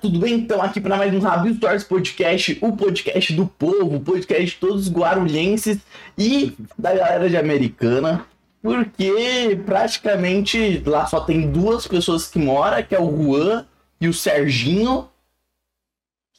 tudo 0.00 0.18
bem? 0.20 0.34
Então, 0.34 0.62
aqui 0.62 0.80
para 0.80 0.96
mais 0.96 1.12
um 1.12 1.18
Rabi 1.18 1.54
Stories 1.54 1.84
Podcast, 1.84 2.58
o 2.60 2.76
podcast 2.76 3.32
do 3.32 3.46
povo, 3.46 3.96
o 3.96 4.00
podcast 4.00 4.46
de 4.46 4.54
todos 4.54 4.86
os 4.86 4.92
guarulhenses 4.92 5.78
e 6.16 6.54
da 6.78 6.94
galera 6.94 7.28
de 7.28 7.36
Americana, 7.36 8.24
porque 8.62 9.60
praticamente 9.66 10.82
lá 10.86 11.06
só 11.06 11.20
tem 11.20 11.50
duas 11.50 11.86
pessoas 11.86 12.28
que 12.28 12.38
moram, 12.38 12.82
que 12.82 12.94
é 12.94 13.00
o 13.00 13.10
Juan 13.10 13.66
e 14.00 14.08
o 14.08 14.14
Serginho. 14.14 15.08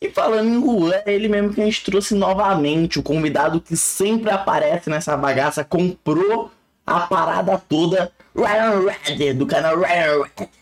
E 0.01 0.09
falando 0.09 0.47
em 0.47 0.61
Juan, 0.61 0.93
é 1.05 1.13
ele 1.13 1.27
mesmo 1.27 1.53
que 1.53 1.61
a 1.61 1.65
gente 1.65 1.83
trouxe 1.83 2.15
novamente, 2.15 2.99
o 2.99 3.03
convidado 3.03 3.59
que 3.59 3.75
sempre 3.75 4.31
aparece 4.31 4.89
nessa 4.89 5.17
bagaça, 5.17 5.65
comprou 5.65 6.49
a 6.87 7.01
parada 7.01 7.57
toda, 7.57 8.11
Ryan 8.33 8.87
Red, 8.87 9.33
do 9.33 9.45
canal 9.45 9.77
Ryan 9.77 10.23
Red. 10.23 10.58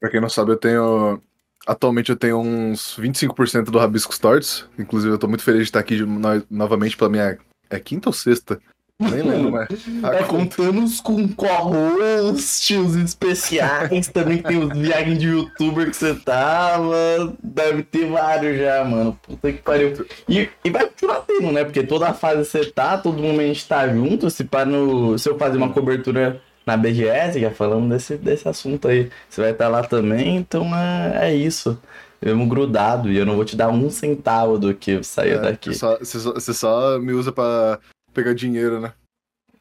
Pra 0.00 0.10
quem 0.10 0.20
não 0.20 0.30
sabe, 0.30 0.52
eu 0.52 0.56
tenho. 0.56 1.20
Atualmente 1.66 2.10
eu 2.10 2.16
tenho 2.16 2.38
uns 2.38 2.98
25% 2.98 3.64
do 3.64 3.78
Rabisco 3.78 4.14
Stories. 4.14 4.64
Inclusive, 4.78 5.12
eu 5.12 5.18
tô 5.18 5.28
muito 5.28 5.44
feliz 5.44 5.60
de 5.60 5.64
estar 5.64 5.80
aqui 5.80 6.00
no... 6.00 6.18
novamente 6.50 6.96
pela 6.96 7.10
minha. 7.10 7.38
É 7.68 7.78
quinta 7.78 8.08
ou 8.08 8.12
sexta? 8.12 8.58
Nem 8.98 9.22
lembro, 9.22 9.52
mas. 9.52 9.68
É, 10.12 10.22
contando 10.28 10.84
com 11.02 11.26
co-hosts 11.28 12.94
especiais, 12.96 14.08
também 14.08 14.42
tem 14.42 14.58
os 14.58 14.78
viagens 14.78 15.18
de 15.18 15.28
youtuber 15.28 15.88
que 15.88 15.96
você 15.96 16.14
tava. 16.14 17.34
Deve 17.42 17.82
ter 17.82 18.10
vários 18.10 18.58
já, 18.58 18.84
mano. 18.84 19.18
Puta 19.22 19.52
que 19.52 19.62
pariu. 19.62 20.06
E, 20.28 20.50
e 20.62 20.70
vai 20.70 20.86
continuar 20.86 21.20
tendo, 21.20 21.50
né? 21.50 21.64
Porque 21.64 21.82
toda 21.82 22.12
fase 22.12 22.44
você 22.44 22.66
tá, 22.66 22.98
todo 22.98 23.22
mundo 23.22 23.40
a 23.40 23.44
gente 23.44 23.66
tá 23.66 23.88
junto. 23.88 24.28
Se, 24.28 24.44
para 24.44 24.66
no, 24.66 25.18
se 25.18 25.28
eu 25.30 25.38
fazer 25.38 25.56
uma 25.56 25.72
cobertura 25.72 26.42
na 26.70 26.76
BGS, 26.76 27.40
já 27.40 27.50
falamos 27.50 27.88
desse, 27.88 28.16
desse 28.16 28.48
assunto 28.48 28.86
aí. 28.86 29.10
Você 29.28 29.40
vai 29.40 29.50
estar 29.50 29.68
lá 29.68 29.82
também, 29.82 30.36
então 30.36 30.74
é, 30.76 31.30
é 31.30 31.34
isso. 31.34 31.80
Mesmo 32.22 32.46
grudado, 32.46 33.10
e 33.10 33.16
eu 33.16 33.26
não 33.26 33.34
vou 33.34 33.44
te 33.44 33.56
dar 33.56 33.70
um 33.70 33.90
centavo 33.90 34.58
do 34.58 34.74
que 34.74 35.02
sair 35.02 35.32
é, 35.32 35.38
daqui. 35.38 35.74
Você 35.74 36.18
só, 36.18 36.34
você 36.34 36.54
só, 36.54 36.98
me 36.98 37.12
usa 37.12 37.32
pra 37.32 37.80
pegar 38.12 38.34
dinheiro, 38.34 38.78
né? 38.78 38.92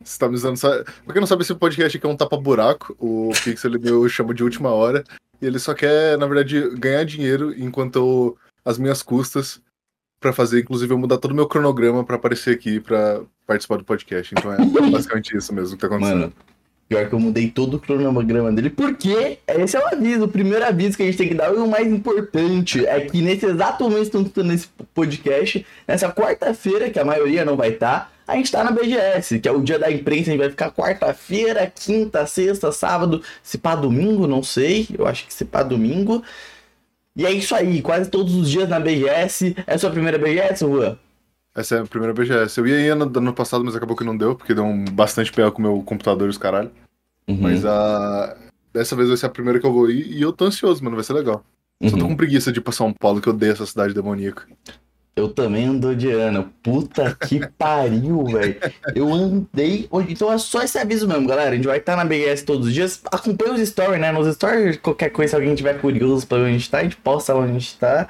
Você 0.03 0.19
tá 0.19 0.28
me 0.28 0.36
usando 0.36 0.58
só. 0.58 0.84
Pra 0.84 1.14
quem 1.14 1.19
não 1.19 1.28
sabe, 1.28 1.42
esse 1.42 1.56
podcast 1.56 1.97
aqui 1.97 2.06
é 2.06 2.09
um 2.09 2.17
tapa-buraco. 2.17 2.95
O 3.00 3.31
Pixel 3.44 3.73
ele 3.73 3.89
eu 3.89 4.08
chamo 4.09 4.34
de 4.34 4.44
última 4.44 4.69
hora. 4.69 5.03
E 5.41 5.45
ele 5.45 5.58
só 5.58 5.73
quer, 5.73 6.17
na 6.17 6.28
verdade, 6.28 6.69
ganhar 6.78 7.06
dinheiro 7.06 7.53
enquanto 7.58 7.95
eu, 7.95 8.38
as 8.64 8.78
minhas 8.78 9.02
custas 9.02 9.62
para 10.19 10.34
fazer, 10.34 10.59
inclusive, 10.59 10.94
eu 10.94 10.97
mudar 10.97 11.17
todo 11.17 11.31
o 11.31 11.36
meu 11.36 11.47
cronograma 11.47 12.03
para 12.03 12.17
aparecer 12.17 12.53
aqui 12.53 12.80
para 12.80 13.22
participar 13.47 13.78
do 13.78 13.86
podcast. 13.86 14.36
Então 14.38 14.53
é 14.53 14.58
basicamente 14.91 15.36
isso 15.36 15.53
mesmo 15.53 15.78
que 15.78 15.81
tá 15.81 15.88
acontecendo. 15.88 16.19
Mano, 16.19 16.34
Pior 16.90 17.08
que 17.08 17.14
eu 17.14 17.20
mudei 17.20 17.50
todo 17.50 17.76
o 17.76 17.80
cronograma 17.80 18.52
dele, 18.52 18.72
porque 18.72 19.38
esse 19.48 19.78
é 19.78 19.80
o 19.80 19.88
aviso, 19.88 20.26
o 20.26 20.28
primeiro 20.28 20.66
aviso 20.66 20.98
que 20.98 21.04
a 21.04 21.06
gente 21.06 21.20
tem 21.20 21.28
que 21.28 21.36
dar, 21.36 21.54
e 21.54 21.58
o 21.58 21.68
mais 21.68 21.88
importante 21.88 22.84
é 22.84 23.00
que 23.02 23.22
nesse 23.22 23.46
exato 23.46 23.84
momento 23.84 24.04
estão 24.06 24.22
escutando 24.22 24.52
esse 24.52 24.68
podcast, 24.92 25.64
nessa 25.88 26.12
quarta-feira, 26.12 26.90
que 26.90 26.98
a 26.98 27.06
maioria 27.06 27.46
não 27.46 27.56
vai 27.56 27.70
estar, 27.70 28.12
tá, 28.26 28.34
a 28.34 28.36
gente 28.36 28.46
está 28.46 28.64
na 28.64 28.72
BGS, 28.72 29.40
que 29.40 29.48
é 29.48 29.52
o 29.52 29.62
dia 29.62 29.78
da 29.78 29.92
imprensa, 29.92 30.30
a 30.30 30.34
gente 30.34 30.40
vai 30.40 30.50
ficar 30.50 30.72
quarta-feira, 30.72 31.72
quinta, 31.73 32.26
sexta, 32.26 32.72
sábado, 32.72 33.22
se 33.44 33.59
pá 33.59 33.76
domingo, 33.76 34.26
não 34.26 34.42
sei, 34.42 34.88
eu 34.98 35.06
acho 35.06 35.28
que 35.28 35.34
se 35.34 35.46
pá 35.46 35.62
domingo. 35.62 36.24
E 37.16 37.26
é 37.26 37.31
isso 37.31 37.53
aí, 37.53 37.81
quase 37.81 38.09
todos 38.09 38.34
os 38.36 38.50
dias 38.50 38.70
na 38.70 38.80
BGS. 38.80 39.56
É 39.66 39.74
a 39.74 39.78
sua 39.78 39.90
primeira 39.90 40.18
BGS, 40.18 40.59
Juan? 40.59 40.98
Essa 41.60 41.76
é 41.76 41.80
a 41.82 41.86
primeira 41.86 42.14
BGS. 42.14 42.58
Eu 42.58 42.66
ia 42.66 42.80
ir 42.80 42.90
ano, 42.90 43.12
ano 43.14 43.34
passado, 43.34 43.66
mas 43.66 43.76
acabou 43.76 43.94
que 43.94 44.04
não 44.06 44.16
deu, 44.16 44.34
porque 44.34 44.54
deu 44.54 44.64
um 44.64 44.86
bastante 44.86 45.30
pé 45.30 45.52
com 45.52 45.60
o 45.60 45.62
meu 45.62 45.84
computador 45.84 46.28
e 46.28 46.30
os 46.30 46.38
caralho. 46.38 46.72
Uhum. 47.28 47.38
Mas 47.42 47.66
a. 47.66 48.38
Dessa 48.72 48.96
vez 48.96 49.10
vai 49.10 49.18
ser 49.18 49.26
a 49.26 49.30
primeira 49.30 49.60
que 49.60 49.66
eu 49.66 49.74
vou 49.74 49.92
ir 49.92 50.08
e 50.10 50.22
eu 50.22 50.32
tô 50.32 50.46
ansioso, 50.46 50.82
mano. 50.82 50.96
Vai 50.96 51.04
ser 51.04 51.12
legal. 51.12 51.44
Uhum. 51.82 51.90
Só 51.90 51.98
tô 51.98 52.04
uhum. 52.04 52.10
com 52.12 52.16
preguiça 52.16 52.50
de 52.50 52.60
ir 52.60 52.62
pra 52.62 52.72
São 52.72 52.94
Paulo, 52.94 53.20
que 53.20 53.28
eu 53.28 53.34
odeio 53.34 53.52
essa 53.52 53.66
cidade 53.66 53.94
demoníaca. 53.94 54.48
Eu 55.18 55.28
também 55.28 55.66
ando 55.66 55.94
de 55.94 56.09
ano. 56.09 56.50
Puta 56.64 57.14
que 57.28 57.46
pariu, 57.59 58.24
velho. 58.24 58.56
Eu 58.96 59.14
andei. 59.14 59.90
Então 60.08 60.31
é 60.31 60.38
só 60.38 60.64
esse 60.64 60.78
aviso 60.78 61.09
mesmo, 61.09 61.28
galera. 61.28 61.50
A 61.50 61.56
gente 61.56 61.68
vai 61.68 61.80
estar 61.80 61.98
na 61.98 62.06
BGS 62.06 62.46
todos 62.46 62.68
os 62.68 62.74
dias. 62.74 63.02
Acompanha 63.12 63.53
os 63.56 63.68
stories, 63.68 64.00
né? 64.00 64.14
Nos 64.14 64.34
stories, 64.34 64.78
qualquer 64.78 65.09
coisa, 65.09 65.31
se 65.31 65.36
alguém 65.36 65.53
tiver 65.56 65.74
curioso 65.81 66.25
pra 66.25 66.38
onde 66.38 66.48
a 66.48 66.52
gente 66.53 66.69
tá, 66.69 66.78
a 66.78 66.84
gente 66.84 66.96
posta 66.96 67.34
lá 67.34 67.42
onde 67.42 67.52
a 67.52 67.59
gente 67.59 67.78
tá. 67.78 68.08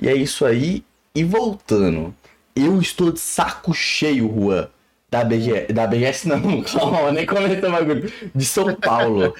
E 0.00 0.08
é 0.08 0.14
isso 0.14 0.46
aí. 0.46 0.82
E 1.14 1.22
voltando. 1.22 2.14
Eu 2.56 2.80
estou 2.80 3.12
de 3.12 3.20
saco 3.20 3.74
cheio, 3.74 4.32
Juan. 4.34 4.68
Da 5.10 5.22
BGS. 5.22 5.72
Da 5.72 5.86
BGS 5.86 6.28
não, 6.28 6.62
calma, 6.64 7.12
nem 7.12 7.26
comenta 7.26 7.68
o 7.68 7.72
bagulho. 7.72 8.10
De 8.34 8.44
São 8.44 8.74
Paulo. 8.74 9.34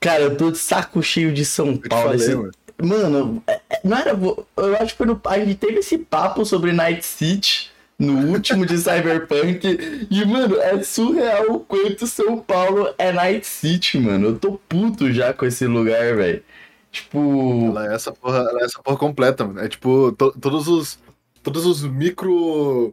Cara, 0.00 0.22
eu 0.22 0.36
tô 0.36 0.50
de 0.50 0.58
saco 0.58 1.02
cheio 1.02 1.32
de 1.32 1.44
São 1.44 1.76
Paulo. 1.76 2.04
Falei, 2.04 2.16
esse... 2.20 2.34
mano. 2.34 2.52
mano, 2.82 3.42
é, 3.46 3.60
é, 3.70 3.80
não 3.82 3.96
era. 3.96 4.10
Eu 4.10 4.76
acho 4.76 4.92
que 4.92 4.98
foi 4.98 5.06
no. 5.06 5.20
A 5.26 5.38
gente 5.38 5.54
teve 5.54 5.78
esse 5.78 5.96
papo 5.96 6.44
sobre 6.44 6.72
Night 6.72 7.04
City 7.04 7.70
no 7.98 8.32
último 8.32 8.66
de 8.66 8.76
Cyberpunk. 8.76 10.06
E, 10.10 10.24
mano, 10.24 10.60
é 10.60 10.82
surreal 10.82 11.52
o 11.52 11.60
quanto 11.60 12.06
São 12.06 12.38
Paulo 12.38 12.92
é 12.98 13.12
Night 13.12 13.46
City, 13.46 13.98
mano. 13.98 14.28
Eu 14.28 14.38
tô 14.38 14.60
puto 14.68 15.12
já 15.12 15.32
com 15.32 15.46
esse 15.46 15.66
lugar, 15.66 16.16
velho. 16.16 16.42
Tipo. 16.90 17.68
Ela 17.70 17.92
é 17.92 17.94
essa 17.94 18.12
porra, 18.12 18.38
ela 18.38 18.60
é 18.60 18.64
essa 18.64 18.82
porra 18.82 18.96
completa, 18.98 19.44
mano. 19.44 19.60
É 19.60 19.68
tipo, 19.68 20.12
to, 20.12 20.32
todos 20.38 20.68
os 20.68 20.98
todos 21.46 21.64
os 21.64 21.82
micro. 21.84 22.92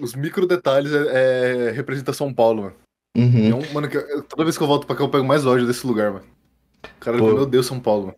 Os 0.00 0.14
micro 0.14 0.46
detalhes 0.46 0.90
é, 0.92 1.68
é 1.68 1.70
representa 1.72 2.14
São 2.14 2.32
Paulo, 2.32 2.62
mano. 2.62 2.74
Uhum. 3.16 3.58
Um, 3.58 3.72
mano, 3.74 3.88
toda 4.28 4.44
vez 4.44 4.56
que 4.56 4.62
eu 4.62 4.66
volto 4.66 4.86
pra 4.86 4.96
cá, 4.96 5.02
eu 5.02 5.08
pego 5.08 5.24
mais 5.24 5.44
ódio 5.44 5.66
desse 5.66 5.86
lugar, 5.86 6.12
mano. 6.12 6.24
Cara, 7.00 7.18
Pô, 7.18 7.26
meu 7.34 7.44
Deus, 7.44 7.66
São 7.66 7.78
Paulo, 7.78 8.06
mano. 8.06 8.16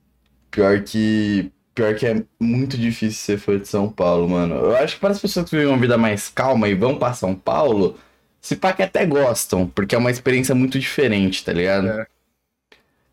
Pior 0.51 0.81
que. 0.83 1.51
Pior 1.75 1.95
que 1.95 2.07
é 2.07 2.23
muito 2.39 2.77
difícil 2.77 3.19
ser 3.19 3.39
fã 3.39 3.59
de 3.59 3.67
São 3.67 3.89
Paulo, 3.89 4.29
mano. 4.29 4.55
Eu 4.55 4.77
acho 4.77 4.95
que 4.95 5.01
para 5.01 5.11
as 5.11 5.21
pessoas 5.21 5.49
que 5.49 5.57
vivem 5.57 5.73
uma 5.73 5.81
vida 5.81 5.97
mais 5.97 6.29
calma 6.29 6.69
e 6.69 6.75
vão 6.75 6.99
para 6.99 7.15
São 7.15 7.35
Paulo, 7.35 7.97
se 8.41 8.55
pá 8.57 8.73
que 8.73 8.83
até 8.83 9.05
gostam, 9.07 9.67
porque 9.67 9.95
é 9.95 9.99
uma 9.99 10.11
experiência 10.11 10.55
muito 10.55 10.79
diferente, 10.79 11.45
tá 11.45 11.53
ligado? 11.53 11.89
É. 11.89 12.07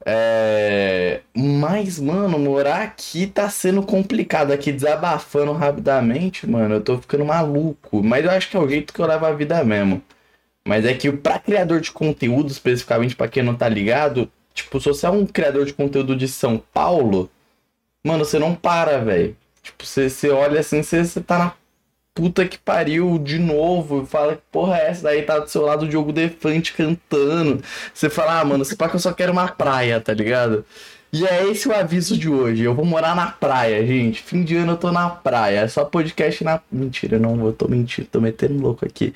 É... 0.09 1.19
Mas, 1.35 1.99
mano, 1.99 2.39
morar 2.39 2.81
aqui 2.81 3.27
tá 3.27 3.49
sendo 3.49 3.83
complicado. 3.83 4.51
Aqui 4.53 4.71
desabafando 4.71 5.51
rapidamente, 5.51 6.47
mano, 6.49 6.75
eu 6.75 6.81
tô 6.81 6.97
ficando 6.97 7.25
maluco. 7.25 8.01
Mas 8.01 8.23
eu 8.23 8.31
acho 8.31 8.49
que 8.49 8.55
é 8.55 8.59
o 8.59 8.69
jeito 8.69 8.93
que 8.93 9.01
eu 9.01 9.05
levo 9.05 9.25
a 9.25 9.33
vida 9.33 9.61
mesmo. 9.65 10.01
Mas 10.65 10.85
é 10.85 10.93
que 10.93 11.11
pra 11.11 11.39
criador 11.39 11.81
de 11.81 11.91
conteúdo, 11.91 12.49
especificamente 12.51 13.15
pra 13.15 13.27
quem 13.27 13.43
não 13.43 13.55
tá 13.55 13.67
ligado, 13.69 14.31
tipo, 14.53 14.79
se 14.79 14.87
você 14.87 15.05
é 15.05 15.09
um 15.09 15.25
criador 15.25 15.65
de 15.65 15.73
conteúdo 15.73 16.15
de 16.15 16.27
São 16.27 16.57
Paulo, 16.73 17.29
mano, 18.03 18.25
você 18.25 18.39
não 18.39 18.55
para, 18.55 18.99
velho. 18.99 19.35
Tipo, 19.63 19.85
você, 19.85 20.09
você 20.09 20.29
olha 20.29 20.61
assim, 20.61 20.83
você, 20.83 21.03
você 21.05 21.21
tá 21.21 21.37
na 21.37 21.53
puta 22.17 22.47
que 22.47 22.57
pariu 22.57 23.19
de 23.19 23.37
novo. 23.37 24.03
Fala 24.07 24.35
que 24.35 24.41
porra 24.51 24.77
é 24.79 24.89
essa? 24.89 25.03
Daí 25.03 25.21
tá 25.21 25.37
do 25.37 25.47
seu 25.47 25.61
lado 25.61 25.85
o 25.85 25.87
Diogo 25.87 26.11
Defante 26.11 26.73
cantando. 26.73 27.61
Você 27.93 28.09
fala, 28.09 28.39
ah, 28.39 28.43
mano, 28.43 28.65
se 28.65 28.75
pá 28.75 28.89
que 28.89 28.95
eu 28.95 28.99
só 28.99 29.13
quero 29.13 29.31
uma 29.31 29.47
praia, 29.47 30.01
tá 30.01 30.15
ligado? 30.15 30.65
E 31.13 31.25
é 31.27 31.47
esse 31.47 31.69
o 31.69 31.75
aviso 31.75 32.17
de 32.17 32.27
hoje. 32.27 32.63
Eu 32.63 32.73
vou 32.73 32.83
morar 32.83 33.15
na 33.15 33.27
praia, 33.27 33.85
gente. 33.85 34.23
Fim 34.23 34.43
de 34.43 34.57
ano 34.57 34.71
eu 34.71 34.77
tô 34.77 34.91
na 34.91 35.07
praia. 35.11 35.59
É 35.59 35.67
só 35.67 35.85
podcast 35.85 36.43
na. 36.43 36.59
Mentira, 36.71 37.19
não 37.19 37.37
vou, 37.37 37.53
tô 37.53 37.67
mentindo, 37.67 38.07
tô 38.11 38.19
metendo 38.19 38.59
louco 38.59 38.83
aqui. 38.83 39.13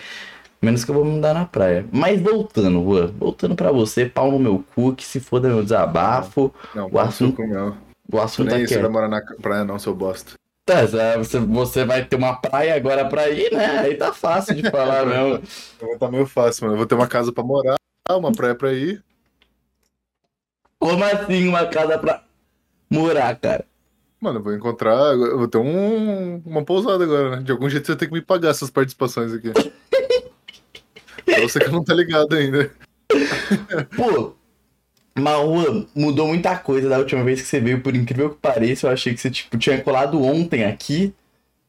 Menos 0.61 0.85
que 0.85 0.91
eu 0.91 0.95
vou 0.95 1.03
me 1.03 1.11
mudar 1.13 1.33
na 1.33 1.45
praia. 1.45 1.83
Mas 1.91 2.21
voltando, 2.21 2.83
Juan, 2.83 3.07
voltando 3.17 3.55
para 3.55 3.71
você, 3.71 4.05
pau 4.05 4.31
no 4.31 4.37
meu 4.37 4.63
cu, 4.75 4.93
que 4.93 5.03
se 5.03 5.19
foda 5.19 5.49
meu 5.49 5.63
desabafo. 5.63 6.53
Não, 6.75 6.87
o 6.91 6.99
assunto. 6.99 7.41
Não. 7.47 7.75
O 8.13 8.19
assunto 8.19 8.51
Nem 8.51 8.63
é 8.63 8.67
que. 8.67 8.73
Você 8.75 8.79
vai 8.79 8.91
morar 8.91 9.07
na 9.07 9.21
praia, 9.41 9.65
não, 9.65 9.79
seu 9.79 9.95
bosta. 9.95 10.33
Tá, 10.71 11.17
você, 11.17 11.37
você 11.37 11.83
vai 11.83 12.05
ter 12.05 12.15
uma 12.15 12.33
praia 12.33 12.73
agora 12.75 13.03
pra 13.03 13.29
ir, 13.29 13.51
né? 13.51 13.79
Aí 13.79 13.95
tá 13.95 14.13
fácil 14.13 14.55
de 14.55 14.69
falar 14.69 15.05
mesmo. 15.05 15.43
Tá 15.99 16.09
meio 16.09 16.25
fácil, 16.25 16.63
mano. 16.63 16.75
Eu 16.75 16.77
vou 16.77 16.87
ter 16.87 16.95
uma 16.95 17.07
casa 17.07 17.33
pra 17.33 17.43
morar, 17.43 17.75
uma 18.09 18.31
praia 18.31 18.55
pra 18.55 18.71
ir. 18.71 19.03
Como 20.79 21.03
assim 21.03 21.47
uma 21.47 21.65
casa 21.65 21.97
pra 21.97 22.23
morar, 22.89 23.35
cara? 23.35 23.65
Mano, 24.21 24.39
eu 24.39 24.43
vou 24.43 24.53
encontrar. 24.53 25.13
Eu 25.13 25.39
vou 25.39 25.47
ter 25.47 25.57
um, 25.57 26.37
uma 26.45 26.63
pousada 26.63 27.03
agora, 27.03 27.35
né? 27.35 27.43
De 27.43 27.51
algum 27.51 27.69
jeito 27.69 27.87
você 27.87 27.95
tem 27.95 28.07
que 28.07 28.13
me 28.13 28.21
pagar 28.21 28.49
essas 28.49 28.69
participações 28.69 29.33
aqui. 29.33 29.51
pra 31.25 31.41
você 31.41 31.59
que 31.59 31.69
não 31.69 31.83
tá 31.83 31.93
ligado 31.93 32.33
ainda. 32.33 32.71
Pô, 33.97 34.35
Maua, 35.17 35.85
mudou 35.93 36.27
muita 36.27 36.55
coisa 36.57 36.87
da 36.87 36.97
última 36.97 37.23
vez 37.23 37.41
que 37.41 37.47
você 37.47 37.59
veio, 37.59 37.81
por 37.81 37.95
incrível 37.95 38.29
que 38.29 38.37
pareça. 38.37 38.87
Eu 38.87 38.91
achei 38.91 39.13
que 39.13 39.19
você 39.19 39.29
tipo, 39.29 39.57
tinha 39.57 39.81
colado 39.81 40.21
ontem 40.21 40.63
aqui. 40.63 41.13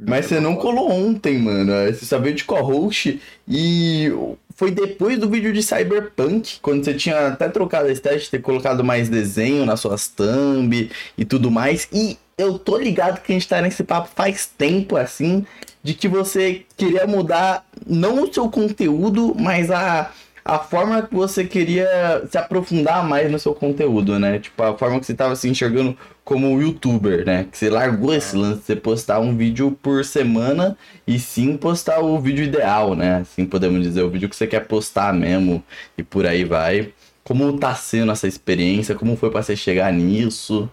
Mas 0.05 0.27
você 0.27 0.41
não 0.41 0.57
colou 0.57 0.91
ontem, 0.91 1.39
mano. 1.39 1.73
Você 1.87 2.05
só 2.05 2.19
veio 2.19 2.35
de 2.35 2.45
co-host 2.45 3.21
e 3.47 4.13
foi 4.57 4.71
depois 4.71 5.19
do 5.19 5.29
vídeo 5.29 5.53
de 5.53 5.63
Cyberpunk, 5.63 6.59
quando 6.61 6.85
você 6.85 6.95
tinha 6.95 7.29
até 7.29 7.49
trocado 7.49 7.89
a 7.89 7.93
estética, 7.93 8.33
ter 8.33 8.43
colocado 8.43 8.83
mais 8.83 9.09
desenho 9.09 9.65
nas 9.65 9.81
suas 9.81 10.09
thumb 10.09 10.91
e 11.17 11.25
tudo 11.25 11.51
mais. 11.51 11.89
E 11.93 12.19
eu 12.37 12.59
tô 12.59 12.77
ligado 12.79 13.21
que 13.23 13.33
a 13.33 13.35
gente 13.35 13.49
tá 13.49 13.61
nesse 13.61 13.85
papo 13.85 14.11
faz 14.15 14.47
tempo, 14.47 14.97
assim, 14.97 15.47
de 15.83 15.95
que 15.95 16.09
você 16.09 16.63
queria 16.77 17.07
mudar 17.07 17.65
não 17.87 18.25
o 18.25 18.33
seu 18.33 18.49
conteúdo, 18.49 19.35
mas 19.39 19.71
a 19.71 20.11
a 20.45 20.59
forma 20.59 21.03
que 21.03 21.15
você 21.15 21.45
queria 21.45 21.89
se 22.29 22.37
aprofundar 22.37 23.07
mais 23.07 23.31
no 23.31 23.39
seu 23.39 23.55
conteúdo, 23.55 24.19
né? 24.19 24.39
Tipo, 24.39 24.63
a 24.63 24.77
forma 24.77 24.99
que 24.99 25.07
você 25.07 25.15
tava 25.15 25.37
se 25.37 25.49
enxergando 25.49 25.97
como 26.25 26.61
youtuber, 26.61 27.25
né? 27.25 27.45
Que 27.45 27.57
você 27.57 27.71
largou 27.71 28.13
esse 28.13 28.37
lance 28.37 28.61
de 28.61 28.67
você 28.67 28.77
postar 28.77 29.21
um 29.21 29.37
vídeo 29.37 29.77
por 29.83 30.05
semana 30.05 30.77
e 31.07 31.19
sim 31.19 31.57
postar 31.57 32.01
o 32.01 32.19
vídeo 32.21 32.45
ideal, 32.45 32.95
né? 32.95 33.17
Assim 33.19 33.47
podemos 33.47 33.83
dizer, 33.83 34.03
o 34.03 34.11
vídeo 34.11 34.29
que 34.29 34.37
você 34.37 34.47
quer 34.47 34.67
postar 34.67 35.13
mesmo 35.13 35.63
e 35.97 36.03
por 36.03 36.27
aí 36.27 36.45
vai. 36.45 36.93
Como 37.25 37.57
tá 37.59 37.75
sendo 37.75 38.11
essa 38.11 38.27
experiência? 38.27 38.97
Como 38.97 39.17
foi 39.17 39.31
para 39.31 39.43
você 39.43 39.55
chegar 39.55 39.93
nisso? 39.93 40.69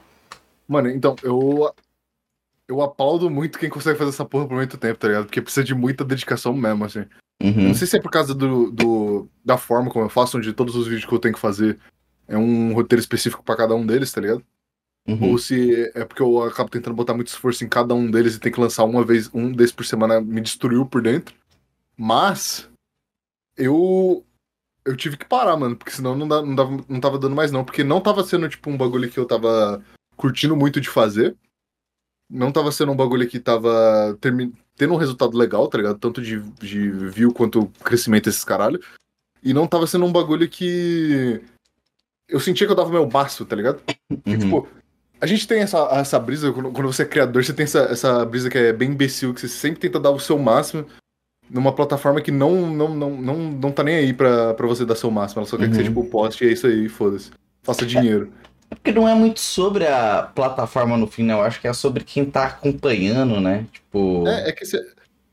Mano, 0.68 0.90
então, 0.90 1.16
eu 1.24 1.72
eu 2.68 2.82
aplaudo 2.84 3.30
muito 3.32 3.58
quem 3.58 3.70
consegue 3.70 3.98
fazer 3.98 4.12
essa 4.12 4.24
porra 4.24 4.48
por 4.48 4.56
muito 4.56 4.78
tempo, 4.78 5.00
tá 5.00 5.08
ligado? 5.08 5.26
Porque 5.26 5.42
precisa 5.42 5.64
de 5.64 5.74
muita 5.74 6.06
dedicação 6.06 6.54
mesmo, 6.54 6.86
assim. 6.86 7.04
Uhum. 7.42 7.70
Não 7.70 7.74
sei 7.74 7.88
se 7.88 7.98
é 7.98 8.02
por 8.02 8.12
causa 8.12 8.34
do, 8.36 8.70
do, 8.70 9.30
da 9.44 9.58
forma 9.58 9.90
como 9.90 10.06
eu 10.06 10.10
faço, 10.10 10.38
onde 10.38 10.54
todos 10.54 10.76
os 10.76 10.88
vídeos 10.88 11.06
que 11.06 11.14
eu 11.14 11.20
tenho 11.20 11.34
que 11.34 11.40
fazer 11.40 11.80
é 12.28 12.38
um 12.38 12.74
roteiro 12.74 13.00
específico 13.00 13.44
para 13.44 13.58
cada 13.58 13.76
um 13.76 13.86
deles, 13.86 14.12
tá 14.12 14.22
ligado? 14.22 14.44
Uhum. 15.08 15.32
Ou 15.32 15.38
se 15.38 15.92
é 15.96 16.06
porque 16.06 16.22
eu 16.22 16.44
acabo 16.44 16.70
tentando 16.70 16.96
botar 16.96 17.14
muito 17.14 17.30
esforço 17.30 17.64
em 17.64 17.70
cada 17.70 17.96
um 17.96 18.12
deles 18.12 18.36
e 18.36 18.40
tem 18.40 18.52
que 18.52 18.60
lançar 18.60 18.84
uma 18.84 19.04
vez, 19.04 19.30
um 19.34 19.52
desses 19.52 19.72
por 19.74 19.86
semana 19.86 20.22
me 20.22 20.42
destruiu 20.42 20.86
por 20.86 21.02
dentro. 21.02 21.34
Mas 21.98 22.70
eu 23.58 24.24
eu 24.86 24.96
tive 24.96 25.18
que 25.18 25.26
parar, 25.26 25.56
mano, 25.58 25.76
porque 25.76 25.92
senão 25.92 26.16
não, 26.16 26.28
dá, 26.28 26.42
não, 26.42 26.56
dava, 26.56 26.86
não 26.88 27.00
tava 27.00 27.20
dando 27.20 27.36
mais 27.36 27.52
não, 27.52 27.64
porque 27.64 27.84
não 27.84 28.02
tava 28.02 28.24
sendo 28.24 28.50
tipo 28.50 28.70
um 28.70 28.78
bagulho 28.78 29.10
que 29.10 29.20
eu 29.20 29.26
tava 29.26 29.84
curtindo 30.16 30.56
muito 30.56 30.80
de 30.82 30.90
fazer. 30.90 31.36
Não 32.30 32.52
tava 32.52 32.72
sendo 32.72 32.92
um 32.92 32.96
bagulho 32.96 33.28
que 33.28 33.40
tava 33.40 34.18
termi- 34.22 34.54
tendo 34.78 34.94
um 34.94 34.98
resultado 34.98 35.36
legal, 35.38 35.68
tá 35.68 35.78
ligado? 35.78 35.98
Tanto 35.98 36.22
de, 36.22 36.40
de 36.62 36.90
view 36.90 37.34
quanto 37.34 37.72
crescimento 37.84 38.26
desses 38.26 38.44
caralho. 38.44 38.80
E 39.44 39.54
não 39.54 39.66
tava 39.68 39.88
sendo 39.88 40.06
um 40.06 40.12
bagulho 40.12 40.48
que. 40.48 41.42
Eu 42.28 42.40
sentia 42.40 42.68
que 42.68 42.72
eu 42.72 42.78
dava 42.78 42.92
meu 42.92 43.10
máximo, 43.10 43.48
tá 43.48 43.56
ligado? 43.56 43.82
Uhum. 44.12 44.38
tipo, 44.38 44.68
a 45.20 45.26
gente 45.26 45.48
tem 45.48 45.62
essa, 45.62 45.80
essa 45.92 46.20
brisa, 46.20 46.52
quando, 46.54 46.72
quando 46.72 46.86
você 46.94 47.02
é 47.02 47.06
criador, 47.06 47.44
você 47.44 47.52
tem 47.54 47.64
essa, 47.64 47.80
essa 47.80 48.24
brisa 48.26 48.50
que 48.50 48.58
é 48.58 48.72
bem 48.72 48.92
imbecil, 48.92 49.34
que 49.34 49.42
você 49.42 49.48
sempre 49.48 49.80
tenta 49.80 50.00
dar 50.00 50.12
o 50.12 50.20
seu 50.20 50.38
máximo 50.38 50.86
numa 51.50 51.74
plataforma 51.74 52.22
que 52.22 52.30
não, 52.32 52.68
não, 52.72 52.94
não, 52.94 53.10
não, 53.20 53.36
não 53.52 53.72
tá 53.72 53.84
nem 53.84 53.96
aí 53.96 54.14
pra, 54.14 54.54
pra 54.54 54.68
você 54.68 54.86
dar 54.86 54.96
seu 54.96 55.10
máximo. 55.10 55.42
Ela 55.42 55.50
só 55.50 55.58
quer 55.58 55.68
que 55.68 55.74
você, 55.76 55.82
Uhum. 55.82 55.88
tipo, 55.88 56.06
poste 56.06 56.46
e 56.46 56.50
é 56.50 56.52
isso 56.52 56.68
aí, 56.68 56.88
foda-se. 56.88 57.32
Faça 57.64 57.86
dinheiro. 57.86 58.32
Porque 58.70 58.92
não 58.92 59.08
é 59.08 59.16
muito 59.16 59.40
sobre 59.40 59.86
a 59.88 60.24
plataforma 60.24 60.96
no 60.96 61.08
fim, 61.08 61.24
né? 61.24 61.34
Eu 61.34 61.42
acho 61.42 61.60
que 61.60 61.68
é 61.68 61.74
sobre 61.74 62.04
quem 62.04 62.26
tá 62.26 62.46
acompanhando, 62.46 63.40
né? 63.42 63.66
Tipo. 63.72 64.28
É, 64.28 64.50
é 64.50 64.52
que 64.52 64.64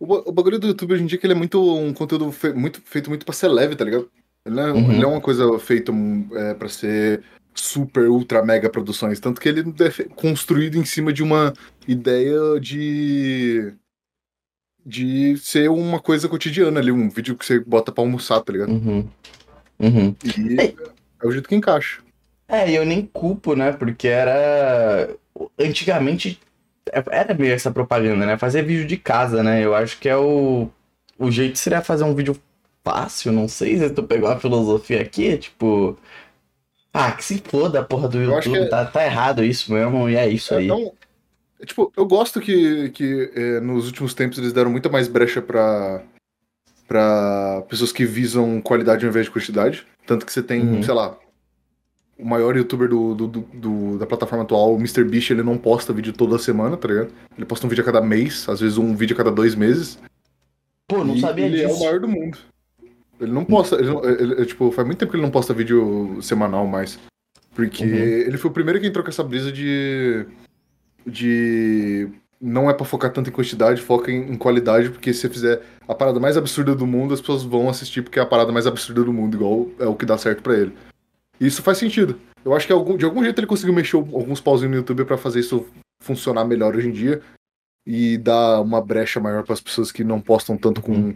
o, 0.01 0.29
o 0.29 0.33
bagulho 0.33 0.59
do 0.59 0.67
YouTube 0.69 0.95
hoje 0.95 1.03
em 1.03 1.07
dia 1.07 1.17
é 1.17 1.21
que 1.21 1.27
ele 1.27 1.35
é 1.35 1.37
muito 1.37 1.63
um 1.79 1.93
conteúdo 1.93 2.31
fe- 2.33 2.53
muito, 2.53 2.81
feito 2.85 3.09
muito 3.11 3.25
pra 3.27 3.35
ser 3.35 3.49
leve, 3.49 3.77
tá 3.77 3.85
ligado? 3.85 4.09
Ele 4.45 4.55
não 4.57 4.63
é, 4.63 4.73
Uhum. 4.73 4.93
ele 4.93 5.05
é 5.05 5.07
uma 5.07 5.21
coisa 5.21 5.59
feita 5.59 5.93
hum, 5.93 6.29
é, 6.33 6.55
pra 6.55 6.69
ser 6.69 7.23
super, 7.55 8.09
ultra, 8.09 8.45
mega 8.45 8.69
produções. 8.71 9.19
Tanto 9.21 9.41
que 9.41 9.49
ele 9.49 9.61
é 9.61 10.05
construído 10.15 10.77
em 10.79 10.85
cima 10.85 11.13
de 11.13 11.23
uma 11.23 11.53
ideia 11.87 12.59
de. 12.61 13.73
de 14.85 15.37
ser 15.39 15.69
uma 15.71 16.01
coisa 16.01 16.29
cotidiana 16.29 16.81
ali, 16.81 16.93
um 16.93 17.09
vídeo 17.11 17.37
que 17.37 17.45
você 17.45 17.59
bota 17.61 17.91
pra 17.93 18.03
almoçar, 18.05 18.41
tá 18.41 18.53
ligado? 18.53 18.71
Uhum. 18.71 19.09
Uhum. 19.79 20.15
E 20.25 20.75
é 21.23 21.27
o 21.27 21.31
jeito 21.33 21.49
que 21.49 21.55
encaixa. 21.55 22.01
É, 22.49 22.71
e 22.71 22.75
eu 22.77 22.85
nem 22.85 23.05
culpo, 23.07 23.55
né? 23.55 23.73
Porque 23.73 24.09
era. 24.09 25.09
Antigamente 25.59 26.39
era 27.11 27.35
meio 27.35 27.53
essa 27.53 27.71
propaganda, 27.71 28.25
né? 28.25 28.39
Fazer 28.39 28.63
vídeo 28.63 28.87
de 28.87 28.97
casa, 28.97 29.43
né? 29.43 29.65
Eu 29.65 29.75
acho 29.75 29.99
que 29.99 30.09
é 30.09 30.17
o. 30.17 30.69
O 31.19 31.31
jeito 31.31 31.59
seria 31.59 31.81
fazer 31.83 32.05
um 32.05 32.15
vídeo 32.15 32.37
fácil, 32.85 33.33
não 33.33 33.49
sei 33.49 33.79
se 33.79 33.91
tu 33.91 34.03
pegou 34.03 34.29
a 34.29 34.39
filosofia 34.39 35.01
aqui, 35.01 35.37
tipo. 35.39 35.99
Ah, 36.93 37.13
que 37.13 37.25
se 37.25 37.39
foda 37.45 37.81
a 37.81 37.85
porra 37.85 38.09
do 38.09 38.19
YouTube, 38.23 38.53
que 38.53 38.57
é- 38.59 38.69
tá, 38.69 38.85
tá 38.85 39.05
errado 39.05 39.45
isso 39.45 39.73
mesmo, 39.73 40.09
e 40.09 40.17
é 40.17 40.29
isso 40.29 40.55
É, 40.55 40.59
aí. 40.59 40.67
não- 40.67 40.93
é, 41.61 41.67
tipo, 41.67 41.93
eu 41.97 42.07
gosto 42.07 42.41
que, 42.41 42.89
que 42.91 43.31
é, 43.35 43.61
nos 43.61 43.87
últimos 43.87 44.15
tempos 44.15 44.39
eles 44.39 44.53
deram 44.53 44.71
muita 44.71 44.89
mais 44.89 45.09
brecha 45.09 45.43
pra, 45.43 46.01
pra 46.89 47.63
pessoas 47.69 47.93
que 47.93 48.05
visam 48.07 48.61
qualidade 48.63 49.05
ao 49.05 49.11
invés 49.11 49.27
de 49.27 49.33
quantidade. 49.33 49.87
Tanto 50.07 50.25
que 50.25 50.33
você 50.33 50.43
tem, 50.43 50.61
Uhum. 50.63 50.83
sei 50.83 50.95
lá, 50.95 51.17
o 52.19 52.25
maior 52.27 52.57
youtuber 52.57 52.89
do, 52.89 53.15
do- 53.15 53.27
do- 53.29 53.99
da 53.99 54.07
plataforma 54.07 54.45
atual, 54.45 54.75
o 54.75 54.79
MrBeast, 54.81 55.31
ele 55.33 55.43
não 55.43 55.59
posta 55.59 55.93
vídeo 55.93 56.13
toda 56.13 56.39
semana, 56.39 56.77
tá 56.77 56.89
ligado? 56.89 57.11
Ele 57.37 57.45
posta 57.47 57.67
um 57.67 57.69
vídeo 57.69 57.83
a 57.83 57.85
cada 57.85 58.01
mês, 58.01 58.49
às 58.49 58.61
vezes 58.61 58.79
um 58.79 58.95
vídeo 58.97 59.15
a 59.15 59.17
cada 59.19 59.31
dois 59.31 59.55
meses. 59.55 59.99
Pô, 60.89 61.05
não 61.05 61.17
sabia 61.19 61.47
ele 61.47 61.61
é 61.61 61.67
o 61.67 61.69
disso. 61.69 61.81
maior 61.81 62.01
do 62.01 62.09
mundo. 62.09 62.39
Ele 63.21 63.33
não 63.33 63.45
posta, 63.45 63.77
ele, 63.77 63.89
não- 63.89 64.05
ele- 64.05 64.33
ele, 64.35 64.47
tipo, 64.47 64.71
faz 64.71 64.87
muito 64.87 64.99
tempo 64.99 65.11
que 65.11 65.17
ele 65.17 65.25
não 65.25 65.31
posta 65.31 65.53
vídeo 65.55 66.19
semanal 66.23 66.67
mais. 66.67 66.99
Porque 67.55 67.85
Uhum. 67.85 67.91
ele 67.95 68.37
foi 68.39 68.51
o 68.51 68.55
primeiro 68.55 68.79
que 68.81 68.87
entrou 68.87 69.03
com 69.03 69.11
essa 69.11 69.23
brisa 69.25 69.51
de. 69.51 70.27
de. 71.07 72.09
Não 72.41 72.69
é 72.69 72.75
pra 72.75 72.85
focar 72.85 73.11
tanto 73.11 73.31
em 73.31 73.33
quantidade, 73.33 73.81
foca 73.81 74.13
em, 74.13 74.33
em 74.33 74.37
qualidade, 74.37 74.91
porque 74.91 75.13
se 75.15 75.21
você 75.21 75.29
fizer 75.31 75.63
a 75.89 75.95
parada 75.95 76.21
mais 76.21 76.37
absurda 76.37 76.75
do 76.75 76.87
mundo, 76.87 77.15
as 77.15 77.21
pessoas 77.21 77.43
vão 77.43 77.69
assistir 77.71 78.03
porque 78.03 78.19
é 78.19 78.23
a 78.23 78.27
parada 78.27 78.53
mais 78.53 78.67
absurda 78.67 79.03
do 79.03 79.13
mundo, 79.13 79.35
igual 79.37 79.69
é 79.79 79.87
o 79.87 79.95
que 79.95 80.05
dá 80.05 80.19
certo 80.19 80.43
pra 80.43 80.55
ele. 80.55 80.75
Isso 81.41 81.63
faz 81.63 81.79
sentido. 81.79 82.19
Eu 82.45 82.55
acho 82.55 82.67
que 82.67 82.73
algum- 82.73 82.97
de 82.97 83.05
algum 83.05 83.23
jeito 83.23 83.39
ele 83.39 83.47
conseguiu 83.47 83.75
mexer 83.75 83.97
alguns 83.97 84.41
pauzinhos 84.41 84.71
no 84.71 84.77
YouTube 84.79 85.05
pra 85.05 85.19
fazer 85.19 85.41
isso 85.41 85.67
funcionar 86.03 86.45
melhor 86.45 86.77
hoje 86.77 86.89
em 86.89 86.93
dia 86.93 87.21
e 87.87 88.17
dar 88.19 88.61
uma 88.61 88.81
brecha 88.81 89.19
maior 89.21 89.43
pras 89.45 89.61
pessoas 89.61 89.91
que 89.93 90.05
não 90.05 90.21
postam 90.21 90.57
tanto 90.57 90.81
com, 90.81 90.93
Uhum. 90.93 91.15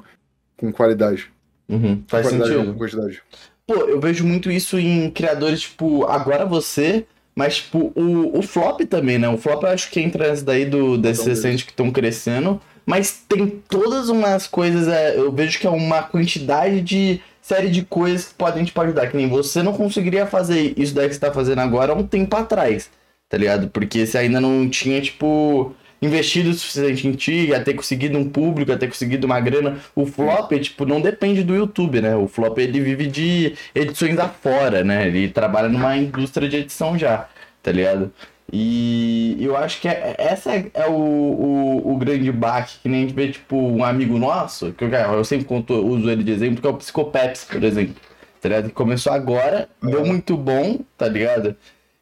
com 0.56 0.72
qualidade. 0.72 1.30
Uhum, 1.68 2.02
faz 2.08 2.26
qualidade 2.26 2.52
sentido. 2.52 2.72
com 2.72 2.78
quantidade. 2.78 3.22
Pô, 3.66 3.74
eu 3.74 4.00
vejo 4.00 4.24
muito 4.26 4.50
isso 4.50 4.78
em 4.78 5.08
criadores, 5.10 5.60
tipo, 5.60 6.04
agora 6.06 6.44
você, 6.44 7.06
mas, 7.36 7.58
tipo, 7.58 7.92
o, 7.94 8.38
o 8.38 8.42
Flop 8.42 8.80
também, 8.82 9.18
né? 9.18 9.28
O 9.28 9.38
Flop 9.38 9.62
eu 9.62 9.68
acho 9.70 9.88
que 9.90 10.00
entra 10.00 10.28
nessa 10.28 10.44
daí 10.44 10.64
do, 10.64 10.98
desses 10.98 11.22
Então, 11.22 11.34
recentes 11.34 11.62
que 11.64 11.70
estão 11.70 11.90
crescendo, 11.92 12.60
mas 12.84 13.22
tem 13.28 13.46
todas 13.68 14.08
umas 14.08 14.48
coisas, 14.48 14.88
é, 14.88 15.16
eu 15.16 15.30
vejo 15.30 15.60
que 15.60 15.66
é 15.66 15.70
uma 15.70 16.02
quantidade 16.02 16.80
de 16.80 17.20
série 17.50 17.68
de 17.68 17.82
coisas 17.82 18.28
que 18.28 18.34
podem 18.34 18.64
te 18.64 18.72
ajudar, 18.72 19.08
que 19.08 19.16
nem 19.16 19.28
você 19.28 19.60
não 19.60 19.72
conseguiria 19.72 20.24
fazer 20.24 20.72
isso 20.76 20.94
daí 20.94 21.08
que 21.08 21.14
você 21.14 21.20
tá 21.20 21.32
fazendo 21.32 21.58
agora 21.58 21.92
há 21.92 21.96
um 21.96 22.06
tempo 22.06 22.36
atrás, 22.36 22.88
tá 23.28 23.36
ligado? 23.36 23.68
Porque 23.70 24.06
você 24.06 24.18
ainda 24.18 24.40
não 24.40 24.68
tinha, 24.68 25.00
tipo, 25.00 25.74
investido 26.00 26.50
o 26.50 26.54
suficiente 26.54 27.08
em 27.08 27.12
ti, 27.12 27.48
ia 27.48 27.60
ter 27.60 27.74
conseguido 27.74 28.16
um 28.16 28.28
público, 28.30 28.70
ia 28.70 28.78
ter 28.78 28.86
conseguido 28.86 29.26
uma 29.26 29.40
grana. 29.40 29.78
O 29.96 30.06
Flop, 30.06 30.52
tipo, 30.60 30.86
não 30.86 31.00
depende 31.00 31.42
do 31.42 31.52
YouTube, 31.52 32.00
né? 32.00 32.14
O 32.14 32.28
Flop, 32.28 32.56
ele 32.58 32.80
vive 32.80 33.08
de 33.08 33.56
edições 33.74 34.16
afora, 34.20 34.84
né? 34.84 35.08
Ele 35.08 35.28
trabalha 35.28 35.68
numa 35.68 35.96
indústria 35.96 36.48
de 36.48 36.56
edição 36.58 36.96
já, 36.96 37.28
tá 37.60 37.72
ligado? 37.72 38.12
E 38.52 39.36
eu 39.40 39.56
acho 39.56 39.80
que 39.80 39.88
é, 39.88 40.14
essa 40.18 40.52
é 40.52 40.70
é 40.74 40.86
o, 40.88 40.92
o, 40.92 41.92
o 41.92 41.96
grande 41.96 42.30
baque, 42.32 42.78
que 42.82 42.88
nem 42.88 43.00
a 43.00 43.06
gente 43.06 43.14
vê, 43.14 43.30
tipo, 43.30 43.56
um 43.56 43.84
amigo 43.84 44.18
nosso, 44.18 44.72
que 44.72 44.84
eu, 44.84 44.88
eu 44.90 45.24
sempre 45.24 45.46
conto, 45.46 45.74
uso 45.74 46.10
ele 46.10 46.24
de 46.24 46.32
exemplo, 46.32 46.60
que 46.60 46.66
é 46.66 46.70
o 46.70 46.74
Psicopeps, 46.74 47.44
por 47.44 47.62
exemplo. 47.62 47.94
Tá 48.40 48.48
ligado? 48.48 48.68
Que 48.68 48.74
começou 48.74 49.12
agora, 49.12 49.68
deu 49.82 50.04
muito 50.04 50.36
bom, 50.36 50.80
tá 50.96 51.06
ligado? 51.06 51.54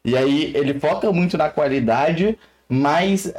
E 0.03 0.17
aí 0.17 0.51
ele 0.55 0.79
foca 0.79 1.11
muito 1.11 1.37
na 1.37 1.49
qualidade, 1.49 2.37
mas 2.67 3.31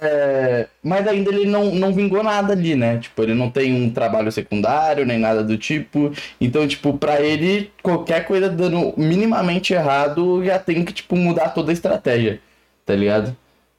é, 0.00 0.68
mas 0.82 1.06
ainda 1.06 1.30
ele 1.30 1.46
não, 1.46 1.74
não 1.74 1.92
vingou 1.92 2.22
nada 2.22 2.52
ali, 2.52 2.74
né? 2.74 2.98
Tipo, 2.98 3.22
ele 3.22 3.34
não 3.34 3.50
tem 3.50 3.72
um 3.74 3.90
trabalho 3.90 4.30
secundário, 4.30 5.04
nem 5.04 5.18
nada 5.18 5.42
do 5.42 5.58
tipo. 5.58 6.12
Então, 6.40 6.66
tipo, 6.68 6.96
pra 6.96 7.20
ele, 7.20 7.70
qualquer 7.82 8.24
coisa 8.24 8.48
dando 8.48 8.94
minimamente 8.96 9.72
errado, 9.72 10.44
já 10.44 10.58
tem 10.58 10.84
que, 10.84 10.92
tipo, 10.92 11.16
mudar 11.16 11.50
toda 11.50 11.72
a 11.72 11.74
estratégia, 11.74 12.40
tá 12.88 12.96
ligado? 12.96 13.36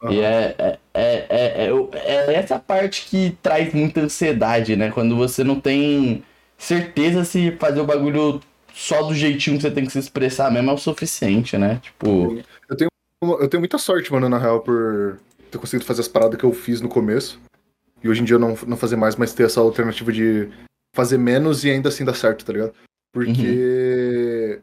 E 0.08 0.20
é, 0.20 0.56
é, 0.60 0.80
é, 0.94 1.26
é, 1.30 1.68
é, 1.68 2.26
é 2.28 2.34
essa 2.36 2.60
parte 2.60 3.08
que 3.10 3.36
traz 3.42 3.74
muita 3.74 4.02
ansiedade, 4.02 4.76
né? 4.76 4.92
Quando 4.92 5.18
você 5.18 5.44
não 5.44 5.60
tem 5.60 6.24
certeza 6.56 7.26
se 7.26 7.52
fazer 7.54 7.82
o 7.82 7.86
bagulho 7.86 8.40
só 8.72 9.02
do 9.02 9.16
jeitinho 9.16 9.58
que 9.58 9.64
você 9.64 9.72
tem 9.72 9.84
que 9.84 9.92
se 9.92 9.98
expressar 9.98 10.52
mesmo 10.52 10.70
é 10.70 10.74
o 10.74 10.78
suficiente, 10.78 11.58
né? 11.58 11.80
Tipo, 11.82 12.40
Eu 13.22 13.50
tenho 13.50 13.60
muita 13.60 13.80
sorte, 13.80 14.14
mano, 14.14 14.30
na 14.30 14.38
real, 14.38 14.62
por 14.62 15.20
ter 15.50 15.58
conseguido 15.58 15.86
fazer 15.86 16.02
as 16.02 16.08
paradas 16.08 16.40
que 16.40 16.46
eu 16.46 16.54
fiz 16.54 16.80
no 16.80 16.88
começo. 16.88 17.42
E 18.04 18.08
hoje 18.08 18.22
em 18.22 18.26
dia 18.26 18.36
eu 18.36 18.40
não, 18.40 18.56
não 18.68 18.78
fazer 18.78 18.96
mais, 18.96 19.16
mas 19.16 19.34
ter 19.34 19.44
essa 19.44 19.60
alternativa 19.60 20.12
de 20.14 20.50
fazer 20.96 21.18
menos 21.18 21.66
e 21.66 21.72
ainda 21.72 21.90
assim 21.90 22.06
dar 22.06 22.14
certo, 22.14 22.46
tá 22.46 22.54
ligado? 22.54 22.74
Porque 23.12 24.62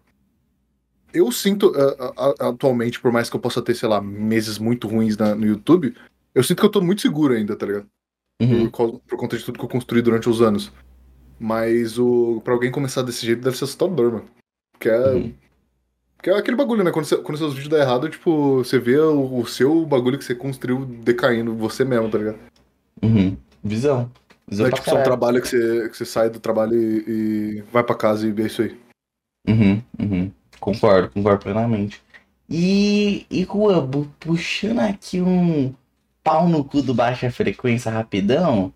eu 1.16 1.30
sinto, 1.32 1.72
a- 1.76 2.12
a- 2.16 2.48
atualmente, 2.48 3.00
por 3.00 3.10
mais 3.12 3.28
que 3.30 3.36
eu 3.36 3.40
possa 3.40 3.62
ter, 3.62 3.74
sei 3.74 3.88
lá, 3.88 4.00
meses 4.00 4.58
muito 4.58 4.86
ruins 4.88 5.16
na- 5.16 5.34
no 5.34 5.46
YouTube, 5.46 5.94
eu 6.34 6.42
sinto 6.42 6.60
que 6.60 6.66
eu 6.66 6.70
tô 6.70 6.80
muito 6.80 7.02
seguro 7.02 7.34
ainda, 7.34 7.56
tá 7.56 7.66
ligado? 7.66 7.86
uhum, 8.42 8.68
Por, 8.70 9.00
por 9.00 9.18
conta 9.18 9.36
de 9.38 9.44
tudo 9.44 9.58
que 9.58 9.64
eu 9.64 9.68
construí 9.68 10.02
durante 10.02 10.28
os 10.28 10.42
anos. 10.42 10.72
Mas 11.38 11.98
o 11.98 12.40
pra 12.44 12.54
alguém 12.54 12.70
começar 12.70 13.02
desse 13.02 13.24
jeito 13.26 13.42
deve 13.42 13.56
ser 13.56 13.64
assustador, 13.64 14.12
mano. 14.12 14.24
Porque 14.72 14.88
é, 14.88 15.08
uhum. 15.14 15.34
porque 16.16 16.30
é 16.30 16.36
aquele 16.36 16.56
bagulho, 16.56 16.82
né? 16.84 16.90
Quando, 16.90 17.04
você- 17.06 17.16
quando 17.18 17.38
seus 17.38 17.52
vídeos 17.54 17.68
dão 17.68 17.78
errado, 17.78 18.08
tipo, 18.08 18.58
você 18.58 18.78
vê 18.78 18.98
o, 18.98 19.40
o 19.40 19.46
seu 19.46 19.84
bagulho 19.86 20.18
que 20.18 20.24
você 20.24 20.34
construiu 20.34 20.84
decaindo, 20.84 21.54
você 21.54 21.84
mesmo, 21.84 22.10
tá 22.10 22.18
ligado? 22.18 22.38
Uhum. 23.02 23.36
Visão. 23.62 24.10
Visão 24.48 24.66
é 24.66 24.70
tipo 24.70 24.88
só 24.88 24.98
um 25.00 25.02
trabalho 25.02 25.42
que 25.42 25.48
você, 25.48 25.88
que 25.88 25.96
você 25.96 26.04
sai 26.04 26.30
do 26.30 26.38
trabalho 26.40 26.74
e, 26.74 27.04
e 27.58 27.60
vai 27.72 27.82
pra 27.82 27.94
casa 27.96 28.26
e 28.28 28.40
é 28.42 28.46
isso 28.46 28.62
aí. 28.62 28.78
Uhum, 29.48 29.82
uhum. 29.98 30.32
Concordo, 30.66 31.10
concordo 31.10 31.44
plenamente. 31.44 32.02
E, 32.50 33.24
e 33.30 33.44
Juan, 33.44 33.88
puxando 34.18 34.80
aqui 34.80 35.20
um 35.20 35.72
pau 36.24 36.48
no 36.48 36.64
cu 36.64 36.82
do 36.82 36.92
baixa 36.92 37.30
frequência 37.30 37.88
rapidão, 37.88 38.74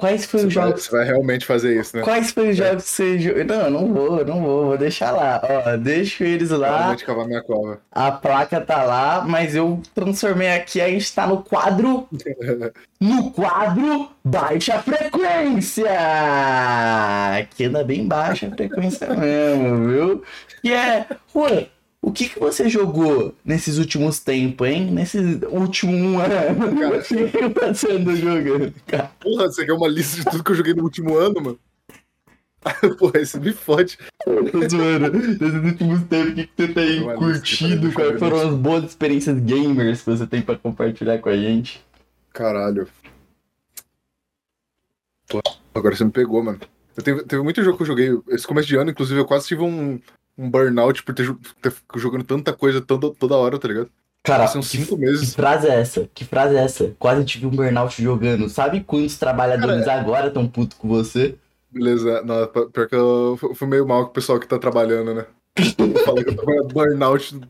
Quais 0.00 0.24
foram 0.24 0.46
os 0.46 0.54
jogos. 0.54 0.84
Você 0.84 0.90
vai 0.90 1.04
realmente 1.04 1.44
fazer 1.44 1.78
isso, 1.78 1.94
né? 1.94 2.02
Quais 2.02 2.30
foram 2.30 2.48
os 2.48 2.58
é. 2.58 2.68
jogos 2.68 2.84
que 2.84 2.90
você? 2.90 3.44
Não, 3.44 3.70
não 3.70 3.92
vou, 3.92 4.24
não 4.24 4.40
vou, 4.40 4.66
vou 4.68 4.78
deixar 4.78 5.10
lá. 5.10 5.42
Ó, 5.44 5.76
deixo 5.76 6.24
eles 6.24 6.48
lá. 6.48 6.96
Cavar 6.96 7.26
minha 7.26 7.42
cova. 7.42 7.82
A 7.92 8.10
placa 8.10 8.62
tá 8.62 8.82
lá, 8.82 9.22
mas 9.28 9.54
eu 9.54 9.82
transformei 9.94 10.48
aqui, 10.52 10.80
a 10.80 10.88
gente 10.88 11.14
tá 11.14 11.26
no 11.26 11.42
quadro. 11.42 12.08
no 12.98 13.30
quadro 13.30 14.08
Baixa 14.24 14.78
Frequência! 14.78 15.90
Que 17.54 17.64
anda 17.64 17.84
bem 17.84 18.08
baixa 18.08 18.46
a 18.46 18.50
frequência 18.50 19.14
mesmo, 19.14 19.86
viu? 19.86 20.24
Que 20.62 20.72
é. 20.72 21.06
Ué, 21.34 21.68
o 22.02 22.10
que, 22.10 22.30
que 22.30 22.38
você 22.38 22.68
jogou 22.68 23.34
nesses 23.44 23.76
últimos 23.76 24.20
tempos, 24.20 24.66
hein? 24.66 24.90
Nesse 24.90 25.18
último 25.50 26.18
ano? 26.18 26.34
Cara, 26.34 26.52
o 26.98 27.02
que, 27.02 27.28
que 27.28 27.74
você 27.74 27.92
andou 27.92 28.16
jogando, 28.16 28.74
cara? 28.86 29.10
Porra, 29.20 29.46
você 29.46 29.66
quer 29.66 29.74
uma 29.74 29.88
lista 29.88 30.18
de 30.18 30.24
tudo 30.24 30.42
que 30.42 30.50
eu 30.50 30.56
joguei 30.56 30.74
no 30.74 30.82
último 30.82 31.16
ano, 31.16 31.42
mano? 31.42 31.58
Porra, 32.98 33.20
esse 33.20 33.38
me 33.38 33.52
fode. 33.52 33.98
Zoando. 34.70 35.10
Nesses 35.12 35.54
últimos 35.54 36.02
tempos, 36.04 36.32
o 36.32 36.34
que, 36.34 36.46
que 36.46 36.66
você 36.66 36.68
tem 36.68 37.16
curtido? 37.16 37.92
Quais 37.92 38.18
foram 38.18 38.48
as 38.48 38.54
boas 38.54 38.84
experiências 38.84 39.38
gamers 39.38 40.02
que 40.02 40.10
você 40.10 40.26
tem 40.26 40.40
pra 40.40 40.56
compartilhar 40.56 41.18
com 41.18 41.28
a 41.28 41.36
gente? 41.36 41.84
Caralho. 42.32 42.88
Pô, 45.28 45.42
agora 45.74 45.94
você 45.94 46.04
me 46.04 46.10
pegou, 46.10 46.42
mano. 46.42 46.60
Eu 46.96 47.02
teve, 47.02 47.22
teve 47.24 47.42
muito 47.42 47.62
jogo 47.62 47.76
que 47.76 47.82
eu 47.82 47.86
joguei. 47.86 48.18
Esse 48.28 48.46
começo 48.46 48.68
de 48.68 48.76
ano, 48.76 48.90
inclusive, 48.90 49.20
eu 49.20 49.26
quase 49.26 49.46
tive 49.46 49.62
um, 49.62 49.98
um 50.40 50.50
burnout 50.50 51.02
por 51.02 51.14
ter, 51.14 51.34
ter 51.60 51.72
jogando 51.96 52.24
tanta 52.24 52.52
coisa 52.52 52.80
toda, 52.80 53.10
toda 53.10 53.36
hora, 53.36 53.58
tá 53.58 53.68
ligado? 53.68 53.90
Cara, 54.22 54.46
são 54.46 54.62
cinco 54.62 54.96
que, 54.96 55.00
meses. 55.02 55.30
Que 55.30 55.36
frase 55.36 55.68
é 55.68 55.80
essa? 55.80 56.08
Que 56.14 56.24
frase 56.24 56.54
é 56.56 56.60
essa? 56.64 56.94
Quase 56.98 57.24
tive 57.24 57.46
um 57.46 57.50
burnout 57.50 58.02
jogando. 58.02 58.48
Sabe 58.48 58.80
quantos 58.80 59.18
trabalhadores 59.18 59.84
Cara, 59.84 59.98
é- 59.98 60.00
agora 60.00 60.26
estão 60.28 60.46
puto 60.46 60.76
com 60.76 60.88
você? 60.88 61.36
Beleza, 61.70 62.22
não, 62.22 62.46
pior 62.68 62.88
que 62.88 62.94
eu 62.94 63.38
fui 63.54 63.68
meio 63.68 63.86
mal 63.86 64.04
com 64.04 64.10
o 64.10 64.14
pessoal 64.14 64.40
que 64.40 64.46
tá 64.48 64.58
trabalhando, 64.58 65.14
né? 65.14 65.24
Eu 65.56 66.04
falei 66.04 66.24
que 66.24 66.30
eu 66.30 66.36
tô 66.36 66.64
burnout. 66.72 67.40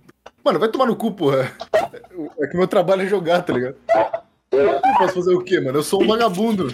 Mano, 0.44 0.58
vai 0.58 0.68
tomar 0.68 0.86
no 0.86 0.96
cu, 0.96 1.12
porra. 1.12 1.50
É 2.40 2.46
que 2.46 2.56
meu 2.56 2.66
trabalho 2.66 3.02
é 3.02 3.06
jogar, 3.06 3.42
tá 3.42 3.52
ligado? 3.52 3.76
Eu 4.52 4.80
posso 4.98 5.14
fazer 5.14 5.34
o 5.34 5.42
quê, 5.42 5.60
mano? 5.60 5.78
Eu 5.78 5.82
sou 5.82 6.02
um 6.02 6.06
vagabundo. 6.06 6.72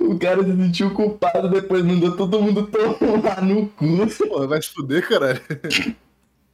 O 0.00 0.18
cara 0.18 0.42
se 0.42 0.56
sentiu 0.56 0.90
culpado, 0.90 1.48
depois 1.48 1.84
mandou 1.84 2.16
todo 2.16 2.40
mundo 2.40 2.68
tomar 2.68 3.42
no 3.42 3.68
cu. 3.68 3.86
Pô, 4.28 4.46
vai 4.46 4.60
se 4.62 4.70
fuder, 4.70 5.06
caralho. 5.08 5.40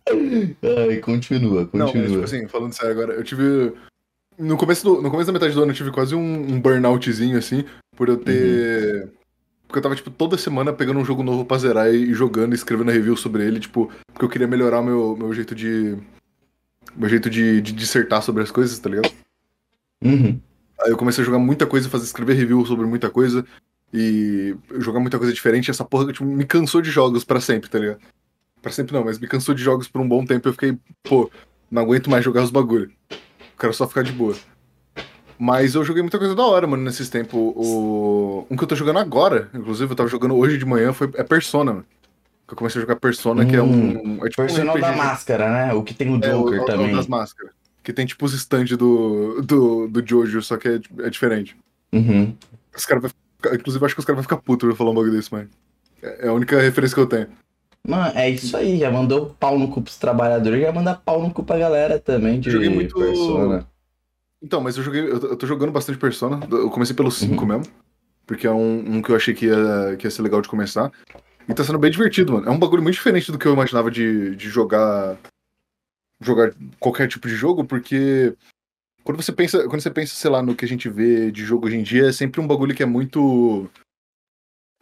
Ai, 0.08 0.96
continua, 0.98 1.66
continua. 1.66 1.86
Não, 1.86 1.94
mas, 1.94 2.10
tipo 2.10 2.24
assim, 2.24 2.48
falando 2.48 2.72
sério 2.72 2.92
agora, 2.92 3.14
eu 3.14 3.24
tive. 3.24 3.72
No 4.38 4.56
começo, 4.56 4.84
do, 4.84 5.02
no 5.02 5.10
começo 5.10 5.26
da 5.26 5.32
metade 5.32 5.54
do 5.54 5.62
ano 5.62 5.72
eu 5.72 5.76
tive 5.76 5.90
quase 5.90 6.14
um, 6.14 6.52
um 6.52 6.60
burnoutzinho, 6.60 7.36
assim, 7.36 7.64
por 7.96 8.08
eu 8.08 8.16
ter. 8.16 9.04
Uhum. 9.04 9.10
Porque 9.66 9.78
eu 9.78 9.82
tava, 9.82 9.96
tipo, 9.96 10.10
toda 10.10 10.38
semana 10.38 10.72
pegando 10.72 10.98
um 10.98 11.04
jogo 11.04 11.22
novo 11.22 11.44
pra 11.44 11.58
zerar 11.58 11.92
e, 11.92 12.14
jogando 12.14 12.52
e 12.52 12.54
escrevendo 12.54 12.90
review 12.90 13.16
sobre 13.16 13.44
ele, 13.44 13.60
tipo, 13.60 13.90
porque 14.12 14.24
eu 14.24 14.28
queria 14.28 14.46
melhorar 14.46 14.82
meu, 14.82 15.16
meu 15.16 15.32
jeito 15.34 15.54
de. 15.54 15.96
Meu 16.96 17.08
jeito 17.08 17.28
de, 17.28 17.60
de 17.60 17.72
dissertar 17.72 18.22
sobre 18.22 18.42
as 18.42 18.50
coisas, 18.50 18.78
tá 18.78 18.88
ligado? 18.88 19.12
Uhum. 20.02 20.40
Aí 20.80 20.90
eu 20.90 20.96
comecei 20.96 21.22
a 21.22 21.24
jogar 21.24 21.38
muita 21.38 21.66
coisa, 21.66 21.88
fazer 21.88 22.04
escrever 22.04 22.34
review 22.34 22.64
sobre 22.64 22.86
muita 22.86 23.10
coisa 23.10 23.44
e 23.92 24.56
jogar 24.78 25.00
muita 25.00 25.18
coisa 25.18 25.32
diferente. 25.32 25.70
essa 25.70 25.84
porra 25.84 26.12
tipo, 26.12 26.24
me 26.24 26.44
cansou 26.44 26.80
de 26.80 26.90
jogos 26.90 27.24
para 27.24 27.40
sempre, 27.40 27.68
tá 27.68 27.78
ligado? 27.78 27.98
Pra 28.62 28.70
sempre 28.70 28.94
não, 28.94 29.04
mas 29.04 29.18
me 29.18 29.26
cansou 29.26 29.54
de 29.54 29.62
jogos 29.62 29.88
por 29.88 30.00
um 30.00 30.08
bom 30.08 30.24
tempo. 30.24 30.48
Eu 30.48 30.52
fiquei, 30.52 30.76
pô, 31.02 31.30
não 31.70 31.82
aguento 31.82 32.10
mais 32.10 32.24
jogar 32.24 32.42
os 32.42 32.50
bagulho. 32.50 32.90
Quero 33.58 33.72
só 33.72 33.86
ficar 33.88 34.02
de 34.02 34.12
boa. 34.12 34.36
Mas 35.38 35.74
eu 35.74 35.84
joguei 35.84 36.02
muita 36.02 36.18
coisa 36.18 36.34
da 36.34 36.44
hora, 36.44 36.66
mano, 36.66 36.82
nesses 36.82 37.08
tempos. 37.08 37.34
O... 37.34 38.46
Um 38.50 38.56
que 38.56 38.64
eu 38.64 38.68
tô 38.68 38.74
jogando 38.74 38.98
agora, 38.98 39.48
inclusive, 39.54 39.90
eu 39.92 39.96
tava 39.96 40.08
jogando 40.08 40.34
hoje 40.36 40.58
de 40.58 40.64
manhã, 40.64 40.92
foi... 40.92 41.10
é 41.14 41.22
Persona, 41.22 41.72
mano. 41.72 41.86
Eu 42.48 42.56
comecei 42.56 42.80
a 42.80 42.82
jogar 42.82 42.96
Persona, 42.96 43.44
hum, 43.44 43.46
que 43.46 43.54
é 43.54 43.62
um. 43.62 44.24
É 44.24 44.28
tipo 44.28 44.42
Persona 44.42 44.74
um 44.74 44.80
da 44.80 44.92
máscara, 44.92 45.50
né? 45.50 45.74
O 45.74 45.82
que 45.82 45.94
tem 45.94 46.12
o 46.12 46.18
Joker 46.18 46.58
é, 46.58 46.62
o, 46.62 46.64
também. 46.64 46.92
O 46.92 46.96
das 46.96 47.06
máscaras 47.06 47.57
que 47.88 47.92
tem 47.94 48.04
tipo 48.04 48.26
os 48.26 48.34
stands 48.34 48.76
do, 48.76 49.40
do, 49.40 49.88
do 49.88 50.06
Jojo, 50.06 50.42
só 50.42 50.58
que 50.58 50.68
é, 50.68 50.80
é 50.98 51.08
diferente. 51.08 51.56
Uhum. 51.90 52.36
Os 52.76 52.84
caras 52.84 53.10
Inclusive, 53.54 53.82
acho 53.82 53.94
que 53.94 54.00
os 54.00 54.04
caras 54.04 54.16
vão 54.16 54.22
ficar 54.22 54.36
putos 54.36 54.76
falar 54.76 54.90
um 54.90 54.94
bagulho 54.94 55.12
desse, 55.12 55.32
mas. 55.32 55.48
É, 56.02 56.26
é 56.26 56.28
a 56.28 56.34
única 56.34 56.60
referência 56.60 56.94
que 56.94 57.00
eu 57.00 57.06
tenho. 57.06 57.28
Mano, 57.86 58.12
é 58.14 58.28
isso 58.28 58.54
aí, 58.58 58.78
já 58.78 58.90
mandou 58.90 59.34
pau 59.40 59.58
no 59.58 59.68
cu 59.68 59.80
pros 59.80 59.96
trabalhadores, 59.96 60.60
já 60.60 60.70
manda 60.70 60.94
pau 60.94 61.22
no 61.22 61.32
cu 61.32 61.42
pra 61.42 61.56
galera 61.56 61.98
também 61.98 62.40
de 62.40 62.50
joguei 62.50 62.68
muito... 62.68 62.94
Persona. 62.94 63.66
Então, 64.42 64.60
mas 64.60 64.76
eu 64.76 64.82
joguei. 64.82 65.02
Eu, 65.10 65.34
tô 65.34 65.46
jogando 65.46 65.72
bastante 65.72 65.98
Persona. 65.98 66.40
Eu 66.50 66.68
comecei 66.68 66.94
pelo 66.94 67.10
5 67.10 67.40
uhum. 67.40 67.48
mesmo. 67.48 67.72
Porque 68.26 68.46
é 68.46 68.50
um, 68.50 68.96
um, 68.96 69.02
que 69.02 69.10
eu 69.10 69.16
achei 69.16 69.32
que 69.32 69.46
ia, 69.46 69.96
que 69.96 70.06
ia 70.06 70.10
ser 70.10 70.20
legal 70.20 70.42
de 70.42 70.48
começar. 70.48 70.92
E 71.48 71.54
tá 71.54 71.64
sendo 71.64 71.78
bem 71.78 71.90
divertido, 71.90 72.34
mano. 72.34 72.46
É 72.46 72.50
um 72.50 72.58
bagulho 72.58 72.82
muito 72.82 72.96
diferente 72.96 73.32
do 73.32 73.38
que 73.38 73.46
eu 73.46 73.54
imaginava 73.54 73.90
de, 73.90 74.36
de 74.36 74.50
jogar 74.50 75.16
jogar 76.20 76.54
qualquer 76.78 77.08
tipo 77.08 77.28
de 77.28 77.34
jogo, 77.34 77.64
porque 77.64 78.34
quando 79.04 79.22
você 79.22 79.32
pensa, 79.32 79.66
quando 79.68 79.80
você 79.80 79.90
pensa, 79.90 80.14
sei 80.14 80.30
lá, 80.30 80.42
no 80.42 80.54
que 80.54 80.64
a 80.64 80.68
gente 80.68 80.88
vê 80.88 81.30
de 81.30 81.44
jogo 81.44 81.66
hoje 81.66 81.76
em 81.76 81.82
dia, 81.82 82.08
é 82.08 82.12
sempre 82.12 82.40
um 82.40 82.46
bagulho 82.46 82.74
que 82.74 82.82
é 82.82 82.86
muito 82.86 83.70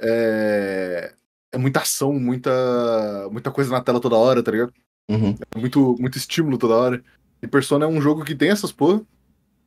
é, 0.00 1.14
é 1.52 1.58
muita 1.58 1.80
ação, 1.80 2.12
muita 2.12 3.28
muita 3.30 3.50
coisa 3.50 3.70
na 3.70 3.80
tela 3.80 4.00
toda 4.00 4.16
hora, 4.16 4.42
tá 4.42 4.50
ligado? 4.50 4.72
Uhum. 5.10 5.36
É 5.54 5.58
muito 5.58 5.96
muito 5.98 6.18
estímulo 6.18 6.58
toda 6.58 6.74
hora. 6.74 7.04
E 7.42 7.46
Persona 7.46 7.84
é 7.84 7.88
um 7.88 8.00
jogo 8.00 8.24
que 8.24 8.34
tem 8.34 8.50
essas 8.50 8.72
porra, 8.72 9.02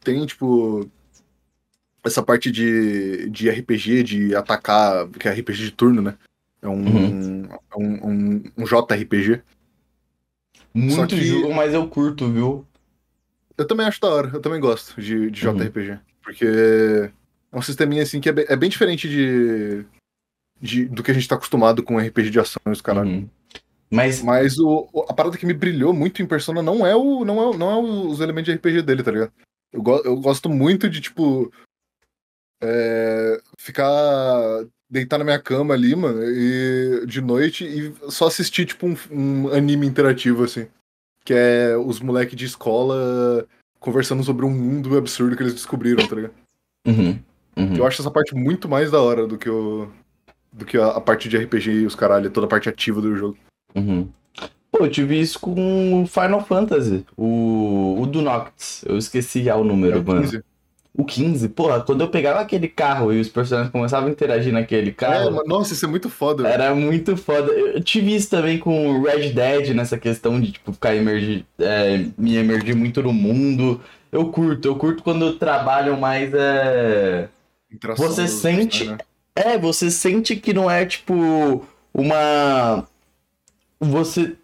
tem 0.04 0.26
tipo 0.26 0.90
essa 2.04 2.24
parte 2.24 2.50
de, 2.52 3.30
de 3.30 3.50
RPG, 3.50 4.04
de 4.04 4.36
atacar, 4.36 5.08
que 5.10 5.28
é 5.28 5.32
RPG 5.32 5.66
de 5.66 5.72
turno, 5.72 6.02
né? 6.02 6.18
É 6.62 6.68
um, 6.68 6.86
uhum. 6.86 7.50
um, 7.78 8.10
um, 8.10 8.44
um 8.58 8.64
JRPG. 8.66 9.42
Muito 10.74 11.16
que... 11.16 11.24
jogo, 11.24 11.54
mas 11.54 11.74
eu 11.74 11.88
curto, 11.88 12.32
viu? 12.32 12.66
Eu 13.58 13.68
também 13.68 13.86
acho 13.86 14.00
da 14.00 14.08
hora, 14.10 14.32
eu 14.34 14.42
também 14.42 14.60
gosto 14.60 15.00
de, 15.02 15.30
de 15.30 15.42
JRPG. 15.42 15.92
Uhum. 15.92 16.00
Porque 16.24 16.46
é 16.46 17.58
um 17.58 17.62
sisteminha 17.62 18.04
assim 18.04 18.22
que 18.22 18.30
é 18.30 18.32
bem, 18.32 18.46
é 18.48 18.56
bem 18.56 18.70
diferente 18.70 19.10
de, 19.10 19.86
de, 20.62 20.86
do 20.86 21.04
que 21.04 21.12
a 21.12 21.14
gente 21.14 21.28
tá 21.28 21.36
acostumado 21.36 21.84
com 21.84 21.98
RPG 21.98 22.30
de 22.30 22.40
ação 22.40 22.62
e 22.68 22.72
os 22.72 22.82
caralho. 22.82 23.10
Uhum. 23.10 23.30
Mas, 23.92 24.22
Mas 24.22 24.60
o, 24.60 24.88
a 25.10 25.14
parada 25.14 25.38
que 25.38 25.46
me 25.46 25.54
brilhou 25.54 25.94
muito 25.94 26.22
em 26.22 26.28
Persona 26.28 26.62
não 26.62 26.86
é, 26.86 26.96
o, 26.96 27.26
não 27.26 27.54
é, 27.54 27.58
não 27.58 27.72
é 27.72 27.78
os 28.08 28.20
elementos 28.20 28.52
de 28.54 28.58
RPG 28.58 28.84
dele, 28.84 29.02
tá 29.02 29.12
ligado? 29.12 29.34
Eu, 29.74 29.82
go, 29.82 29.98
eu 30.06 30.16
gosto 30.18 30.48
muito 30.48 30.88
de, 30.88 31.02
tipo, 31.02 31.52
é, 32.62 33.42
ficar 33.58 34.66
deitar 34.90 35.18
na 35.18 35.24
minha 35.24 35.40
cama 35.40 35.74
ali, 35.74 35.96
mano, 35.96 36.22
e, 36.24 37.06
de 37.06 37.22
noite 37.22 37.66
e 37.66 37.94
só 38.12 38.28
assistir, 38.28 38.66
tipo, 38.66 38.88
um, 38.88 38.96
um 39.12 39.48
anime 39.50 39.86
interativo, 39.86 40.44
assim. 40.44 40.68
Que 41.24 41.34
é 41.34 41.78
os 41.78 42.00
moleques 42.00 42.36
de 42.36 42.46
escola 42.46 43.46
conversando 43.80 44.24
sobre 44.24 44.46
um 44.46 44.50
mundo 44.50 44.98
absurdo 44.98 45.36
que 45.36 45.44
eles 45.44 45.54
descobriram, 45.54 46.08
tá 46.08 46.16
ligado? 46.16 46.34
Uhum, 46.88 47.20
uhum. 47.58 47.76
Eu 47.76 47.86
acho 47.86 48.02
essa 48.02 48.12
parte 48.12 48.34
muito 48.34 48.68
mais 48.68 48.90
da 48.90 49.02
hora 49.02 49.28
do 49.28 49.38
que 49.38 49.50
o. 49.50 49.90
do 50.52 50.66
que 50.66 50.78
a, 50.78 50.88
a 50.88 51.02
parte 51.02 51.30
de 51.30 51.38
RPG 51.38 51.72
e 51.72 51.86
os 51.86 51.96
caralho, 51.96 52.32
toda 52.32 52.48
a 52.48 52.50
parte 52.50 52.68
ativa 52.68 53.02
do 53.02 53.16
jogo. 53.16 53.38
Uhum. 53.76 54.10
Pô, 54.72 54.86
eu 54.86 54.90
tive 54.90 55.20
isso 55.20 55.40
com 55.40 56.06
Final 56.08 56.46
Fantasy, 56.46 57.06
o, 57.18 57.98
o 58.02 58.06
do 58.06 58.22
Noctis. 58.22 58.84
Eu 58.86 58.98
esqueci 58.98 59.44
já 59.44 59.56
o 59.56 59.64
número, 59.64 59.98
é, 59.98 60.02
mano. 60.02 60.44
15. 60.96 60.98
O 60.98 61.06
15, 61.06 61.50
porra, 61.50 61.82
quando 61.82 62.02
eu 62.02 62.10
pegava 62.10 62.40
aquele 62.40 62.68
carro 62.68 63.14
e 63.14 63.20
os 63.20 63.30
personagens 63.30 63.72
começavam 63.72 64.10
a 64.10 64.12
interagir 64.12 64.52
naquele 64.52 64.92
carro. 64.92 65.40
É, 65.40 65.48
nossa, 65.48 65.74
isso 65.74 65.86
é 65.86 65.88
muito 65.88 66.10
foda. 66.10 66.48
Era 66.48 66.74
muito 66.74 67.16
foda. 67.16 67.52
Eu 67.52 67.82
tive 67.82 68.16
isso 68.16 68.30
também 68.30 68.58
com 68.58 69.02
Red 69.02 69.30
Dead 69.30 69.70
nessa 69.76 69.98
questão 69.98 70.40
de, 70.40 70.52
tipo, 70.52 70.74
ficar 70.74 70.96
emergir, 70.96 71.46
é, 71.60 72.06
me 72.18 72.36
emergir 72.36 72.76
muito 72.76 73.02
no 73.04 73.14
mundo. 73.14 73.80
Eu 74.12 74.28
curto, 74.32 74.68
eu 74.68 74.76
curto 74.76 75.04
quando 75.04 75.34
trabalham 75.34 75.98
mais. 75.98 76.34
É... 76.34 77.30
Você 77.96 78.28
sente. 78.28 78.86
Né? 78.86 78.98
É, 79.36 79.58
você 79.58 79.92
sente 79.92 80.36
que 80.36 80.54
não 80.54 80.70
é, 80.70 80.86
tipo, 80.86 81.66
uma. 81.94 82.86
Você 83.80 84.36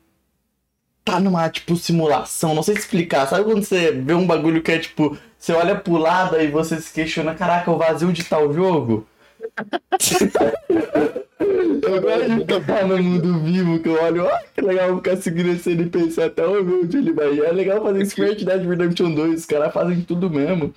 tá 1.05 1.19
numa, 1.19 1.47
tipo, 1.49 1.75
simulação, 1.75 2.55
não 2.55 2.63
sei 2.63 2.75
explicar. 2.75 3.27
Sabe 3.27 3.45
quando 3.45 3.63
você 3.63 3.91
vê 3.91 4.13
um 4.13 4.25
bagulho 4.25 4.61
que 4.61 4.71
é, 4.71 4.79
tipo, 4.79 5.17
você 5.37 5.53
olha 5.53 5.75
pro 5.75 5.97
lado 5.97 6.41
e 6.41 6.47
você 6.47 6.81
se 6.81 6.91
questiona, 6.91 7.35
caraca, 7.35 7.69
o 7.71 7.77
vazio 7.77 8.11
de 8.11 8.23
tal 8.23 8.51
jogo? 8.51 9.07
eu 11.39 12.01
gosto 12.01 12.29
de 12.29 12.53
ficar 12.53 12.87
no 12.87 13.01
mundo 13.01 13.39
vivo, 13.39 13.79
que 13.79 13.89
eu 13.89 14.01
olho, 14.01 14.25
ó, 14.25 14.39
que 14.53 14.61
legal 14.61 14.95
ficar 14.97 15.17
seguindo 15.17 15.51
esse 15.51 15.71
NPC 15.71 16.23
até 16.23 16.43
eu 16.43 16.65
ver 16.65 16.73
onde 16.73 16.97
ele 16.97 17.13
vai. 17.13 17.39
É 17.39 17.51
legal 17.51 17.83
fazer 17.83 18.01
isso 18.01 18.15
com 18.15 18.23
Red 18.23 18.43
Dead 18.43 18.67
Redemption 18.67 19.13
2, 19.13 19.39
os 19.41 19.45
caras 19.45 19.71
fazem 19.71 20.01
tudo 20.01 20.29
mesmo. 20.29 20.73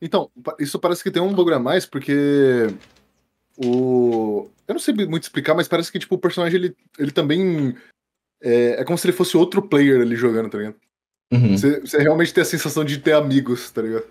Então, 0.00 0.30
isso 0.58 0.78
parece 0.78 1.02
que 1.02 1.10
tem 1.10 1.20
um 1.20 1.34
bagulho 1.34 1.56
a 1.56 1.60
mais, 1.60 1.84
porque 1.84 2.68
o. 3.56 4.48
Eu 4.66 4.74
não 4.74 4.78
sei 4.78 4.94
muito 4.94 5.24
explicar, 5.24 5.54
mas 5.54 5.66
parece 5.66 5.90
que 5.90 5.98
tipo, 5.98 6.14
o 6.14 6.18
personagem 6.18 6.58
ele, 6.58 6.76
ele 6.98 7.10
também. 7.10 7.74
É, 8.40 8.80
é 8.80 8.84
como 8.84 8.96
se 8.98 9.06
ele 9.06 9.16
fosse 9.16 9.36
outro 9.36 9.60
player 9.62 10.00
ali 10.00 10.14
jogando, 10.16 10.48
tá 10.50 10.58
ligado? 10.58 10.76
Uhum, 11.32 11.56
Você, 11.56 11.80
você 11.80 11.98
realmente 11.98 12.32
tem 12.32 12.42
a 12.42 12.44
sensação 12.44 12.84
de 12.84 12.98
ter 12.98 13.12
amigos, 13.12 13.70
tá 13.70 13.82
ligado? 13.82 14.04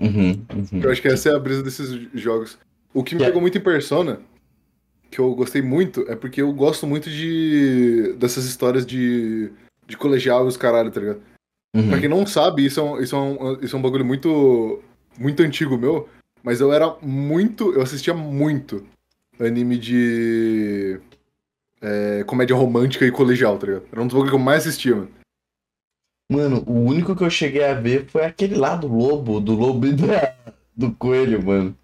uhum, 0.00 0.30
uhum. 0.54 0.80
Eu 0.82 0.90
acho 0.90 1.00
que 1.00 1.08
essa 1.08 1.30
é 1.30 1.34
a 1.34 1.38
brisa 1.38 1.62
desses 1.62 1.88
jogos. 2.14 2.58
O 2.92 3.02
que 3.02 3.14
me 3.14 3.20
Que 3.20 3.24
é- 3.24 3.28
pegou 3.28 3.40
muito 3.40 3.56
em 3.56 3.60
Persona, 3.60 4.20
que 5.10 5.18
eu 5.18 5.34
gostei 5.34 5.62
muito, 5.62 6.04
é 6.08 6.14
porque 6.16 6.42
eu 6.42 6.52
gosto 6.52 6.86
muito 6.86 7.08
de 7.08 8.14
dessas 8.18 8.44
histórias 8.44 8.84
de, 8.84 9.50
de 9.86 9.96
colegial 9.96 10.44
e 10.44 10.48
os 10.48 10.56
caralho, 10.56 10.90
tá 10.90 11.00
ligado? 11.00 11.20
Uhum. 11.74 11.88
Pra 11.88 12.00
quem 12.00 12.08
não 12.08 12.26
sabe, 12.26 12.64
isso 12.66 12.80
é 12.80 12.82
um, 12.82 13.00
isso 13.00 13.14
é 13.16 13.18
um, 13.18 13.58
isso 13.62 13.76
é 13.76 13.78
um 13.78 13.82
bagulho 13.82 14.04
muito, 14.04 14.82
muito 15.18 15.42
antigo 15.42 15.78
meu, 15.78 16.08
mas 16.42 16.60
eu 16.60 16.72
era 16.72 16.94
muito. 17.02 17.72
Eu 17.72 17.82
assistia 17.82 18.12
muito 18.14 18.84
anime 19.40 19.78
de. 19.78 20.98
É, 21.80 22.24
comédia 22.24 22.56
romântica 22.56 23.04
e 23.06 23.10
colegial, 23.12 23.58
tá 23.58 23.66
ligado? 23.66 23.86
Era 23.92 24.02
um 24.02 24.06
dos 24.06 24.14
bagulhos 24.14 24.30
que 24.30 24.36
eu 24.36 24.40
mais 24.44 24.66
assistia, 24.66 24.94
mano. 24.96 25.10
Mano, 26.30 26.62
o 26.66 26.72
único 26.84 27.16
que 27.16 27.24
eu 27.24 27.30
cheguei 27.30 27.64
a 27.64 27.74
ver 27.74 28.06
foi 28.06 28.24
aquele 28.24 28.54
lá 28.54 28.76
do 28.76 28.86
lobo, 28.86 29.40
do 29.40 29.54
lobo 29.54 29.86
e 29.86 29.92
da, 29.94 30.34
do 30.76 30.92
coelho, 30.92 31.42
mano. 31.42 31.76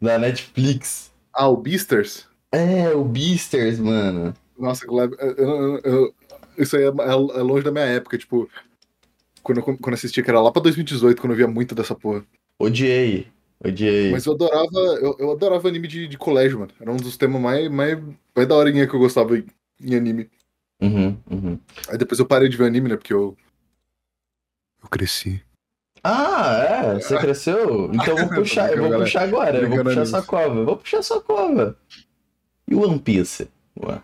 Da 0.00 0.18
Netflix. 0.18 1.12
Ah, 1.32 1.48
o 1.48 1.56
Beasters? 1.56 2.26
É, 2.50 2.88
o 2.90 3.04
Beasters, 3.04 3.78
mano. 3.78 4.34
Nossa, 4.58 4.86
Gleb, 4.86 5.14
eu- 5.18 5.34
eu- 5.36 5.80
eu- 5.84 6.14
isso 6.56 6.76
aí 6.76 6.84
é, 6.84 6.86
é- 6.86 6.90
é 6.90 7.42
longe 7.42 7.64
da 7.64 7.70
minha 7.70 7.84
época, 7.84 8.16
tipo. 8.16 8.48
Quando 9.42 9.58
eu, 9.58 9.62
quando 9.64 9.78
eu 9.88 9.94
assistia, 9.94 10.22
que 10.22 10.30
era 10.30 10.40
lá 10.40 10.52
pra 10.52 10.62
2018, 10.62 11.20
quando 11.20 11.32
eu 11.32 11.36
via 11.36 11.48
muito 11.48 11.74
dessa 11.74 11.94
porra. 11.94 12.24
Odiei. 12.58 13.26
Odiei. 13.64 14.10
Mas 14.10 14.26
eu 14.26 14.32
adorava, 14.32 14.78
eu, 15.00 15.16
eu 15.18 15.30
adorava 15.30 15.68
anime 15.68 15.86
de, 15.86 16.08
de 16.08 16.18
colégio, 16.18 16.58
mano. 16.58 16.72
Era 16.80 16.90
um 16.90 16.96
dos 16.96 17.16
temas 17.16 17.40
mais, 17.40 17.68
mais, 17.70 17.98
mais 18.34 18.48
daorinha 18.48 18.86
que 18.86 18.94
eu 18.94 19.00
gostava 19.00 19.38
em, 19.38 19.46
em 19.80 19.94
anime. 19.94 20.28
Uhum, 20.80 21.16
uhum. 21.30 21.58
Aí 21.88 21.96
depois 21.96 22.18
eu 22.18 22.26
parei 22.26 22.48
de 22.48 22.56
ver 22.56 22.66
anime, 22.66 22.88
né? 22.88 22.96
Porque 22.96 23.14
eu. 23.14 23.36
Eu 24.82 24.88
cresci. 24.88 25.40
Ah, 26.02 26.56
é? 26.56 26.94
Você 26.94 27.16
cresceu? 27.20 27.90
Então 27.94 28.18
eu 28.18 28.26
vou 28.26 28.36
puxar, 28.36 28.72
eu 28.72 28.78
vou 28.78 28.90
Galera, 28.90 29.04
puxar 29.04 29.22
agora. 29.22 29.58
Eu 29.58 29.68
vou 29.68 29.84
puxar 29.84 30.06
sua 30.06 30.22
cova. 30.22 30.58
Eu 30.58 30.64
vou 30.64 30.76
puxar 30.76 31.02
sua 31.02 31.20
cova. 31.20 31.76
E 32.66 32.74
o 32.74 32.82
One 32.82 32.98
Piece? 32.98 33.48
Ué. 33.80 34.02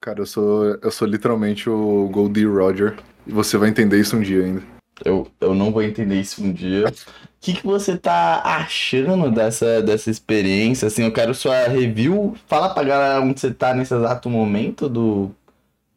Cara, 0.00 0.20
eu 0.20 0.26
sou, 0.26 0.78
eu 0.80 0.90
sou 0.90 1.06
literalmente 1.06 1.68
o 1.68 2.08
Goldie 2.08 2.46
Roger. 2.46 2.96
E 3.26 3.32
você 3.32 3.58
vai 3.58 3.68
entender 3.68 4.00
isso 4.00 4.16
um 4.16 4.22
dia 4.22 4.44
ainda. 4.44 4.62
Eu, 5.04 5.30
eu 5.40 5.54
não 5.54 5.70
vou 5.70 5.82
entender 5.82 6.18
isso 6.18 6.42
um 6.42 6.50
dia. 6.50 6.84
O 7.38 7.40
que, 7.40 7.52
que 7.52 7.66
você 7.66 7.96
tá 7.96 8.42
achando 8.44 9.30
dessa, 9.30 9.80
dessa 9.80 10.10
experiência? 10.10 10.88
Assim, 10.88 11.04
eu 11.04 11.12
quero 11.12 11.32
sua 11.32 11.68
review. 11.68 12.36
Fala 12.48 12.74
pra 12.74 12.82
galera 12.82 13.20
onde 13.20 13.38
você 13.38 13.54
tá 13.54 13.72
nesse 13.72 13.94
exato 13.94 14.28
momento 14.28 14.88
do 14.88 15.30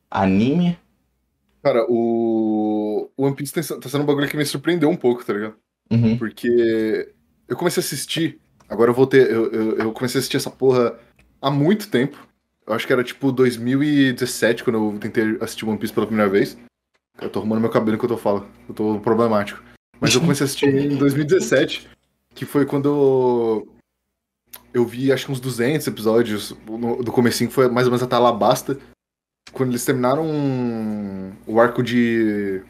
anime. 0.09 0.77
Cara, 1.63 1.83
o. 1.89 3.09
O 3.17 3.25
One 3.25 3.35
Piece 3.35 3.53
tá 3.53 3.61
tá 3.79 3.89
sendo 3.89 4.03
um 4.03 4.05
bagulho 4.05 4.29
que 4.29 4.37
me 4.37 4.45
surpreendeu 4.45 4.89
um 4.89 4.95
pouco, 4.95 5.25
tá 5.25 5.33
ligado? 5.33 5.55
Uhum. 5.91 6.15
Porque 6.15 7.11
eu 7.47 7.57
comecei 7.57 7.81
a 7.81 7.85
assistir. 7.85 8.39
Agora 8.69 8.91
eu 8.91 8.95
vou 8.95 9.07
ter. 9.07 9.29
Eu, 9.29 9.51
eu, 9.51 9.77
eu 9.77 9.91
comecei 9.91 10.17
a 10.17 10.19
assistir 10.19 10.37
essa 10.37 10.51
porra 10.51 10.95
há 11.41 11.49
muito 11.49 11.89
tempo. 11.89 12.17
Eu 12.67 12.75
acho 12.75 12.85
que 12.85 12.93
era 12.93 13.03
tipo 13.03 13.31
2017 13.31 14.63
quando 14.63 14.75
eu 14.75 14.99
tentei 14.99 15.37
assistir 15.41 15.65
One 15.67 15.77
Piece 15.79 15.93
pela 15.93 16.05
primeira 16.05 16.29
vez. 16.29 16.55
Eu 17.19 17.29
tô 17.29 17.39
arrumando 17.39 17.61
meu 17.61 17.69
cabelo 17.69 17.95
enquanto 17.95 18.11
eu 18.11 18.17
falo. 18.17 18.47
Eu 18.69 18.75
tô 18.75 18.99
problemático. 18.99 19.70
Mas 20.01 20.13
eu 20.15 20.21
comecei 20.21 20.43
a 20.43 20.45
assistir 20.45 20.67
em 20.75 20.97
2017, 20.97 21.87
que 22.33 22.43
foi 22.45 22.65
quando 22.65 23.67
eu, 24.73 24.85
vi 24.85 25.11
acho 25.11 25.27
que 25.27 25.31
uns 25.31 25.39
200 25.39 25.85
episódios 25.87 26.55
no- 26.67 27.03
do 27.03 27.11
comecinho, 27.11 27.49
que 27.49 27.53
foi 27.55 27.69
mais 27.69 27.85
ou 27.87 27.91
menos 27.91 28.01
até 28.03 28.15
Alabasta. 28.15 28.77
Quando 29.53 29.69
eles 29.69 29.85
terminaram 29.85 30.25
o 31.45 31.59
arco 31.59 31.83
de. 31.83 32.63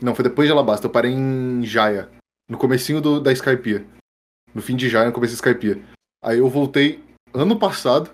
Não, 0.00 0.14
foi 0.14 0.22
depois 0.22 0.48
de 0.48 0.52
Alabasta. 0.52 0.86
Eu 0.86 0.90
parei 0.90 1.12
em 1.12 1.62
Jaya. 1.64 2.08
No 2.48 2.56
comecinho 2.58 3.00
do, 3.00 3.20
da 3.20 3.32
Skypiea. 3.32 3.84
No 4.54 4.62
fim 4.62 4.76
de 4.76 4.88
Jaya, 4.88 5.06
no 5.06 5.12
começo 5.12 5.32
da 5.32 5.36
Skypiea. 5.50 5.82
Aí 6.22 6.38
eu 6.38 6.48
voltei 6.48 7.02
ano 7.32 7.58
passado. 7.58 8.10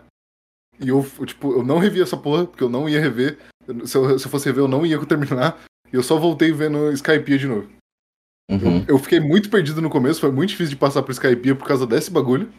E 0.83 0.89
eu, 0.89 1.05
tipo, 1.27 1.53
eu 1.53 1.63
não 1.63 1.79
revi 1.79 2.01
essa 2.01 2.17
porra, 2.17 2.47
porque 2.47 2.65
eu 2.65 2.71
não 2.71 2.89
ia 2.89 2.99
rever. 3.01 3.39
Se 3.85 3.97
eu, 3.99 4.19
se 4.19 4.27
eu 4.27 4.31
fosse 4.31 4.47
rever, 4.47 4.65
eu 4.65 4.69
não 4.69 4.87
ia 4.87 4.99
terminar. 5.05 5.61
E 5.93 5.97
eu 5.97 6.03
só 6.03 6.17
voltei 6.19 6.51
vendo 6.53 6.91
Skypiea 6.93 7.39
de 7.39 7.47
novo. 7.47 7.71
Uhum. 8.51 8.85
Eu 8.89 8.99
fiquei 8.99 9.21
muito 9.21 9.49
perdido 9.49 9.81
no 9.81 9.89
começo, 9.89 10.21
foi 10.21 10.31
muito 10.33 10.51
difícil 10.51 10.71
de 10.71 10.77
passar 10.77 11.03
por 11.03 11.13
Skypiea 11.13 11.55
por 11.55 11.67
causa 11.67 11.87
desse 11.87 12.11
bagulho. 12.11 12.53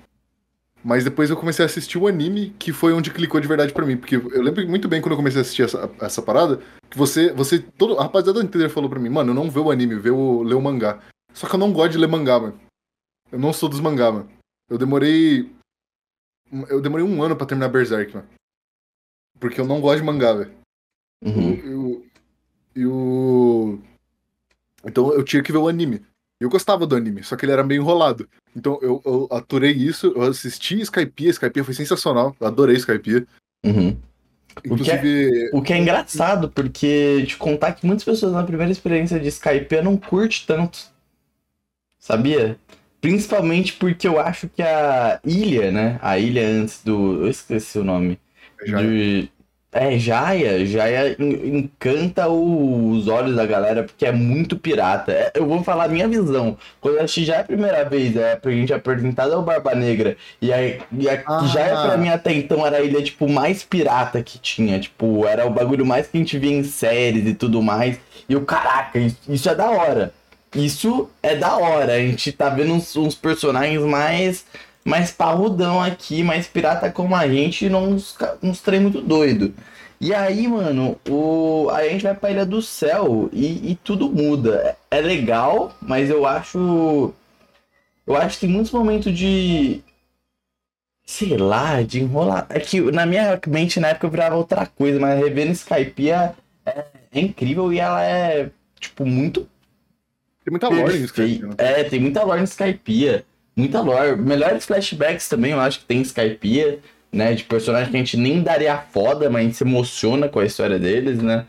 Mas 0.83 1.03
depois 1.03 1.29
eu 1.29 1.37
comecei 1.37 1.63
a 1.63 1.67
assistir 1.67 1.97
o 1.97 2.07
anime, 2.07 2.55
que 2.57 2.73
foi 2.73 2.91
onde 2.91 3.11
clicou 3.11 3.39
de 3.39 3.47
verdade 3.47 3.71
pra 3.71 3.85
mim. 3.85 3.97
Porque 3.97 4.15
eu 4.15 4.41
lembro 4.41 4.67
muito 4.67 4.87
bem 4.87 4.99
quando 4.99 5.11
eu 5.11 5.17
comecei 5.17 5.39
a 5.39 5.41
assistir 5.41 5.63
essa, 5.63 5.91
essa 6.01 6.21
parada, 6.21 6.59
que 6.89 6.97
você, 6.97 7.31
você, 7.33 7.59
todo, 7.59 7.99
a 7.99 8.03
rapaziada 8.03 8.41
inteira 8.41 8.69
falou 8.69 8.89
pra 8.89 8.99
mim, 8.99 9.09
mano, 9.09 9.29
eu 9.29 9.35
não 9.35 9.51
vê 9.51 9.59
o 9.59 9.69
anime, 9.69 9.95
vê 9.95 10.09
o, 10.09 10.41
lê 10.41 10.55
o 10.55 10.61
mangá. 10.61 10.99
Só 11.33 11.47
que 11.47 11.53
eu 11.53 11.59
não 11.59 11.71
gosto 11.71 11.91
de 11.91 11.97
ler 11.99 12.07
mangá, 12.07 12.39
mano. 12.39 12.59
Eu 13.31 13.37
não 13.37 13.53
sou 13.53 13.69
dos 13.69 13.79
mangá, 13.79 14.11
mano. 14.11 14.29
Eu 14.69 14.77
demorei, 14.77 15.51
eu 16.69 16.81
demorei 16.81 17.05
um 17.05 17.21
ano 17.21 17.35
pra 17.35 17.45
terminar 17.45 17.69
Berserk, 17.69 18.15
mano. 18.15 18.27
Porque 19.39 19.61
eu 19.61 19.65
não 19.65 19.81
gosto 19.81 19.97
de 19.97 20.03
mangá, 20.03 20.33
velho. 20.33 20.51
Uhum. 21.23 21.53
Eu, 21.63 22.05
eu, 22.75 23.81
Então 24.85 25.13
eu 25.13 25.23
tinha 25.23 25.43
que 25.43 25.51
ver 25.51 25.57
o 25.57 25.67
anime. 25.67 26.01
Eu 26.39 26.49
gostava 26.49 26.87
do 26.87 26.95
anime, 26.95 27.23
só 27.23 27.35
que 27.35 27.45
ele 27.45 27.51
era 27.51 27.63
meio 27.63 27.81
enrolado. 27.81 28.27
Então 28.55 28.79
eu, 28.81 29.01
eu 29.05 29.27
aturei 29.31 29.71
isso, 29.71 30.11
eu 30.15 30.23
assisti 30.23 30.81
Skypiea, 30.81 31.29
Skypiea 31.29 31.63
foi 31.63 31.73
sensacional, 31.73 32.35
eu 32.39 32.47
adorei 32.47 32.75
Skypiea. 32.77 33.25
Uhum. 33.63 33.95
Inclusive, 34.65 35.49
O 35.53 35.61
que 35.61 35.71
é 35.73 35.77
engraçado, 35.77 36.49
porque 36.49 37.23
te 37.25 37.37
contar 37.37 37.73
que 37.73 37.85
muitas 37.85 38.03
pessoas 38.03 38.33
na 38.33 38.43
primeira 38.43 38.71
experiência 38.71 39.19
de 39.19 39.27
Skype 39.27 39.81
não 39.81 39.95
curte 39.95 40.45
tanto. 40.45 40.79
Sabia? 41.99 42.57
Principalmente 42.99 43.73
porque 43.73 44.07
eu 44.07 44.19
acho 44.19 44.49
que 44.49 44.61
a 44.61 45.19
ilha, 45.23 45.71
né? 45.71 45.99
A 46.01 46.19
ilha 46.19 46.45
antes 46.47 46.83
do. 46.83 47.23
Eu 47.23 47.29
esqueci 47.29 47.79
o 47.79 47.83
nome. 47.83 48.19
já, 48.65 48.81
De... 48.81 49.29
É, 49.73 49.97
Jaya. 49.97 50.65
Jaya 50.65 51.15
en- 51.17 51.59
encanta 51.59 52.27
o- 52.27 52.89
os 52.91 53.07
olhos 53.07 53.35
da 53.37 53.45
galera 53.45 53.83
porque 53.83 54.05
é 54.05 54.11
muito 54.11 54.57
pirata. 54.57 55.13
É, 55.13 55.31
eu 55.35 55.45
vou 55.47 55.63
falar 55.63 55.85
a 55.85 55.87
minha 55.87 56.07
visão. 56.09 56.57
Quando 56.81 56.95
eu 56.97 57.03
assisti 57.03 57.23
já 57.23 57.39
a 57.39 57.43
primeira 57.43 57.85
vez, 57.85 58.15
é, 58.17 58.35
pra 58.35 58.51
gente 58.51 58.73
apresentado 58.73 59.31
é 59.33 59.37
o 59.37 59.41
Barba 59.41 59.73
Negra. 59.73 60.17
E 60.41 60.51
a, 60.51 60.61
e 60.61 61.09
a 61.09 61.23
Ah. 61.25 61.45
Jaya 61.47 61.81
pra 61.83 61.95
mim 61.97 62.09
até 62.09 62.33
então 62.33 62.65
era 62.65 62.77
a 62.77 62.81
ilha, 62.81 63.01
tipo, 63.01 63.29
mais 63.29 63.63
pirata 63.63 64.21
que 64.21 64.37
tinha. 64.39 64.77
Tipo, 64.77 65.25
era 65.25 65.45
o 65.47 65.49
bagulho 65.49 65.85
mais 65.85 66.05
que 66.07 66.17
a 66.17 66.19
gente 66.19 66.37
via 66.37 66.51
em 66.51 66.63
séries 66.65 67.25
e 67.25 67.33
tudo 67.33 67.61
mais. 67.61 67.97
E 68.27 68.35
o 68.35 68.41
caraca, 68.41 68.99
isso, 68.99 69.17
isso 69.29 69.49
é 69.49 69.55
da 69.55 69.69
hora. 69.69 70.13
Isso 70.53 71.09
é 71.23 71.33
da 71.37 71.55
hora. 71.55 71.93
A 71.93 71.99
gente 71.99 72.29
tá 72.33 72.49
vendo 72.49 72.73
uns, 72.73 72.93
uns 72.97 73.15
personagens 73.15 73.81
mais 73.83 74.45
mais 74.83 75.11
parrudão 75.11 75.81
aqui, 75.81 76.23
mais 76.23 76.47
pirata 76.47 76.91
como 76.91 77.15
a 77.15 77.27
gente, 77.27 77.69
não 77.69 77.89
uns, 77.89 78.17
uns 78.41 78.61
trem 78.61 78.79
muito 78.79 79.01
doido. 79.01 79.53
E 79.99 80.13
aí, 80.13 80.47
mano, 80.47 80.99
o, 81.07 81.69
a 81.69 81.87
gente 81.87 82.03
vai 82.03 82.15
pra 82.15 82.31
Ilha 82.31 82.45
do 82.45 82.61
Céu 82.61 83.29
e, 83.31 83.71
e 83.71 83.75
tudo 83.83 84.09
muda. 84.09 84.77
É, 84.91 84.97
é 84.97 85.01
legal, 85.01 85.75
mas 85.81 86.09
eu 86.09 86.25
acho. 86.25 87.13
Eu 88.07 88.15
acho 88.15 88.35
que 88.35 88.47
tem 88.47 88.49
muitos 88.49 88.71
momentos 88.71 89.15
de. 89.15 89.81
Sei 91.05 91.37
lá, 91.37 91.83
de 91.83 92.01
enrolar. 92.01 92.47
É 92.49 92.59
que 92.59 92.81
na 92.91 93.05
minha 93.05 93.39
mente 93.47 93.79
na 93.79 93.89
época 93.89 94.07
eu 94.07 94.11
virava 94.11 94.35
outra 94.35 94.65
coisa, 94.65 94.99
mas 94.99 95.19
revendo 95.19 95.51
Skypiea 95.51 96.35
é, 96.65 96.85
é 97.13 97.19
incrível 97.19 97.71
e 97.71 97.79
ela 97.79 98.03
é, 98.03 98.49
tipo, 98.79 99.05
muito 99.05 99.47
tem 100.43 100.51
muita 100.51 100.69
lore 100.69 100.99
nisso, 100.99 101.13
cara. 101.13 101.27
Perfeito. 101.27 101.55
É, 101.57 101.83
tem 101.83 101.99
muita 101.99 102.23
lore 102.23 102.39
no 102.39 102.45
Skypiea. 102.45 103.23
Muita 103.55 103.81
lore. 103.81 104.15
Melhores 104.15 104.65
flashbacks 104.65 105.27
também, 105.27 105.51
eu 105.51 105.59
acho 105.59 105.79
que 105.79 105.85
tem 105.85 105.99
em 105.99 106.03
Skypiea, 106.03 106.79
né? 107.11 107.33
De 107.33 107.43
personagens 107.43 107.89
que 107.91 107.95
a 107.97 107.99
gente 107.99 108.17
nem 108.17 108.41
daria 108.41 108.77
foda, 108.77 109.29
mas 109.29 109.41
a 109.41 109.43
gente 109.43 109.57
se 109.57 109.63
emociona 109.63 110.29
com 110.29 110.39
a 110.39 110.45
história 110.45 110.79
deles, 110.79 111.21
né? 111.21 111.45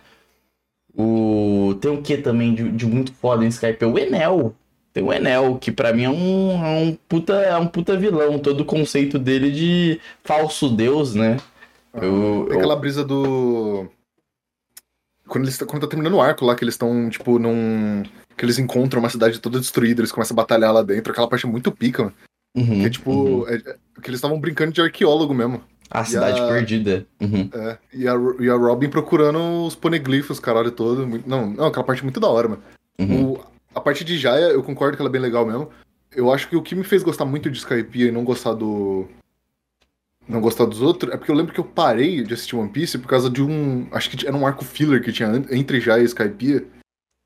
O... 0.95 1.75
Tem 1.81 1.91
o 1.91 2.03
que 2.03 2.17
também 2.19 2.55
de, 2.55 2.71
de 2.71 2.87
muito 2.87 3.13
foda 3.15 3.45
em 3.45 3.49
Skypiea? 3.49 3.89
O 3.91 3.99
Enel. 3.99 4.55
Tem 4.93 5.03
o 5.03 5.11
Enel, 5.13 5.57
que 5.59 5.73
pra 5.73 5.93
mim 5.93 6.05
é 6.05 6.11
um, 6.11 6.67
é 6.67 6.69
um, 6.83 6.99
puta, 7.09 7.33
é 7.35 7.57
um 7.57 7.67
puta 7.67 7.97
vilão. 7.97 8.39
Todo 8.39 8.61
o 8.61 8.65
conceito 8.67 9.19
dele 9.19 9.51
de 9.51 9.99
falso 10.23 10.69
deus, 10.69 11.15
né? 11.15 11.39
Eu, 11.95 12.01
Tem 12.01 12.53
eu- 12.53 12.59
aquela 12.59 12.77
brisa 12.77 13.03
do. 13.05 13.87
Quando, 15.27 15.45
eles, 15.45 15.57
quando 15.59 15.81
tá 15.83 15.87
terminando 15.89 16.15
o 16.15 16.21
arco 16.21 16.45
lá, 16.45 16.55
que 16.55 16.63
eles 16.63 16.75
estão, 16.75 17.09
tipo, 17.09 17.39
num. 17.39 18.03
Que 18.37 18.45
eles 18.45 18.59
encontram 18.59 19.01
uma 19.01 19.11
cidade 19.11 19.39
toda 19.39 19.59
destruída, 19.61 20.01
eles 20.01 20.13
começam 20.13 20.35
a 20.35 20.37
batalhar 20.43 20.73
lá 20.73 20.83
dentro, 20.83 21.13
aquela 21.13 21.29
parte 21.29 21.47
é 21.47 21.49
muito 21.49 21.71
pica, 21.73 22.05
mano. 22.05 22.15
Uhum, 22.55 22.81
Que 22.81 22.87
é 22.87 22.91
tipo. 22.91 23.11
uhum. 23.11 23.49
é- 23.49 23.55
é- 23.57 23.77
que 24.01 24.09
eles 24.11 24.19
estavam 24.19 24.39
brincando 24.41 24.73
de 24.73 24.81
arqueólogo 24.81 25.33
mesmo. 25.35 25.63
A 25.91 26.05
cidade 26.05 26.41
a- 26.41 26.49
perdida. 26.49 27.07
Uhum. 27.21 27.49
É, 27.53 27.79
e 27.93 28.09
a, 28.09 28.15
e 28.41 28.49
a 28.49 28.55
Robin 28.55 28.89
procurando 28.89 29.67
os 29.67 29.75
poneglifos, 29.75 30.41
caralho 30.41 30.71
todo. 30.71 31.07
Não, 31.27 31.51
não, 31.51 31.67
aquela 31.67 31.85
parte 31.85 32.01
é 32.01 32.03
muito 32.03 32.19
da 32.21 32.29
hora, 32.29 32.49
mano. 32.49 32.63
Uhum. 32.99 33.33
O- 33.33 33.41
a 33.75 33.81
parte 33.81 34.03
de 34.05 34.17
Jaya, 34.19 34.47
eu 34.47 34.63
concordo 34.63 34.97
que 34.97 35.03
ela 35.03 35.09
é 35.11 35.13
bem 35.13 35.21
legal 35.21 35.47
mesmo. 35.47 35.69
Eu 36.15 36.33
acho 36.33 36.49
que 36.49 36.57
o 36.57 36.63
que 36.63 36.75
me 36.75 36.85
fez 36.85 37.03
gostar 37.03 37.25
muito 37.25 37.51
de 37.51 37.59
Skypiea 37.59 38.09
e 38.09 38.13
não 38.13 38.23
gostar 38.25 38.53
do, 38.55 39.07
não 40.29 40.41
gostar 40.41 40.67
dos 40.67 40.81
outros 40.81 41.13
é 41.13 41.17
porque 41.17 41.31
eu 41.31 41.35
lembro 41.35 41.53
que 41.53 41.61
eu 41.61 41.65
parei 41.65 42.23
de 42.23 42.35
assistir 42.35 42.55
One 42.57 42.69
Piece 42.71 42.99
por 42.99 43.09
causa 43.09 43.29
de 43.31 43.43
um. 43.43 43.87
Acho 43.93 44.11
que 44.11 44.27
era 44.27 44.37
um 44.37 44.47
arco 44.47 44.65
filler 44.65 45.03
que 45.03 45.13
tinha 45.13 45.31
entre 45.51 45.81
Jai 45.81 46.03
e 46.03 46.05
Skypiea, 46.05 46.65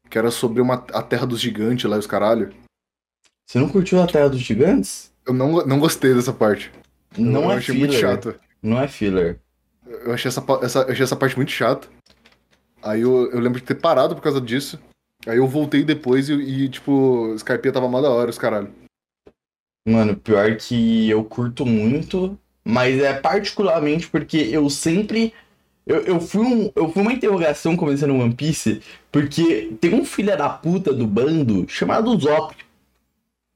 que 0.09 0.19
era 0.19 0.31
sobre 0.31 0.61
uma, 0.61 0.75
a 0.93 1.03
Terra 1.03 1.27
dos 1.27 1.41
Gigantes 1.41 1.89
lá 1.89 1.97
os 1.99 2.07
caralho. 2.07 2.53
Você 3.47 3.59
não 3.59 3.69
curtiu 3.69 4.03
a 4.03 4.07
Terra 4.07 4.29
dos 4.29 4.41
Gigantes? 4.41 5.13
Eu 5.27 5.35
não, 5.35 5.65
não 5.67 5.79
gostei 5.79 6.15
dessa 6.15 6.33
parte. 6.33 6.73
Não 7.17 7.45
eu 7.45 7.53
é 7.53 7.57
achei 7.57 7.75
filler. 7.75 7.91
muito 7.91 8.01
chato. 8.01 8.35
Não 8.63 8.81
é 8.81 8.89
filler. 8.89 9.41
Eu 9.87 10.13
achei 10.13 10.29
essa, 10.29 10.45
essa, 10.63 10.79
eu 10.81 10.93
achei 10.93 11.05
essa 11.05 11.17
parte 11.17 11.37
muito 11.37 11.51
chata. 11.51 11.89
Aí 12.83 13.01
eu, 13.01 13.31
eu 13.31 13.41
lembro 13.41 13.61
de 13.61 13.67
ter 13.67 13.77
parado 13.77 14.15
por 14.15 14.23
causa 14.23 14.41
disso. 14.41 14.79
Aí 15.27 15.39
eu 15.39 15.47
voltei 15.47 15.83
depois 15.85 16.29
e, 16.29 16.35
e, 16.35 16.69
tipo, 16.69 17.35
Skypiea 17.35 17.73
tava 17.73 17.89
mal 17.89 18.03
da 18.03 18.11
hora, 18.11 18.31
os 18.31 18.39
caralho. 18.39 18.73
Mano, 19.87 20.17
pior 20.17 20.57
que 20.57 21.09
eu 21.09 21.25
curto 21.25 21.65
muito, 21.65 22.39
mas 22.65 23.01
é 23.01 23.15
particularmente 23.15 24.09
porque 24.09 24.37
eu 24.37 24.69
sempre. 24.69 25.33
Eu, 25.87 26.01
eu, 26.01 26.21
fui 26.21 26.45
um, 26.45 26.73
eu 26.75 26.91
fui 26.91 27.01
uma 27.01 27.13
interrogação 27.13 27.77
começando 27.77 28.19
One 28.19 28.35
Piece, 28.35 28.83
porque 29.13 29.73
tem 29.81 29.95
um 29.95 30.05
filho 30.05 30.37
da 30.37 30.49
puta 30.49 30.93
do 30.93 31.07
bando 31.07 31.65
chamado 31.69 32.19
Zop. 32.19 32.57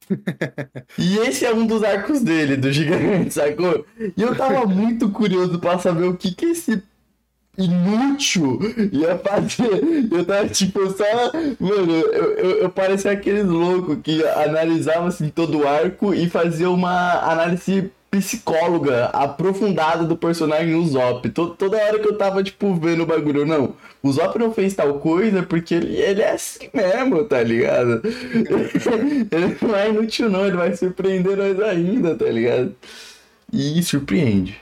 e 0.96 1.18
esse 1.18 1.44
é 1.44 1.52
um 1.52 1.66
dos 1.66 1.82
arcos 1.82 2.20
dele, 2.20 2.56
do 2.56 2.70
gigante, 2.70 3.34
sacou? 3.34 3.84
E 3.98 4.22
eu 4.22 4.34
tava 4.36 4.64
muito 4.64 5.10
curioso 5.10 5.58
pra 5.58 5.78
saber 5.78 6.04
o 6.04 6.16
que 6.16 6.32
que 6.32 6.46
esse 6.46 6.82
inútil 7.58 8.60
ia 8.92 9.18
fazer. 9.18 10.08
Eu 10.10 10.24
tava 10.24 10.48
tipo 10.48 10.88
só. 10.90 11.32
Mano, 11.58 11.92
eu, 11.92 12.34
eu, 12.36 12.50
eu 12.58 12.70
parecia 12.70 13.10
aqueles 13.10 13.44
loucos 13.44 13.98
que 14.02 14.24
analisava 14.24 15.08
assim 15.08 15.28
todo 15.28 15.58
o 15.58 15.68
arco 15.68 16.14
e 16.14 16.28
fazia 16.30 16.70
uma 16.70 17.12
análise 17.30 17.90
psicóloga 18.10 19.06
aprofundada 19.06 20.04
do 20.04 20.16
personagem 20.16 20.84
Zop. 20.88 21.28
To- 21.30 21.50
toda 21.50 21.76
hora 21.76 21.98
que 21.98 22.08
eu 22.08 22.18
tava, 22.18 22.42
tipo, 22.42 22.74
vendo 22.74 23.02
o 23.02 23.06
bagulho, 23.06 23.46
não. 23.46 23.74
O 24.02 24.10
Zop 24.12 24.38
não 24.38 24.52
fez 24.52 24.74
tal 24.74 24.98
coisa 24.98 25.42
porque 25.42 25.74
ele, 25.74 25.94
ele 25.96 26.22
é 26.22 26.32
assim 26.32 26.68
mesmo, 26.74 27.24
tá 27.24 27.42
ligado? 27.42 28.02
ele 28.04 29.56
não 29.62 29.76
é 29.76 29.88
inútil, 29.90 30.28
não. 30.28 30.46
Ele 30.46 30.56
vai 30.56 30.74
surpreender 30.76 31.36
nós 31.36 31.60
ainda, 31.60 32.14
tá 32.16 32.24
ligado? 32.26 32.74
E 33.52 33.82
surpreende. 33.82 34.60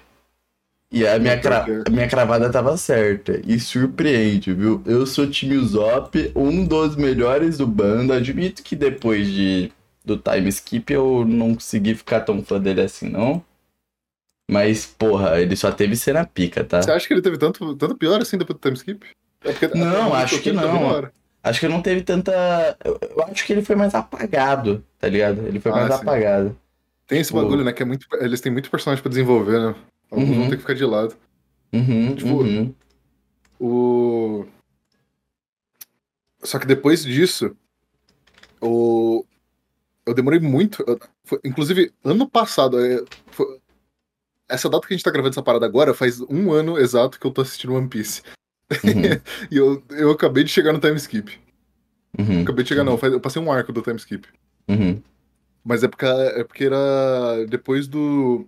E 0.91 1.07
a 1.07 1.19
minha, 1.19 1.39
cra- 1.39 1.67
a 1.87 1.91
minha 1.91 2.09
cravada 2.09 2.51
tava 2.51 2.77
certa. 2.79 3.41
E 3.47 3.61
surpreende, 3.61 4.55
viu? 4.55 4.83
Eu 4.87 5.07
sou 5.07 5.27
time 5.29 5.57
Usopp, 5.57 6.33
um 6.35 6.65
dos 6.65 6.97
melhores 6.97 7.59
do 7.59 7.67
bando. 7.67 8.13
Admito 8.13 8.63
que 8.63 8.75
depois 8.75 9.29
de, 9.29 9.71
do 10.17 10.17
time 10.19 10.49
skip 10.49 10.93
eu 10.93 11.25
não 11.25 11.55
consegui 11.55 11.95
ficar 11.95 12.21
tão 12.23 12.43
fã 12.43 12.59
dele 12.61 12.81
assim, 12.81 13.09
não. 13.09 13.45
Mas, 14.51 14.87
porra, 14.87 15.41
ele 15.41 15.55
só 15.57 15.71
teve 15.71 15.95
cena 15.95 16.25
pica, 16.27 16.65
tá? 16.65 16.81
Você 16.81 16.91
acha 16.91 17.07
que 17.07 17.13
ele 17.13 17.21
teve 17.23 17.37
tanto, 17.37 17.77
tanto 17.77 17.95
pior 17.97 18.21
assim 18.21 18.39
depois 18.39 18.59
do 18.59 18.63
time 18.63 18.77
skip? 18.77 19.07
É 19.45 19.53
porque- 19.53 19.69
Não, 19.79 20.15
a- 20.15 20.23
acho 20.23 20.41
que 20.41 20.51
não. 20.53 21.11
Acho 21.43 21.61
que 21.61 21.69
não 21.69 21.81
teve 21.81 22.03
tanta. 22.03 22.77
Eu, 22.85 22.99
eu 23.01 23.23
acho 23.25 23.47
que 23.47 23.53
ele 23.53 23.63
foi 23.63 23.77
mais 23.77 23.95
apagado, 23.95 24.85
tá 24.99 25.09
ligado? 25.09 25.47
Ele 25.47 25.61
foi 25.61 25.71
Ah, 25.73 25.77
mais 25.77 25.95
sim. 25.95 26.01
apagado. 26.03 26.59
Tem 27.07 27.21
esse 27.21 27.31
Pô. 27.33 27.41
bagulho, 27.43 27.63
né? 27.65 27.73
Que 27.73 27.83
é 27.83 27.87
muito. 27.87 28.07
Eles 28.21 28.41
têm 28.41 28.51
muito 28.51 28.71
personagem 28.71 29.03
pra 29.03 29.09
desenvolver, 29.09 29.59
né? 29.61 29.75
Alguns 30.11 30.29
Uhum. 30.29 30.35
vão 30.41 30.51
ter 30.51 30.57
que 30.57 30.63
ficar 30.63 30.75
de 30.75 30.85
lado. 30.85 31.15
Uhum, 31.73 32.15
Tipo, 32.17 32.43
uhum. 32.43 32.75
O. 33.61 34.47
Só 36.43 36.59
que 36.59 36.67
depois 36.67 37.05
disso, 37.05 37.57
o. 38.61 39.25
Eu 40.09 40.15
demorei 40.15 40.41
muito. 40.41 40.83
eu- 40.87 40.99
foi- 41.25 41.41
inclusive, 41.45 41.93
ano 42.05 42.29
passado. 42.29 42.79
é, 42.85 43.03
foi- 43.31 43.59
Essa 44.49 44.69
data 44.71 44.87
que 44.87 44.95
a 44.95 44.97
gente 44.97 45.05
tá 45.05 45.11
gravando 45.11 45.33
essa 45.35 45.43
parada 45.43 45.67
agora 45.67 45.93
faz 45.93 46.21
um 46.23 46.51
ano 46.53 46.79
exato 46.79 47.21
que 47.21 47.27
eu 47.27 47.31
tô 47.31 47.43
assistindo 47.43 47.75
One 47.75 47.87
Piece. 47.89 48.23
Uhum, 48.73 48.73
E 49.53 49.57
eu, 49.59 49.83
eu 49.91 50.11
acabei 50.11 50.43
de 50.45 50.51
chegar 50.51 50.73
no 50.73 50.81
time 50.81 50.97
skip. 50.97 51.39
uhum, 52.19 52.43
Acabei 52.43 52.63
de 52.65 52.69
chegar, 52.71 52.83
não. 52.85 52.97
faz- 52.97 53.13
Eu 53.13 53.21
passei 53.21 53.41
um 53.43 53.53
arco 53.53 53.73
do 53.73 53.83
time 53.83 53.97
skip. 53.97 54.27
uhum, 54.69 55.03
Mas 55.65 55.83
é 55.85 55.89
porque, 55.89 56.07
é 56.07 56.45
porque 56.45 56.65
era 56.65 57.45
depois 57.47 57.87
do. 57.87 58.47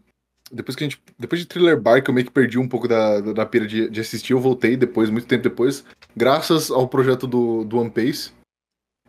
Depois 0.51 0.75
que 0.75 0.85
a 0.85 0.88
gente. 0.88 1.01
Depois 1.18 1.40
de 1.40 1.46
Thriller 1.46 1.79
Bark, 1.81 2.09
eu 2.09 2.14
meio 2.14 2.27
que 2.27 2.33
perdi 2.33 2.59
um 2.59 2.66
pouco 2.68 2.88
da, 2.88 3.20
da, 3.20 3.33
da 3.35 3.46
pira 3.46 3.66
de, 3.66 3.88
de 3.90 4.01
assistir. 4.01 4.33
Eu 4.33 4.40
voltei 4.40 4.77
depois, 4.77 5.11
muito 5.11 5.27
tempo 5.27 5.42
depois, 5.44 5.85
graças 6.16 6.70
ao 6.70 6.88
projeto 6.88 7.27
do, 7.27 7.62
do 7.64 7.79
One 7.79 7.90
Piece. 7.90 8.33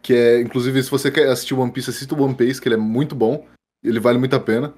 Que 0.02 0.14
é, 0.14 0.42
inclusive, 0.42 0.82
se 0.84 0.90
você 0.90 1.12
quer 1.12 1.28
assistir 1.30 1.54
One 1.54 1.72
Piece, 1.72 1.90
assista 1.90 2.16
o 2.16 2.22
One 2.24 2.34
Piece, 2.36 2.60
que 2.60 2.68
ele 2.68 2.76
é 2.76 2.78
muito 2.78 3.14
bom. 3.16 3.46
Ele 3.84 4.00
vale 4.00 4.18
muito 4.18 4.36
a 4.36 4.40
pena. 4.40 4.74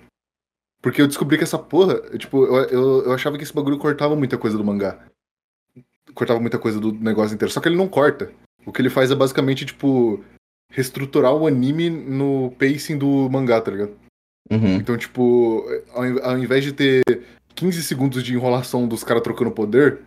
Porque 0.81 1.01
eu 1.01 1.07
descobri 1.07 1.37
que 1.37 1.43
essa 1.43 1.57
porra, 1.57 1.95
tipo, 2.17 2.43
eu, 2.45 2.55
eu, 2.65 3.05
eu 3.05 3.13
achava 3.13 3.37
que 3.37 3.43
esse 3.43 3.53
bagulho 3.53 3.77
cortava 3.77 4.15
muita 4.15 4.37
coisa 4.37 4.57
do 4.57 4.65
mangá. 4.65 4.99
Cortava 6.13 6.39
muita 6.39 6.59
coisa 6.59 6.79
do 6.79 6.91
negócio 6.91 7.33
inteiro. 7.33 7.51
Só 7.53 7.61
que 7.61 7.69
ele 7.69 7.77
não 7.77 7.87
corta. 7.87 8.31
O 8.65 8.71
que 8.71 8.81
ele 8.81 8.89
faz 8.89 9.09
é 9.11 9.15
basicamente, 9.15 9.65
tipo, 9.65 10.23
reestruturar 10.69 11.33
o 11.33 11.47
anime 11.47 11.89
no 11.89 12.51
pacing 12.59 12.97
do 12.97 13.29
mangá, 13.29 13.61
tá 13.61 13.71
ligado? 13.71 13.91
uhum, 14.51 14.75
Então, 14.75 14.97
tipo, 14.97 15.65
ao, 15.93 16.05
in- 16.05 16.19
ao 16.21 16.37
invés 16.37 16.63
de 16.65 16.73
ter 16.73 17.01
15 17.55 17.81
segundos 17.83 18.21
de 18.23 18.33
enrolação 18.33 18.87
dos 18.87 19.03
caras 19.03 19.23
trocando 19.23 19.51
poder, 19.51 20.01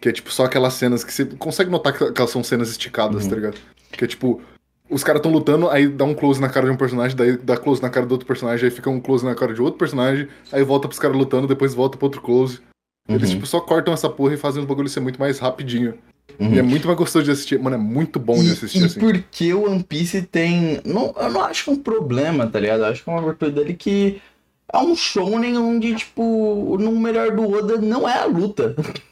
que 0.00 0.08
é 0.08 0.12
tipo 0.12 0.30
só 0.32 0.44
aquelas 0.44 0.74
cenas 0.74 1.02
que 1.04 1.12
você 1.12 1.24
consegue 1.24 1.70
notar 1.70 1.92
que 1.96 2.10
que 2.12 2.20
elas 2.20 2.30
são 2.30 2.42
cenas 2.44 2.70
esticadas, 2.70 3.24
Uhum. 3.24 3.30
tá 3.30 3.36
ligado? 3.36 3.58
Que 3.92 4.04
é 4.04 4.06
tipo, 4.08 4.40
os 4.88 5.04
caras 5.04 5.22
tão 5.22 5.30
lutando, 5.32 5.68
aí 5.68 5.88
dá 5.88 6.04
um 6.04 6.14
close 6.14 6.40
na 6.40 6.48
cara 6.48 6.66
de 6.66 6.72
um 6.72 6.76
personagem, 6.76 7.16
daí 7.16 7.36
dá 7.36 7.56
close 7.56 7.80
na 7.82 7.90
cara 7.90 8.06
do 8.06 8.12
outro 8.12 8.26
personagem, 8.26 8.64
aí 8.64 8.70
fica 8.70 8.90
um 8.90 9.00
close 9.00 9.24
na 9.24 9.34
cara 9.34 9.54
de 9.54 9.60
outro 9.62 9.78
personagem, 9.78 10.28
aí 10.52 10.62
volta 10.64 10.88
pros 10.88 10.98
caras 10.98 11.16
lutando, 11.16 11.46
depois 11.46 11.74
volta 11.74 11.96
pro 11.96 12.06
outro 12.06 12.20
close. 12.20 12.60
Eles, 13.08 13.28
uhum, 13.30 13.34
tipo, 13.36 13.46
só 13.46 13.60
cortam 13.60 13.92
essa 13.92 14.08
porra 14.08 14.34
e 14.34 14.36
fazem 14.36 14.62
os 14.62 14.68
bagulhos 14.68 14.92
ser 14.92 15.00
muito 15.00 15.18
mais 15.18 15.38
rapidinho. 15.38 15.94
uhum. 16.38 16.54
E 16.54 16.58
é 16.58 16.62
muito 16.62 16.86
mais 16.86 16.96
gostoso 16.98 17.24
de 17.24 17.30
assistir. 17.32 17.58
Mano, 17.58 17.76
é 17.76 17.78
muito 17.78 18.20
bom 18.20 18.34
de 18.38 18.48
E, 18.48 18.52
assistir 18.52 18.80
e 18.82 18.84
assim. 18.84 19.00
por 19.00 19.18
que 19.30 19.52
o 19.52 19.64
One 19.64 19.82
Piece 19.82 20.22
tem. 20.22 20.80
Não, 20.84 21.12
eu 21.16 21.30
não 21.30 21.42
acho 21.44 21.70
um 21.72 21.76
problema, 21.76 22.46
tá 22.46 22.60
ligado? 22.60 22.80
Eu 22.80 22.86
acho 22.86 23.02
que 23.02 23.10
é 23.10 23.12
uma 23.12 23.22
virtude 23.22 23.52
dele 23.52 23.74
que 23.74 24.20
é 24.72 24.78
um 24.78 24.94
shonen 24.94 25.58
onde, 25.58 25.94
tipo, 25.96 26.76
no 26.78 26.92
melhor 26.92 27.32
do 27.34 27.50
Oda 27.50 27.78
não 27.78 28.08
é 28.08 28.16
a 28.18 28.26
luta. 28.26 28.76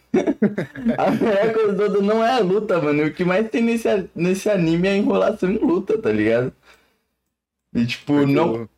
a 0.97 1.11
melhor 1.11 1.53
coisa 1.53 1.73
do 1.73 1.83
Oda 1.85 2.01
não 2.03 2.25
é 2.25 2.33
a 2.33 2.39
luta, 2.41 2.81
mano. 2.81 3.03
E 3.03 3.07
O 3.09 3.15
que 3.15 3.25
mais 3.25 3.49
tem 3.51 3.63
nesse, 3.63 4.09
nesse 4.15 4.49
anime 4.49 4.89
é 4.89 4.93
a 4.93 4.97
enrolação 4.97 5.51
em 5.51 5.59
luta, 5.59 5.99
tá 5.99 6.11
ligado? 6.11 6.53
E, 7.75 7.85
tipo, 7.87 8.15
Porque 8.15 8.33
não, 8.33 8.55
eu- 8.57 8.69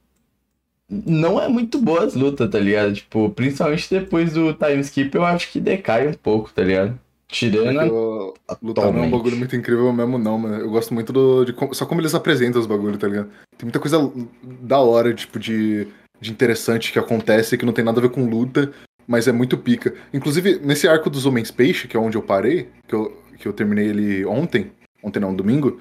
não 0.90 1.40
é 1.40 1.48
muito 1.48 1.78
boa 1.78 2.04
as 2.04 2.14
lutas, 2.14 2.50
tá 2.50 2.58
ligado? 2.58 2.94
Tipo, 2.94 3.30
principalmente 3.30 3.88
depois 3.88 4.32
do 4.32 4.52
time 4.52 4.80
skip, 4.80 5.14
eu 5.14 5.24
acho 5.24 5.50
que 5.52 5.60
decai 5.60 6.08
um 6.08 6.12
pouco, 6.14 6.50
tá 6.52 6.62
ligado? 6.62 6.98
Tirando 7.28 7.80
eu- 7.82 8.34
Lutar 8.60 8.92
não 8.92 9.04
é 9.04 9.06
um 9.06 9.10
bagulho 9.10 9.36
muito 9.36 9.54
incrível 9.54 9.92
mesmo, 9.92 10.18
não, 10.18 10.36
mano. 10.36 10.56
Eu 10.56 10.68
gosto 10.70 10.92
muito 10.92 11.12
do, 11.12 11.44
de 11.44 11.54
só 11.72 11.86
como 11.86 12.00
eles 12.00 12.12
apresentam 12.14 12.60
os 12.60 12.66
bagulhos, 12.66 12.98
tá 12.98 13.06
ligado? 13.06 13.28
Tem 13.56 13.64
muita 13.66 13.78
coisa 13.78 14.10
da 14.42 14.80
hora, 14.80 15.14
tipo, 15.14 15.38
de, 15.38 15.86
de 16.20 16.32
interessante 16.32 16.90
que 16.92 16.98
acontece 16.98 17.56
que 17.56 17.64
não 17.64 17.72
tem 17.72 17.84
nada 17.84 18.00
a 18.00 18.02
ver 18.02 18.10
com 18.10 18.28
luta, 18.28 18.72
mas 19.10 19.26
é 19.26 19.32
muito 19.32 19.58
pica. 19.58 19.92
Inclusive, 20.14 20.60
nesse 20.60 20.86
arco 20.86 21.10
dos 21.10 21.26
Homens 21.26 21.50
Peixe, 21.50 21.88
que 21.88 21.96
é 21.96 22.00
onde 22.00 22.16
eu 22.16 22.22
parei, 22.22 22.68
que 22.86 22.94
eu, 22.94 23.20
que 23.36 23.48
eu 23.48 23.52
terminei 23.52 23.88
ele 23.88 24.24
ontem, 24.24 24.70
ontem 25.02 25.18
não, 25.18 25.34
domingo, 25.34 25.80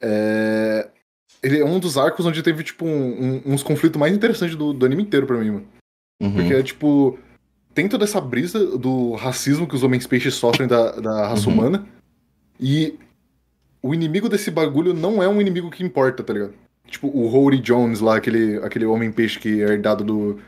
é... 0.00 0.88
ele 1.42 1.58
é 1.60 1.64
um 1.64 1.78
dos 1.78 1.98
arcos 1.98 2.24
onde 2.24 2.42
teve, 2.42 2.64
tipo, 2.64 2.86
um- 2.86 3.42
um- 3.46 3.52
uns 3.52 3.62
conflitos 3.62 4.00
mais 4.00 4.14
interessantes 4.14 4.56
do, 4.56 4.72
do 4.72 4.86
anime 4.86 5.02
inteiro 5.02 5.26
pra 5.26 5.36
mim, 5.38 5.50
mano. 5.50 5.66
Uhum, 6.22 6.32
Porque 6.34 6.54
é 6.54 6.62
tipo. 6.62 7.18
Tem 7.74 7.88
toda 7.88 8.04
essa 8.04 8.20
brisa 8.20 8.76
do 8.78 9.12
racismo 9.14 9.66
que 9.66 9.74
os 9.74 9.82
homens 9.82 10.06
peixes 10.06 10.34
sofrem 10.34 10.68
da, 10.68 10.92
da 10.92 11.28
raça 11.28 11.48
Uhum. 11.48 11.54
humana. 11.54 11.86
E 12.60 12.98
o 13.82 13.94
inimigo 13.94 14.28
desse 14.28 14.50
bagulho 14.50 14.92
não 14.94 15.22
é 15.22 15.28
um 15.28 15.40
inimigo 15.40 15.70
que 15.70 15.82
importa, 15.82 16.22
tá 16.22 16.32
ligado? 16.32 16.54
Tipo, 16.86 17.08
o 17.08 17.26
Rory 17.28 17.58
Jones 17.58 18.00
lá, 18.00 18.16
aquele, 18.16 18.56
aquele 18.58 18.84
homem 18.84 19.10
peixe 19.10 19.38
que 19.38 19.62
é 19.62 19.68
herdado 19.72 20.04
do, 20.04 20.38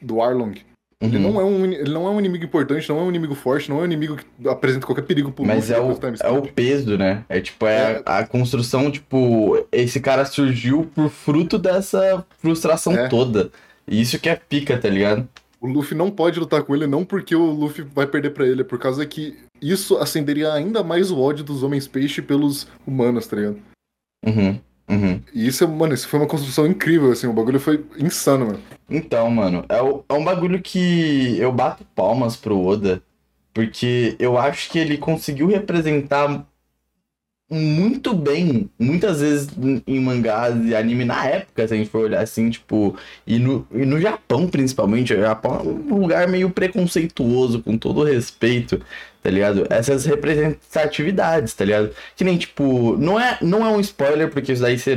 do 0.00 0.20
Arlong. 0.22 0.54
Ele, 1.00 1.16
uhum. 1.16 1.32
não 1.32 1.40
é 1.40 1.44
um, 1.44 1.64
ele 1.64 1.92
não 1.92 2.06
é 2.06 2.10
um 2.10 2.18
inimigo 2.18 2.44
importante, 2.44 2.88
não 2.88 2.98
é 2.98 3.02
um 3.02 3.08
inimigo 3.08 3.34
forte, 3.34 3.68
não 3.68 3.78
é 3.78 3.82
um 3.82 3.84
inimigo 3.84 4.16
que 4.16 4.48
apresenta 4.48 4.86
qualquer 4.86 5.02
perigo 5.02 5.32
pro 5.32 5.44
Mas 5.44 5.70
é 5.70 5.78
o, 5.78 5.92
depois 5.92 5.98
do 5.98 6.06
time 6.06 6.18
é 6.22 6.30
o 6.30 6.42
peso, 6.42 6.96
né? 6.96 7.24
É 7.28 7.40
tipo, 7.40 7.66
é, 7.66 7.92
É. 7.92 8.02
A, 8.06 8.26
construção, 8.26 8.90
tipo, 8.90 9.66
esse 9.70 10.00
cara 10.00 10.24
surgiu 10.24 10.90
por 10.94 11.10
fruto 11.10 11.58
dessa 11.58 12.24
frustração 12.38 12.94
É. 12.94 13.08
toda. 13.08 13.50
E 13.86 14.00
isso 14.00 14.18
que 14.18 14.28
é 14.28 14.36
pica, 14.36 14.78
tá 14.78 14.88
ligado? 14.88 15.28
O 15.60 15.66
Luffy 15.66 15.96
não 15.96 16.10
pode 16.10 16.38
lutar 16.38 16.62
com 16.62 16.74
ele, 16.74 16.86
não 16.86 17.04
porque 17.04 17.34
o 17.34 17.50
Luffy 17.50 17.86
vai 17.94 18.06
perder 18.06 18.30
pra 18.30 18.46
ele, 18.46 18.60
é 18.60 18.64
por 18.64 18.78
causa 18.78 19.04
que 19.06 19.36
isso 19.60 19.96
acenderia 19.96 20.52
ainda 20.52 20.82
mais 20.82 21.10
o 21.10 21.18
ódio 21.18 21.42
dos 21.42 21.62
homens 21.62 21.88
peixe 21.88 22.20
pelos 22.20 22.66
humanos, 22.86 23.26
tá 23.26 23.36
ligado? 23.36 23.58
Uhum, 24.26 24.58
uhum. 24.88 25.22
E 25.32 25.46
isso, 25.46 25.66
mano, 25.68 25.94
isso 25.94 26.08
foi 26.08 26.20
uma 26.20 26.28
construção 26.28 26.66
incrível, 26.66 27.10
assim, 27.12 27.26
o 27.26 27.32
bagulho 27.32 27.60
foi 27.60 27.84
insano, 27.98 28.46
mano. 28.46 28.60
Então, 28.88 29.30
mano, 29.30 29.64
é, 29.68 29.80
o- 29.82 30.04
é 30.08 30.12
um 30.14 30.24
bagulho 30.24 30.60
que 30.62 31.38
eu 31.38 31.52
bato 31.52 31.84
palmas 31.94 32.36
pro 32.36 32.60
Oda, 32.60 33.02
porque 33.54 34.16
eu 34.18 34.38
acho 34.38 34.70
que 34.70 34.78
ele 34.78 34.98
conseguiu 34.98 35.46
representar 35.48 36.46
muito 37.54 38.14
bem, 38.14 38.68
muitas 38.78 39.20
vezes 39.20 39.48
em 39.86 40.00
mangás 40.00 40.54
e 40.64 40.74
anime 40.74 41.04
na 41.04 41.24
época, 41.26 41.66
se 41.66 41.74
a 41.74 41.76
gente 41.76 41.90
for 41.90 42.04
olhar 42.04 42.22
assim, 42.22 42.50
tipo, 42.50 42.96
e 43.26 43.38
no, 43.38 43.66
e 43.72 43.86
no 43.86 44.00
Japão 44.00 44.48
principalmente, 44.48 45.14
o 45.14 45.20
Japão 45.20 45.60
é 45.60 45.92
um 45.94 45.98
lugar 46.00 46.28
meio 46.28 46.50
preconceituoso, 46.50 47.62
com 47.62 47.78
todo 47.78 48.04
respeito, 48.04 48.80
tá 49.22 49.30
ligado? 49.30 49.66
Essas 49.70 50.04
representatividades, 50.04 51.54
tá 51.54 51.64
ligado? 51.64 51.90
Que 52.16 52.24
nem, 52.24 52.36
tipo, 52.36 52.96
não 52.98 53.18
é, 53.18 53.38
não 53.40 53.64
é 53.64 53.70
um 53.70 53.80
spoiler, 53.80 54.28
porque 54.30 54.52
isso 54.52 54.62
daí 54.62 54.78
você 54.78 54.96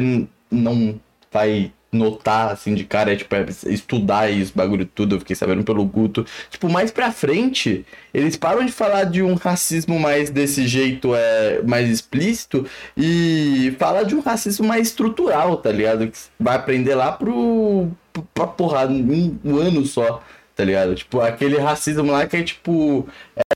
não 0.52 1.00
vai 1.32 1.72
notar, 1.98 2.52
assim, 2.52 2.74
de 2.74 2.84
cara, 2.84 3.12
é, 3.12 3.16
tipo, 3.16 3.36
é 3.36 3.46
estudar 3.66 4.30
isso, 4.30 4.54
bagulho 4.56 4.86
tudo, 4.86 5.16
eu 5.16 5.20
fiquei 5.20 5.36
sabendo 5.36 5.64
pelo 5.64 5.84
Guto. 5.84 6.26
Tipo, 6.50 6.70
mais 6.70 6.92
pra 6.92 7.12
frente, 7.12 7.86
eles 8.14 8.38
param 8.38 8.66
de 8.66 8.72
falar 8.72 9.06
de 9.06 9.22
um 9.22 9.34
racismo 9.34 10.00
mais 10.00 10.30
desse 10.30 10.68
jeito, 10.68 11.14
é, 11.16 11.62
mais 11.64 11.90
explícito, 11.90 12.66
e 12.96 13.76
fala 13.80 14.04
de 14.04 14.16
um 14.16 14.22
racismo 14.22 14.68
mais 14.68 14.88
estrutural, 14.88 15.58
tá 15.58 15.72
ligado? 15.72 16.08
Que 16.08 16.18
vai 16.40 16.56
aprender 16.56 16.96
lá 16.96 17.12
pro, 17.12 17.90
pra 18.34 18.48
porra, 18.48 18.88
um, 18.88 19.38
um 19.44 19.58
ano 19.58 19.86
só, 19.86 20.22
tá 20.56 20.64
ligado? 20.64 20.96
Tipo, 20.96 21.22
aquele 21.22 21.58
racismo 21.58 22.12
lá 22.12 22.26
que 22.26 22.38
é, 22.38 22.44
tipo, 22.44 23.08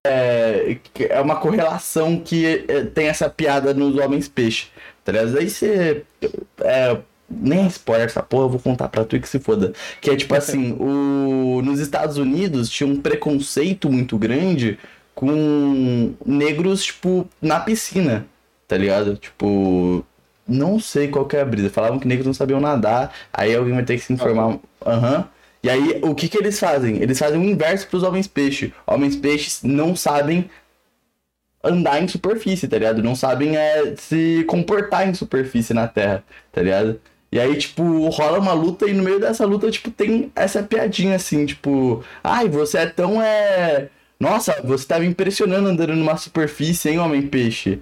é, 0.05 0.77
é 1.09 1.21
uma 1.21 1.35
correlação 1.35 2.19
que 2.19 2.65
é, 2.67 2.83
tem 2.85 3.07
essa 3.07 3.29
piada 3.29 3.73
nos 3.73 3.95
homens 3.97 4.27
peixe, 4.27 4.67
tá 5.03 5.11
ligado? 5.11 5.37
Aí 5.37 5.49
você... 5.49 6.03
É, 6.61 6.97
nem 7.39 7.67
spoiler 7.67 8.07
essa 8.07 8.23
porra, 8.23 8.45
eu 8.45 8.49
vou 8.49 8.59
contar 8.59 8.89
pra 8.89 9.05
tu 9.05 9.19
que 9.19 9.29
se 9.29 9.39
foda. 9.39 9.73
Que 9.99 10.11
é 10.11 10.15
tipo 10.15 10.33
assim, 10.35 10.73
o... 10.79 11.61
nos 11.63 11.79
Estados 11.79 12.17
Unidos 12.17 12.69
tinha 12.69 12.87
um 12.87 12.99
preconceito 12.99 13.91
muito 13.91 14.17
grande 14.17 14.77
com 15.13 16.13
negros, 16.25 16.83
tipo, 16.83 17.27
na 17.41 17.59
piscina, 17.59 18.25
tá 18.67 18.77
ligado? 18.77 19.17
Tipo, 19.17 20.05
não 20.47 20.79
sei 20.79 21.07
qual 21.07 21.25
que 21.25 21.37
é 21.37 21.41
a 21.41 21.45
brisa. 21.45 21.69
Falavam 21.69 21.99
que 21.99 22.07
negros 22.07 22.25
não 22.25 22.33
sabiam 22.33 22.59
nadar, 22.59 23.13
aí 23.31 23.55
alguém 23.55 23.73
vai 23.73 23.83
ter 23.83 23.95
que 23.97 24.03
se 24.03 24.13
informar. 24.13 24.57
Aham. 24.85 25.17
Uhum. 25.17 25.23
E 25.63 25.69
aí, 25.69 25.99
o 26.01 26.15
que 26.15 26.27
que 26.27 26.37
eles 26.37 26.59
fazem? 26.59 26.97
Eles 26.97 27.19
fazem 27.19 27.39
o 27.39 27.43
inverso 27.43 27.87
pros 27.87 28.01
homens 28.01 28.27
peixe. 28.27 28.73
Homens 28.87 29.15
peixes 29.15 29.61
não 29.61 29.95
sabem 29.95 30.49
andar 31.63 32.01
em 32.01 32.07
superfície, 32.07 32.67
tá 32.67 32.77
ligado? 32.77 33.03
Não 33.03 33.15
sabem 33.15 33.55
é, 33.55 33.95
se 33.95 34.43
comportar 34.47 35.07
em 35.07 35.13
superfície 35.13 35.73
na 35.73 35.87
Terra, 35.87 36.23
tá 36.51 36.61
ligado? 36.61 36.99
E 37.31 37.39
aí, 37.39 37.57
tipo, 37.57 38.09
rola 38.09 38.39
uma 38.39 38.53
luta 38.53 38.89
e 38.89 38.93
no 38.93 39.03
meio 39.03 39.19
dessa 39.19 39.45
luta, 39.45 39.71
tipo, 39.71 39.89
tem 39.89 40.31
essa 40.35 40.61
piadinha 40.61 41.15
assim, 41.15 41.45
tipo, 41.45 42.03
ai, 42.23 42.49
você 42.49 42.79
é 42.79 42.85
tão 42.87 43.21
é. 43.21 43.89
Nossa, 44.19 44.61
você 44.63 44.85
tá 44.85 44.99
me 44.99 45.07
impressionando 45.07 45.69
andando 45.69 45.95
numa 45.95 46.17
superfície, 46.17 46.89
hein, 46.89 46.99
homem-peixe? 46.99 47.81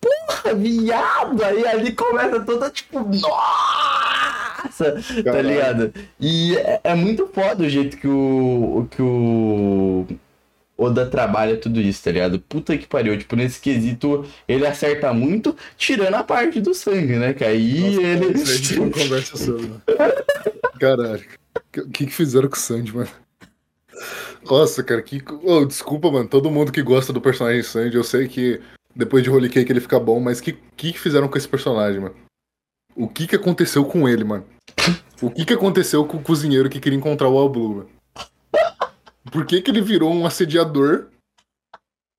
Porra, 0.00 0.54
viado! 0.54 1.44
Aí 1.44 1.66
ali 1.66 1.92
começa 1.92 2.40
toda, 2.40 2.70
tipo, 2.70 3.00
nossa! 3.00 4.92
Tá 4.92 5.22
Caralho. 5.22 5.32
Tá 5.32 5.42
ligado? 5.42 5.94
E 6.18 6.56
é, 6.56 6.80
é, 6.84 6.94
muito 6.94 7.28
foda 7.28 7.64
o 7.64 7.68
jeito 7.68 7.96
que 7.96 8.08
o. 8.08 8.88
que 8.90 9.02
o 9.02 10.06
Oda 10.78 11.06
trabalha 11.06 11.56
tudo 11.56 11.80
isso, 11.80 12.04
tá 12.04 12.12
ligado? 12.12 12.38
Puta 12.38 12.76
que 12.76 12.86
pariu. 12.86 13.16
Tipo, 13.16 13.34
nesse 13.34 13.58
quesito, 13.60 14.26
ele 14.46 14.66
acerta 14.66 15.12
muito, 15.12 15.56
tirando 15.76 16.14
a 16.14 16.22
parte 16.22 16.60
do 16.60 16.74
sangue, 16.74 17.16
né? 17.16 17.32
Que 17.32 17.44
aí 17.44 17.80
Nossa, 17.80 18.02
ele. 18.02 18.32
Cara, 18.32 18.42
a 18.42 18.56
gente 18.56 18.76
não 18.78 18.90
conversa 18.90 19.36
sobre. 19.38 19.70
Caralho. 20.78 21.24
O 21.78 21.90
que, 21.90 22.06
que 22.06 22.12
fizeram 22.12 22.48
com 22.48 22.56
o 22.56 22.58
Sandy, 22.58 22.94
mano? 22.94 23.08
Nossa, 24.44 24.82
cara, 24.82 25.00
que. 25.00 25.22
Oh, 25.42 25.64
desculpa, 25.64 26.10
mano. 26.10 26.28
Todo 26.28 26.50
mundo 26.50 26.70
que 26.70 26.82
gosta 26.82 27.10
do 27.10 27.22
personagem 27.22 27.62
Sandy, 27.62 27.96
eu 27.96 28.04
sei 28.04 28.28
que 28.28 28.60
depois 28.94 29.22
de 29.22 29.30
Holy 29.30 29.48
Cake 29.48 29.72
ele 29.72 29.80
fica 29.80 29.98
bom, 29.98 30.20
mas 30.20 30.40
que 30.42 30.52
que, 30.52 30.92
que 30.92 30.98
fizeram 30.98 31.28
com 31.28 31.38
esse 31.38 31.48
personagem, 31.48 32.00
mano? 32.00 32.14
O 32.94 33.08
que 33.08 33.26
que 33.26 33.36
aconteceu 33.36 33.84
com 33.84 34.06
ele, 34.08 34.24
mano? 34.24 34.44
O 35.22 35.30
que 35.30 35.46
que 35.46 35.54
aconteceu 35.54 36.04
com 36.04 36.18
o 36.18 36.22
cozinheiro 36.22 36.68
que 36.68 36.80
queria 36.80 36.98
encontrar 36.98 37.28
o 37.28 37.38
All 37.38 37.48
Blue, 37.48 37.76
mano? 37.76 37.95
Por 39.30 39.46
que, 39.46 39.60
que 39.60 39.70
ele 39.70 39.80
virou 39.80 40.12
um 40.12 40.26
assediador? 40.26 41.08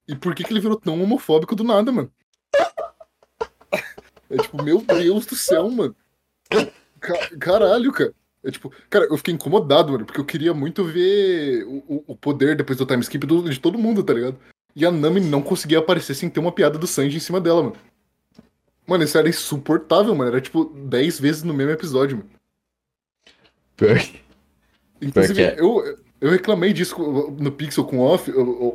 E 0.08 0.16
por 0.16 0.34
que, 0.34 0.44
que 0.44 0.54
ele 0.54 0.60
virou 0.60 0.80
tão 0.80 1.02
homofóbico 1.02 1.56
do 1.56 1.64
nada, 1.64 1.92
mano? 1.92 2.12
É 4.30 4.38
tipo, 4.38 4.62
meu 4.62 4.82
Deus 4.82 5.26
do 5.26 5.36
céu, 5.36 5.70
mano. 5.70 5.96
caralho, 7.40 7.92
cara. 7.92 8.14
É 8.44 8.52
tipo, 8.52 8.72
cara, 8.90 9.06
eu 9.06 9.18
fiquei 9.18 9.34
incomodado, 9.34 9.92
mano, 9.92 10.06
porque 10.06 10.20
eu 10.20 10.26
queria 10.26 10.54
muito 10.54 10.84
ver 10.84 11.66
o, 11.66 12.04
o 12.08 12.16
poder 12.16 12.56
depois 12.56 12.78
do 12.78 12.86
time 12.86 13.02
skip 13.02 13.26
do, 13.26 13.50
de 13.50 13.60
todo 13.60 13.78
mundo, 13.78 14.04
tá 14.04 14.14
ligado? 14.14 14.38
E 14.76 14.86
a 14.86 14.92
Nami 14.92 15.20
não 15.20 15.42
conseguia 15.42 15.80
aparecer 15.80 16.14
sem 16.14 16.30
ter 16.30 16.40
uma 16.40 16.52
piada 16.52 16.78
do 16.78 16.86
Sanji 16.88 17.18
em 17.18 17.22
cima 17.22 17.42
dela, 17.42 17.64
mano. 17.64 17.76
Mano, 18.86 19.04
isso 19.04 19.18
era 19.18 19.28
insuportável, 19.28 20.16
mano. 20.16 20.30
Era 20.30 20.40
tipo 20.40 20.66
10 20.66 21.20
vezes 21.20 21.44
no 21.44 21.54
mesmo 21.54 21.72
episódio, 21.72 22.18
mano. 22.18 22.30
Pior. 23.76 23.98
Inclusive. 25.02 25.42
É. 25.42 25.60
eu, 25.60 25.98
eu 26.20 26.32
reclamei 26.32 26.74
disso 26.74 26.96
no 27.40 27.52
Pixel 27.52 27.86
com 27.86 28.00
off, 28.00 28.32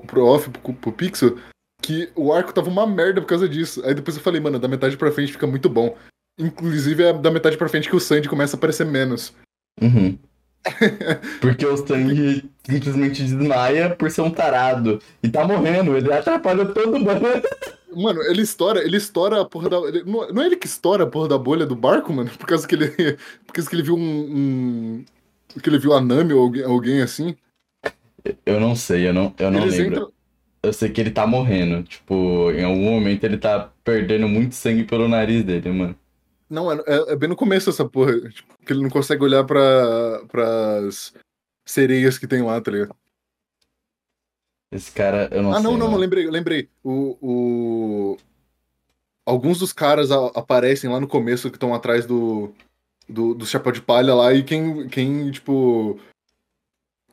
pro 0.06 0.26
off, 0.26 0.50
pro, 0.50 0.72
pro 0.74 0.92
Pixel, 0.92 1.38
que 1.80 2.10
o 2.14 2.32
arco 2.32 2.52
tava 2.52 2.70
uma 2.70 2.86
merda 2.86 3.20
por 3.20 3.26
causa 3.26 3.48
disso. 3.48 3.84
Aí 3.84 3.94
depois 3.94 4.16
eu 4.16 4.22
falei, 4.22 4.40
mano, 4.40 4.58
da 4.58 4.68
metade 4.68 4.96
pra 4.96 5.10
frente 5.10 5.32
fica 5.32 5.46
muito 5.46 5.68
bom. 5.68 5.96
Inclusive 6.38 7.02
é 7.02 7.12
da 7.12 7.30
metade 7.30 7.56
pra 7.56 7.68
frente 7.68 7.88
que 7.88 7.96
o 7.96 8.00
Sandy 8.00 8.28
começa 8.28 8.56
a 8.56 8.58
aparecer 8.58 8.86
menos. 8.86 9.34
Uhum. 9.80 10.18
Porque 11.40 11.66
o 11.66 11.76
Sandy 11.76 12.48
simplesmente 12.64 13.22
desmaia 13.22 13.90
por 13.90 14.10
ser 14.10 14.22
um 14.22 14.30
tarado. 14.30 15.00
E 15.22 15.28
tá 15.28 15.44
morrendo, 15.46 15.96
ele 15.96 16.12
atrapalha 16.12 16.64
todo 16.66 16.98
mundo. 16.98 17.42
Mano, 17.94 18.22
ele 18.22 18.42
estoura, 18.42 18.82
ele 18.82 18.96
estoura 18.96 19.42
a 19.42 19.44
porra 19.44 19.68
da. 19.68 19.76
Ele, 19.78 20.04
não 20.04 20.42
é 20.42 20.46
ele 20.46 20.56
que 20.56 20.66
estoura 20.66 21.04
a 21.04 21.06
porra 21.06 21.28
da 21.28 21.36
bolha 21.36 21.66
do 21.66 21.76
barco, 21.76 22.12
mano? 22.12 22.30
Por 22.30 22.46
causa 22.46 22.66
que 22.66 22.74
ele. 22.74 22.88
Por 23.46 23.52
causa 23.52 23.68
que 23.68 23.76
ele 23.76 23.82
viu 23.82 23.96
um, 23.96 24.00
um 24.00 25.04
que 25.60 25.68
ele 25.68 25.78
viu 25.78 25.92
a 25.92 26.00
Nami 26.00 26.32
ou 26.32 26.42
alguém, 26.42 26.64
alguém 26.64 27.02
assim? 27.02 27.36
Eu 28.46 28.60
não 28.60 28.76
sei, 28.76 29.08
eu 29.08 29.12
não, 29.12 29.34
eu 29.38 29.50
não 29.50 29.62
Eles 29.62 29.78
lembro. 29.78 29.94
Entram... 29.94 30.12
Eu 30.62 30.72
sei 30.72 30.90
que 30.90 31.00
ele 31.00 31.10
tá 31.10 31.26
morrendo. 31.26 31.82
Tipo, 31.82 32.50
em 32.52 32.64
algum 32.64 32.90
momento 32.90 33.24
ele 33.24 33.36
tá 33.36 33.72
perdendo 33.82 34.28
muito 34.28 34.54
sangue 34.54 34.84
pelo 34.84 35.08
nariz 35.08 35.44
dele, 35.44 35.72
mano. 35.72 35.96
Não, 36.48 36.70
é, 36.70 36.76
é, 36.86 37.12
é 37.12 37.16
bem 37.16 37.28
no 37.28 37.34
começo 37.34 37.70
essa 37.70 37.84
porra. 37.84 38.12
Tipo, 38.30 38.58
que 38.64 38.72
ele 38.72 38.82
não 38.82 38.90
consegue 38.90 39.24
olhar 39.24 39.42
pra, 39.44 40.22
pras 40.28 41.12
sereias 41.66 42.18
que 42.18 42.28
tem 42.28 42.42
lá, 42.42 42.60
tá 42.60 42.70
ligado? 42.70 42.94
Esse 44.70 44.92
cara, 44.92 45.28
eu 45.32 45.42
não 45.42 45.50
ah, 45.50 45.54
sei. 45.54 45.60
Ah, 45.60 45.62
não, 45.62 45.76
não, 45.76 45.90
não, 45.90 45.98
lembrei, 45.98 46.30
lembrei. 46.30 46.68
O, 46.82 47.18
o... 47.20 48.18
Alguns 49.26 49.58
dos 49.58 49.72
caras 49.72 50.10
a, 50.10 50.26
aparecem 50.28 50.88
lá 50.88 51.00
no 51.00 51.08
começo 51.08 51.50
que 51.50 51.56
estão 51.56 51.74
atrás 51.74 52.06
do, 52.06 52.54
do, 53.08 53.34
do 53.34 53.46
chapéu 53.46 53.72
de 53.72 53.80
palha 53.80 54.14
lá, 54.14 54.32
e 54.32 54.42
quem, 54.42 54.88
quem, 54.88 55.30
tipo, 55.30 55.98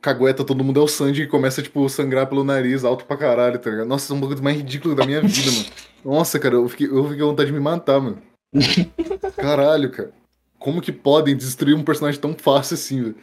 cagueta 0.00 0.44
todo 0.44 0.64
mundo 0.64 0.80
é 0.80 0.82
o 0.82 0.88
Sanji 0.88 1.22
e 1.22 1.26
começa, 1.26 1.62
tipo, 1.62 1.88
sangrar 1.88 2.26
pelo 2.26 2.44
nariz 2.44 2.84
alto 2.84 3.04
pra 3.04 3.16
caralho, 3.16 3.58
tá 3.58 3.70
ligado? 3.70 3.86
Nossa, 3.88 4.12
é 4.12 4.16
um 4.16 4.20
bagulho 4.20 4.42
mais 4.42 4.56
ridículo 4.56 4.94
da 4.94 5.06
minha 5.06 5.20
vida, 5.20 5.50
mano. 5.50 5.66
Nossa, 6.04 6.38
cara, 6.38 6.54
eu 6.54 6.68
fiquei, 6.68 6.86
eu 6.86 7.02
fiquei 7.04 7.20
com 7.20 7.26
vontade 7.26 7.48
de 7.48 7.52
me 7.52 7.60
matar, 7.60 8.00
mano. 8.00 8.22
Caralho, 9.36 9.90
cara. 9.90 10.12
Como 10.58 10.80
que 10.80 10.92
podem 10.92 11.36
destruir 11.36 11.74
um 11.74 11.84
personagem 11.84 12.20
tão 12.20 12.34
fácil 12.34 12.74
assim, 12.74 13.02
velho? 13.02 13.16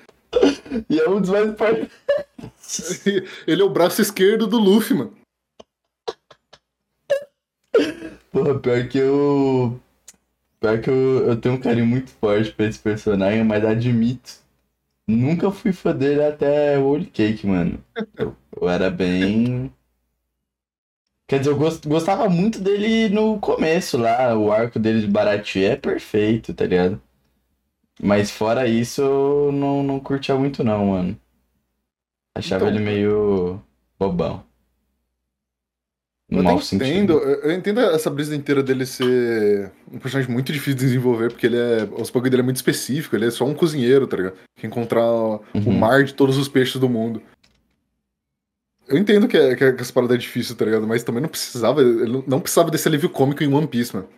E 0.89 0.99
é 0.99 1.09
um 1.09 1.21
dos 1.21 1.29
mais 1.29 1.55
Ele 3.47 3.61
é 3.61 3.65
o 3.65 3.69
braço 3.69 4.01
esquerdo 4.01 4.47
do 4.47 4.57
Luffy, 4.57 4.95
mano. 4.95 5.13
Porra, 8.31 8.59
pior 8.59 8.87
que 8.87 8.97
eu. 8.97 9.79
Pior 10.59 10.81
que 10.81 10.89
eu, 10.89 11.27
eu 11.27 11.39
tenho 11.39 11.55
um 11.55 11.59
carinho 11.59 11.85
muito 11.85 12.09
forte 12.11 12.51
pra 12.51 12.65
esse 12.65 12.79
personagem, 12.79 13.43
mas 13.43 13.63
admito. 13.63 14.33
Nunca 15.07 15.51
fui 15.51 15.73
fã 15.73 15.95
dele 15.95 16.23
até 16.23 16.77
o 16.79 16.85
Holy 16.87 17.05
Cake, 17.07 17.47
mano. 17.47 17.83
Eu, 18.17 18.35
eu 18.61 18.69
era 18.69 18.89
bem. 18.91 19.73
Quer 21.27 21.39
dizer, 21.39 21.51
eu 21.51 21.57
gostava 21.57 22.29
muito 22.29 22.59
dele 22.59 23.09
no 23.09 23.39
começo 23.39 23.97
lá. 23.97 24.37
O 24.37 24.51
arco 24.51 24.79
dele 24.79 25.01
de 25.01 25.07
Baratie 25.07 25.63
é 25.63 25.75
perfeito, 25.75 26.53
tá 26.53 26.65
ligado? 26.65 27.01
Mas 28.01 28.31
fora 28.31 28.67
isso, 28.67 29.01
eu 29.01 29.51
não, 29.51 29.83
não 29.83 29.99
curtia 29.99 30.35
muito 30.35 30.63
não, 30.63 30.87
mano. 30.87 31.19
Achava 32.35 32.63
então, 32.63 32.69
ele 32.69 32.79
meio 32.79 33.61
bobão. 33.99 34.46
Eu 36.29 36.43
entendo, 36.43 37.13
eu 37.19 37.51
entendo 37.53 37.79
essa 37.79 38.09
brisa 38.09 38.35
inteira 38.35 38.61
dele 38.61 38.85
ser 38.85 39.71
um 39.89 39.97
personagem 39.97 40.29
muito 40.29 40.51
difícil 40.51 40.75
de 40.75 40.85
desenvolver, 40.85 41.29
porque 41.29 41.45
ele 41.45 41.57
é. 41.57 41.87
Os 41.97 42.09
bagulho 42.09 42.29
dele 42.29 42.41
é 42.41 42.43
muito 42.43 42.57
específico, 42.57 43.15
ele 43.15 43.27
é 43.27 43.31
só 43.31 43.45
um 43.45 43.53
cozinheiro, 43.53 44.05
tá 44.05 44.17
ligado? 44.17 44.35
Que 44.57 44.67
encontrar 44.67 45.05
uhum. 45.05 45.41
o 45.55 45.71
mar 45.71 46.03
de 46.03 46.13
todos 46.13 46.37
os 46.37 46.49
peixes 46.49 46.81
do 46.81 46.89
mundo. 46.89 47.21
Eu 48.89 48.97
entendo 48.97 49.27
que, 49.27 49.37
é, 49.37 49.55
que, 49.55 49.63
é, 49.63 49.71
que 49.71 49.81
essa 49.81 49.93
parada 49.93 50.15
é 50.15 50.17
difícil, 50.17 50.55
tá 50.55 50.65
ligado? 50.65 50.85
Mas 50.85 51.01
também 51.01 51.21
não 51.21 51.29
precisava. 51.29 51.81
Ele 51.81 52.23
não 52.27 52.41
precisava 52.41 52.69
desse 52.69 52.89
alívio 52.89 53.09
cômico 53.09 53.41
em 53.41 53.53
One 53.53 53.67
Piece, 53.67 53.95
mano. 53.95 54.09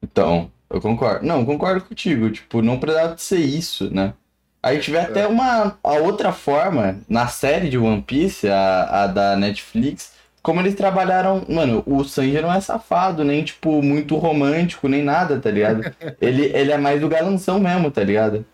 Então, 0.00 0.52
eu 0.70 0.80
concordo. 0.80 1.26
Não, 1.26 1.44
concordo 1.44 1.80
contigo. 1.80 2.30
Tipo, 2.30 2.62
não 2.62 2.78
precisava 2.78 3.16
de 3.16 3.22
ser 3.22 3.40
isso, 3.40 3.92
né? 3.92 4.14
Aí 4.62 4.78
tiver 4.78 4.98
é. 4.98 5.02
até 5.02 5.26
uma 5.26 5.76
a 5.82 5.92
outra 5.94 6.32
forma, 6.32 7.00
na 7.08 7.26
série 7.26 7.68
de 7.68 7.78
One 7.78 8.02
Piece, 8.02 8.48
a, 8.48 9.04
a 9.04 9.06
da 9.08 9.36
Netflix 9.36 10.17
como 10.48 10.62
eles 10.62 10.74
trabalharam. 10.74 11.44
Mano, 11.46 11.82
o 11.84 12.02
Sanji 12.04 12.40
não 12.40 12.50
é 12.50 12.58
safado, 12.58 13.22
nem, 13.22 13.44
tipo, 13.44 13.82
muito 13.82 14.16
romântico, 14.16 14.88
nem 14.88 15.02
nada, 15.02 15.38
tá 15.38 15.50
ligado? 15.50 15.82
ele, 16.22 16.46
ele 16.56 16.72
é 16.72 16.78
mais 16.78 16.98
do 17.02 17.06
galanção 17.06 17.60
mesmo, 17.60 17.90
tá 17.90 18.02
ligado? 18.02 18.46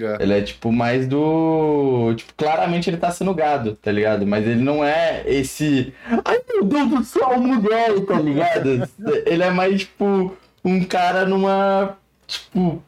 É. 0.00 0.22
Ele 0.22 0.32
é, 0.32 0.40
tipo, 0.40 0.72
mais 0.72 1.06
do. 1.06 2.14
Tipo, 2.16 2.32
claramente 2.38 2.88
ele 2.88 2.96
tá 2.96 3.10
sendo 3.10 3.34
gado, 3.34 3.76
tá 3.76 3.92
ligado? 3.92 4.26
Mas 4.26 4.46
ele 4.46 4.62
não 4.62 4.82
é 4.82 5.24
esse. 5.26 5.92
Ai, 6.24 6.40
meu 6.48 6.64
Deus 6.64 6.88
do 6.88 7.04
céu, 7.04 7.38
mulher, 7.38 8.00
tá 8.06 8.18
ligado? 8.18 8.88
ele 9.26 9.42
é 9.42 9.50
mais, 9.50 9.80
tipo, 9.82 10.34
um 10.64 10.82
cara 10.84 11.26
numa. 11.26 11.98
Tipo. 12.26 12.82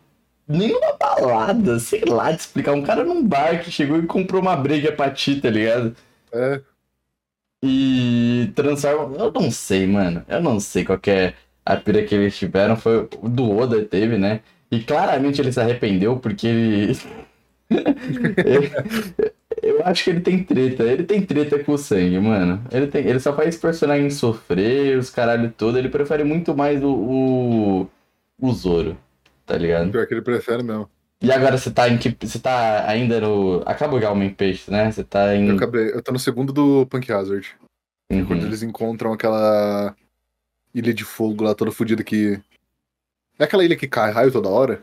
Nem 0.46 0.72
numa 0.72 0.96
balada, 0.98 1.78
sei 1.78 2.02
lá 2.06 2.32
de 2.32 2.40
explicar. 2.40 2.72
Um 2.72 2.82
cara 2.82 3.04
num 3.04 3.22
bar 3.22 3.62
que 3.62 3.70
chegou 3.70 3.98
e 3.98 4.06
comprou 4.06 4.40
uma 4.40 4.56
breja 4.56 4.90
pra 4.90 5.10
ti, 5.10 5.38
tá 5.38 5.50
ligado? 5.50 5.94
É. 6.32 6.62
E 7.62 8.52
transforma. 8.54 9.16
Eu 9.16 9.32
não 9.32 9.50
sei, 9.50 9.86
mano. 9.86 10.24
Eu 10.28 10.40
não 10.40 10.60
sei 10.60 10.84
qual 10.84 10.98
é 11.06 11.34
a 11.64 11.76
pira 11.76 12.04
que 12.04 12.14
eles 12.14 12.36
tiveram. 12.36 12.76
Foi 12.76 13.08
do 13.22 13.56
Oda 13.56 13.84
teve, 13.84 14.16
né? 14.16 14.40
E 14.70 14.80
claramente 14.80 15.40
ele 15.40 15.52
se 15.52 15.60
arrependeu 15.60 16.18
porque 16.18 16.46
ele. 16.46 16.98
Eu 19.60 19.84
acho 19.84 20.04
que 20.04 20.10
ele 20.10 20.20
tem 20.20 20.44
treta. 20.44 20.84
Ele 20.84 21.02
tem 21.04 21.24
treta 21.24 21.62
com 21.62 21.72
o 21.72 21.78
sangue, 21.78 22.18
mano. 22.20 22.62
Ele, 22.70 22.86
tem... 22.86 23.04
ele 23.06 23.18
só 23.20 23.34
faz 23.34 23.56
personagem 23.56 24.08
sofrer, 24.10 24.96
os 24.96 25.10
caralho 25.10 25.52
todo. 25.56 25.76
Ele 25.78 25.88
prefere 25.88 26.24
muito 26.24 26.56
mais 26.56 26.82
o, 26.82 26.88
o, 26.88 27.88
o 28.40 28.52
Zoro, 28.52 28.96
tá 29.44 29.56
ligado? 29.56 29.90
Pior 29.90 30.06
que 30.06 30.14
ele 30.14 30.22
prefere 30.22 30.62
mesmo. 30.62 30.88
E 31.20 31.32
agora 31.32 31.58
você 31.58 31.70
tá 31.70 31.88
em 31.88 31.98
que. 31.98 32.16
Você 32.26 32.38
tá 32.38 32.88
ainda 32.88 33.20
no. 33.20 33.62
Acabou 33.66 33.98
o 34.00 34.14
main 34.14 34.32
page, 34.32 34.64
né? 34.70 34.90
Você 34.90 35.02
tá 35.02 35.34
em. 35.34 35.48
Eu 35.48 35.56
acabei. 35.56 35.88
Eu 35.92 36.02
tô 36.02 36.12
no 36.12 36.18
segundo 36.18 36.52
do 36.52 36.86
Punk 36.86 37.10
Hazard. 37.12 37.56
Uhum. 38.10 38.24
Quando 38.26 38.46
eles 38.46 38.62
encontram 38.62 39.12
aquela 39.12 39.94
ilha 40.74 40.94
de 40.94 41.04
fogo 41.04 41.44
lá 41.44 41.54
toda 41.54 41.72
fodida 41.72 42.04
que. 42.04 42.40
É 43.38 43.44
aquela 43.44 43.64
ilha 43.64 43.76
que 43.76 43.88
cai 43.88 44.10
raio 44.12 44.30
toda 44.32 44.48
hora? 44.48 44.82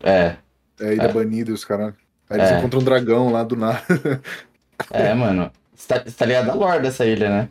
É. 0.00 0.36
É 0.80 0.88
a 0.88 0.92
ilha 0.92 1.02
É. 1.04 1.12
banida 1.12 1.50
e 1.50 1.54
os 1.54 1.64
caras. 1.64 1.94
Aí 2.30 2.38
eles 2.38 2.50
É. 2.50 2.58
encontram 2.58 2.80
um 2.80 2.84
dragão 2.84 3.30
lá 3.32 3.42
do 3.42 3.56
nada. 3.56 3.82
É, 4.90 5.12
mano. 5.14 5.50
Você 5.74 5.88
tá, 5.88 6.00
tá 6.00 6.24
ligado 6.26 6.46
da 6.46 6.54
lore 6.54 6.82
dessa 6.82 7.04
ilha, 7.04 7.28
né? 7.28 7.48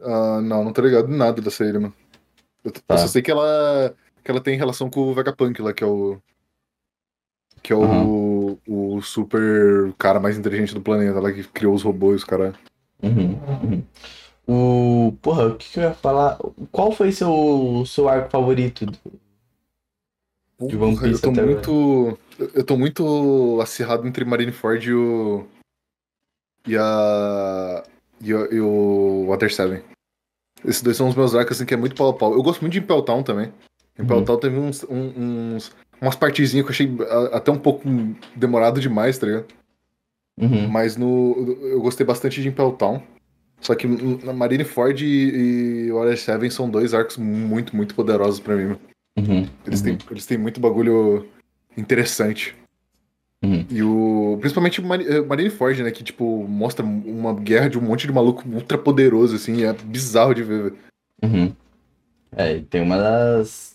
Ah, 0.00 0.40
não, 0.40 0.64
não 0.64 0.72
tô 0.72 0.82
ligado 0.82 1.08
nada 1.08 1.40
dessa 1.40 1.64
ilha, 1.64 1.80
mano. 1.80 1.94
Eu, 2.64 2.70
Tá. 2.72 2.80
eu 2.94 2.98
só 2.98 3.06
sei 3.06 3.22
que 3.22 3.30
ela, 3.30 3.94
que 4.22 4.30
ela 4.30 4.40
tem 4.40 4.56
relação 4.56 4.88
com 4.90 5.00
o 5.00 5.14
Vegapunk 5.14 5.60
lá, 5.62 5.72
que 5.72 5.82
é 5.82 5.86
o. 5.86 6.20
Que 7.64 7.72
é 7.72 7.76
o, 7.76 8.58
o 8.68 9.00
super 9.00 9.90
cara 9.96 10.20
mais 10.20 10.36
inteligente 10.36 10.74
do 10.74 10.82
planeta, 10.82 11.18
lá 11.18 11.32
que 11.32 11.42
criou 11.44 11.74
os 11.74 11.82
robôs, 11.82 12.22
cara. 12.22 12.52
Uhum, 13.02 13.38
uhum. 13.48 13.82
O. 15.08 15.12
Porra, 15.22 15.46
o 15.46 15.56
que, 15.56 15.70
que 15.70 15.78
eu 15.78 15.84
ia 15.84 15.94
falar? 15.94 16.38
Qual 16.70 16.92
foi 16.92 17.10
seu, 17.10 17.82
seu 17.86 18.06
arco 18.06 18.28
favorito? 18.30 18.84
De 20.60 20.76
One 20.76 20.94
Porra, 20.94 21.06
eu 21.06 21.10
Piece 21.12 21.22
tô 21.22 21.30
até 21.30 21.40
agora. 21.40 21.54
muito. 21.56 22.18
Eu 22.54 22.64
tô 22.64 22.76
muito 22.76 23.58
acirrado 23.62 24.06
entre 24.06 24.26
Marineford 24.26 24.86
e 24.90 24.92
o. 24.94 25.46
E 26.66 26.76
a. 26.76 27.82
E, 28.20 28.34
o- 28.34 28.54
e 28.54 28.60
o 28.60 29.26
Water 29.28 29.52
7. 29.52 29.82
Esses 30.64 30.82
dois 30.82 30.96
são 30.98 31.08
os 31.08 31.14
meus 31.14 31.34
arcos, 31.34 31.56
assim, 31.56 31.66
que 31.66 31.74
é 31.74 31.76
muito 31.78 31.96
pau 31.96 32.10
a 32.10 32.14
pau. 32.14 32.32
Eu 32.34 32.42
gosto 32.42 32.60
muito 32.60 32.72
de 32.74 32.78
Impel 32.80 33.02
Town 33.02 33.22
também. 33.22 33.50
Impel 33.98 34.18
Uhum. 34.18 34.24
Town 34.24 34.38
teve 34.38 34.58
uns, 34.58 34.84
uns. 34.90 35.72
Umas 36.04 36.16
partezinhas 36.16 36.66
que 36.66 36.70
eu 36.70 36.74
achei 36.74 36.96
até 37.32 37.50
um 37.50 37.58
pouco 37.58 37.88
demorado 38.36 38.80
demais, 38.80 39.16
tá 39.18 39.26
ligado? 39.26 39.46
Uhum, 40.38 40.68
Mas 40.68 40.96
no. 40.96 41.56
Eu 41.62 41.80
gostei 41.80 42.04
bastante 42.04 42.42
de 42.42 42.48
Impel 42.48 42.72
Town. 42.72 43.02
Só 43.60 43.74
que 43.74 43.86
na 43.86 44.32
Marineford 44.34 45.02
e, 45.06 45.86
e 45.86 45.92
Water 45.92 46.18
7 46.18 46.50
são 46.50 46.68
dois 46.68 46.92
arcos 46.92 47.16
muito, 47.16 47.74
muito 47.74 47.94
poderosos 47.94 48.38
pra 48.38 48.54
mim. 48.56 48.76
uhum, 49.16 49.48
Eles, 49.66 49.80
uhum, 49.80 49.86
têm, 49.86 49.98
eles 50.10 50.26
têm 50.26 50.36
muito 50.36 50.60
bagulho 50.60 51.26
interessante. 51.76 52.54
uhum. 53.42 53.64
E 53.70 53.82
o. 53.82 54.36
Principalmente 54.40 54.82
eh, 54.82 55.20
Marineford, 55.22 55.82
né? 55.82 55.90
Que, 55.90 56.04
tipo, 56.04 56.46
mostra 56.46 56.84
uma 56.84 57.32
guerra 57.32 57.70
de 57.70 57.78
um 57.78 57.82
monte 57.82 58.06
de 58.06 58.12
maluco 58.12 58.46
ultra 58.46 58.76
poderoso, 58.76 59.36
assim. 59.36 59.64
É 59.64 59.72
bizarro 59.72 60.34
de 60.34 60.42
ver. 60.42 60.74
Uhum. 61.22 61.50
É, 62.36 62.58
tem 62.68 62.82
uma 62.82 62.98
das 62.98 63.73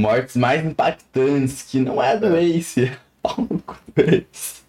mortes 0.00 0.36
mais 0.36 0.64
impactantes, 0.64 1.62
que 1.62 1.78
não 1.78 2.02
é 2.02 2.16
do 2.16 2.36
Ace. 2.36 2.90
Pau 3.22 3.36
no 3.38 3.58
cu 3.60 3.76
do 3.94 4.02
Ace. 4.02 4.60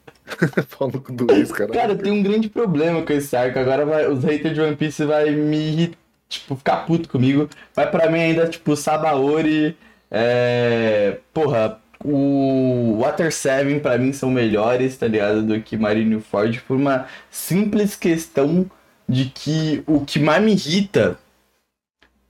Falando 0.67 1.01
com 1.01 1.13
dois, 1.13 1.51
cara. 1.51 1.71
Cara, 1.71 1.95
tem 1.95 2.11
um 2.11 2.23
grande 2.23 2.49
problema 2.49 3.01
com 3.01 3.13
esse 3.13 3.35
arco. 3.35 3.59
Agora 3.59 3.85
vai- 3.85 4.07
os 4.07 4.23
haters 4.23 4.53
de 4.53 4.61
One 4.61 4.75
Piece 4.75 5.03
vai 5.05 5.29
me 5.31 5.93
tipo, 6.29 6.55
ficar 6.55 6.85
puto 6.85 7.09
comigo. 7.09 7.49
Mas 7.75 7.89
pra 7.89 8.09
mim 8.09 8.19
ainda, 8.19 8.47
tipo, 8.47 8.75
Sabaori. 8.75 9.77
É... 10.09 11.17
Porra, 11.33 11.79
o 12.03 12.99
Water 13.01 13.31
7 13.31 13.79
pra 13.79 13.97
mim 13.97 14.13
são 14.13 14.29
melhores, 14.31 14.97
tá 14.97 15.07
ligado? 15.07 15.43
Do 15.43 15.61
que 15.61 15.77
Marineford 15.77 16.61
por 16.61 16.77
uma 16.77 17.07
simples 17.29 17.95
questão 17.95 18.69
de 19.07 19.25
que 19.25 19.83
o 19.85 20.05
que 20.05 20.19
mais 20.19 20.41
me 20.43 20.53
irrita 20.53 21.17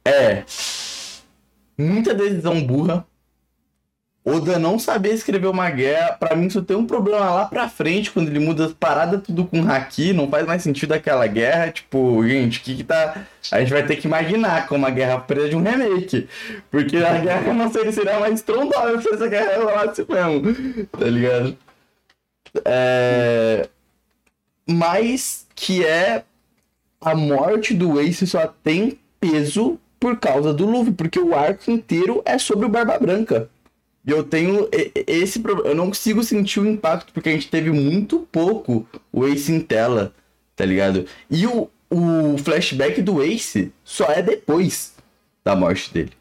é 0.06 0.44
muita 1.82 2.14
decisão 2.14 2.62
burra. 2.62 3.06
Oda 4.24 4.60
não 4.60 4.78
saber 4.78 5.16
escrever 5.16 5.48
uma 5.48 5.68
guerra, 5.72 6.14
pra 6.14 6.36
mim 6.36 6.46
isso 6.46 6.62
tem 6.62 6.78
um 6.78 6.86
problema 6.86 7.32
lá 7.32 7.46
pra 7.46 7.68
frente, 7.68 8.12
quando 8.12 8.28
ele 8.28 8.38
muda 8.38 8.68
as 8.68 8.72
paradas 8.74 9.24
tudo 9.24 9.46
com 9.46 9.68
haki, 9.68 10.14
não 10.14 10.30
faz 10.30 10.46
mais 10.46 10.62
sentido 10.62 10.94
aquela 10.94 11.26
guerra, 11.26 11.72
tipo, 11.72 12.24
gente, 12.28 12.60
o 12.60 12.62
que 12.62 12.76
que 12.76 12.84
tá... 12.84 13.26
A 13.52 13.60
gente 13.60 13.74
vai 13.74 13.84
ter 13.84 13.96
que 13.96 14.06
imaginar 14.06 14.68
como 14.68 14.86
a 14.86 14.92
guerra 14.92 15.18
precisa 15.18 15.50
de 15.50 15.56
um 15.56 15.64
remake, 15.64 16.30
porque 16.70 16.98
a 16.98 17.18
guerra 17.18 17.52
não 17.52 17.72
seria, 17.72 17.92
seria 17.92 18.20
mais 18.20 18.36
estrondosa 18.36 19.02
se 19.02 19.12
essa 19.12 19.28
guerra 19.28 19.58
rolasse 19.58 20.06
mesmo, 20.08 20.86
tá 20.86 21.06
ligado? 21.06 21.58
É... 22.64 23.68
Mas 24.70 25.48
que 25.56 25.84
é 25.84 26.24
a 27.02 27.16
morte 27.16 27.74
do 27.74 28.00
Ace 28.00 28.28
só 28.28 28.46
tem 28.46 29.00
peso 29.20 29.80
por 30.02 30.20
causa 30.20 30.52
do 30.52 30.66
Luffy, 30.66 30.92
porque 30.92 31.20
o 31.20 31.36
arco 31.36 31.70
inteiro 31.70 32.24
é 32.26 32.40
sobre 32.40 32.66
o 32.66 32.70
Barba 32.70 32.98
Branca. 32.98 33.48
E 34.04 34.10
eu 34.10 34.24
tenho 34.24 34.68
esse 35.06 35.40
problema. 35.40 35.70
Eu 35.70 35.76
não 35.76 35.90
consigo 35.90 36.24
sentir 36.24 36.60
o 36.60 36.68
impacto, 36.68 37.14
porque 37.14 37.30
a 37.30 37.32
gente 37.34 37.52
teve 37.52 37.70
muito 37.70 38.28
pouco 38.32 38.88
o 39.14 39.28
Ace 39.28 39.52
em 39.52 39.62
tela, 39.62 40.12
tá 40.56 40.66
ligado? 40.66 41.06
E 41.30 41.46
o, 41.46 41.70
o 41.88 42.36
flashback 42.40 43.00
do 43.00 43.22
Ace 43.22 43.72
só 43.84 44.06
é 44.06 44.24
depois 44.24 44.96
da 45.46 45.56
morte 45.56 45.94
dele. 45.94 46.14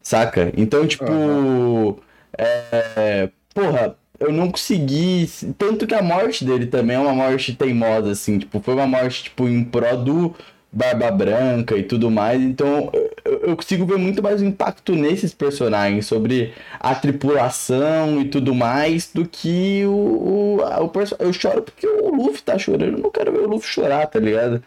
Saca? 0.00 0.52
Então, 0.56 0.86
tipo. 0.86 1.10
Aham. 1.10 1.96
É, 2.38 3.30
porra, 3.52 3.96
eu 4.20 4.32
não 4.32 4.48
consegui. 4.48 5.28
Tanto 5.58 5.88
que 5.88 5.94
a 5.94 6.02
morte 6.02 6.44
dele 6.44 6.66
também 6.66 6.94
é 6.94 7.00
uma 7.00 7.12
morte 7.12 7.52
teimosa, 7.56 8.12
assim. 8.12 8.38
Tipo, 8.38 8.60
foi 8.60 8.74
uma 8.74 8.86
morte, 8.86 9.24
tipo, 9.24 9.48
em 9.48 9.64
pró 9.64 9.96
do 9.96 10.36
Barba 10.72 11.10
Branca 11.10 11.76
e 11.76 11.82
tudo 11.82 12.10
mais. 12.10 12.40
Então, 12.40 12.90
eu, 13.24 13.56
consigo 13.56 13.84
ver 13.86 13.98
muito 13.98 14.22
mais 14.22 14.40
o 14.40 14.44
impacto 14.44 14.94
nesses 14.94 15.34
personagens 15.34 16.06
sobre 16.06 16.52
a 16.78 16.94
tripulação 16.94 18.20
e 18.20 18.26
tudo 18.28 18.54
mais 18.54 19.10
do 19.12 19.26
que 19.26 19.84
o. 19.86 20.58
o, 20.58 20.62
a- 20.62 20.80
o 20.82 20.90
eu 21.18 21.32
choro 21.32 21.62
porque 21.62 21.86
o 21.86 22.14
Luffy 22.14 22.42
tá 22.42 22.56
chorando. 22.58 22.96
Eu 22.96 23.02
não 23.02 23.10
quero 23.10 23.32
ver 23.32 23.40
o 23.40 23.48
Luffy 23.48 23.68
chorar, 23.68 24.06
tá 24.06 24.18
ligado? 24.20 24.62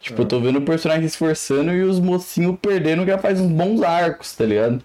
Tipo, 0.00 0.22
eu 0.22 0.26
tô 0.26 0.38
vendo 0.40 0.58
o 0.58 0.62
personagem 0.62 1.02
se 1.08 1.14
esforçando 1.14 1.72
e 1.72 1.82
os 1.82 1.98
mocinhos 1.98 2.56
perdendo 2.60 3.04
que 3.04 3.10
já 3.10 3.18
faz 3.18 3.40
uns 3.40 3.50
bons 3.50 3.80
arcos, 3.82 4.34
tá 4.34 4.44
ligado? 4.44 4.82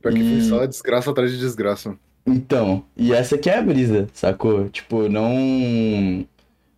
Pior 0.00 0.14
que 0.14 0.20
E- 0.20 0.42
só 0.48 0.64
desgraça 0.64 1.10
atrás 1.10 1.30
de 1.32 1.38
desgraça. 1.38 1.96
Então, 2.26 2.84
e 2.96 3.12
essa 3.12 3.34
aqui 3.34 3.50
é 3.50 3.58
a 3.58 3.62
brisa, 3.62 4.08
sacou? 4.14 4.68
Tipo, 4.70 5.08
não. 5.10 6.24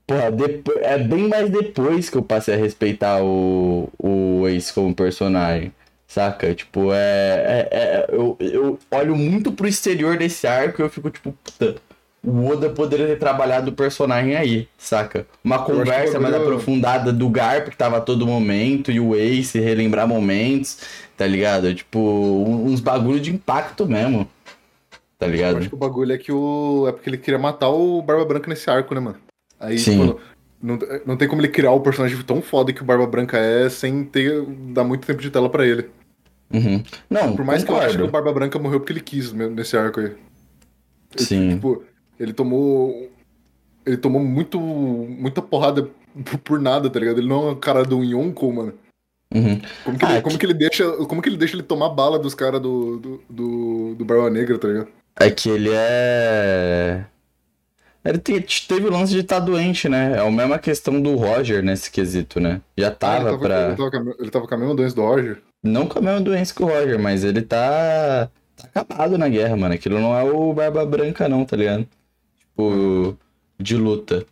Porra, 0.07 0.31
depo... 0.31 0.73
é 0.81 0.99
bem 0.99 1.29
mais 1.29 1.51
depois 1.51 2.09
que 2.09 2.17
eu 2.17 2.23
passei 2.23 2.55
a 2.55 2.57
respeitar 2.57 3.23
o, 3.23 3.89
o 3.99 4.47
Ace 4.49 4.73
como 4.73 4.95
personagem, 4.95 5.73
saca? 6.07 6.55
Tipo, 6.55 6.93
é. 6.93 6.97
é, 6.97 7.69
é- 7.73 8.07
eu, 8.11 8.37
eu 8.39 8.79
olho 8.91 9.17
muito 9.17 9.51
pro 9.51 9.67
exterior 9.67 10.17
desse 10.17 10.47
arco 10.47 10.81
e 10.81 10.85
eu 10.85 10.91
fico 10.91 11.11
tipo, 11.11 11.33
puta, 11.43 11.75
o 12.25 12.47
Oda 12.49 12.71
poderia 12.71 13.07
ter 13.07 13.19
trabalhado 13.19 13.71
o 13.71 13.75
personagem 13.75 14.37
aí, 14.37 14.69
saca? 14.79 15.27
Uma 15.45 15.65
conversa 15.65 16.21
mais 16.21 16.35
aprofundada 16.35 17.13
do 17.13 17.29
Garp 17.29 17.69
que 17.69 17.77
tava 17.77 17.97
a 17.99 18.01
todo 18.01 18.27
momento 18.27 18.93
e 18.93 19.01
o 19.01 19.15
Ace 19.17 19.59
relembrar 19.59 20.07
momentos, 20.07 20.79
tá 21.17 21.27
ligado? 21.27 21.75
Tipo, 21.75 21.99
uns 22.47 22.81
bagulho 22.81 23.21
de 23.21 23.33
impacto 23.33 23.87
mesmo. 23.87 24.29
Tá 25.19 25.27
Eu 25.27 25.31
ligado? 25.33 25.59
acho 25.59 25.69
que 25.69 25.75
o 25.75 25.79
bagulho 25.79 26.13
é 26.13 26.19
que 26.19 26.31
o. 26.31 26.87
É 26.89 26.93
porque 26.93 27.09
ele 27.09 27.17
queria 27.19 27.39
matar 27.39 27.71
o 27.71 28.03
Barba 28.03 28.25
Branca 28.25 28.49
nesse 28.49 28.69
arco, 28.69 28.95
né, 28.95 29.01
mano? 29.01 29.26
Aí, 29.59 29.79
Sim. 29.79 30.01
tipo, 30.07 30.21
não, 30.63 30.79
não 31.07 31.17
tem 31.17 31.29
como 31.29 31.41
ele 31.41 31.49
criar 31.49 31.73
o 31.73 31.81
personagem 31.81 32.21
tão 32.23 32.43
foda 32.43 32.73
que 32.73 32.83
o 32.83 32.85
Barba 32.85 33.07
Branca 33.07 33.39
é 33.39 33.69
sem 33.69 34.05
ter 34.05 34.45
dar 34.73 34.85
muito 34.85 35.07
tempo 35.07 35.21
de 35.23 35.31
tela 35.31 35.49
pra 35.49 35.67
ele. 35.67 35.89
Uhum. 36.53 36.83
Não, 37.11 37.35
Por 37.35 37.45
mais 37.45 37.65
que 37.65 37.71
eu 37.71 37.77
acho 37.77 37.89
que 37.89 37.95
o 37.95 38.07
concordo. 38.07 38.13
Barba 38.13 38.33
Branca 38.33 38.59
morreu 38.59 38.81
porque 38.81 38.93
ele 38.93 39.01
quis 39.01 39.33
nesse 39.33 39.77
arco 39.77 40.01
aí. 40.01 40.13
Sim. 41.17 41.55
Tipo, 41.55 41.83
ele 42.19 42.33
tomou 42.33 43.11
ele 43.85 43.97
tomou 43.97 44.21
muito, 44.23 44.59
muita 44.61 45.41
porrada 45.41 45.89
por, 46.25 46.39
por 46.39 46.61
nada, 46.61 46.91
tá 46.91 46.99
ligado? 46.99 47.19
Ele 47.19 47.29
não 47.29 47.49
é 47.49 47.51
um 47.53 47.57
cara 47.57 47.85
do 47.85 48.03
Yonko, 48.03 48.53
mano. 48.53 48.75
Uhum. 49.33 49.61
Como 49.85 49.99
que, 49.99 50.05
Ah, 50.05 50.13
ele, 50.15 50.23
como 50.23 50.39
que 50.39 50.47
ele 50.47 50.55
deixa. 50.55 50.91
Como 51.07 51.23
que 51.23 51.29
ele 51.29 51.37
deixa 51.37 51.55
ele 51.55 51.63
tomar 51.63 51.91
bala 51.91 52.19
dos 52.19 52.35
caras 52.35 52.61
do, 52.61 52.99
do, 52.99 53.23
do, 53.31 53.95
do 53.95 54.05
Barba 54.05 54.29
Negra, 54.31 54.59
tá 54.59 54.69
ligado? 54.69 54.89
É 55.21 55.31
que 55.31 55.49
ele 55.49 55.71
é. 55.73 57.05
Ele 58.09 58.19
te- 58.19 58.67
teve 58.69 58.87
o 58.87 58.91
lance 58.91 59.13
de 59.13 59.21
estar 59.21 59.41
doente, 59.41 59.89
né? 59.89 60.15
É 60.17 60.21
a 60.27 60.31
mesma 60.31 60.59
questão 60.59 61.01
do 61.01 61.17
Roger 61.17 61.63
nesse 61.63 61.91
quesito, 61.91 62.39
né? 62.41 62.61
Já 62.77 62.89
Ah, 62.89 62.91
tava 62.93 63.29
ele, 63.31 63.39
pra. 63.39 63.67
ele, 63.69 63.77
tava 63.77 63.91
com 63.91 63.97
a, 63.97 64.15
ele 64.21 64.31
tava 64.31 64.47
com 64.47 64.55
a 64.55 64.59
mesma 64.59 64.75
doença 64.75 64.95
do 64.95 65.03
Roger. 65.03 65.39
Não 65.63 65.87
com 65.87 65.99
a 65.99 66.03
mesma 66.03 66.21
doença 66.21 66.55
que 66.55 66.63
o 66.63 66.67
Roger, 66.67 66.99
mas 66.99 67.25
ele 67.25 67.43
tá. 67.43 68.29
tá 68.57 68.69
acabado 68.69 69.19
na 69.19 69.29
guerra, 69.29 69.57
mano. 69.57 69.75
Aquilo 69.75 69.99
não 69.99 70.17
é 70.17 70.23
o 70.23 70.53
Barba 70.53 70.85
Branca, 70.87 71.29
não, 71.29 71.45
tá 71.45 71.57
ligado? 71.57 71.87
Tipo, 72.39 73.17
de 73.59 73.77
luta. 73.77 74.25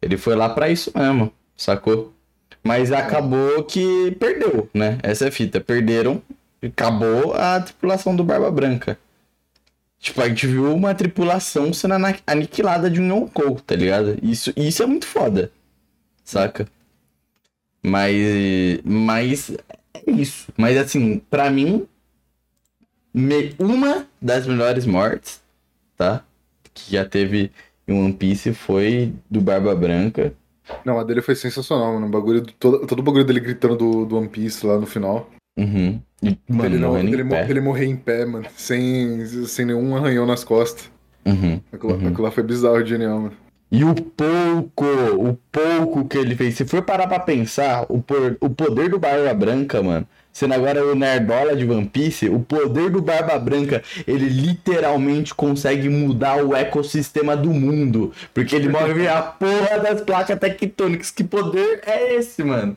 Ele 0.00 0.16
foi 0.16 0.34
lá 0.34 0.48
pra 0.48 0.68
isso 0.70 0.90
mesmo, 0.94 1.32
sacou? 1.56 2.12
Mas 2.62 2.92
acabou 2.92 3.62
que 3.64 4.10
perdeu, 4.18 4.68
né? 4.72 4.98
Essa 5.02 5.26
é 5.26 5.28
a 5.28 5.32
fita. 5.32 5.60
Perderam 5.60 6.20
e 6.62 6.66
acabou 6.66 7.34
a 7.34 7.60
tripulação 7.60 8.14
do 8.16 8.24
Barba 8.24 8.50
Branca. 8.50 8.98
Tipo, 10.00 10.22
a 10.22 10.28
gente 10.28 10.46
viu 10.46 10.72
uma 10.74 10.94
tripulação 10.94 11.72
sendo 11.72 11.94
aniquilada 12.26 12.88
de 12.88 13.00
um 13.00 13.08
Yonkou, 13.08 13.56
tá 13.60 13.74
ligado? 13.74 14.16
Isso, 14.22 14.52
isso 14.56 14.82
é 14.82 14.86
muito 14.86 15.06
foda. 15.06 15.50
Saca? 16.24 16.68
Mas. 17.82 18.14
Mas. 18.84 19.50
É 19.94 20.10
isso. 20.10 20.52
Mas 20.56 20.76
assim, 20.76 21.18
pra 21.30 21.50
mim. 21.50 21.86
me- 23.12 23.54
uma 23.58 24.06
das 24.20 24.46
melhores 24.46 24.86
mortes, 24.86 25.40
tá? 25.96 26.22
Que 26.74 26.92
já 26.92 27.04
teve 27.04 27.50
em 27.86 27.92
One 27.98 28.12
Piece 28.12 28.52
foi 28.52 29.12
do 29.30 29.40
Barba 29.40 29.74
Branca. 29.74 30.32
Não, 30.84 30.98
a 31.00 31.04
dele 31.04 31.22
foi 31.22 31.34
sensacional, 31.34 31.94
mano. 31.94 32.06
O 32.06 32.10
bagulho, 32.10 32.42
do- 32.42 32.52
todo, 32.52 32.86
todo 32.86 32.98
o 33.00 33.02
bagulho 33.02 33.24
dele 33.24 33.40
gritando 33.40 33.74
do, 33.76 34.04
do 34.06 34.16
One 34.18 34.28
Piece 34.28 34.64
lá 34.66 34.78
no 34.78 34.86
final. 34.86 35.28
Uhum. 35.58 36.00
E, 36.22 36.36
mano, 36.48 36.64
ele, 36.64 36.78
não, 36.78 36.98
ele, 36.98 37.14
ele 37.48 37.60
morrer 37.60 37.86
em 37.86 37.96
pé, 37.96 38.24
mano. 38.24 38.46
Sem, 38.56 39.24
sem 39.46 39.66
nenhum 39.66 39.96
arranhão 39.96 40.24
nas 40.26 40.42
costas. 40.44 40.90
Uhum. 41.26 41.60
Aquilo, 41.72 41.92
Uhum. 41.94 42.08
aquilo 42.08 42.22
lá 42.22 42.30
foi 42.30 42.42
bizarro, 42.42 42.84
genial, 42.86 43.18
mano. 43.20 43.32
E 43.70 43.84
o 43.84 43.94
pouco, 43.94 44.86
o 45.18 45.38
pouco 45.52 46.06
que 46.06 46.16
ele 46.16 46.34
fez. 46.34 46.54
Se 46.54 46.64
for 46.64 46.80
parar 46.82 47.06
pra 47.06 47.18
pensar, 47.20 47.84
o, 47.90 48.00
por- 48.00 48.36
o 48.40 48.48
poder 48.48 48.88
do 48.88 48.98
Barba 48.98 49.34
Branca, 49.34 49.82
mano. 49.82 50.06
Sendo 50.32 50.54
agora 50.54 50.84
o 50.86 50.94
Nerdola 50.94 51.54
de 51.54 51.68
One 51.68 51.84
Piece, 51.86 52.28
o 52.30 52.38
poder 52.40 52.88
do 52.90 53.02
Barba 53.02 53.38
Branca, 53.38 53.82
ele 54.06 54.28
literalmente 54.28 55.34
consegue 55.34 55.88
mudar 55.88 56.42
o 56.44 56.54
ecossistema 56.54 57.36
do 57.36 57.50
mundo. 57.52 58.12
Porque 58.32 58.54
ele 58.56 58.68
move 58.68 59.06
a 59.06 59.20
porra 59.20 59.78
das 59.82 60.00
placas 60.00 60.38
tectônicas. 60.38 61.10
Que 61.10 61.24
poder 61.24 61.80
é 61.86 62.14
esse, 62.14 62.42
mano? 62.44 62.76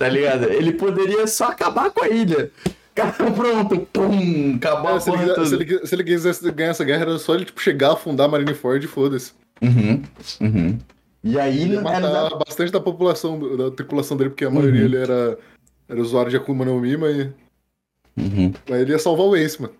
Tá 0.00 0.08
ligado? 0.08 0.44
Ele 0.50 0.72
poderia 0.72 1.26
só 1.26 1.48
acabar 1.48 1.90
com 1.90 2.02
a 2.02 2.08
ilha. 2.08 2.50
Cara, 2.94 3.12
pronto, 3.36 3.86
pum, 3.92 4.54
acabou 4.56 4.92
a 4.92 4.96
É, 4.96 5.00
se, 5.00 5.10
ele, 5.10 5.46
se, 5.46 5.54
ele, 5.54 5.86
se 5.86 5.94
ele 5.94 6.04
quisesse 6.04 6.50
ganhar 6.52 6.70
essa 6.70 6.82
guerra, 6.84 7.02
era 7.02 7.18
só 7.18 7.34
ele 7.34 7.44
tipo, 7.44 7.60
chegar, 7.60 7.92
afundar 7.92 8.26
a 8.26 8.30
Marineford 8.30 8.82
e 8.82 8.88
foda-se. 8.88 9.32
Uhum, 9.60 10.02
uhum. 10.40 10.78
E 11.22 11.38
aí, 11.38 11.60
Ele 11.64 11.74
ia 11.74 11.82
não 11.82 11.92
era 11.92 12.00
matar 12.08 12.38
bastante 12.38 12.72
da 12.72 12.80
população, 12.80 13.58
da 13.58 13.70
tripulação 13.70 14.16
dele, 14.16 14.30
porque 14.30 14.46
a 14.46 14.50
maioria 14.50 14.80
Uhum. 14.80 14.86
ele 14.86 14.96
era, 14.96 15.38
era 15.86 16.00
usuário 16.00 16.30
de 16.30 16.38
Akuma 16.38 16.64
no 16.64 16.80
Mi, 16.80 16.96
mas, 16.96 17.28
Uhum. 18.16 18.54
mas 18.66 18.80
ele 18.80 18.92
ia 18.92 18.98
salvar 18.98 19.26
o 19.26 19.36
Ace, 19.36 19.60
mano. 19.60 19.74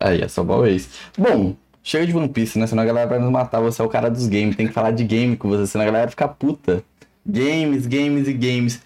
Aí, 0.00 0.22
é 0.22 0.28
só 0.28 0.42
o 0.42 0.64
Ace. 0.64 0.88
Bom, 1.18 1.54
chega 1.82 2.06
de 2.06 2.16
One 2.16 2.30
Piece, 2.30 2.58
né? 2.58 2.66
Senão 2.66 2.82
a 2.82 2.86
galera 2.86 3.10
vai 3.10 3.18
nos 3.18 3.30
matar. 3.30 3.60
Você 3.60 3.82
é 3.82 3.84
o 3.84 3.90
cara 3.90 4.08
dos 4.08 4.26
games. 4.26 4.56
Tem 4.56 4.66
que 4.66 4.72
falar 4.72 4.90
de 4.92 5.04
game 5.04 5.36
com 5.36 5.50
você, 5.50 5.66
senão 5.66 5.82
a 5.84 5.86
galera 5.86 6.10
fica 6.10 6.26
puta. 6.26 6.82
Games, 7.26 7.86
games 7.86 8.26
e 8.26 8.32
games. 8.32 8.80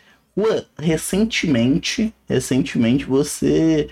Recentemente, 0.79 2.15
recentemente 2.29 3.05
você 3.05 3.89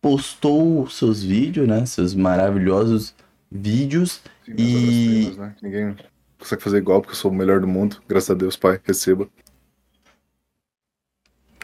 postou 0.00 0.88
seus 0.88 1.22
vídeos, 1.22 1.66
né? 1.66 1.84
Seus 1.86 2.14
maravilhosos 2.14 3.14
vídeos. 3.50 4.20
Sim, 4.44 4.54
E- 4.56 5.34
né? 5.36 5.54
Ninguém 5.62 5.96
consegue 6.38 6.62
fazer 6.62 6.78
igual, 6.78 7.00
porque 7.00 7.12
eu 7.12 7.16
sou 7.18 7.30
o 7.30 7.34
melhor 7.34 7.60
do 7.60 7.66
mundo. 7.66 7.96
Graças 8.08 8.30
a 8.30 8.34
Deus, 8.34 8.56
pai, 8.56 8.78
receba. 8.84 9.28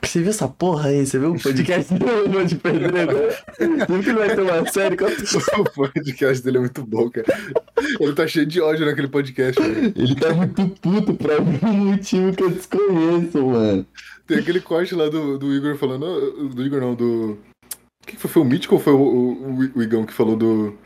Você 0.05 0.19
viu 0.21 0.31
essa 0.31 0.49
porra 0.49 0.89
aí? 0.89 1.07
Você 1.07 1.17
viu 1.19 1.33
o 1.33 1.41
podcast 1.41 1.95
do 1.95 2.05
de 2.45 2.57
Pedreiro? 2.57 3.13
Você 3.57 3.69
viu 3.87 4.03
que 4.03 4.09
ele 4.11 4.19
vai 4.19 4.35
ter 4.35 4.43
uma 4.43 4.67
série? 4.69 4.97
Quanto- 4.97 5.23
o 5.61 5.65
podcast 5.73 6.43
dele 6.43 6.57
é 6.57 6.61
muito 6.61 6.85
bom, 6.85 7.09
cara. 7.09 7.27
Ele 8.01 8.13
tá 8.13 8.27
cheio 8.27 8.45
de 8.45 8.61
ódio 8.61 8.85
naquele 8.85 9.07
podcast. 9.09 9.61
Ele 9.63 10.15
tá 10.17 10.35
muito 10.35 10.69
puto 10.81 11.15
por 11.15 11.31
algum 11.31 11.73
motivo 11.73 12.35
que 12.35 12.43
eu 12.43 12.51
desconheço, 12.51 13.47
mano. 13.47 13.87
Tem 14.27 14.39
aquele 14.39 14.61
corte 14.61 14.95
lá 14.95 15.09
do, 15.09 15.39
do 15.39 15.53
Igor 15.55 15.77
falando. 15.77 16.49
Do 16.49 16.65
Igor 16.65 16.81
não, 16.81 16.95
do. 16.95 17.39
Quem 18.07 18.17
foi? 18.19 18.31
Foi 18.31 18.43
o 18.43 18.45
Mítico 18.45 18.75
ou 18.75 18.81
foi 18.81 18.93
o, 18.93 18.99
o, 18.99 19.59
o 19.79 19.83
Igão 19.83 20.05
que 20.07 20.13
falou 20.13 20.37
do. 20.37 20.77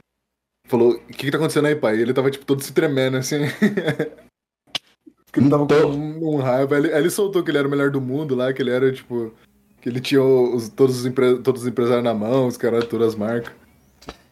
Falou, 0.68 0.94
o 0.94 0.98
que 0.98 1.26
que 1.26 1.30
tá 1.30 1.36
acontecendo 1.36 1.66
aí, 1.66 1.76
pai? 1.76 2.00
Ele 2.00 2.12
tava, 2.12 2.30
tipo, 2.30 2.44
todo 2.44 2.62
se 2.62 2.72
tremendo, 2.72 3.16
assim. 3.18 3.36
que 5.32 5.40
ele 5.40 5.50
tava 5.50 5.66
com 5.66 5.74
um, 5.74 6.34
um 6.34 6.36
raiva. 6.38 6.76
Ele, 6.76 6.88
ele 6.92 7.10
soltou 7.10 7.42
que 7.42 7.50
ele 7.50 7.58
era 7.58 7.68
o 7.68 7.70
melhor 7.70 7.90
do 7.90 8.00
mundo 8.00 8.34
lá, 8.34 8.52
que 8.52 8.62
ele 8.62 8.70
era, 8.70 8.92
tipo... 8.92 9.32
Que 9.80 9.88
ele 9.88 10.00
tinha 10.00 10.22
os- 10.22 10.68
todos, 10.68 10.98
os 10.98 11.06
empre- 11.06 11.38
todos 11.38 11.62
os 11.62 11.68
empresários 11.68 12.02
na 12.02 12.12
mão, 12.14 12.48
os 12.48 12.56
caras, 12.56 12.84
todas 12.86 13.08
as 13.08 13.14
marcas. 13.14 13.52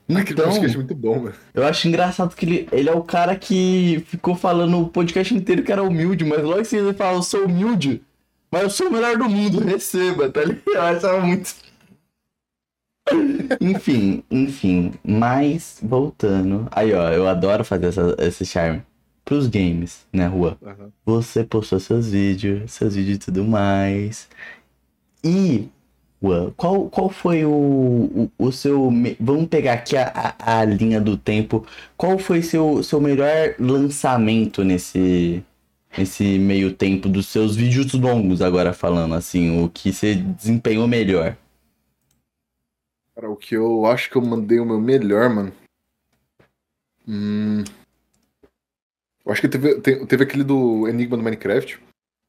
Então, 0.08 0.16
podcast 0.46 0.74
é 0.74 0.76
muito 0.76 0.94
bom, 0.94 1.18
mano. 1.20 1.34
eu 1.54 1.64
acho 1.64 1.88
engraçado 1.88 2.34
que 2.34 2.44
ele, 2.44 2.68
ele 2.72 2.88
é 2.90 2.92
o 2.92 3.02
cara 3.02 3.36
que 3.36 4.04
ficou 4.08 4.34
falando 4.34 4.78
o 4.80 4.88
podcast 4.88 5.32
inteiro 5.34 5.62
que 5.62 5.72
era 5.72 5.82
humilde, 5.82 6.24
mas 6.24 6.42
logo 6.42 6.62
que 6.62 6.76
ele 6.76 6.92
fala, 6.92 7.16
eu 7.18 7.22
sou 7.22 7.44
humilde, 7.46 8.02
mas 8.54 8.62
eu 8.62 8.70
sou 8.70 8.86
o 8.86 8.92
melhor 8.92 9.18
do 9.18 9.28
mundo, 9.28 9.58
receba, 9.66 10.30
tá 10.30 10.44
ligado? 10.44 10.62
Eu 10.68 10.82
achava 10.82 11.20
muito. 11.20 11.52
enfim, 13.60 14.22
enfim, 14.30 14.92
mas 15.04 15.80
voltando. 15.82 16.68
Aí, 16.70 16.94
ó, 16.94 17.10
eu 17.10 17.26
adoro 17.26 17.64
fazer 17.64 17.86
essa, 17.86 18.14
esse 18.20 18.46
charme. 18.46 18.80
Pros 19.24 19.48
games, 19.48 20.06
né, 20.12 20.26
Rua? 20.26 20.56
Você 21.04 21.42
postou 21.42 21.80
seus 21.80 22.10
vídeos, 22.10 22.70
seus 22.70 22.94
vídeos 22.94 23.16
e 23.16 23.18
tudo 23.18 23.42
mais. 23.42 24.28
E, 25.24 25.68
qual, 26.56 26.88
qual 26.90 27.08
foi 27.08 27.44
o, 27.44 27.50
o, 27.50 28.30
o 28.38 28.52
seu. 28.52 28.88
Vamos 29.18 29.48
pegar 29.48 29.72
aqui 29.72 29.96
a, 29.96 30.34
a, 30.38 30.60
a 30.60 30.64
linha 30.64 31.00
do 31.00 31.16
tempo. 31.16 31.66
Qual 31.96 32.18
foi 32.18 32.42
seu, 32.42 32.82
seu 32.84 33.00
melhor 33.00 33.54
lançamento 33.58 34.62
nesse, 34.62 35.42
nesse 35.96 36.38
meio 36.38 36.72
tempo 36.74 37.08
dos 37.08 37.26
seus 37.28 37.56
vídeos 37.56 37.92
longos, 37.94 38.42
agora 38.42 38.72
falando 38.72 39.14
assim? 39.14 39.62
O 39.62 39.68
que 39.68 39.92
você 39.92 40.14
desempenhou 40.14 40.86
melhor? 40.88 41.36
Cara, 43.14 43.30
o 43.30 43.36
que 43.36 43.54
eu 43.54 43.86
acho 43.86 44.10
que 44.10 44.16
eu 44.16 44.22
mandei 44.22 44.58
o 44.58 44.66
meu 44.66 44.80
melhor, 44.80 45.30
mano. 45.30 45.52
Hum. 47.06 47.62
Eu 49.24 49.32
acho 49.32 49.40
que 49.40 49.48
teve, 49.48 49.80
te- 49.80 50.04
teve 50.06 50.24
aquele 50.24 50.44
do 50.44 50.88
Enigma 50.88 51.16
do 51.16 51.22
Minecraft. 51.22 51.78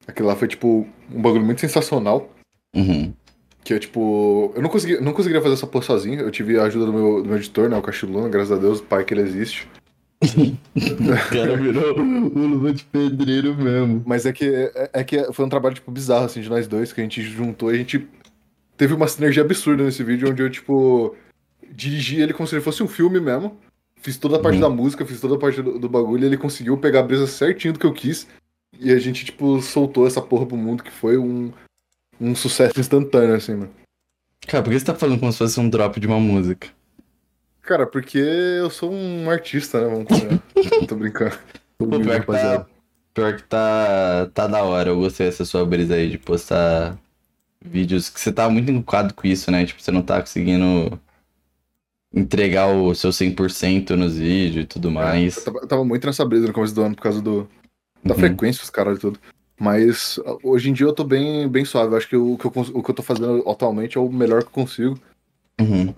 Aquele 0.06 0.28
lá 0.28 0.36
foi, 0.36 0.48
tipo, 0.48 0.86
um 1.12 1.20
bagulho 1.20 1.44
muito 1.44 1.60
sensacional. 1.60 2.30
Uhum. 2.74 3.12
Que 3.64 3.74
é, 3.74 3.78
tipo. 3.78 4.52
Eu 4.54 4.62
não, 4.62 4.70
consegui, 4.70 5.00
não 5.00 5.12
conseguiria 5.12 5.42
fazer 5.42 5.54
essa 5.54 5.66
porra 5.66 5.84
sozinho. 5.84 6.20
Eu 6.20 6.30
tive 6.30 6.58
a 6.58 6.64
ajuda 6.64 6.86
do 6.86 6.92
meu, 6.92 7.22
do 7.22 7.28
meu 7.28 7.36
editor, 7.36 7.68
né? 7.68 7.76
O 7.76 7.82
Cachiluna, 7.82 8.28
graças 8.28 8.52
a 8.52 8.60
Deus, 8.60 8.78
o 8.78 8.84
pai 8.84 9.04
que 9.04 9.12
ele 9.12 9.22
existe. 9.22 9.68
O 10.76 11.30
cara 11.30 11.56
virou 11.56 11.98
o 11.98 12.38
luva 12.46 12.72
de 12.72 12.84
pedreiro 12.84 13.54
mesmo. 13.54 14.02
Mas 14.06 14.26
é 14.26 14.32
que, 14.32 14.44
é, 14.46 14.90
é 14.92 15.04
que 15.04 15.32
foi 15.32 15.44
um 15.44 15.48
trabalho, 15.48 15.74
tipo, 15.74 15.90
bizarro, 15.90 16.24
assim, 16.26 16.40
de 16.40 16.48
nós 16.48 16.66
dois, 16.66 16.92
que 16.92 17.00
a 17.00 17.04
gente 17.04 17.22
juntou 17.22 17.70
e 17.70 17.74
a 17.74 17.78
gente 17.78 18.06
teve 18.76 18.94
uma 18.94 19.08
sinergia 19.08 19.42
absurda 19.42 19.84
nesse 19.84 20.02
vídeo, 20.02 20.30
onde 20.30 20.42
eu, 20.42 20.50
tipo, 20.50 21.14
dirigi 21.72 22.20
ele 22.20 22.32
como 22.32 22.46
se 22.46 22.54
ele 22.54 22.62
fosse 22.62 22.82
um 22.82 22.88
filme 22.88 23.20
mesmo. 23.20 23.56
Fiz 24.00 24.16
toda 24.18 24.36
a 24.36 24.38
parte 24.38 24.56
Uhum. 24.56 24.60
da 24.60 24.68
música, 24.70 25.04
fiz 25.06 25.20
toda 25.20 25.34
a 25.36 25.38
parte 25.38 25.62
do, 25.62 25.78
do 25.78 25.88
bagulho, 25.88 26.24
e 26.24 26.26
ele 26.26 26.36
conseguiu 26.36 26.76
pegar 26.76 27.00
a 27.00 27.02
brisa 27.02 27.26
certinho 27.26 27.72
do 27.74 27.80
que 27.80 27.86
eu 27.86 27.92
quis. 27.92 28.26
E 28.78 28.92
a 28.92 28.98
gente, 28.98 29.24
tipo, 29.24 29.60
soltou 29.62 30.06
essa 30.06 30.20
porra 30.20 30.44
pro 30.46 30.56
mundo, 30.56 30.82
que 30.82 30.90
foi 30.90 31.16
um, 31.16 31.50
um 32.20 32.34
sucesso 32.34 32.78
instantâneo, 32.78 33.34
assim, 33.34 33.54
mano. 33.54 33.70
Cara, 34.46 34.62
por 34.62 34.70
que 34.70 34.78
você 34.78 34.84
tá 34.84 34.94
falando 34.94 35.18
como 35.18 35.32
se 35.32 35.38
fosse 35.38 35.58
um 35.58 35.68
drop 35.68 35.98
de 35.98 36.06
uma 36.06 36.20
música? 36.20 36.68
Cara, 37.66 37.84
porque 37.84 38.16
eu 38.18 38.70
sou 38.70 38.92
um 38.92 39.28
artista, 39.28 39.80
né? 39.80 39.88
Vamos 39.88 40.06
combinar. 40.06 40.40
Tô 40.86 40.94
brincando. 40.94 41.36
Tô 41.76 41.86
Pô, 41.88 41.98
pior 41.98 42.20
que 42.20 42.26
tá, 42.26 42.66
pior 43.12 43.36
que 43.36 43.42
tá, 43.42 44.30
tá 44.32 44.46
da 44.46 44.62
hora. 44.62 44.90
Eu 44.90 45.00
gostei 45.00 45.26
dessa 45.26 45.44
sua 45.44 45.66
brisa 45.66 45.96
aí 45.96 46.08
de 46.08 46.16
postar 46.16 46.96
vídeos 47.60 48.08
que 48.08 48.20
você 48.20 48.32
tá 48.32 48.48
muito 48.48 48.70
encucado 48.70 49.12
com 49.12 49.26
isso, 49.26 49.50
né? 49.50 49.66
Tipo, 49.66 49.82
você 49.82 49.90
não 49.90 50.00
tá 50.00 50.20
conseguindo 50.20 50.96
entregar 52.14 52.68
o 52.68 52.94
seu 52.94 53.10
100% 53.10 53.90
nos 53.90 54.16
vídeos 54.16 54.64
e 54.64 54.68
tudo 54.68 54.88
mais. 54.88 55.36
Eu 55.36 55.44
tava, 55.44 55.58
eu 55.58 55.66
tava 55.66 55.84
muito 55.84 56.06
nessa 56.06 56.24
brisa 56.24 56.46
no 56.46 56.52
começo 56.52 56.72
do 56.74 56.82
ano 56.82 56.94
por 56.94 57.02
causa 57.02 57.20
do, 57.20 57.48
da 58.04 58.14
Uhum. 58.14 58.20
frequência 58.20 58.60
dos 58.60 58.70
caras 58.70 58.98
e 58.98 59.00
tudo. 59.00 59.18
Mas 59.58 60.20
hoje 60.40 60.70
em 60.70 60.72
dia 60.72 60.86
eu 60.86 60.92
tô 60.92 61.02
bem, 61.02 61.48
bem 61.48 61.64
suave. 61.64 61.92
Eu 61.92 61.96
acho 61.96 62.08
que 62.08 62.16
o 62.16 62.38
que 62.38 62.44
eu, 62.46 62.52
o 62.74 62.82
que 62.82 62.90
eu 62.90 62.94
tô 62.94 63.02
fazendo 63.02 63.42
atualmente 63.48 63.98
é 63.98 64.00
o 64.00 64.08
melhor 64.08 64.42
que 64.42 64.48
eu 64.50 64.52
consigo. 64.52 64.96
Uhum. 65.60 65.92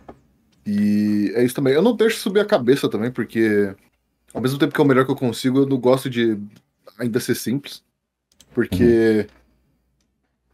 E 0.70 1.32
é 1.34 1.42
isso 1.42 1.54
também. 1.54 1.72
Eu 1.72 1.80
não 1.80 1.96
deixo 1.96 2.18
subir 2.18 2.40
a 2.40 2.44
cabeça 2.44 2.90
também, 2.90 3.10
porque 3.10 3.74
ao 4.34 4.42
mesmo 4.42 4.58
tempo 4.58 4.74
que 4.74 4.78
é 4.78 4.84
o 4.84 4.86
melhor 4.86 5.06
que 5.06 5.10
eu 5.10 5.16
consigo, 5.16 5.60
eu 5.60 5.66
não 5.66 5.78
gosto 5.78 6.10
de 6.10 6.38
ainda 6.98 7.18
ser 7.20 7.34
simples. 7.34 7.82
Porque 8.52 9.26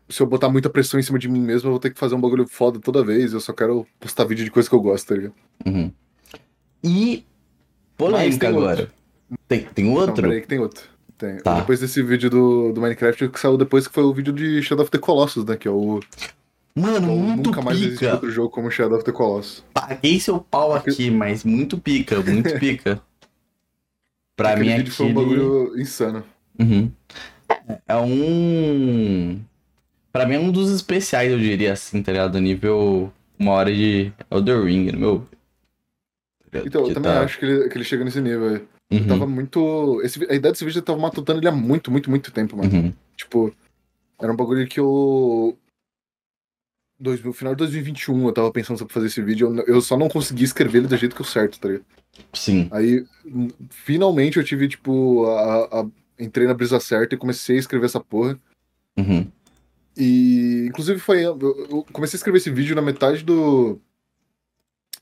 se 0.08 0.22
eu 0.22 0.26
botar 0.26 0.48
muita 0.48 0.70
pressão 0.70 1.00
em 1.00 1.02
cima 1.02 1.18
de 1.18 1.28
mim 1.28 1.40
mesmo, 1.40 1.66
eu 1.66 1.72
vou 1.72 1.80
ter 1.80 1.90
que 1.90 1.98
fazer 1.98 2.14
um 2.14 2.20
bagulho 2.20 2.46
foda 2.46 2.78
toda 2.78 3.02
vez. 3.02 3.32
Eu 3.32 3.40
só 3.40 3.52
quero 3.52 3.84
postar 3.98 4.24
vídeo 4.24 4.44
de 4.44 4.52
coisa 4.52 4.68
que 4.68 4.74
eu 4.76 4.80
gosto, 4.80 5.08
tá 5.08 5.14
ligado? 5.16 5.34
Uhum. 5.66 5.90
E. 6.84 7.26
Polêmica 7.96 8.48
agora. 8.48 8.92
Tem, 9.48 9.64
tem 9.64 9.86
Não, 9.86 9.94
outro? 9.94 10.22
peraí 10.22 10.42
que 10.42 10.46
tem 10.46 10.60
outro. 10.60 10.84
Tem. 11.18 11.38
Tá. 11.38 11.58
Depois 11.58 11.80
desse 11.80 12.00
vídeo 12.04 12.30
do, 12.30 12.72
do 12.72 12.80
Minecraft 12.80 13.28
que 13.30 13.40
saiu 13.40 13.56
depois, 13.56 13.88
que 13.88 13.94
foi 13.94 14.04
o 14.04 14.12
vídeo 14.14 14.32
de 14.32 14.62
Shadow 14.62 14.84
of 14.84 14.92
the 14.92 14.98
Colossus, 14.98 15.44
né? 15.44 15.56
Que 15.56 15.66
é 15.66 15.72
o. 15.72 15.98
Mano, 16.76 17.06
muito 17.16 17.50
nunca 17.50 17.62
mais 17.62 17.78
existe 17.78 18.00
pica. 18.00 18.14
outro 18.14 18.30
jogo 18.30 18.50
como 18.50 18.70
Shadow 18.70 18.96
of 18.96 19.04
the 19.04 19.12
Colossus. 19.12 19.64
Paguei 19.72 20.18
seu 20.18 20.40
pau 20.40 20.74
aqui, 20.74 21.10
mas 21.10 21.44
muito 21.44 21.78
pica, 21.78 22.20
muito 22.20 22.52
pica. 22.58 23.00
Pra 24.36 24.50
Aquele 24.50 24.70
mim 24.70 24.76
vídeo 24.78 24.92
foi 24.92 25.06
um 25.06 25.14
bagulho 25.14 25.80
insano. 25.80 26.24
Uhum. 26.58 26.90
É 27.86 27.96
um. 27.96 29.40
Pra 30.12 30.26
mim 30.26 30.34
é 30.34 30.38
um 30.40 30.50
dos 30.50 30.70
especiais, 30.72 31.30
eu 31.30 31.38
diria 31.38 31.72
assim, 31.72 32.02
tá 32.02 32.10
ligado? 32.10 32.40
Nível 32.40 33.12
uma 33.38 33.52
hora 33.52 33.72
de 33.72 34.12
Elder 34.30 34.64
Ring, 34.64 34.90
no 34.92 34.98
meu. 34.98 35.26
Então, 36.52 36.82
eu 36.82 36.88
Que 36.88 36.94
também 36.94 37.12
tá- 37.12 37.22
acho 37.22 37.38
que 37.38 37.44
ele, 37.44 37.68
que 37.68 37.76
ele 37.76 37.84
chega 37.84 38.04
nesse 38.04 38.20
nível 38.20 38.48
aí. 38.48 38.62
Uhum, 38.98 39.06
Tava 39.08 39.26
muito. 39.26 40.00
Esse, 40.04 40.20
a 40.24 40.34
ideia 40.34 40.52
desse 40.52 40.64
vídeo 40.64 40.82
tava 40.82 40.98
matutando 41.00 41.40
ele 41.40 41.48
há 41.48 41.52
muito, 41.52 41.90
muito, 41.90 42.08
muito 42.10 42.30
tempo, 42.32 42.56
mano. 42.56 42.72
uhum, 42.72 42.92
Tipo, 43.16 43.52
era 44.20 44.32
um 44.32 44.36
bagulho 44.36 44.66
que 44.66 44.78
eu. 44.80 45.56
Dois, 46.98 47.22
no 47.22 47.32
final 47.32 47.54
de 47.54 47.58
2021 47.58 48.26
eu 48.28 48.32
tava 48.32 48.52
pensando 48.52 48.78
sobre 48.78 48.94
fazer 48.94 49.06
esse 49.08 49.20
vídeo, 49.20 49.54
eu, 49.56 49.74
eu 49.76 49.80
só 49.80 49.96
não 49.98 50.08
consegui 50.08 50.44
escrever 50.44 50.78
ele 50.78 50.86
do 50.86 50.96
jeito 50.96 51.14
que 51.14 51.20
eu 51.22 51.26
certo, 51.26 51.58
tá 51.58 51.68
ligado? 51.68 51.84
Sim. 52.32 52.68
Aí, 52.70 53.04
n- 53.24 53.52
finalmente 53.70 54.36
eu 54.38 54.44
tive, 54.44 54.68
tipo, 54.68 55.26
a, 55.26 55.80
a- 55.80 55.86
entrei 56.18 56.46
na 56.46 56.54
brisa 56.54 56.78
certa 56.78 57.14
e 57.14 57.18
comecei 57.18 57.56
a 57.56 57.58
escrever 57.60 57.86
essa 57.86 57.98
porra. 58.00 58.38
Uhum. 58.96 59.26
E, 59.96 60.66
inclusive, 60.68 61.00
foi. 61.00 61.22
Eu, 61.24 61.36
eu 61.40 61.86
comecei 61.92 62.16
a 62.16 62.18
escrever 62.18 62.38
esse 62.38 62.50
vídeo 62.50 62.74
na 62.76 62.82
metade 62.82 63.24
do. 63.24 63.80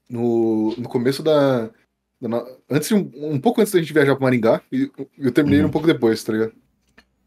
No, 0.08 0.74
no 0.76 0.88
começo 0.88 1.22
da. 1.22 1.68
da 2.20 2.46
antes 2.70 2.90
um, 2.92 3.10
um 3.14 3.38
pouco 3.40 3.60
antes 3.60 3.72
da 3.72 3.80
gente 3.80 3.92
viajar 3.92 4.14
pra 4.16 4.24
Maringá, 4.24 4.62
e 4.70 4.90
eu 5.18 5.32
terminei 5.32 5.60
Uhum. 5.60 5.66
um 5.68 5.70
pouco 5.70 5.86
depois, 5.86 6.22
tá 6.24 6.32
ligado? 6.32 6.52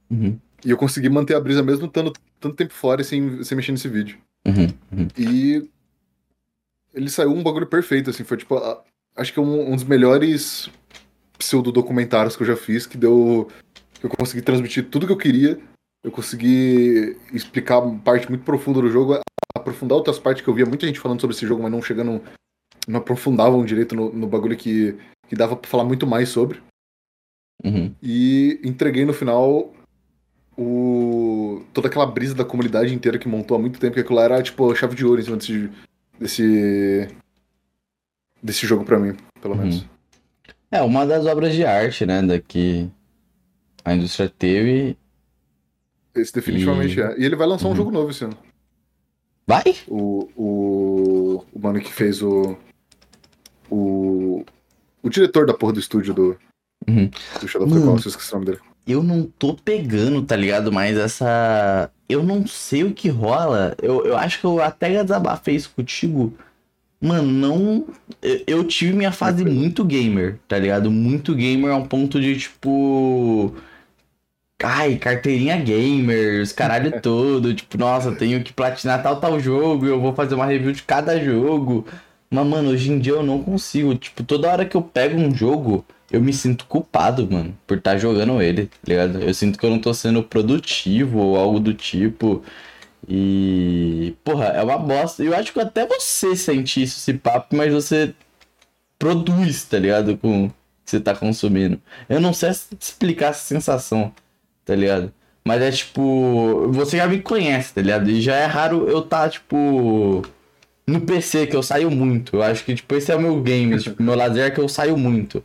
Uhum. 0.09 0.39
E 0.63 0.69
eu 0.71 0.77
consegui 0.77 1.09
manter 1.09 1.35
a 1.35 1.39
brisa 1.39 1.61
mesmo 1.63 1.85
estando 1.85 2.11
tanto 2.39 2.55
tempo 2.55 2.73
fora 2.73 3.01
e 3.01 3.05
sem, 3.05 3.43
sem 3.43 3.55
mexer 3.55 3.71
nesse 3.71 3.87
vídeo. 3.87 4.17
Uhum. 4.45 4.67
Uhum. 4.91 5.07
E 5.17 5.69
ele 6.93 7.09
saiu 7.09 7.31
um 7.31 7.43
bagulho 7.43 7.67
perfeito, 7.67 8.09
assim, 8.09 8.23
foi 8.23 8.37
tipo, 8.37 8.55
a- 8.57 8.83
acho 9.15 9.33
que 9.33 9.39
é 9.39 9.41
um, 9.41 9.71
um 9.71 9.75
dos 9.75 9.83
melhores 9.83 10.69
pseudo-documentários 11.37 12.35
que 12.35 12.43
eu 12.43 12.47
já 12.47 12.55
fiz, 12.55 12.85
que 12.87 12.97
deu. 12.97 13.49
que 13.99 14.05
eu 14.05 14.09
consegui 14.09 14.41
transmitir 14.41 14.89
tudo 14.89 15.05
que 15.07 15.11
eu 15.11 15.17
queria, 15.17 15.59
eu 16.03 16.11
consegui 16.11 17.17
explicar 17.33 17.81
parte 18.03 18.29
muito 18.29 18.43
profunda 18.43 18.81
do 18.81 18.89
jogo, 18.89 19.19
aprofundar 19.55 19.97
outras 19.97 20.19
partes 20.19 20.43
que 20.43 20.49
eu 20.49 20.53
via 20.53 20.65
muita 20.65 20.85
gente 20.85 20.99
falando 20.99 21.19
sobre 21.19 21.35
esse 21.35 21.45
jogo, 21.47 21.63
mas 21.63 21.71
não 21.71 21.81
chegando. 21.81 22.21
não 22.87 22.99
aprofundavam 22.99 23.65
direito 23.65 23.95
no, 23.95 24.13
no 24.13 24.27
bagulho 24.27 24.55
que, 24.55 24.95
que 25.27 25.35
dava 25.35 25.55
pra 25.55 25.69
falar 25.69 25.83
muito 25.83 26.05
mais 26.05 26.29
sobre. 26.29 26.61
Uhum. 27.63 27.93
E 28.01 28.59
entreguei 28.63 29.05
no 29.05 29.13
final 29.13 29.73
o 30.57 31.63
toda 31.73 31.87
aquela 31.87 32.05
brisa 32.05 32.33
da 32.33 32.45
comunidade 32.45 32.93
inteira 32.93 33.17
que 33.19 33.27
montou 33.27 33.57
há 33.57 33.59
muito 33.59 33.79
tempo, 33.79 33.93
que 33.95 33.99
aquilo 33.99 34.15
lá 34.15 34.23
era 34.23 34.41
tipo 34.43 34.71
a 34.71 34.75
chave 34.75 34.95
de 34.95 35.05
ouro 35.05 35.19
em 35.21 35.23
cima 35.23 35.37
desse 35.37 35.69
desse, 36.19 37.07
desse 38.41 38.65
jogo 38.65 38.85
pra 38.85 38.97
mim, 38.99 39.15
pelo 39.41 39.53
Uhum. 39.55 39.61
menos. 39.61 39.85
É 40.71 40.81
uma 40.81 41.05
das 41.05 41.25
obras 41.25 41.53
de 41.53 41.65
arte, 41.65 42.05
né? 42.05 42.21
Da 42.21 42.39
que 42.39 42.89
a 43.83 43.93
indústria 43.93 44.29
teve. 44.29 44.97
Esse 46.15 46.33
definitivamente 46.33 46.97
E- 46.97 47.01
é. 47.01 47.19
E 47.19 47.25
ele 47.25 47.35
vai 47.35 47.47
lançar 47.47 47.67
um 47.67 47.71
Uhum. 47.71 47.75
jogo 47.75 47.91
novo 47.91 48.11
esse 48.11 48.23
ano. 48.23 48.37
Vai? 49.47 49.63
O, 49.87 50.29
o, 50.35 51.45
o 51.53 51.59
mano 51.59 51.79
que 51.81 51.91
fez 51.93 52.21
o, 52.21 52.57
o. 53.69 54.43
O 55.03 55.09
diretor 55.09 55.45
da 55.45 55.53
porra 55.53 55.73
do 55.73 55.79
estúdio 55.79 56.13
do, 56.13 56.37
Uhum. 56.87 57.09
do 57.39 57.47
Shadow 57.47 57.67
of 57.67 57.73
the 57.73 57.79
Mano. 57.79 57.85
Colossus, 57.91 58.13
esqueci 58.13 58.31
o 58.31 58.35
nome 58.35 58.45
dele. 58.47 58.59
Eu 58.87 59.03
não 59.03 59.23
tô 59.23 59.53
pegando, 59.55 60.21
tá 60.23 60.35
ligado? 60.35 60.71
Mas 60.71 60.97
essa. 60.97 61.91
Eu 62.07 62.23
não 62.23 62.45
sei 62.45 62.83
o 62.83 62.93
que 62.93 63.09
rola. 63.09 63.75
Eu, 63.81 64.05
eu 64.05 64.17
acho 64.17 64.39
que 64.39 64.45
eu 64.45 64.61
até 64.61 65.03
desabafei 65.03 65.55
isso 65.55 65.71
contigo. 65.75 66.33
Mano, 67.01 67.31
não. 67.31 67.87
Eu, 68.21 68.43
eu 68.47 68.63
tive 68.63 68.93
minha 68.93 69.11
fase 69.11 69.43
muito 69.45 69.83
gamer, 69.85 70.39
tá 70.47 70.57
ligado? 70.57 70.91
Muito 70.91 71.35
gamer 71.35 71.71
a 71.71 71.77
um 71.77 71.85
ponto 71.87 72.19
de 72.21 72.37
tipo. 72.37 73.55
Ai, 74.63 74.95
carteirinha 74.97 75.57
gamer, 75.57 76.41
os 76.41 76.51
caralho 76.51 76.99
todo. 77.01 77.53
Tipo, 77.53 77.77
nossa, 77.77 78.09
eu 78.09 78.17
tenho 78.17 78.43
que 78.43 78.53
platinar 78.53 79.01
tal, 79.03 79.19
tal 79.19 79.39
jogo. 79.39 79.85
Eu 79.85 79.99
vou 79.99 80.13
fazer 80.13 80.35
uma 80.35 80.45
review 80.45 80.71
de 80.71 80.83
cada 80.83 81.19
jogo. 81.23 81.85
Mas, 82.29 82.45
mano, 82.47 82.69
hoje 82.71 82.91
em 82.91 82.99
dia 82.99 83.13
eu 83.13 83.23
não 83.23 83.43
consigo. 83.43 83.95
Tipo, 83.95 84.23
toda 84.23 84.49
hora 84.51 84.65
que 84.65 84.75
eu 84.77 84.81
pego 84.81 85.17
um 85.19 85.33
jogo, 85.33 85.85
eu 86.11 86.21
me 86.21 86.33
sinto 86.33 86.65
culpado, 86.67 87.29
mano, 87.29 87.57
por 87.65 87.77
estar 87.77 87.97
jogando 87.97 88.41
ele, 88.41 88.67
tá 88.67 88.77
ligado? 88.87 89.21
Eu 89.21 89.33
sinto 89.33 89.57
que 89.57 89.65
eu 89.65 89.69
não 89.69 89.79
tô 89.79 89.93
sendo 89.93 90.23
produtivo 90.23 91.19
ou 91.19 91.37
algo 91.37 91.59
do 91.59 91.73
tipo. 91.73 92.43
E. 93.07 94.15
Porra, 94.23 94.45
é 94.47 94.63
uma 94.63 94.77
bosta. 94.77 95.23
Eu 95.23 95.35
acho 95.35 95.53
que 95.53 95.59
até 95.59 95.85
você 95.85 96.35
sente 96.35 96.83
isso, 96.83 96.97
esse 96.99 97.13
papo, 97.13 97.55
mas 97.55 97.73
você 97.73 98.13
produz, 98.99 99.63
tá 99.65 99.79
ligado? 99.79 100.17
Com 100.17 100.45
o 100.45 100.49
que 100.49 100.55
você 100.85 100.99
tá 100.99 101.15
consumindo. 101.15 101.81
Eu 102.09 102.19
não 102.21 102.33
sei 102.33 102.51
explicar 102.79 103.29
essa 103.29 103.45
sensação, 103.45 104.13
tá 104.63 104.75
ligado? 104.75 105.13
Mas 105.43 105.61
é 105.61 105.71
tipo. 105.71 106.69
Você 106.71 106.97
já 106.97 107.07
me 107.07 107.21
conhece, 107.21 107.73
tá 107.73 107.81
ligado? 107.81 108.09
E 108.09 108.21
já 108.21 108.35
é 108.35 108.45
raro 108.45 108.87
eu 108.89 109.01
tá, 109.01 109.29
tipo. 109.29 110.23
No 110.87 111.01
PC, 111.01 111.47
que 111.47 111.55
eu 111.55 111.63
saio 111.63 111.89
muito. 111.91 112.35
Eu 112.35 112.43
acho 112.43 112.63
que, 112.63 112.75
tipo, 112.75 112.95
esse 112.95 113.11
é 113.11 113.15
o 113.15 113.21
meu 113.21 113.41
game. 113.41 113.77
tipo, 113.79 114.01
meu 114.03 114.15
lazer 114.15 114.45
é 114.45 114.51
que 114.51 114.59
eu 114.59 114.69
saio 114.69 114.97
muito. 114.97 115.43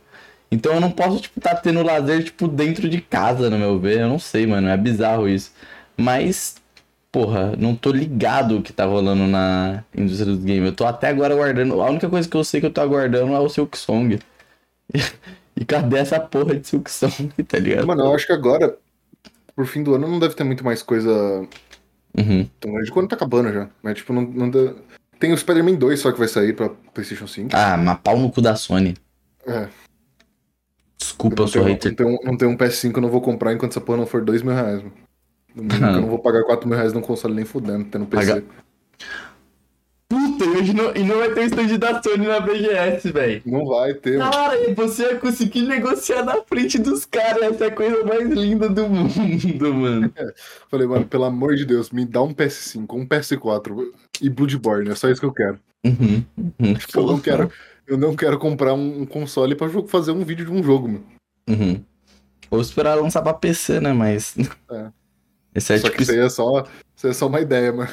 Então 0.51 0.73
eu 0.73 0.81
não 0.81 0.91
posso, 0.91 1.21
tipo, 1.21 1.39
tá 1.39 1.55
tendo 1.55 1.81
lazer, 1.81 2.23
tipo, 2.25 2.47
dentro 2.47 2.89
de 2.89 2.99
casa, 3.01 3.49
no 3.49 3.57
meu 3.57 3.79
ver. 3.79 4.01
Eu 4.01 4.09
não 4.09 4.19
sei, 4.19 4.45
mano. 4.45 4.67
É 4.67 4.75
bizarro 4.75 5.29
isso. 5.29 5.53
Mas, 5.95 6.55
porra, 7.11 7.55
não 7.57 7.73
tô 7.75 7.91
ligado 7.91 8.57
o 8.57 8.61
que 8.61 8.73
tá 8.73 8.85
rolando 8.85 9.25
na 9.27 9.83
indústria 9.95 10.25
dos 10.33 10.43
games. 10.43 10.65
Eu 10.65 10.75
tô 10.75 10.85
até 10.85 11.07
agora 11.07 11.33
aguardando. 11.33 11.81
A 11.81 11.89
única 11.89 12.09
coisa 12.09 12.27
que 12.27 12.35
eu 12.35 12.43
sei 12.43 12.59
que 12.59 12.65
eu 12.67 12.71
tô 12.73 12.81
aguardando 12.81 13.33
é 13.33 13.39
o 13.39 13.47
Silk 13.49 13.77
Song. 13.77 14.19
e 15.55 15.63
cadê 15.65 15.99
essa 15.99 16.19
porra 16.19 16.55
de 16.55 16.67
Silk 16.67 16.91
Song, 16.91 17.31
tá 17.47 17.57
ligado? 17.57 17.87
Mano, 17.87 18.03
eu 18.05 18.13
acho 18.13 18.27
que 18.27 18.33
agora, 18.33 18.75
por 19.55 19.65
fim 19.65 19.83
do 19.83 19.95
ano, 19.95 20.07
não 20.07 20.19
deve 20.19 20.35
ter 20.35 20.43
muito 20.43 20.65
mais 20.65 20.83
coisa 20.83 21.47
Uhum. 22.17 22.45
tão 22.59 22.73
grande. 22.73 22.91
Quando 22.91 23.07
tá 23.07 23.15
acabando 23.15 23.53
já. 23.53 23.69
Mas, 23.81 23.95
tipo, 23.95 24.11
não, 24.11 24.23
não 24.23 24.49
dá- 24.49 24.73
Tem 25.17 25.31
o 25.31 25.37
Spider-Man 25.37 25.75
2 25.75 25.99
só 26.01 26.11
que 26.11 26.19
vai 26.19 26.27
sair 26.27 26.53
pra 26.53 26.67
PlayStation 26.93 27.25
5. 27.27 27.51
Ah, 27.53 27.77
mas 27.77 27.99
pau 28.03 28.17
no 28.19 28.29
cu 28.29 28.41
da 28.41 28.55
Sony. 28.57 28.95
É. 29.47 29.67
Desculpa, 31.11 31.35
eu 31.41 31.45
não, 31.45 31.47
sou 31.47 31.61
tenho, 31.63 31.73
hater. 31.73 31.91
não, 31.91 31.95
tenho, 31.95 32.19
não 32.31 32.37
tenho 32.37 32.51
um 32.51 32.57
PS5, 32.57 32.95
eu 32.95 33.01
não 33.01 33.09
vou 33.09 33.21
comprar 33.21 33.53
enquanto 33.53 33.71
essa 33.71 33.81
porra 33.81 33.97
não 33.99 34.05
for 34.05 34.23
2 34.23 34.41
mil 34.41 34.53
reais, 34.53 34.81
mano. 34.83 34.93
Eu 35.55 36.01
não 36.01 36.07
vou 36.09 36.19
pagar 36.19 36.43
4 36.43 36.67
mil 36.67 36.77
reais 36.77 36.93
num 36.93 37.01
console 37.01 37.33
nem 37.33 37.45
fudendo, 37.45 37.83
tendo 37.85 38.05
PC. 38.05 38.25
Paga- 38.33 38.43
Puta, 40.09 40.43
e 40.43 40.49
hoje 40.49 40.73
não, 40.73 40.93
e 40.93 41.03
não 41.03 41.19
vai 41.19 41.33
ter 41.33 41.39
o 41.39 41.43
stand 41.45 41.77
da 41.77 42.03
Sony 42.03 42.27
na 42.27 42.41
BGS, 42.41 43.11
velho. 43.13 43.41
Não 43.45 43.65
vai 43.65 43.93
ter, 43.93 44.17
mano. 44.17 44.29
Cara, 44.29 44.69
e 44.69 44.73
você 44.73 45.05
vai 45.05 45.15
conseguir 45.19 45.61
negociar 45.61 46.25
na 46.25 46.41
frente 46.43 46.77
dos 46.77 47.05
caras. 47.05 47.41
Essa 47.43 47.65
é 47.65 47.67
a 47.67 47.71
coisa 47.71 48.03
mais 48.03 48.29
linda 48.29 48.67
do 48.67 48.89
mundo, 48.89 49.73
mano. 49.73 50.11
Falei, 50.69 50.85
mano, 50.85 51.05
pelo 51.05 51.23
amor 51.23 51.55
de 51.55 51.63
Deus, 51.65 51.91
me 51.91 52.03
dá 52.05 52.21
um 52.21 52.33
PS5, 52.33 52.85
um 52.93 53.05
PS4 53.05 53.85
e 54.21 54.29
Bloodborne, 54.29 54.89
é 54.89 54.95
só 54.95 55.09
isso 55.09 55.21
que 55.21 55.27
eu 55.27 55.33
quero. 55.33 55.57
Uhum, 55.85 56.23
uhum. 56.37 56.73
Tipo, 56.73 56.99
eu 56.99 57.05
não 57.07 57.19
quero, 57.19 57.49
eu 57.91 57.97
não 57.97 58.15
quero 58.15 58.39
comprar 58.39 58.73
um, 58.73 59.01
um 59.01 59.05
console 59.05 59.55
pra 59.55 59.67
fazer 59.87 60.11
um 60.11 60.23
vídeo 60.23 60.45
de 60.45 60.51
um 60.51 60.63
jogo, 60.63 60.87
mano. 60.87 61.03
Uhum. 61.49 61.83
Ou 62.49 62.61
esperar 62.61 62.95
lançar 62.95 63.21
pra 63.21 63.33
PC, 63.33 63.79
né? 63.79 63.93
Mas. 63.93 64.35
É. 64.71 64.89
Esse 65.53 65.73
é 65.73 65.77
só 65.77 65.85
tipo. 65.87 65.97
que 65.97 66.03
isso 66.03 66.11
aí 66.13 66.19
é 66.19 66.29
só, 66.29 66.63
isso 66.95 67.07
aí 67.07 67.11
é 67.11 67.13
só 67.13 67.27
uma 67.27 67.41
ideia, 67.41 67.73
mano. 67.73 67.91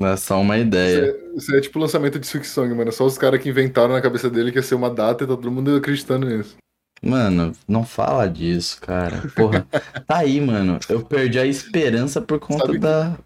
É 0.00 0.16
só 0.16 0.40
uma 0.40 0.56
Isso 0.56 0.66
ideia. 0.66 1.10
é, 1.10 1.36
isso 1.36 1.50
aí 1.52 1.58
é 1.58 1.60
tipo 1.60 1.78
o 1.78 1.82
lançamento 1.82 2.18
de 2.18 2.26
Song, 2.26 2.72
mano. 2.74 2.88
É 2.88 2.92
só 2.92 3.04
os 3.04 3.18
caras 3.18 3.42
que 3.42 3.48
inventaram 3.50 3.92
na 3.92 4.00
cabeça 4.00 4.30
dele 4.30 4.50
que 4.52 4.58
ia 4.58 4.62
ser 4.62 4.74
uma 4.76 4.88
data 4.88 5.24
e 5.24 5.26
tá 5.26 5.34
todo 5.36 5.50
mundo 5.50 5.76
acreditando 5.76 6.26
nisso. 6.26 6.56
Mano, 7.02 7.52
não 7.68 7.84
fala 7.84 8.26
disso, 8.28 8.80
cara. 8.80 9.20
Porra. 9.36 9.66
tá 10.06 10.18
aí, 10.18 10.40
mano. 10.40 10.78
Eu 10.88 11.04
perdi 11.04 11.38
a 11.38 11.44
esperança 11.46 12.22
por 12.22 12.38
conta 12.38 12.64
Sabe 12.66 12.78
da. 12.78 13.18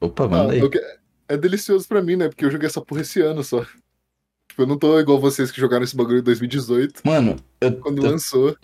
Opa, 0.00 0.24
Ah, 0.24 0.28
manda 0.28 0.52
aí. 0.52 0.58
eu 0.60 0.68
que- 0.68 0.82
é 1.28 1.36
delicioso 1.36 1.88
pra 1.88 2.02
mim, 2.02 2.16
né? 2.16 2.28
Porque 2.28 2.44
eu 2.44 2.50
joguei 2.50 2.66
essa 2.66 2.80
porra 2.82 3.00
esse 3.00 3.20
ano 3.22 3.42
só. 3.42 3.64
Tipo, 4.56 4.62
eu 4.62 4.66
não 4.68 4.78
tô 4.78 4.98
igual 4.98 5.20
vocês 5.20 5.50
que 5.50 5.60
jogaram 5.60 5.84
esse 5.84 5.94
bagulho 5.94 6.20
em 6.20 6.22
2018, 6.22 7.02
Mano, 7.04 7.36
eu, 7.60 7.72
quando 7.76 8.02
eu 8.02 8.10
lançou. 8.10 8.56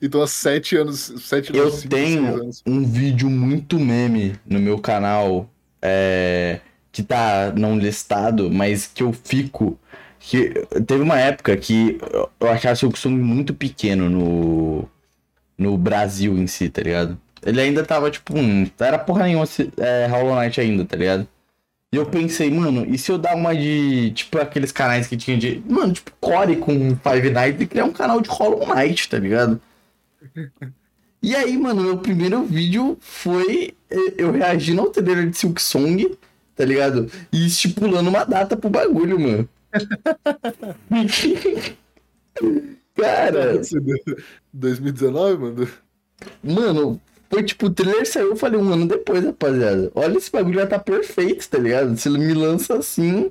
E 0.00 0.08
tô 0.08 0.22
há 0.22 0.26
sete 0.26 0.74
anos. 0.74 1.12
Sete 1.18 1.54
Eu 1.54 1.64
anos, 1.64 1.82
tenho- 1.82 2.24
anos. 2.40 2.62
um 2.66 2.82
vídeo 2.82 3.28
muito 3.28 3.78
meme 3.78 4.36
no 4.46 4.58
meu 4.58 4.78
canal 4.78 5.50
é, 5.82 6.60
que 6.90 7.02
tá 7.02 7.52
não 7.54 7.76
listado, 7.78 8.50
mas 8.50 8.86
que 8.86 9.02
eu 9.02 9.12
fico. 9.12 9.78
Que 10.18 10.50
teve 10.86 11.02
uma 11.02 11.18
época 11.20 11.54
que 11.58 11.98
eu- 12.40 12.48
achava 12.48 12.72
o 12.72 12.76
Silksong 12.76 13.14
muito 13.18 13.52
pequeno 13.52 14.08
no, 14.08 14.88
no 15.58 15.76
Brasil 15.76 16.38
em 16.38 16.46
si, 16.46 16.70
tá 16.70 16.80
ligado? 16.80 17.20
Ele 17.44 17.60
ainda 17.60 17.84
tava, 17.84 18.10
tipo, 18.10 18.34
hum, 18.38 18.66
era 18.80 18.98
porra 18.98 19.24
nenhuma 19.24 19.44
é, 19.76 20.06
Hollow 20.06 20.40
Knight 20.40 20.58
ainda, 20.58 20.84
tá 20.86 20.96
ligado? 20.96 21.28
E 21.90 21.96
eu 21.96 22.04
pensei, 22.04 22.50
mano, 22.50 22.84
e 22.86 22.98
se 22.98 23.10
eu 23.10 23.16
dar 23.16 23.34
uma 23.34 23.56
de, 23.56 24.10
tipo, 24.10 24.38
aqueles 24.38 24.70
canais 24.70 25.06
que 25.06 25.16
tinha 25.16 25.38
de, 25.38 25.62
mano, 25.66 25.94
tipo, 25.94 26.12
Core 26.20 26.56
com 26.56 26.94
Five 26.96 27.30
Nights 27.30 27.62
e 27.62 27.66
criar 27.66 27.84
um 27.84 27.92
canal 27.92 28.20
de 28.20 28.28
Hollow 28.28 28.74
Knight, 28.74 29.08
tá 29.08 29.18
ligado? 29.18 29.60
E 31.20 31.34
aí, 31.34 31.58
mano, 31.58 31.82
meu 31.82 31.98
primeiro 31.98 32.44
vídeo 32.44 32.96
foi 33.00 33.74
eu 34.16 34.30
reagindo 34.30 34.80
ao 34.80 34.90
trailer 34.90 35.28
de 35.28 35.36
Silk 35.36 35.60
Song, 35.60 36.16
tá 36.54 36.64
ligado? 36.64 37.10
E 37.32 37.46
estipulando 37.46 38.08
uma 38.08 38.24
data 38.24 38.56
pro 38.56 38.70
bagulho, 38.70 39.18
mano. 39.18 39.48
Cara. 42.94 43.60
2019, 44.52 45.38
mano? 45.38 45.68
Mano, 46.42 47.00
foi 47.30 47.42
tipo, 47.42 47.66
o 47.66 47.70
trailer 47.70 48.06
saiu, 48.06 48.30
eu 48.30 48.36
falei 48.36 48.58
um 48.58 48.72
ano 48.72 48.86
depois, 48.86 49.24
rapaziada. 49.24 49.90
Olha, 49.94 50.16
esse 50.16 50.30
bagulho 50.30 50.60
já 50.60 50.66
tá 50.66 50.78
perfeito, 50.78 51.48
tá 51.48 51.58
ligado? 51.58 51.96
Se 51.96 52.08
ele 52.08 52.18
me 52.18 52.32
lança 52.32 52.76
assim. 52.76 53.30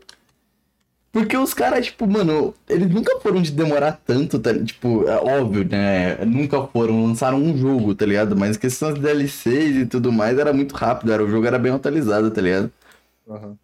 Porque 1.12 1.36
os 1.36 1.52
caras, 1.54 1.88
tipo, 1.88 2.06
mano, 2.06 2.54
eles 2.70 2.89
nunca 2.89 3.20
foram 3.20 3.41
de 3.41 3.52
demorar 3.52 3.93
tanto, 4.06 4.38
tá? 4.38 4.54
Tipo, 4.54 5.08
é 5.08 5.16
óbvio, 5.16 5.68
né? 5.68 6.24
Nunca 6.26 6.62
foram, 6.68 7.08
lançaram 7.08 7.41
um 7.41 7.58
jogo, 7.58 7.95
tá 7.95 8.06
ligado? 8.06 8.36
Mas 8.36 8.56
questão 8.56 8.93
de 8.93 9.00
DLCs 9.00 9.78
e 9.78 9.86
tudo 9.88 10.12
mais 10.12 10.38
era 10.38 10.54
muito 10.54 10.76
rápido, 10.76 11.12
era, 11.12 11.24
o 11.24 11.30
jogo 11.30 11.48
era 11.48 11.58
bem 11.58 11.72
atualizado, 11.72 12.30
tá 12.30 12.39
ligado? 12.39 12.72
Uhum. 13.26 13.58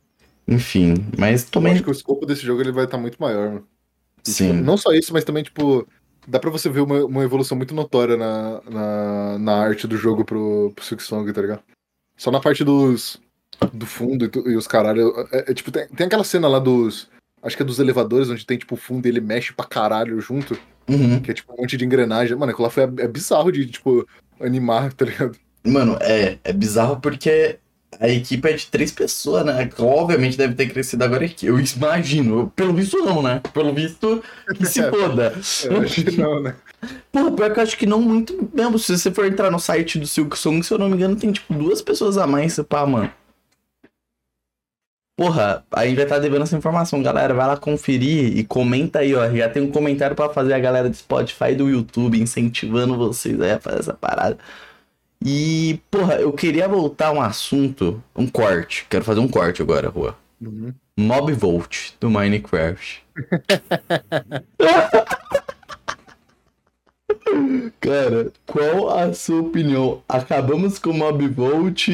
Enfim, 0.48 0.96
mas 1.18 1.44
também. 1.44 1.74
Eu 1.74 1.76
acho 1.76 1.84
que 1.84 1.90
o 1.90 1.92
escopo 1.92 2.26
desse 2.26 2.42
jogo 2.42 2.62
ele 2.62 2.72
vai 2.72 2.86
estar 2.86 2.98
tá 2.98 3.02
muito 3.02 3.22
maior, 3.22 3.50
mano. 3.50 3.68
Sim. 4.24 4.52
Tipo, 4.54 4.64
não 4.64 4.78
só 4.78 4.92
isso, 4.94 5.14
mas 5.14 5.24
também, 5.24 5.44
tipo, 5.44 5.88
dá 6.28 6.39
pra 6.39 6.49
você 6.49 6.69
ver 6.69 6.82
uma, 6.82 7.03
uma 7.05 7.24
evolução 7.24 7.57
muito 7.57 7.74
notória 7.74 8.17
na, 8.17 8.61
na, 8.69 9.39
na 9.39 9.55
arte 9.57 9.88
do 9.88 9.97
jogo 9.97 10.24
pro, 10.26 10.71
pro 10.76 10.86
Silk 10.86 11.03
Song, 11.03 11.32
tá 11.32 11.41
ligado? 11.41 11.61
Só 12.17 12.32
na 12.32 12.39
parte 12.39 12.63
dos. 12.63 13.21
do 13.74 13.86
fundo 13.86 14.26
e, 14.26 14.51
e 14.51 14.55
os 14.55 14.67
caralho. 14.67 15.13
É, 15.32 15.51
é, 15.51 15.53
tipo, 15.53 15.71
tem, 15.71 15.88
tem 15.88 16.07
aquela 16.07 16.24
cena 16.24 16.47
lá 16.47 16.59
dos. 16.59 17.09
Acho 17.41 17.57
que 17.57 17.63
é 17.63 17.65
dos 17.65 17.80
elevadores, 17.80 18.30
onde 18.30 18.45
tem, 18.45 18.57
tipo, 18.57 18.76
o 18.76 18.78
fundo 18.78 19.05
e 19.05 19.09
ele 19.09 19.19
mexe 19.19 19.53
pra 19.53 19.65
caralho 19.65 20.19
junto. 20.21 20.57
Uhum. 20.88 21.19
Que 21.21 21.32
é 21.32 21.34
tipo 21.34 21.53
um 21.53 21.61
monte 21.61 21.76
de 21.76 21.86
engrenagem. 21.86 22.38
Mano, 22.38 22.51
aquilo 22.51 22.65
lá 22.65 22.69
foi, 22.69 22.84
é 22.84 23.07
bizarro 23.07 23.51
de, 23.51 23.65
tipo, 23.65 24.07
animar, 24.39 24.93
tá 24.93 25.05
ligado? 25.05 25.38
Mano, 25.65 25.97
é, 26.01 26.38
é 26.43 26.53
bizarro 26.53 26.99
porque 26.99 27.59
a 28.00 28.10
equipe 28.10 28.50
é 28.50 28.54
de 28.54 28.68
três 28.68 28.91
pessoas, 28.91 29.46
né? 29.46 29.70
Obviamente 29.78 30.38
deve 30.38 30.54
ter 30.54 30.68
crescido 30.70 31.04
agora 31.04 31.26
aqui. 31.26 31.46
Eu 31.46 31.60
imagino. 31.60 32.52
Pelo 32.56 32.74
visto, 32.74 32.98
não, 32.98 33.22
né? 33.22 33.41
Pelo 33.54 33.74
visto, 33.74 34.24
que 34.56 34.66
se 34.66 34.82
foda. 34.89 35.34
eu 35.66 35.82
acho 35.82 36.04
que 36.04 36.18
não, 36.18 36.41
né? 36.41 36.56
Porra, 37.12 37.32
pior 37.32 37.54
que 37.54 37.60
eu 37.60 37.64
acho 37.64 37.78
que 37.78 37.86
não 37.86 38.02
muito 38.02 38.50
mesmo. 38.54 38.78
Se 38.78 38.98
você 38.98 39.12
for 39.12 39.26
entrar 39.26 39.50
no 39.50 39.60
site 39.60 40.00
do 40.00 40.08
Silk 40.08 40.38
Song, 40.38 40.64
se 40.64 40.74
eu 40.74 40.78
não 40.78 40.89
me 40.89 40.96
engano, 40.96 41.16
tem 41.16 41.32
tipo 41.32 41.54
duas 41.54 41.82
pessoas 41.82 42.18
a 42.18 42.28
mais, 42.28 42.60
pá, 42.68 42.86
mano. 42.86 43.12
Porra, 45.16 45.64
a 45.72 45.86
gente 45.86 45.96
vai 45.96 46.06
estar 46.06 46.16
tá 46.16 46.22
devendo 46.22 46.41
essa 46.41 46.58
informação, 46.58 47.02
galera. 47.04 47.34
Vai 47.36 47.46
lá 47.46 47.56
conferir 47.56 48.36
e 48.36 48.44
comenta 48.44 49.00
aí, 49.00 49.14
ó. 49.14 49.30
Já 49.30 49.48
tem 49.48 49.62
um 49.62 49.72
comentário 49.72 50.16
para 50.16 50.34
fazer 50.34 50.54
a 50.54 50.60
galera 50.60 50.89
do 50.89 50.96
Spotify 50.96 51.52
e 51.52 51.56
do 51.56 51.70
YouTube 51.70 52.20
incentivando 52.20 52.98
vocês 52.98 53.39
aí 53.39 53.52
a 53.52 53.60
fazer 53.60 53.80
essa 53.80 53.94
parada. 53.94 54.38
E, 55.26 55.80
porra, 55.89 56.15
eu 56.15 56.34
queria 56.34 56.67
voltar 56.67 57.07
a 57.07 57.11
um 57.13 57.21
assunto, 57.21 58.03
um 58.15 58.28
corte. 58.28 58.86
Quero 58.89 59.05
fazer 59.05 59.19
um 59.19 59.28
corte 59.28 59.61
agora, 59.61 59.89
Rua. 59.89 60.17
Uhum. 60.41 60.74
Mob 60.97 61.32
Volt 61.34 61.91
do 61.99 62.09
Minecraft. 62.09 63.03
Cara, 67.80 68.32
qual 68.45 68.89
a 68.89 69.13
sua 69.13 69.41
opinião? 69.41 70.01
Acabamos 70.07 70.78
com 70.78 70.91
o 70.91 70.93
Mob 70.93 71.28
Volt. 71.30 71.88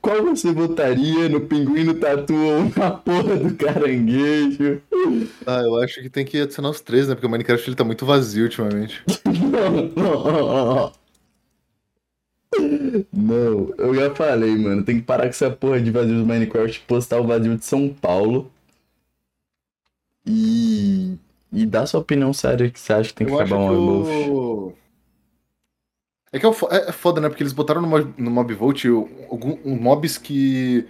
Qual 0.00 0.24
você 0.24 0.52
votaria 0.52 1.28
no 1.28 1.40
Pinguim 1.40 1.92
Tatu 1.94 2.34
ou 2.34 2.72
na 2.76 2.90
porra 2.90 3.36
do 3.36 3.54
caranguejo? 3.54 4.80
Ah, 5.46 5.60
eu 5.60 5.80
acho 5.80 6.00
que 6.00 6.08
tem 6.08 6.24
que 6.24 6.40
adicionar 6.40 6.70
os 6.70 6.80
três, 6.80 7.08
né? 7.08 7.14
Porque 7.14 7.26
o 7.26 7.30
Minecraft 7.30 7.68
ele 7.68 7.76
tá 7.76 7.84
muito 7.84 8.06
vazio 8.06 8.44
ultimamente. 8.44 9.02
não, 9.24 9.70
não, 9.94 10.32
não, 10.32 10.74
não. 10.74 10.92
Não, 13.12 13.72
eu 13.78 13.94
já 13.94 14.14
falei, 14.14 14.56
mano. 14.56 14.84
Tem 14.84 14.96
que 14.96 15.02
parar 15.02 15.24
com 15.24 15.30
essa 15.30 15.50
porra 15.50 15.80
de 15.80 15.90
vazio 15.90 16.18
do 16.18 16.26
Minecraft 16.26 16.80
postar 16.86 17.20
o 17.20 17.26
vazio 17.26 17.56
de 17.56 17.64
São 17.64 17.88
Paulo. 17.88 18.50
E. 20.26 21.16
E 21.52 21.64
dá 21.64 21.86
sua 21.86 22.00
opinião 22.00 22.32
séria 22.32 22.70
que 22.70 22.78
você 22.78 22.92
acha 22.92 23.08
que 23.10 23.14
tem 23.14 23.26
que 23.26 23.32
eu 23.32 23.40
acabar 23.40 23.56
um 23.58 24.32
o... 24.32 24.74
É 26.32 26.38
que 26.38 26.46
é, 26.46 26.48
é, 26.48 26.88
é 26.88 26.92
foda, 26.92 27.20
né? 27.20 27.28
Porque 27.28 27.42
eles 27.42 27.52
botaram 27.52 27.80
no, 27.80 27.88
mob, 27.88 28.14
no 28.18 28.30
Mob 28.30 28.52
Vote 28.54 28.88
alguns 28.88 29.58
mobs 29.64 30.18
que. 30.18 30.86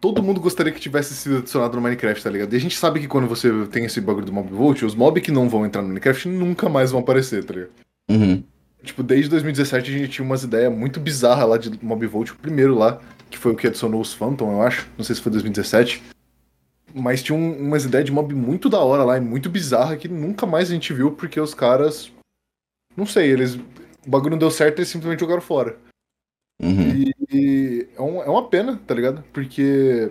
Todo 0.00 0.22
mundo 0.22 0.40
gostaria 0.40 0.72
que 0.72 0.80
tivesse 0.80 1.14
sido 1.14 1.38
adicionado 1.38 1.76
no 1.76 1.82
Minecraft, 1.82 2.22
tá 2.22 2.30
ligado? 2.30 2.52
E 2.52 2.56
a 2.56 2.60
gente 2.60 2.76
sabe 2.76 3.00
que 3.00 3.08
quando 3.08 3.26
você 3.26 3.50
tem 3.66 3.84
esse 3.84 4.00
bagulho 4.00 4.24
do 4.24 4.32
Mob 4.32 4.48
Vote, 4.50 4.84
os 4.84 4.94
mobs 4.94 5.22
que 5.22 5.30
não 5.30 5.48
vão 5.48 5.66
entrar 5.66 5.82
no 5.82 5.88
Minecraft 5.88 6.28
nunca 6.28 6.68
mais 6.68 6.90
vão 6.90 7.00
aparecer, 7.00 7.44
tá 7.44 7.52
ligado? 7.52 7.72
Uhum. 8.08 8.42
Tipo, 8.82 9.02
desde 9.02 9.28
2017 9.30 9.90
a 9.90 9.98
gente 9.98 10.10
tinha 10.10 10.24
umas 10.24 10.42
ideias 10.42 10.72
muito 10.72 10.98
bizarras 10.98 11.48
lá 11.48 11.58
de 11.58 11.84
Mob 11.84 12.06
Volt, 12.06 12.30
o 12.30 12.36
primeiro 12.36 12.74
lá, 12.74 13.00
que 13.28 13.36
foi 13.36 13.52
o 13.52 13.56
que 13.56 13.66
adicionou 13.66 14.00
os 14.00 14.14
Phantom, 14.14 14.52
eu 14.52 14.62
acho. 14.62 14.88
Não 14.96 15.04
sei 15.04 15.14
se 15.14 15.22
foi 15.22 15.32
2017. 15.32 16.02
Mas 16.94 17.22
tinha 17.22 17.36
um, 17.36 17.58
umas 17.58 17.84
ideias 17.84 18.06
de 18.06 18.12
mob 18.12 18.34
muito 18.34 18.68
da 18.68 18.80
hora 18.80 19.04
lá 19.04 19.16
e 19.16 19.20
muito 19.20 19.48
bizarra 19.48 19.96
que 19.96 20.08
nunca 20.08 20.44
mais 20.46 20.70
a 20.70 20.74
gente 20.74 20.92
viu 20.92 21.12
porque 21.12 21.40
os 21.40 21.54
caras. 21.54 22.10
Não 22.96 23.06
sei, 23.06 23.30
eles. 23.30 23.54
O 23.54 24.10
bagulho 24.10 24.32
não 24.32 24.38
deu 24.38 24.50
certo 24.50 24.78
e 24.78 24.80
eles 24.80 24.88
simplesmente 24.88 25.20
jogaram 25.20 25.40
fora. 25.40 25.76
Uhum. 26.60 26.90
E, 26.90 27.14
e 27.32 27.88
é, 27.96 28.02
um, 28.02 28.22
é 28.22 28.28
uma 28.28 28.48
pena, 28.48 28.80
tá 28.86 28.94
ligado? 28.94 29.22
Porque. 29.32 30.10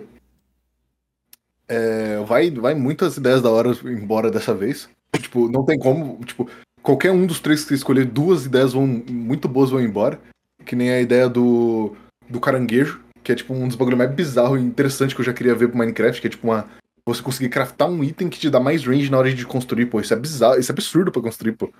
É, 1.68 2.18
vai, 2.24 2.50
vai 2.50 2.74
muitas 2.74 3.16
ideias 3.16 3.42
da 3.42 3.50
hora 3.50 3.70
embora 3.84 4.30
dessa 4.30 4.54
vez. 4.54 4.88
Tipo, 5.18 5.48
não 5.48 5.64
tem 5.64 5.78
como. 5.78 6.18
Tipo, 6.24 6.48
qualquer 6.82 7.12
um 7.12 7.26
dos 7.26 7.40
três 7.40 7.62
que 7.62 7.68
você 7.68 7.74
escolher, 7.74 8.04
duas 8.04 8.46
ideias 8.46 8.72
vão 8.72 8.86
muito 8.86 9.48
boas 9.48 9.70
vão 9.70 9.80
embora. 9.80 10.20
Que 10.64 10.76
nem 10.76 10.90
a 10.90 11.00
ideia 11.00 11.28
do, 11.28 11.96
do 12.28 12.38
caranguejo, 12.38 13.00
que 13.22 13.32
é 13.32 13.34
tipo 13.34 13.54
um 13.54 13.66
dos 13.66 13.76
bagulhos 13.76 13.98
mais 13.98 14.10
bizarros 14.12 14.60
e 14.60 14.64
interessantes 14.64 15.14
que 15.14 15.20
eu 15.20 15.24
já 15.24 15.32
queria 15.32 15.54
ver 15.54 15.68
pro 15.68 15.78
Minecraft, 15.78 16.20
que 16.20 16.26
é 16.26 16.30
tipo 16.30 16.46
uma. 16.46 16.68
Você 17.06 17.22
conseguir 17.22 17.48
craftar 17.48 17.88
um 17.88 18.04
item 18.04 18.28
que 18.28 18.38
te 18.38 18.50
dá 18.50 18.60
mais 18.60 18.84
range 18.84 19.10
na 19.10 19.18
hora 19.18 19.32
de 19.32 19.46
construir, 19.46 19.86
pô. 19.86 20.00
Isso 20.00 20.12
é 20.12 20.16
bizarro, 20.16 20.60
isso 20.60 20.70
é 20.70 20.74
absurdo 20.74 21.10
pra 21.10 21.22
construir, 21.22 21.52
pô. 21.52 21.72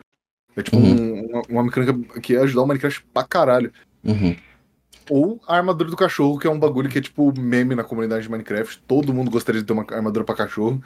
É 0.56 0.62
tipo 0.62 0.76
uhum. 0.76 0.92
um, 0.92 1.26
uma, 1.26 1.42
uma, 1.48 1.64
mecânica 1.64 2.20
que 2.20 2.32
ia 2.32 2.42
ajudar 2.42 2.62
o 2.62 2.66
Minecraft 2.66 3.04
pra 3.12 3.24
caralho. 3.24 3.72
Uhum. 4.02 4.34
Ou 5.08 5.40
a 5.46 5.56
armadura 5.56 5.90
do 5.90 5.96
cachorro, 5.96 6.38
que 6.38 6.46
é 6.46 6.50
um 6.50 6.58
bagulho 6.58 6.88
que 6.88 6.98
é 6.98 7.02
tipo 7.02 7.32
meme 7.38 7.74
na 7.74 7.84
comunidade 7.84 8.22
de 8.22 8.30
Minecraft. 8.30 8.82
Todo 8.86 9.12
mundo 9.12 9.30
gostaria 9.30 9.60
de 9.60 9.66
ter 9.66 9.72
uma 9.72 9.84
armadura 9.90 10.24
pra 10.24 10.34
cachorro. 10.34 10.82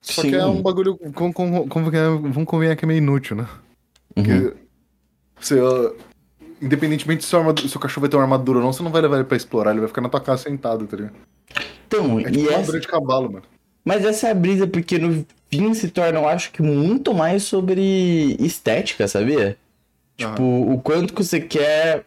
Só 0.00 0.22
Sim. 0.22 0.30
que 0.30 0.36
é 0.36 0.44
um 0.44 0.62
bagulho. 0.62 0.96
Como, 1.14 1.32
como, 1.32 1.68
como, 1.68 1.96
é, 1.96 2.08
vamos 2.08 2.44
convencer 2.44 2.76
que 2.76 2.84
é 2.84 2.88
meio 2.88 2.98
inútil, 2.98 3.36
né? 3.36 3.46
Porque 4.14 4.32
uhum. 4.32 4.52
você. 5.38 5.60
Uh, 5.60 5.94
independentemente 6.60 7.24
se 7.24 7.34
o 7.34 7.68
seu 7.68 7.80
cachorro 7.80 8.02
vai 8.02 8.10
ter 8.10 8.16
uma 8.16 8.22
armadura 8.22 8.58
ou 8.58 8.64
não, 8.64 8.72
você 8.72 8.82
não 8.82 8.90
vai 8.90 9.00
levar 9.00 9.16
ele 9.16 9.24
pra 9.24 9.36
explorar, 9.36 9.70
ele 9.70 9.80
vai 9.80 9.88
ficar 9.88 10.02
na 10.02 10.08
tua 10.08 10.20
casa 10.20 10.42
sentado, 10.42 10.86
tá 10.86 10.96
ligado? 10.96 11.14
Então, 11.86 12.20
é 12.20 12.24
tipo 12.24 12.38
e 12.38 12.48
uma 12.48 12.58
essa... 12.58 12.78
de 12.78 12.86
cavalo, 12.86 13.32
mano. 13.32 13.44
Mas 13.84 14.04
essa 14.04 14.28
é 14.28 14.30
a 14.30 14.34
brisa, 14.34 14.66
porque 14.66 14.98
no 14.98 15.26
fim 15.50 15.72
se 15.72 15.88
torna, 15.88 16.18
eu 16.18 16.28
acho 16.28 16.52
que 16.52 16.62
muito 16.62 17.14
mais 17.14 17.44
sobre 17.44 18.36
estética, 18.38 19.08
sabia? 19.08 19.56
Tipo, 20.16 20.42
o 20.42 20.80
quanto 20.82 21.14
que 21.14 21.24
você 21.24 21.40
quer, 21.40 22.04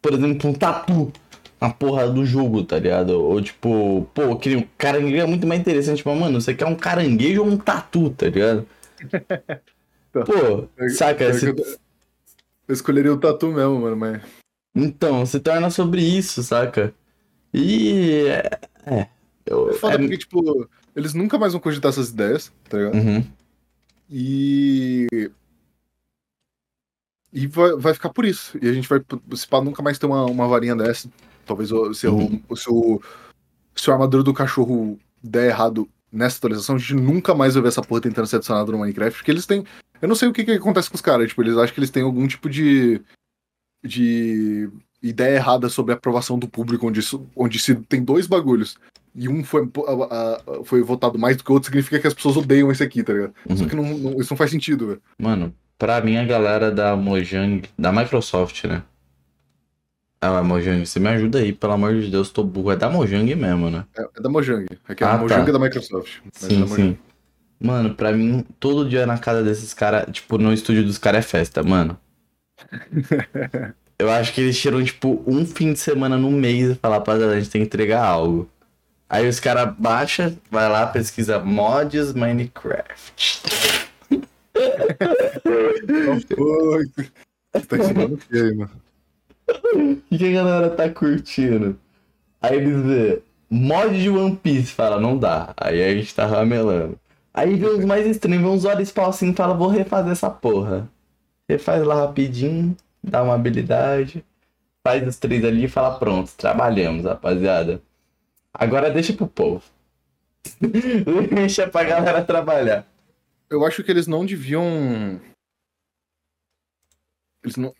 por 0.00 0.14
exemplo, 0.14 0.48
um 0.48 0.54
tatu 0.54 1.12
a 1.60 1.70
porra 1.70 2.08
do 2.08 2.24
jogo, 2.24 2.62
tá 2.62 2.78
ligado? 2.78 3.10
Ou 3.10 3.40
tipo, 3.40 4.08
pô, 4.14 4.36
que 4.36 4.54
um 4.56 4.66
caranguejo 4.76 5.22
é 5.22 5.26
muito 5.26 5.46
mais 5.46 5.60
interessante. 5.60 5.98
Tipo, 5.98 6.14
mano, 6.14 6.40
você 6.40 6.54
quer 6.54 6.66
um 6.66 6.74
caranguejo 6.74 7.42
ou 7.42 7.48
um 7.48 7.56
tatu, 7.56 8.10
tá 8.10 8.26
ligado? 8.26 8.66
pô, 10.12 10.68
saca? 10.90 11.24
Eu, 11.24 11.34
você... 11.34 11.50
eu 12.68 12.72
escolheria 12.72 13.12
o 13.12 13.18
tatu 13.18 13.48
mesmo, 13.48 13.80
mano, 13.80 13.96
mas. 13.96 14.22
Então, 14.74 15.24
se 15.24 15.40
torna 15.40 15.70
sobre 15.70 16.02
isso, 16.02 16.42
saca? 16.42 16.94
E. 17.52 18.26
É. 18.84 19.08
Eu, 19.46 19.70
é 19.70 19.72
foda 19.74 19.94
é... 19.94 19.98
porque, 19.98 20.18
tipo, 20.18 20.68
eles 20.94 21.14
nunca 21.14 21.38
mais 21.38 21.52
vão 21.52 21.60
cogitar 21.60 21.88
essas 21.88 22.10
ideias, 22.10 22.52
tá 22.68 22.76
ligado? 22.76 22.94
Uhum. 22.96 23.24
E. 24.10 25.06
E 27.32 27.46
vai, 27.46 27.76
vai 27.76 27.94
ficar 27.94 28.10
por 28.10 28.24
isso. 28.24 28.58
E 28.62 28.68
a 28.68 28.72
gente 28.72 28.88
vai, 28.88 29.00
se 29.34 29.46
pá, 29.46 29.60
nunca 29.60 29.82
mais 29.82 29.98
ter 29.98 30.06
uma, 30.06 30.24
uma 30.24 30.48
varinha 30.48 30.76
dessa. 30.76 31.08
Talvez 31.46 31.72
o 31.72 31.94
seu, 31.94 32.14
uhum. 32.14 32.42
o 32.48 32.56
seu, 32.56 33.02
se 33.74 33.90
a 33.90 33.94
armadura 33.94 34.22
do 34.22 34.34
cachorro 34.34 34.98
der 35.22 35.48
errado 35.48 35.88
nessa 36.12 36.38
atualização, 36.38 36.76
a 36.76 36.78
gente 36.78 36.94
nunca 36.94 37.34
mais 37.34 37.54
vai 37.54 37.62
ver 37.62 37.68
essa 37.68 37.82
porra 37.82 38.00
tentando 38.00 38.26
ser 38.26 38.36
adicionada 38.36 38.70
no 38.70 38.78
Minecraft, 38.78 39.18
porque 39.18 39.30
eles 39.30 39.46
têm. 39.46 39.64
Eu 40.00 40.08
não 40.08 40.14
sei 40.14 40.28
o 40.28 40.32
que, 40.32 40.44
que 40.44 40.52
acontece 40.52 40.90
com 40.90 40.96
os 40.96 41.00
caras, 41.00 41.28
tipo, 41.28 41.42
eles 41.42 41.56
acham 41.56 41.72
que 41.74 41.80
eles 41.80 41.90
têm 41.90 42.02
algum 42.02 42.26
tipo 42.26 42.50
de. 42.50 43.00
de 43.84 44.68
ideia 45.02 45.36
errada 45.36 45.68
sobre 45.68 45.92
a 45.92 45.96
aprovação 45.96 46.38
do 46.38 46.48
público, 46.48 46.86
onde, 46.86 47.00
isso, 47.00 47.26
onde 47.36 47.58
se 47.58 47.74
tem 47.74 48.02
dois 48.02 48.26
bagulhos 48.26 48.76
e 49.16 49.28
um 49.28 49.42
foi, 49.42 49.68
foi 50.64 50.82
votado 50.82 51.18
mais 51.18 51.36
do 51.36 51.42
que 51.42 51.50
o 51.50 51.54
outro, 51.54 51.68
significa 51.68 51.98
que 51.98 52.06
as 52.06 52.12
pessoas 52.12 52.36
odeiam 52.36 52.70
esse 52.70 52.82
aqui, 52.82 53.02
tá 53.02 53.14
ligado? 53.14 53.34
Uhum. 53.48 53.56
Só 53.56 53.66
que 53.66 53.74
não, 53.74 53.98
não, 53.98 54.20
isso 54.20 54.30
não 54.30 54.36
faz 54.36 54.50
sentido, 54.50 54.88
velho. 54.88 55.02
Mano, 55.18 55.54
pra 55.78 56.02
mim, 56.02 56.18
a 56.18 56.24
galera 56.24 56.70
da 56.70 56.94
Mojang, 56.94 57.62
da 57.78 57.90
Microsoft, 57.90 58.64
né? 58.64 58.82
Ah, 60.26 60.42
Mojang, 60.42 60.84
você 60.84 60.98
me 60.98 61.08
ajuda 61.08 61.38
aí, 61.38 61.52
pelo 61.52 61.72
amor 61.72 61.94
de 61.94 62.10
Deus, 62.10 62.30
tô 62.30 62.42
burro. 62.42 62.72
É 62.72 62.76
da 62.76 62.90
Mojang 62.90 63.32
mesmo, 63.34 63.70
né? 63.70 63.84
É, 63.96 64.02
é 64.02 64.20
da 64.20 64.28
Mojang. 64.28 64.66
É 64.88 64.94
que 64.94 65.04
Ah, 65.04 65.14
a 65.14 65.18
Mojang 65.18 65.44
tá. 65.44 65.50
é 65.50 65.52
da 65.52 65.58
Microsoft. 65.58 66.18
é 66.24 66.28
Sim, 66.32 66.58
Mojang. 66.60 66.74
sim. 66.76 66.98
Mano, 67.58 67.94
pra 67.94 68.12
mim, 68.12 68.44
todo 68.60 68.86
dia 68.88 69.06
na 69.06 69.16
casa 69.18 69.42
desses 69.42 69.72
caras, 69.72 70.06
tipo, 70.12 70.36
no 70.36 70.52
estúdio 70.52 70.84
dos 70.84 70.98
caras 70.98 71.24
é 71.24 71.28
festa, 71.28 71.62
mano. 71.62 71.98
Eu 73.98 74.10
acho 74.10 74.34
que 74.34 74.42
eles 74.42 74.58
tiram, 74.60 74.84
tipo, 74.84 75.22
um 75.26 75.46
fim 75.46 75.72
de 75.72 75.78
semana 75.78 76.18
no 76.18 76.30
mês 76.30 76.72
e 76.72 76.74
falar, 76.74 76.96
rapaziada, 76.96 77.32
a 77.32 77.38
gente 77.40 77.48
tem 77.50 77.62
que 77.62 77.66
entregar 77.66 78.04
algo. 78.04 78.46
Aí 79.08 79.26
os 79.26 79.40
caras 79.40 79.74
baixa, 79.78 80.36
vai 80.50 80.68
lá, 80.68 80.86
pesquisa 80.86 81.38
mods 81.38 82.12
Minecraft. 82.12 83.42
Oi. 86.36 86.84
Você 87.54 87.66
tá 87.66 87.78
ensinando 87.78 88.14
o 88.14 88.18
quê 88.18 88.36
aí, 88.36 88.54
mano? 88.54 88.70
O 89.48 90.16
que 90.16 90.28
a 90.28 90.32
galera 90.32 90.70
tá 90.70 90.90
curtindo? 90.90 91.78
Aí 92.40 92.56
eles 92.56 92.80
vê 92.84 93.22
mod 93.50 94.00
de 94.00 94.10
One 94.10 94.36
Piece, 94.36 94.72
fala, 94.72 95.00
não 95.00 95.16
dá. 95.16 95.54
Aí 95.56 95.82
a 95.82 95.94
gente 95.94 96.14
tá 96.14 96.26
ramelando. 96.26 96.98
Aí 97.32 97.54
vê 97.54 97.68
uns 97.68 97.84
mais 97.84 98.06
estranhos, 98.06 98.42
vê 98.42 98.48
uns 98.48 98.64
olhos 98.64 98.90
pau 98.90 99.10
assim 99.10 99.30
e 99.30 99.34
fala, 99.34 99.54
vou 99.54 99.68
refazer 99.68 100.12
essa 100.12 100.30
porra. 100.30 100.88
Refaz 101.48 101.84
lá 101.84 101.94
rapidinho, 101.94 102.76
dá 103.02 103.22
uma 103.22 103.34
habilidade, 103.34 104.24
faz 104.84 105.06
os 105.06 105.16
três 105.16 105.44
ali 105.44 105.64
e 105.64 105.68
fala, 105.68 105.98
pronto, 105.98 106.32
trabalhamos, 106.36 107.04
rapaziada. 107.04 107.80
Agora 108.52 108.90
deixa 108.90 109.12
pro 109.12 109.26
povo. 109.26 109.62
deixa 111.34 111.68
pra 111.68 111.84
galera 111.84 112.24
trabalhar. 112.24 112.86
Eu 113.50 113.64
acho 113.64 113.84
que 113.84 113.90
eles 113.90 114.06
não 114.06 114.24
deviam. 114.24 115.20
Eles 117.44 117.56
não. 117.56 117.72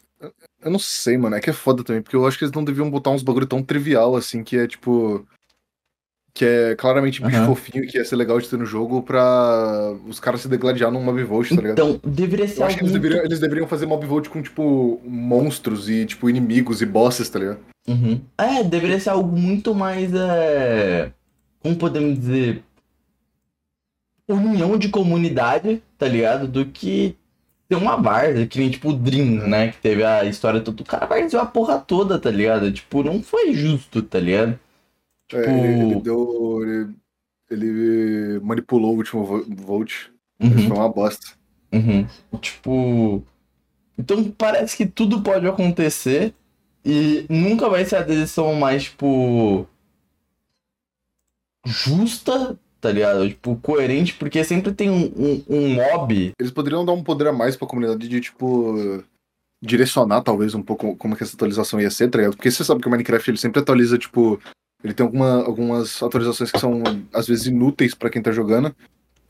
Eu 0.66 0.72
não 0.72 0.80
sei, 0.80 1.16
mano. 1.16 1.36
É 1.36 1.40
que 1.40 1.48
é 1.48 1.52
foda 1.52 1.84
também, 1.84 2.02
porque 2.02 2.16
eu 2.16 2.26
acho 2.26 2.36
que 2.36 2.42
eles 2.42 2.52
não 2.52 2.64
deviam 2.64 2.90
botar 2.90 3.10
uns 3.10 3.22
bagulho 3.22 3.46
tão 3.46 3.62
trivial 3.62 4.16
assim, 4.16 4.42
que 4.42 4.56
é 4.56 4.66
tipo. 4.66 5.24
Que 6.34 6.44
é 6.44 6.74
claramente 6.74 7.22
bicho 7.22 7.36
Aham. 7.36 7.46
fofinho, 7.46 7.86
que 7.86 7.96
ia 7.96 8.04
ser 8.04 8.16
legal 8.16 8.38
de 8.40 8.48
ter 8.48 8.58
no 8.58 8.66
jogo 8.66 9.00
pra 9.00 9.94
os 10.06 10.18
caras 10.18 10.40
se 10.40 10.48
degladiar 10.48 10.90
num 10.90 11.02
mob 11.02 11.22
vote, 11.22 11.54
tá 11.54 11.62
ligado? 11.62 11.78
Então, 11.78 12.00
deveria 12.04 12.48
ser 12.48 12.60
Eu 12.60 12.66
acho 12.66 12.76
que 12.76 12.82
eles 12.82 12.92
deveriam, 12.92 13.24
eles 13.24 13.40
deveriam 13.40 13.68
fazer 13.68 13.86
mob 13.86 14.04
vote 14.04 14.28
com, 14.28 14.42
tipo, 14.42 15.00
monstros 15.04 15.88
e, 15.88 16.04
tipo, 16.04 16.28
inimigos 16.28 16.82
e 16.82 16.86
bosses, 16.86 17.30
tá 17.30 17.38
ligado? 17.38 17.60
Uhum. 17.88 18.20
É, 18.36 18.64
deveria 18.64 18.98
ser 18.98 19.10
algo 19.10 19.34
muito 19.34 19.72
mais. 19.72 20.12
É... 20.12 21.12
Como 21.62 21.76
podemos 21.76 22.18
dizer? 22.18 22.62
União 24.28 24.76
de 24.76 24.88
comunidade, 24.88 25.80
tá 25.96 26.08
ligado? 26.08 26.48
Do 26.48 26.66
que 26.66 27.16
ter 27.68 27.74
uma 27.76 27.96
várzea, 27.96 28.46
que 28.46 28.58
nem 28.58 28.70
tipo 28.70 28.90
o 28.90 28.92
Dream, 28.92 29.48
né? 29.48 29.72
Que 29.72 29.78
teve 29.78 30.04
a 30.04 30.24
história 30.24 30.60
toda. 30.60 30.82
O 30.82 30.86
cara 30.86 31.06
varzeou 31.06 31.42
a 31.42 31.46
porra 31.46 31.78
toda, 31.80 32.18
tá 32.18 32.30
ligado? 32.30 32.70
Tipo, 32.72 33.02
não 33.02 33.22
foi 33.22 33.52
justo, 33.52 34.02
tá 34.02 34.18
ligado? 34.20 34.58
É, 35.32 35.40
Tipo- 35.42 35.50
ele, 35.50 35.82
ele 35.92 36.00
deu. 36.00 36.60
Ele, 36.62 36.94
ele 37.50 38.40
manipulou 38.40 38.92
o 38.94 38.96
último 38.96 39.24
vo- 39.24 39.44
vote. 39.48 40.12
Uhum, 40.40 40.68
foi 40.68 40.76
uma 40.76 40.88
bosta. 40.88 41.26
uhum. 41.72 42.06
Tipo. 42.40 43.22
Então 43.98 44.30
parece 44.30 44.76
que 44.76 44.84
tudo 44.86 45.22
pode 45.22 45.46
acontecer 45.46 46.34
e 46.84 47.24
nunca 47.30 47.68
vai 47.68 47.84
ser 47.84 47.96
a 47.96 48.02
decisão 48.02 48.54
mais, 48.54 48.84
tipo. 48.84 49.66
Justa, 51.66 52.58
tá 52.86 52.92
ligado? 52.92 53.28
Tipo, 53.28 53.56
coerente, 53.56 54.14
porque 54.14 54.42
sempre 54.44 54.72
tem 54.72 54.88
um, 54.90 55.04
um, 55.16 55.42
um 55.48 55.74
mob. 55.74 56.32
Eles 56.38 56.52
poderiam 56.52 56.84
dar 56.84 56.92
um 56.92 57.02
poder 57.02 57.26
a 57.28 57.32
mais 57.32 57.56
pra 57.56 57.66
comunidade 57.66 58.08
de, 58.08 58.20
tipo. 58.20 59.02
Direcionar, 59.64 60.20
talvez, 60.22 60.54
um 60.54 60.62
pouco 60.62 60.94
como 60.96 61.16
que 61.16 61.22
essa 61.22 61.34
atualização 61.34 61.80
ia 61.80 61.90
ser, 61.90 62.08
tá 62.10 62.18
ligado? 62.18 62.36
Porque 62.36 62.50
você 62.50 62.62
sabe 62.62 62.80
que 62.82 62.86
o 62.88 62.90
Minecraft 62.90 63.30
ele 63.30 63.38
sempre 63.38 63.60
atualiza, 63.60 63.98
tipo. 63.98 64.40
Ele 64.84 64.92
tem 64.94 65.04
alguma, 65.04 65.42
algumas 65.42 66.02
atualizações 66.02 66.52
que 66.52 66.58
são, 66.60 66.82
às 67.12 67.26
vezes, 67.26 67.46
inúteis 67.46 67.94
pra 67.94 68.10
quem 68.10 68.22
tá 68.22 68.30
jogando. 68.30 68.74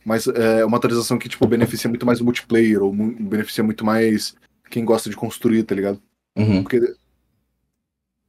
Mas 0.05 0.27
é 0.27 0.65
uma 0.65 0.77
atualização 0.77 1.17
que, 1.19 1.29
tipo, 1.29 1.47
beneficia 1.47 1.89
muito 1.89 2.05
mais 2.05 2.21
o 2.21 2.25
multiplayer, 2.25 2.83
ou 2.83 2.93
mu- 2.93 3.15
beneficia 3.19 3.65
muito 3.65 3.85
mais 3.85 4.35
quem 4.69 4.85
gosta 4.85 5.09
de 5.09 5.17
construir, 5.17 5.63
tá 5.63 5.75
ligado? 5.75 6.01
Uhum, 6.37 6.63
Porque. 6.63 6.81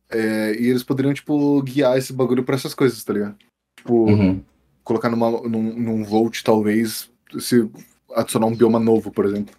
é, 0.09 0.55
e 0.59 0.67
eles 0.69 0.83
poderiam, 0.83 1.13
tipo, 1.13 1.61
guiar 1.63 1.97
esse 1.97 2.13
bagulho 2.13 2.43
pra 2.43 2.55
essas 2.55 2.73
coisas, 2.73 3.03
tá 3.03 3.13
ligado? 3.13 3.35
Tipo, 3.77 4.05
uhum. 4.09 4.41
Colocar 4.87 5.09
numa, 5.09 5.29
num, 5.29 5.61
num 5.73 6.03
Volt, 6.03 6.41
talvez, 6.43 7.11
se 7.39 7.69
adicionar 8.15 8.47
um 8.47 8.55
bioma 8.55 8.79
novo, 8.79 9.11
por 9.11 9.25
exemplo. 9.25 9.53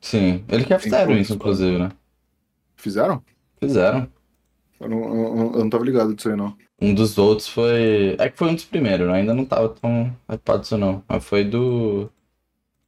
Sim. 0.00 0.44
Eles 0.48 0.66
já 0.66 0.78
fizeram 0.78 1.16
isso, 1.16 1.32
inclusive, 1.34 1.78
né? 1.78 1.90
Fizeram? 2.76 3.22
Fizeram. 3.60 4.08
Eu 4.80 4.88
não, 4.88 4.98
eu, 4.98 5.52
eu 5.54 5.60
não 5.60 5.70
tava 5.70 5.84
ligado 5.84 6.14
disso 6.14 6.28
aí, 6.28 6.36
não. 6.36 6.54
Um 6.80 6.92
dos 6.92 7.16
outros 7.16 7.48
foi. 7.48 8.16
É 8.18 8.28
que 8.28 8.36
foi 8.36 8.48
um 8.48 8.54
dos 8.54 8.64
primeiros, 8.64 9.06
né? 9.06 9.14
Ainda 9.14 9.32
não 9.32 9.44
tava 9.44 9.68
tão 9.70 10.14
hypado 10.28 10.64
isso, 10.64 10.76
não. 10.76 11.02
Mas 11.08 11.24
foi 11.24 11.44
do. 11.44 12.10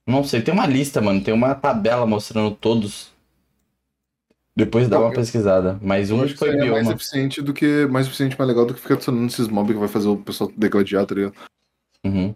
Não 0.07 0.23
sei, 0.25 0.43
tem 0.43 0.53
uma 0.53 0.67
lista, 0.67 1.01
mano. 1.01 1.23
Tem 1.23 1.33
uma 1.33 1.55
tabela 1.55 2.05
mostrando 2.05 2.51
todos. 2.55 3.11
Depois 4.55 4.89
dá 4.89 4.97
Não, 4.97 5.05
uma 5.07 5.13
eu- 5.13 5.17
pesquisada. 5.17 5.79
Mas 5.81 6.11
um 6.11 6.23
acho 6.23 6.33
que 6.33 6.39
foi 6.39 6.51
aí 6.51 6.57
é 6.57 6.71
mais 6.71 6.83
bioma. 6.83 6.93
eficiente 6.95 7.41
do 7.41 7.55
que. 7.55 7.87
Mais 7.87 8.07
eficiente, 8.07 8.37
mais 8.39 8.49
legal 8.49 8.67
do 8.67 8.75
que 8.75 8.81
ficar 8.81 8.95
adicionando 8.95 9.27
esses 9.27 9.49
mobs 9.49 9.73
que 9.73 9.79
vai 9.79 9.89
fazer 9.89 10.09
o 10.09 10.17
pessoal 10.17 10.51
degladiar, 10.57 11.07
tá 11.07 11.15
ligado? 11.15 11.35
Uhum. 12.07 12.35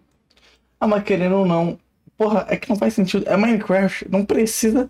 Ah, 0.79 0.87
mas 0.87 1.03
querendo 1.03 1.35
ou 1.35 1.45
não. 1.45 1.79
Porra, 2.17 2.45
é 2.49 2.57
que 2.57 2.69
não 2.69 2.75
faz 2.75 2.93
sentido. 2.93 3.27
É 3.27 3.35
Minecraft, 3.37 4.07
não 4.09 4.25
precisa 4.25 4.89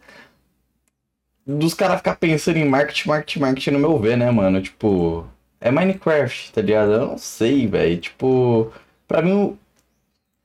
dos 1.45 1.73
caras 1.73 1.97
ficar 1.97 2.15
pensando 2.15 2.57
em 2.57 2.65
marketing, 2.65 3.07
marketing, 3.09 3.39
marketing, 3.39 3.71
no 3.71 3.79
meu 3.79 3.99
ver, 3.99 4.17
né, 4.17 4.29
mano? 4.31 4.61
Tipo, 4.61 5.25
é 5.59 5.71
Minecraft, 5.71 6.51
tá 6.53 6.61
ligado? 6.61 6.91
Eu 6.91 7.07
não 7.07 7.17
sei, 7.17 7.67
velho. 7.67 7.99
Tipo, 7.99 8.71
pra 9.07 9.21
mim, 9.21 9.57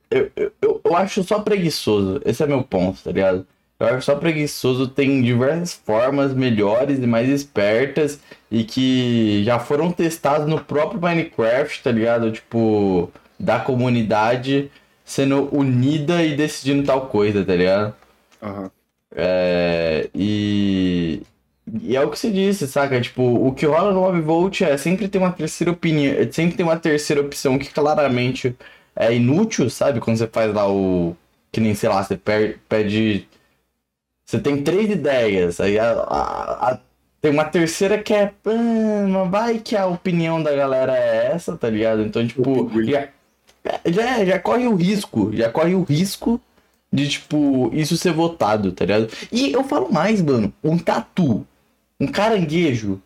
eu, 0.09 0.31
eu, 0.35 0.81
eu 0.83 0.95
acho 0.95 1.23
só 1.23 1.39
preguiçoso. 1.39 2.21
Esse 2.25 2.43
é 2.43 2.47
meu 2.47 2.63
ponto, 2.63 3.03
tá 3.03 3.11
ligado? 3.11 3.45
Eu 3.79 3.87
acho 3.87 4.05
só 4.05 4.15
preguiçoso, 4.15 4.87
tem 4.87 5.21
diversas 5.21 5.73
formas 5.73 6.33
melhores 6.33 6.97
e 6.99 7.05
mais 7.05 7.29
espertas 7.29 8.19
e 8.49 8.63
que 8.63 9.43
já 9.43 9.59
foram 9.59 9.91
testadas 9.91 10.47
no 10.47 10.63
próprio 10.63 10.99
Minecraft, 10.99 11.83
tá 11.83 11.91
ligado? 11.91 12.31
Tipo, 12.31 13.11
da 13.39 13.59
comunidade 13.59 14.71
sendo 15.05 15.47
unida 15.55 16.23
e 16.23 16.35
decidindo 16.35 16.85
tal 16.85 17.07
coisa, 17.07 17.43
tá 17.45 17.55
ligado? 17.55 17.95
Aham. 18.41 18.69
É, 19.15 20.09
e, 20.13 21.21
e 21.81 21.95
é 21.95 22.01
o 22.03 22.09
que 22.09 22.19
você 22.19 22.29
disse, 22.29 22.67
saca? 22.67 22.99
Tipo, 22.99 23.23
o 23.23 23.53
que 23.53 23.65
rola 23.65 23.93
no 23.93 24.21
Mob 24.21 24.63
é 24.63 24.77
sempre 24.77 25.07
tem 25.07 25.19
uma 25.21 25.31
terceira 25.31 25.71
opinião, 25.71 26.13
sempre 26.31 26.57
tem 26.57 26.65
uma 26.65 26.77
terceira 26.77 27.21
opção 27.21 27.57
que 27.57 27.69
claramente 27.73 28.55
é 28.95 29.13
inútil, 29.15 29.69
sabe? 29.69 29.99
Quando 29.99 30.17
você 30.17 30.27
faz 30.27 30.53
lá 30.53 30.69
o. 30.69 31.15
Que 31.51 31.61
nem, 31.61 31.73
sei 31.73 31.89
lá, 31.89 32.03
você 32.03 32.17
pede. 32.17 33.27
Você 34.25 34.39
tem 34.39 34.61
três 34.61 34.89
ideias, 34.89 35.59
aí 35.61 35.79
a, 35.79 35.91
a- 35.91 36.71
a- 36.73 36.79
tem 37.21 37.31
uma 37.31 37.45
terceira 37.45 38.01
que 38.01 38.13
é. 38.13 38.33
"Ah, 38.45 39.07
mas 39.09 39.29
vai 39.31 39.59
que 39.59 39.75
a 39.75 39.87
opinião 39.87 40.41
da 40.43 40.53
galera 40.53 40.95
é 40.97 41.31
essa, 41.33 41.57
tá 41.57 41.69
ligado? 41.69 42.01
Então, 42.03 42.25
tipo, 42.27 42.69
já, 43.85 44.25
já 44.25 44.39
corre 44.39 44.67
o 44.67 44.75
risco, 44.75 45.31
já 45.33 45.49
corre 45.49 45.75
o 45.75 45.83
risco 45.83 46.39
de, 46.91 47.07
tipo, 47.07 47.69
isso 47.73 47.97
ser 47.97 48.13
votado, 48.13 48.71
tá 48.71 48.85
ligado? 48.85 49.09
E 49.31 49.51
eu 49.51 49.63
falo 49.63 49.91
mais, 49.91 50.21
mano, 50.21 50.53
um 50.63 50.77
tatu, 50.77 51.45
um 51.99 52.07
caranguejo 52.07 53.01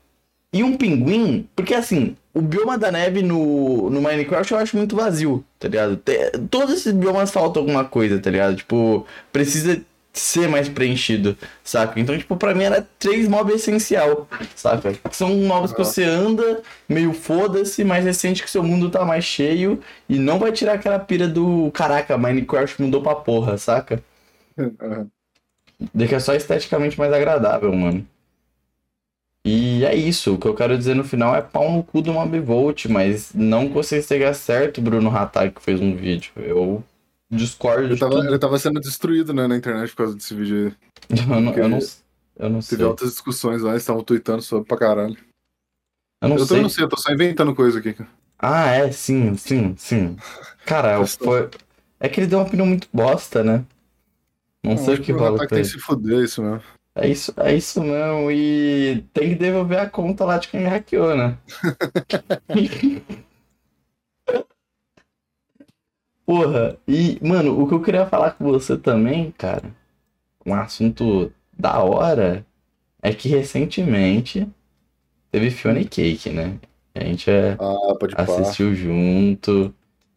e 0.54 0.64
um 0.64 0.76
pinguim, 0.78 1.48
porque 1.56 1.74
assim, 1.74 2.16
o 2.34 2.42
bioma 2.42 2.78
da 2.78 2.92
neve 2.92 3.22
no, 3.22 3.90
no 3.90 4.02
Minecraft 4.02 4.52
eu 4.52 4.58
acho 4.60 4.78
muito 4.78 4.96
vazio, 4.96 5.44
tá 5.58 5.68
ligado? 5.68 5.98
Te- 5.98 6.32
todos 6.50 6.76
esses 6.76 6.94
biomas 6.94 7.32
faltam 7.32 7.62
alguma 7.64 7.86
coisa, 7.86 8.20
tá 8.20 8.30
ligado? 8.30 8.56
Tipo, 8.56 9.06
precisa 9.32 9.82
ser 10.14 10.50
mais 10.50 10.68
preenchido, 10.68 11.38
saca? 11.64 12.00
Então, 12.00 12.18
tipo, 12.18 12.36
pra 12.36 12.54
mim 12.54 12.64
era 12.64 12.88
três 13.00 13.28
mobs 13.28 13.56
essencial, 13.56 14.28
saca? 14.56 14.94
São 15.12 15.36
mobs 15.38 15.72
que 15.72 15.78
você 15.78 16.04
anda 16.04 16.62
meio 16.88 17.14
foda-se, 17.14 17.84
mas 17.84 18.04
você 18.04 18.14
sente 18.14 18.44
que 18.44 18.50
seu 18.50 18.64
mundo 18.64 18.90
tá 18.90 19.06
mais 19.06 19.24
cheio 19.24 19.80
e 20.10 20.20
não 20.20 20.38
vai 20.40 20.52
tirar 20.52 20.74
aquela 20.74 21.00
pira 21.00 21.28
do 21.28 21.72
caraca, 21.72 22.18
Minecraft 22.18 22.82
mudou 22.82 23.02
pra 23.02 23.16
porra, 23.16 23.58
saca? 23.58 24.04
Aham. 24.58 25.08
Deixa 25.94 26.20
só 26.20 26.36
esteticamente 26.36 27.00
mais 27.00 27.12
agradável, 27.12 27.74
mano. 27.74 28.06
E 29.44 29.84
é 29.84 29.96
isso. 29.96 30.36
O 30.36 30.38
que 30.38 30.48
eu 30.48 30.54
quero 30.54 30.78
dizer 30.78 30.96
no 30.96 31.04
final 31.04 31.36
é 31.36 31.42
pau 31.42 31.72
no 31.72 31.84
cu 31.84 32.02
do 32.02 32.14
Mobvolt, 32.14 32.86
mas 32.86 33.34
não 33.34 33.68
que 33.68 33.74
você 33.74 33.98
esteja 33.98 34.34
certo, 34.34 34.82
Bruno 34.82 35.10
Hatak, 35.16 35.56
que 35.56 35.62
fez 35.62 35.82
um 35.82 35.96
vídeo. 35.96 36.32
Eu 36.36 36.84
discordo 37.32 37.86
Ele 37.86 37.98
tava, 37.98 38.16
tudo. 38.16 38.28
ele 38.28 38.40
tava 38.40 38.60
sendo 38.60 38.80
destruído, 38.80 39.34
né, 39.34 39.48
na 39.48 39.56
internet 39.56 39.90
por 39.92 39.98
causa 39.98 40.16
desse 40.16 40.36
vídeo 40.36 40.68
aí. 40.68 41.18
Eu 41.20 41.42
não, 41.42 41.54
eu 41.54 41.70
não, 41.70 41.80
eu 42.38 42.50
não 42.50 42.62
sei. 42.62 42.78
Teve 42.78 42.88
altas 42.88 43.10
discussões 43.10 43.62
lá, 43.62 43.72
eles 43.72 43.84
estavam 43.84 44.04
tweetando 44.04 44.42
sobre 44.42 44.68
pra 44.68 44.78
caralho. 44.78 45.18
Eu 46.22 46.30
não 46.30 46.36
eu 46.38 46.40
sei. 46.40 46.48
também 46.48 46.64
não 46.64 46.70
sei, 46.70 46.84
eu 46.84 46.90
tô 46.90 46.98
só 46.98 47.12
inventando 47.12 47.56
coisa 47.56 47.80
aqui. 47.80 47.96
Ah, 48.40 48.68
é, 48.70 48.92
sim, 48.92 49.36
sim, 49.36 49.76
sim. 49.78 50.16
Cara, 50.66 51.04
foi... 51.06 51.50
é 52.00 52.08
que 52.08 52.20
ele 52.20 52.28
deu 52.28 52.40
uma 52.40 52.46
opinião 52.48 52.66
muito 52.66 52.88
bosta, 52.94 53.44
né? 53.44 53.66
Não 54.64 54.78
sei 54.78 54.90
o 54.90 54.94
acho 54.94 55.02
que 55.02 55.12
rola 55.12 55.40
com 55.40 55.48
tem 55.48 55.58
ele. 55.60 55.68
que 55.68 55.74
se 55.74 55.80
fuder 55.80 56.24
isso 56.24 56.42
mesmo. 56.42 56.62
É 56.96 57.08
isso, 57.08 57.34
é 57.38 57.56
isso 57.56 57.82
mesmo. 57.82 58.32
E 58.32 59.04
tem 59.14 59.30
que 59.30 59.36
devolver 59.36 59.80
a 59.80 59.90
conta 59.90 60.24
lá 60.26 60.38
de 60.38 60.48
quem 60.50 60.66
hackeou, 60.66 61.16
né? 61.16 61.38
Porra, 66.32 66.78
e, 66.88 67.20
mano, 67.22 67.62
o 67.62 67.68
que 67.68 67.74
eu 67.74 67.82
queria 67.82 68.06
falar 68.06 68.32
com 68.32 68.46
você 68.46 68.78
também, 68.78 69.32
cara, 69.32 69.70
um 70.46 70.54
assunto 70.54 71.30
da 71.52 71.84
hora, 71.84 72.46
é 73.02 73.14
que 73.14 73.30
recentemente 73.30 74.48
teve 75.32 75.52
Fiona 75.52 75.84
Cake, 75.84 76.30
né? 76.30 76.58
A 76.96 77.04
gente 77.04 77.30
é, 77.30 77.58
Ah, 77.60 78.24
assistiu 78.24 78.74
junto, 78.74 79.76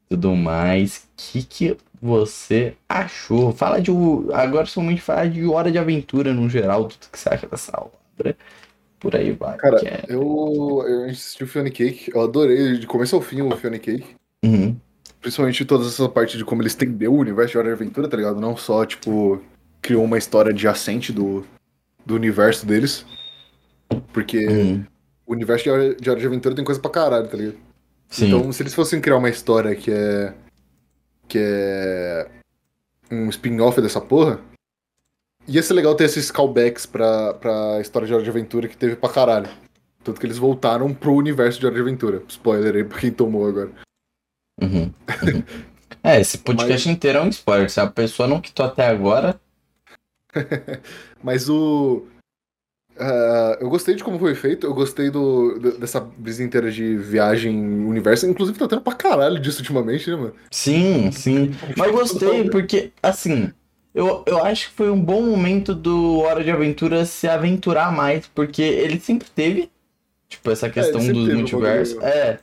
tudo 0.09 0.37
mais. 0.37 0.99
O 0.99 1.09
que, 1.17 1.43
que 1.43 1.77
você 2.01 2.77
achou? 2.89 3.53
Fala 3.53 3.81
de. 3.81 3.91
Agora 4.33 4.67
somente 4.67 5.01
falar 5.01 5.29
de 5.29 5.45
Hora 5.45 5.73
de 5.73 5.79
Aventura 5.79 6.33
no 6.33 6.49
geral, 6.49 6.87
tudo 6.87 7.11
que 7.11 7.19
você 7.19 7.29
acha 7.29 7.49
dessa 7.49 7.73
obra. 7.77 8.37
Por 9.01 9.17
aí 9.17 9.33
vai. 9.33 9.57
Cara, 9.59 9.81
é- 9.85 10.05
Eu, 10.09 10.85
eu 10.87 11.05
assisti 11.07 11.43
o 11.43 11.47
Fiona 11.49 11.71
Cake, 11.71 12.13
eu 12.15 12.23
adorei 12.23 12.79
de 12.79 12.87
começo 12.87 13.17
ao 13.17 13.23
fim 13.23 13.43
o 13.43 13.57
Fiona 13.57 13.79
Cake. 13.79 14.15
Uhum, 14.45 14.77
Principalmente 15.25 15.65
toda 15.65 15.87
essa 15.87 16.07
parte 16.07 16.37
de 16.37 16.45
como 16.45 16.61
ele 16.61 16.69
estendeu 16.69 17.11
o 17.11 17.19
universo 17.19 17.53
de 17.53 17.57
Hora 17.57 17.69
de 17.69 17.73
Aventura, 17.73 18.07
tá 18.07 18.15
ligado? 18.15 18.39
Não 18.39 18.55
só, 18.59 18.85
tipo, 18.85 19.41
criou 19.81 20.05
uma 20.05 20.19
história 20.19 20.51
adjacente 20.51 21.15
do, 21.15 21.47
do 22.05 22.15
universo 22.15 22.67
deles. 22.67 23.07
Porque 24.13 24.47
uhum. 24.47 24.85
o 25.27 25.33
universo 25.33 25.65
de 25.65 25.71
Hora, 25.71 25.95
de 25.95 26.11
Hora 26.11 26.21
de 26.21 26.27
Aventura 26.27 26.55
tem 26.55 26.63
coisa 26.63 26.79
pra 26.79 26.91
caralho, 26.91 27.27
tá 27.27 27.39
ligado? 27.39 27.57
Sim. 28.07 28.27
Então, 28.27 28.53
se 28.53 28.63
eles 28.63 28.75
fossem 28.75 29.01
criar 29.01 29.17
uma 29.17 29.31
história 29.31 29.75
que 29.75 29.91
é. 29.91 30.35
que 31.27 31.39
é. 31.41 32.29
um 33.11 33.31
spin-off 33.31 33.81
dessa 33.81 34.03
porra, 34.03 34.39
ia 35.49 35.63
ser 35.63 35.73
legal 35.73 35.95
ter 35.95 36.05
esses 36.05 36.31
callbacks 36.31 36.85
pra, 36.85 37.33
pra 37.33 37.81
história 37.81 38.07
de 38.07 38.13
Hora 38.13 38.23
de 38.23 38.29
Aventura 38.29 38.69
que 38.69 38.77
teve 38.77 38.95
pra 38.95 39.09
caralho. 39.09 39.49
Tanto 40.03 40.21
que 40.21 40.27
eles 40.27 40.37
voltaram 40.37 40.93
pro 40.93 41.15
universo 41.15 41.59
de 41.59 41.65
Hora 41.65 41.77
de 41.77 41.81
Aventura. 41.81 42.23
Spoiler 42.29 42.77
aí 42.77 42.85
pra 42.85 42.99
quem 42.99 43.11
tomou 43.11 43.49
agora. 43.49 43.71
Uhum, 44.61 44.91
uhum. 45.23 45.43
É, 46.03 46.21
esse 46.21 46.39
podcast 46.39 46.89
inteiro 46.89 47.19
é 47.19 47.23
um 47.23 47.29
spoiler. 47.29 47.71
Se 47.71 47.81
a 47.81 47.87
pessoa 47.87 48.29
não 48.29 48.41
quitou 48.41 48.67
até 48.67 48.87
agora, 48.87 49.41
Mas 51.23 51.49
o. 51.49 52.07
ah, 52.99 53.59
eu 53.61 53.69
gostei 53.69 53.95
de 53.95 54.05
como 54.05 54.19
foi 54.19 54.35
feito, 54.35 54.67
eu 54.67 54.75
gostei 54.75 55.11
do, 55.11 55.59
dessa 55.79 56.01
brisa 56.01 56.43
inteira 56.43 56.71
de 56.71 56.97
viagem 56.97 57.57
universo. 57.85 58.27
Inclusive, 58.27 58.59
tá 58.59 58.69
tendo 58.69 58.83
pra 58.83 58.95
caralho 58.95 59.41
disso 59.41 59.61
ultimamente, 59.61 60.11
né, 60.11 60.17
mano? 60.17 60.35
sim, 60.51 61.11
sim. 61.13 61.55
Mas 61.77 61.89
eu 61.89 61.95
gostei 61.95 62.51
porque, 62.51 62.93
assim, 63.03 63.53
eu, 63.95 64.23
eu 64.27 64.45
acho 64.45 64.69
que 64.71 64.75
foi 64.75 64.91
um 64.91 65.01
bom 65.01 65.23
momento 65.23 65.75
do 65.75 66.19
Hora 66.21 66.43
de 66.43 66.51
Aventura 66.51 67.05
se 67.05 67.29
aventurar 67.29 67.93
mais, 67.93 68.27
porque 68.27 68.63
ele 68.63 68.99
sempre 69.01 69.29
teve, 69.29 69.71
tipo, 70.29 70.51
essa 70.51 70.69
questão 70.69 71.01
sempre 71.01 71.25
dos 71.25 71.35
multiversos. 71.35 72.03
É. 72.03 72.39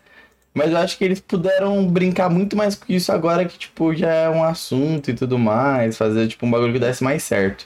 Mas 0.53 0.71
eu 0.71 0.77
acho 0.77 0.97
que 0.97 1.03
eles 1.05 1.19
puderam 1.21 1.87
brincar 1.87 2.29
muito 2.29 2.57
mais 2.57 2.75
com 2.75 2.91
isso 2.91 3.11
agora 3.11 3.45
que, 3.45 3.57
tipo, 3.57 3.93
já 3.95 4.11
é 4.13 4.29
um 4.29 4.43
assunto 4.43 5.09
e 5.09 5.13
tudo 5.13 5.39
mais, 5.39 5.97
fazer, 5.97 6.27
tipo, 6.27 6.45
um 6.45 6.51
bagulho 6.51 6.73
que 6.73 6.79
desse 6.79 7.03
mais 7.03 7.23
certo, 7.23 7.65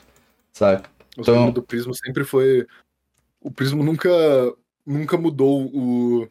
saca? 0.53 0.87
O 1.17 1.21
Então- 1.21 1.49
do 1.49 1.63
Prismo 1.63 1.93
sempre 1.95 2.23
foi. 2.23 2.67
O 3.41 3.49
Prismo 3.49 3.83
nunca, 3.83 4.09
nunca 4.85 5.17
mudou 5.17 5.63
o, 5.73 6.27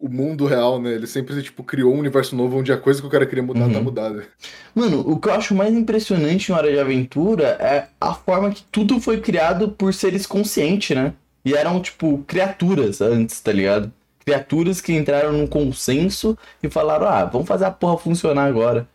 o 0.00 0.08
mundo 0.08 0.46
real, 0.46 0.80
né? 0.80 0.94
Ele 0.94 1.06
sempre, 1.06 1.40
tipo, 1.42 1.62
criou 1.62 1.94
um 1.94 1.98
universo 1.98 2.34
novo 2.34 2.58
onde 2.58 2.72
a 2.72 2.76
coisa 2.78 3.00
que 3.00 3.06
o 3.06 3.10
cara 3.10 3.26
queria 3.26 3.42
mudar 3.44 3.66
Uhum. 3.66 3.72
tá 3.72 3.80
mudada. 3.80 4.26
Mano, 4.74 5.00
o 5.08 5.18
que 5.20 5.28
eu 5.28 5.32
acho 5.34 5.54
mais 5.54 5.72
impressionante 5.74 6.48
em 6.50 6.54
Hora 6.54 6.72
de 6.72 6.78
Aventura 6.78 7.56
é 7.60 7.88
a 8.00 8.14
forma 8.14 8.50
que 8.50 8.64
tudo 8.72 9.00
foi 9.00 9.20
criado 9.20 9.70
por 9.70 9.92
seres 9.94 10.26
conscientes, 10.26 10.96
né? 10.96 11.12
E 11.44 11.54
eram, 11.54 11.80
tipo, 11.80 12.18
criaturas 12.26 13.00
antes, 13.00 13.40
tá 13.40 13.52
ligado? 13.52 13.92
Criaturas 14.28 14.80
que 14.80 14.92
entraram 14.92 15.32
num 15.32 15.46
consenso 15.46 16.36
e 16.62 16.68
falaram, 16.68 17.06
ah, 17.08 17.24
vamos 17.24 17.48
fazer 17.48 17.64
a 17.64 17.70
porra 17.70 17.98
funcionar 17.98 18.44
agora. 18.44 18.86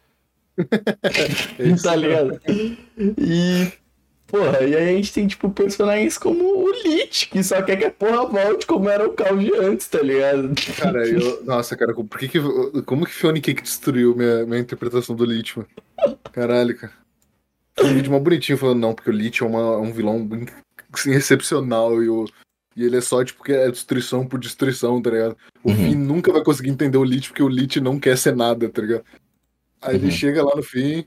É 1.58 1.76
tá 1.82 1.92
né? 1.92 1.98
ligado? 1.98 2.40
E, 3.18 3.72
porra, 4.28 4.62
e 4.64 4.76
aí 4.76 4.90
a 4.90 4.94
gente 4.96 5.12
tem, 5.12 5.26
tipo, 5.28 5.50
personagens 5.50 6.18
como 6.18 6.44
o 6.44 6.72
Lich, 6.84 7.28
que 7.30 7.44
só 7.44 7.62
quer 7.64 7.78
que 7.78 7.86
a 7.86 7.92
porra 7.92 8.26
volte 8.28 8.68
como 8.68 8.88
era 8.88 9.08
o 9.08 9.14
caos 9.14 9.44
de 9.44 9.52
antes, 9.56 9.88
tá 9.88 10.00
ligado? 10.00 10.52
Cara, 10.78 11.08
eu. 11.08 11.44
Nossa, 11.44 11.76
cara, 11.76 11.94
por 11.94 12.20
que 12.20 12.28
que. 12.28 12.40
Como 12.86 13.06
que 13.06 13.12
Fiona 13.12 13.40
Cake 13.42 13.64
destruiu 13.64 14.16
minha, 14.16 14.46
minha 14.46 14.60
interpretação 14.60 15.16
do 15.16 15.26
Lich, 15.26 15.58
mano? 15.58 15.70
Caralho, 16.32 16.78
cara. 16.78 16.94
Foi 17.76 17.90
um 17.90 17.96
vídeo 17.96 18.20
bonitinho 18.20 18.58
falando, 18.58 18.80
não, 18.80 18.94
porque 18.94 19.10
o 19.10 19.14
Lich 19.14 19.42
é, 19.42 19.46
uma- 19.48 19.60
é 19.76 19.78
um 19.78 19.92
vilão 19.92 20.30
assim, 20.94 21.12
excepcional 21.12 22.04
e, 22.04 22.10
o, 22.10 22.26
e 22.76 22.84
ele 22.84 22.98
é 22.98 23.02
só, 23.02 23.24
tipo, 23.24 23.44
que 23.44 23.52
é 23.52 23.70
destruição 23.70 24.26
por 24.26 24.40
destruição, 24.40 25.02
tá 25.02 25.10
ligado? 25.12 25.38
O 25.64 25.70
Uhum. 25.70 25.76
Finn 25.76 25.96
nunca 25.96 26.32
vai 26.32 26.44
conseguir 26.44 26.70
entender 26.70 26.98
o 26.98 27.04
Lich 27.04 27.30
porque 27.30 27.44
o 27.44 27.48
Lich 27.48 27.80
não 27.80 28.00
quer 28.00 28.18
ser 28.18 28.36
nada, 28.36 28.68
tá 28.70 28.82
ligado? 28.82 29.04
Aí 29.82 29.96
ele 29.96 30.06
Uhum. 30.06 30.12
chega 30.12 30.44
lá 30.44 30.56
no 30.56 30.64
fim 30.64 31.06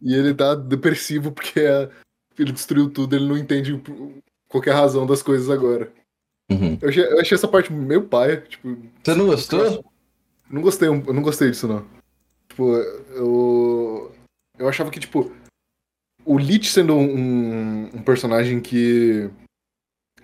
e 0.00 0.14
ele 0.14 0.34
tá 0.34 0.54
depressivo 0.54 1.30
porque 1.32 1.60
é- 1.60 1.90
ele 2.38 2.52
destruiu 2.52 2.88
tudo, 2.90 3.14
ele 3.14 3.26
não 3.28 3.36
entende 3.36 3.80
qualquer 4.48 4.72
razão 4.74 5.06
das 5.06 5.22
coisas 5.22 5.50
agora. 5.50 5.92
Uhum. 6.50 6.78
Eu 6.80 6.88
achei, 6.88 7.04
eu 7.04 7.20
achei 7.20 7.34
essa 7.36 7.48
parte 7.48 7.72
meio 7.72 8.02
paia, 8.04 8.38
tipo, 8.40 8.76
Você 9.02 9.14
não 9.14 9.26
gostou? 9.26 9.84
não 10.50 10.60
gostei, 10.62 10.88
eu 10.88 10.94
não 11.12 11.22
gostei 11.22 11.50
disso, 11.50 11.66
não. 11.68 11.84
Tipo, 12.48 12.74
eu. 13.14 14.12
Eu 14.58 14.68
achava 14.68 14.90
que, 14.90 15.00
tipo, 15.00 15.32
o 16.24 16.38
Lich 16.38 16.70
sendo 16.70 16.94
um, 16.94 17.84
um 17.96 18.02
personagem 18.02 18.60
que 18.60 19.30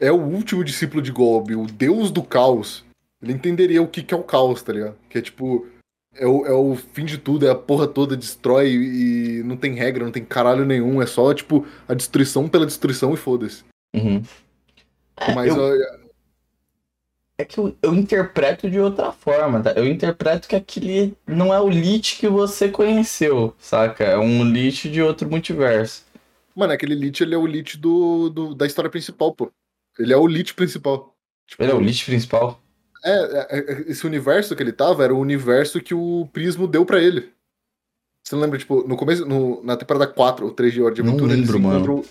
é 0.00 0.10
o 0.12 0.16
último 0.20 0.62
discípulo 0.64 1.02
de 1.02 1.10
Golb, 1.12 1.50
o 1.56 1.66
deus 1.66 2.10
do 2.10 2.22
caos, 2.22 2.84
ele 3.22 3.32
entenderia 3.32 3.82
o 3.82 3.88
que, 3.88 4.02
que 4.02 4.14
é 4.14 4.16
o 4.16 4.22
caos, 4.22 4.62
tá 4.62 4.72
ligado? 4.72 4.96
Que 5.08 5.18
é 5.18 5.22
tipo. 5.22 5.66
É 6.14 6.26
o, 6.26 6.46
é 6.46 6.52
o 6.52 6.74
fim 6.74 7.04
de 7.04 7.16
tudo, 7.16 7.46
é 7.46 7.50
a 7.50 7.54
porra 7.54 7.86
toda, 7.86 8.16
destrói 8.16 8.72
e 8.72 9.42
não 9.44 9.56
tem 9.56 9.74
regra, 9.74 10.04
não 10.04 10.10
tem 10.10 10.24
caralho 10.24 10.64
nenhum, 10.64 11.00
é 11.00 11.06
só, 11.06 11.32
tipo, 11.32 11.64
a 11.86 11.94
destruição 11.94 12.48
pela 12.48 12.66
destruição 12.66 13.14
e 13.14 13.16
foda-se. 13.16 13.62
Uhum. 13.94 14.20
É, 15.20 15.34
Mas 15.34 15.54
eu- 15.54 15.62
ó, 15.62 16.08
É 17.40 17.44
que 17.44 17.58
eu, 17.58 17.76
eu 17.80 17.94
interpreto 17.94 18.68
de 18.68 18.80
outra 18.80 19.12
forma, 19.12 19.62
tá? 19.62 19.70
Eu 19.72 19.86
interpreto 19.86 20.48
que 20.48 20.56
aquele 20.56 21.14
não 21.24 21.54
é 21.54 21.60
o 21.60 21.68
Lich 21.68 22.16
que 22.18 22.26
você 22.26 22.68
conheceu, 22.68 23.54
saca? 23.58 24.02
É 24.02 24.18
um 24.18 24.42
Lich 24.42 24.88
de 24.90 25.00
outro 25.00 25.30
multiverso. 25.30 26.04
Mano, 26.56 26.72
aquele 26.72 26.96
Lich, 26.96 27.22
ele 27.22 27.36
é 27.36 27.38
o 27.38 27.46
Lich 27.46 27.76
do, 27.78 28.28
do- 28.28 28.54
da 28.56 28.66
história 28.66 28.90
principal, 28.90 29.32
pô. 29.32 29.52
Ele 29.98 30.12
é 30.12 30.16
o 30.16 30.26
Lich 30.26 30.54
principal. 30.54 31.14
Tipo, 31.46 31.62
Ele 31.62 31.72
é 31.72 31.74
o 31.74 31.80
Lich 31.80 32.04
principal. 32.04 32.60
É, 33.04 33.10
é, 33.10 33.58
é, 33.58 33.80
esse 33.90 34.06
universo 34.06 34.54
que 34.56 34.62
ele 34.62 34.72
tava 34.72 35.04
era 35.04 35.14
o 35.14 35.18
universo 35.20 35.80
que 35.80 35.94
o 35.94 36.28
Prismo 36.32 36.66
deu 36.66 36.84
pra 36.84 37.00
ele. 37.00 37.30
Você 38.26 38.34
não 38.34 38.42
lembra, 38.42 38.58
tipo, 38.58 38.86
no 38.86 38.96
começo, 38.96 39.24
no- 39.24 39.62
na 39.62 39.76
temporada 39.76 40.06
4, 40.06 40.44
ou 40.46 40.52
3 40.52 40.72
de 40.72 40.82
Hora 40.82 40.94
de 40.94 41.00
Aventura, 41.00 41.32
lembro, 41.32 41.38
eles, 41.38 41.48
encontram, 41.78 42.04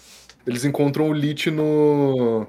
eles 0.48 0.66
encontram 0.66 1.10
o 1.10 1.14
Lich 1.14 1.52
no. 1.52 2.48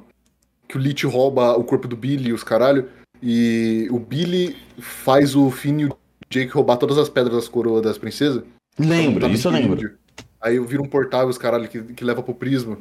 Que 0.68 0.76
o 0.76 0.80
Lich 0.80 1.04
rouba 1.06 1.56
o 1.56 1.64
corpo 1.64 1.88
do 1.88 1.96
Billy 1.96 2.30
e 2.30 2.32
os 2.32 2.44
caralho. 2.44 2.88
E 3.22 3.88
o 3.90 3.98
Billy 3.98 4.56
faz 4.78 5.34
o 5.34 5.50
Finn 5.50 5.80
e 5.80 5.86
o 5.86 5.96
Jake 6.30 6.52
roubar 6.52 6.76
todas 6.76 6.96
as 6.98 7.08
pedras 7.08 7.34
das 7.34 7.48
coroas 7.48 7.82
das 7.82 7.98
princesas. 7.98 8.42
Lembro, 8.78 9.20
Tava 9.20 9.32
isso 9.32 9.48
eu 9.48 9.52
lembro. 9.52 9.98
Aí 10.40 10.58
vira 10.60 10.80
um 10.82 10.88
portal 10.88 11.26
e 11.26 11.30
os 11.30 11.38
caralho 11.38 11.68
que, 11.68 11.82
que 11.82 12.04
leva 12.04 12.22
pro 12.22 12.34
Prisma. 12.34 12.78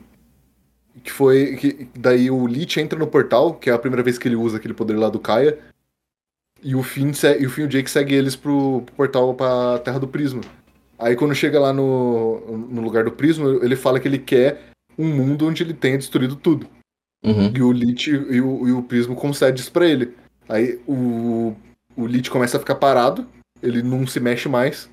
Que 1.03 1.11
foi. 1.11 1.55
Que, 1.55 1.87
daí 1.97 2.29
o 2.31 2.47
Lich 2.47 2.79
entra 2.79 2.97
no 2.97 3.07
portal, 3.07 3.53
que 3.53 3.69
é 3.69 3.73
a 3.73 3.79
primeira 3.79 4.03
vez 4.03 4.17
que 4.17 4.27
ele 4.27 4.35
usa 4.35 4.57
aquele 4.57 4.73
poder 4.73 4.95
lá 4.95 5.09
do 5.09 5.19
Kaia. 5.19 5.57
E 6.63 6.75
o 6.75 6.81
Finn, 6.81 7.11
e 7.39 7.45
o, 7.45 7.49
Finn 7.49 7.65
o 7.65 7.67
Jake 7.67 7.89
segue 7.89 8.15
eles 8.15 8.35
pro, 8.35 8.81
pro 8.81 8.95
portal 8.95 9.33
pra 9.33 9.79
Terra 9.79 9.99
do 9.99 10.07
Prisma. 10.07 10.41
Aí 10.97 11.15
quando 11.15 11.35
chega 11.35 11.59
lá 11.59 11.71
no, 11.71 12.39
no 12.69 12.81
lugar 12.81 13.03
do 13.03 13.11
Prisma, 13.11 13.47
ele 13.63 13.75
fala 13.75 13.99
que 13.99 14.07
ele 14.07 14.17
quer 14.17 14.71
um 14.97 15.07
mundo 15.07 15.47
onde 15.47 15.61
ele 15.61 15.73
tenha 15.73 15.97
destruído 15.97 16.35
tudo. 16.35 16.67
Uhum. 17.23 17.51
E 17.55 17.61
o 17.61 17.71
Lich 17.71 18.09
e 18.09 18.41
o, 18.41 18.67
e 18.67 18.71
o 18.71 18.81
Prismo 18.81 19.15
concede 19.15 19.61
isso 19.61 19.71
pra 19.71 19.85
ele. 19.85 20.15
Aí 20.49 20.79
o, 20.87 21.55
o 21.95 22.07
Lich 22.07 22.29
começa 22.31 22.57
a 22.57 22.59
ficar 22.59 22.75
parado, 22.75 23.27
ele 23.61 23.83
não 23.83 24.07
se 24.07 24.19
mexe 24.19 24.49
mais. 24.49 24.89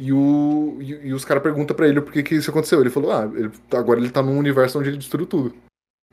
E, 0.00 0.12
o, 0.12 0.78
e, 0.80 1.08
e 1.08 1.12
os 1.12 1.24
caras 1.24 1.42
perguntam 1.42 1.74
pra 1.76 1.88
ele 1.88 2.00
por 2.00 2.12
que, 2.12 2.22
que 2.22 2.36
isso 2.36 2.50
aconteceu. 2.50 2.80
Ele 2.80 2.88
falou, 2.90 3.10
ah, 3.10 3.28
ele- 3.34 3.50
agora 3.72 3.98
ele 3.98 4.10
tá 4.10 4.22
num 4.22 4.38
universo 4.38 4.78
onde 4.78 4.88
ele 4.90 4.96
destruiu 4.96 5.26
tudo. 5.26 5.54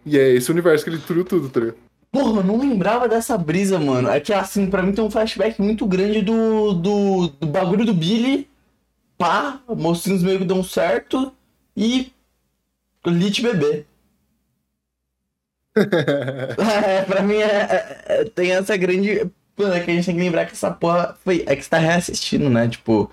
E 0.03 0.17
é 0.17 0.29
esse 0.31 0.51
universo 0.51 0.83
que 0.83 0.89
ele 0.89 0.97
destruiu 0.97 1.23
tudo, 1.23 1.49
tá 1.49 1.59
ligado? 1.59 1.77
Porra, 2.11 2.39
eu 2.39 2.43
não 2.43 2.57
lembrava 2.59 3.07
dessa 3.07 3.37
brisa, 3.37 3.77
mano. 3.79 4.09
É 4.09 4.19
que 4.19 4.33
assim, 4.33 4.69
pra 4.69 4.81
mim 4.81 4.91
tem 4.93 5.03
um 5.03 5.11
flashback 5.11 5.61
muito 5.61 5.85
grande 5.85 6.21
do, 6.21 6.73
do, 6.73 7.27
do 7.27 7.47
bagulho 7.47 7.85
do 7.85 7.93
Billy. 7.93 8.47
Pá, 9.17 9.61
monstrinhos 9.67 10.23
meio 10.23 10.39
que 10.39 10.45
dão 10.45 10.63
certo. 10.63 11.31
E. 11.77 12.11
Lich 13.05 13.41
bebê. 13.41 13.85
É, 15.77 17.01
pra 17.03 17.21
mim 17.21 17.35
é, 17.35 17.45
é- 17.45 18.05
é- 18.21 18.25
tem 18.25 18.51
essa 18.51 18.75
grande. 18.77 19.29
Mano, 19.57 19.73
é 19.73 19.79
que 19.79 19.91
a 19.91 19.93
gente 19.93 20.05
tem 20.05 20.15
que 20.15 20.21
lembrar 20.21 20.45
que 20.45 20.53
essa 20.53 20.71
porra 20.71 21.17
foi. 21.23 21.43
É 21.45 21.55
que 21.55 21.63
você 21.63 21.69
tá 21.69 21.77
reassistindo, 21.77 22.49
né? 22.49 22.67
Tipo, 22.67 23.11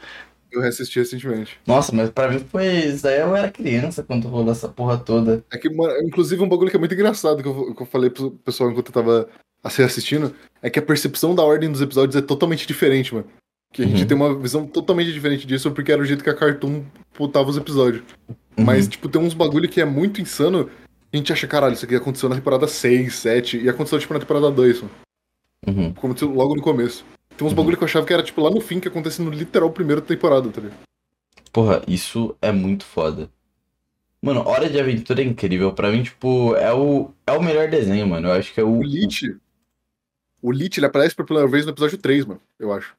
Eu 0.52 0.60
reassisti 0.60 0.98
recentemente. 0.98 1.58
Nossa, 1.66 1.94
mas 1.94 2.10
pra 2.10 2.28
mim 2.28 2.38
foi. 2.40 2.66
Isso 2.66 3.02
daí 3.04 3.20
eu 3.20 3.34
era 3.34 3.50
criança 3.50 4.02
quando 4.02 4.28
rolou 4.28 4.52
essa 4.52 4.68
porra 4.68 4.98
toda. 4.98 5.42
É 5.50 5.56
que, 5.56 5.70
mano, 5.70 5.94
inclusive, 6.02 6.42
um 6.42 6.48
bagulho 6.48 6.70
que 6.70 6.76
é 6.76 6.78
muito 6.78 6.94
engraçado 6.94 7.42
que 7.42 7.48
eu, 7.48 7.74
que 7.74 7.82
eu 7.82 7.86
falei 7.86 8.10
pro 8.10 8.30
pessoal 8.30 8.70
enquanto 8.70 8.88
eu 8.88 8.92
tava 8.92 9.28
assim, 9.64 9.82
assistindo 9.82 10.34
é 10.60 10.68
que 10.68 10.78
a 10.78 10.82
percepção 10.82 11.34
da 11.34 11.42
ordem 11.42 11.70
dos 11.70 11.80
episódios 11.80 12.16
é 12.16 12.20
totalmente 12.20 12.66
diferente, 12.66 13.14
mano. 13.14 13.26
Que 13.72 13.82
a 13.82 13.86
gente 13.86 14.02
Uhum. 14.02 14.06
tem 14.08 14.16
uma 14.16 14.38
visão 14.38 14.66
totalmente 14.66 15.10
diferente 15.12 15.46
disso 15.46 15.70
porque 15.70 15.90
era 15.90 16.02
o 16.02 16.04
jeito 16.04 16.22
que 16.22 16.28
a 16.28 16.34
Cartoon 16.34 16.82
botava 17.18 17.48
os 17.48 17.56
episódios. 17.56 18.02
Mas, 18.58 18.84
Uhum. 18.84 18.90
tipo, 18.90 19.08
tem 19.08 19.22
uns 19.22 19.32
bagulho 19.32 19.68
que 19.68 19.80
é 19.80 19.84
muito 19.86 20.20
insano. 20.20 20.68
A 21.10 21.16
gente 21.16 21.32
acha, 21.32 21.46
caralho, 21.46 21.72
isso 21.74 21.84
aqui 21.86 21.94
aconteceu 21.94 22.28
na 22.28 22.34
temporada 22.34 22.66
6, 22.68 23.14
7, 23.14 23.58
e 23.58 23.68
aconteceu, 23.70 23.98
tipo, 23.98 24.12
na 24.12 24.20
temporada 24.20 24.50
2, 24.50 24.82
mano. 24.82 24.90
Uhum. 25.66 25.94
Aconteceu 25.96 26.28
logo 26.28 26.54
no 26.56 26.60
começo. 26.62 27.04
Tem 27.42 27.46
uns 27.48 27.50
Uhum. 27.50 27.56
bagulho 27.56 27.76
que 27.76 27.82
eu 27.82 27.88
achava 27.88 28.06
que 28.06 28.12
era, 28.12 28.22
tipo, 28.22 28.40
lá 28.40 28.50
no 28.50 28.60
fim, 28.60 28.78
que 28.78 28.86
acontece 28.86 29.20
no 29.20 29.28
literal 29.28 29.68
primeiro 29.72 30.00
temporada, 30.00 30.48
tá 30.48 30.60
ligado? 30.60 30.78
Porra, 31.52 31.82
isso 31.88 32.36
é 32.40 32.52
muito 32.52 32.84
foda. 32.84 33.28
Mano, 34.22 34.46
Hora 34.46 34.70
de 34.70 34.78
Aventura 34.78 35.20
é 35.20 35.24
incrível. 35.24 35.72
Pra 35.72 35.90
mim, 35.90 36.04
tipo, 36.04 36.54
é 36.54 36.72
o, 36.72 37.10
é 37.26 37.32
o 37.32 37.42
melhor 37.42 37.68
desenho, 37.68 38.06
mano. 38.06 38.28
Eu 38.28 38.32
acho 38.34 38.54
que 38.54 38.60
é 38.60 38.62
o. 38.62 38.78
O 38.78 38.82
Lich. 38.84 39.36
O 40.40 40.52
Lich, 40.52 40.78
ele 40.78 40.86
aparece 40.86 41.16
pela 41.16 41.26
primeira 41.26 41.50
vez 41.50 41.66
no 41.66 41.72
episódio 41.72 41.98
3, 41.98 42.24
mano, 42.24 42.40
eu 42.60 42.72
acho. 42.72 42.94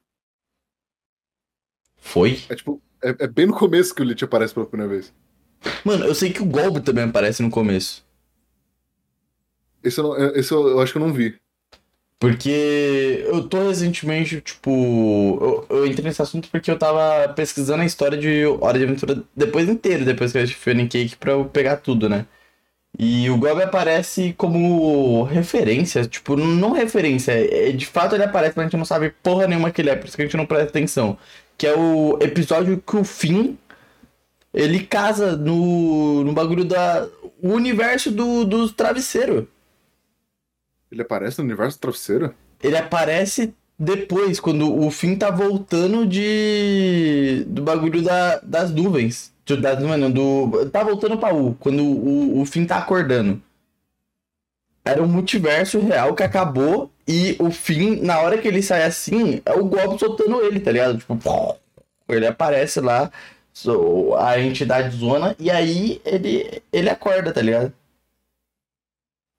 Foi? 1.96 2.42
É 2.50 2.54
tipo, 2.54 2.82
é, 3.02 3.16
é 3.20 3.26
bem 3.26 3.46
no 3.46 3.54
começo 3.56 3.94
que 3.94 4.02
o 4.02 4.04
Lich 4.04 4.22
aparece 4.22 4.52
pela 4.52 4.66
primeira 4.66 4.92
vez. 4.92 5.10
Mano, 5.86 6.04
eu 6.04 6.14
sei 6.14 6.30
que 6.30 6.42
o 6.42 6.46
Golbo 6.46 6.80
também 6.82 7.04
aparece 7.04 7.42
no 7.42 7.50
começo. 7.50 8.04
Esse 9.82 10.00
eu, 10.00 10.04
não- 10.04 10.16
é, 10.16 10.38
esse 10.38 10.52
eu, 10.52 10.68
eu 10.68 10.80
acho 10.80 10.92
que 10.92 10.98
eu 10.98 11.06
não 11.06 11.14
vi. 11.14 11.38
Porque 12.24 13.22
eu 13.26 13.46
tô 13.46 13.68
recentemente, 13.68 14.40
tipo. 14.40 14.70
Eu, 15.70 15.78
eu 15.78 15.86
entrei 15.86 16.06
nesse 16.06 16.22
assunto 16.22 16.48
porque 16.48 16.70
eu 16.70 16.78
tava 16.78 17.28
pesquisando 17.34 17.82
a 17.82 17.86
história 17.86 18.16
de 18.16 18.46
Hora 18.46 18.78
de 18.78 18.84
Aventura 18.84 19.22
depois 19.36 19.68
inteiro, 19.68 20.06
depois 20.06 20.32
que 20.32 20.38
eu 20.38 20.42
assisti 20.42 20.58
Funny 20.58 20.88
Cake, 20.88 21.16
pra 21.16 21.32
eu 21.32 21.44
pegar 21.44 21.76
tudo, 21.76 22.08
né? 22.08 22.24
E 22.98 23.28
o 23.28 23.36
Gob 23.36 23.62
aparece 23.62 24.34
como 24.38 25.24
referência, 25.24 26.06
tipo, 26.06 26.34
não 26.36 26.72
referência, 26.72 27.32
é, 27.32 27.72
de 27.72 27.84
fato 27.86 28.14
ele 28.14 28.24
aparece, 28.24 28.54
mas 28.56 28.64
a 28.64 28.68
gente 28.68 28.78
não 28.78 28.84
sabe 28.86 29.10
porra 29.22 29.46
nenhuma 29.46 29.70
que 29.70 29.82
ele 29.82 29.90
é, 29.90 29.96
por 29.96 30.06
isso 30.06 30.16
que 30.16 30.22
a 30.22 30.24
gente 30.24 30.36
não 30.36 30.46
presta 30.46 30.68
atenção. 30.68 31.18
Que 31.58 31.66
é 31.66 31.76
o 31.76 32.18
episódio 32.22 32.82
que 32.86 32.96
o 32.96 33.04
Finn, 33.04 33.56
ele 34.52 34.80
casa 34.86 35.36
no, 35.36 36.24
no 36.24 36.32
bagulho 36.32 36.64
da... 36.64 37.06
o 37.42 37.50
universo 37.52 38.10
do, 38.10 38.44
dos 38.44 38.72
travesseiros. 38.72 39.44
Ele 40.94 41.02
aparece 41.02 41.38
no 41.38 41.44
universo 41.44 41.78
travesseiro? 41.78 42.34
Ele 42.62 42.76
aparece 42.76 43.52
depois, 43.78 44.38
quando 44.38 44.72
o 44.72 44.90
Finn 44.90 45.16
tá 45.16 45.30
voltando 45.30 46.06
de. 46.06 47.44
do 47.48 47.62
bagulho 47.62 48.00
da, 48.02 48.38
das 48.42 48.70
nuvens. 48.70 49.32
Do- 49.44 49.60
Das 49.60 49.78
nuvens, 49.80 50.00
não, 50.00 50.10
do. 50.10 50.66
Tá 50.70 50.82
voltando 50.84 51.18
pra 51.18 51.34
U, 51.34 51.54
quando 51.58 51.82
o, 51.84 52.40
o 52.40 52.46
Finn 52.46 52.64
tá 52.64 52.78
acordando. 52.78 53.42
Era 54.84 55.02
um 55.02 55.06
multiverso 55.08 55.80
real 55.80 56.14
que 56.14 56.22
acabou 56.22 56.90
e 57.08 57.36
o 57.40 57.50
Finn, 57.50 58.00
na 58.02 58.20
hora 58.20 58.38
que 58.38 58.46
ele 58.46 58.62
sai 58.62 58.84
assim, 58.84 59.40
é 59.44 59.52
o 59.54 59.64
Gob 59.64 59.98
soltando 59.98 60.40
ele, 60.42 60.60
tá 60.60 60.70
ligado? 60.70 60.98
Tipo, 60.98 61.18
ele 62.08 62.26
aparece 62.26 62.80
lá, 62.80 63.10
a 64.18 64.38
entidade 64.38 64.94
zona, 64.96 65.34
e 65.38 65.50
aí 65.50 66.00
ele, 66.04 66.62
ele 66.72 66.90
acorda, 66.90 67.32
tá 67.32 67.40
ligado? 67.40 67.72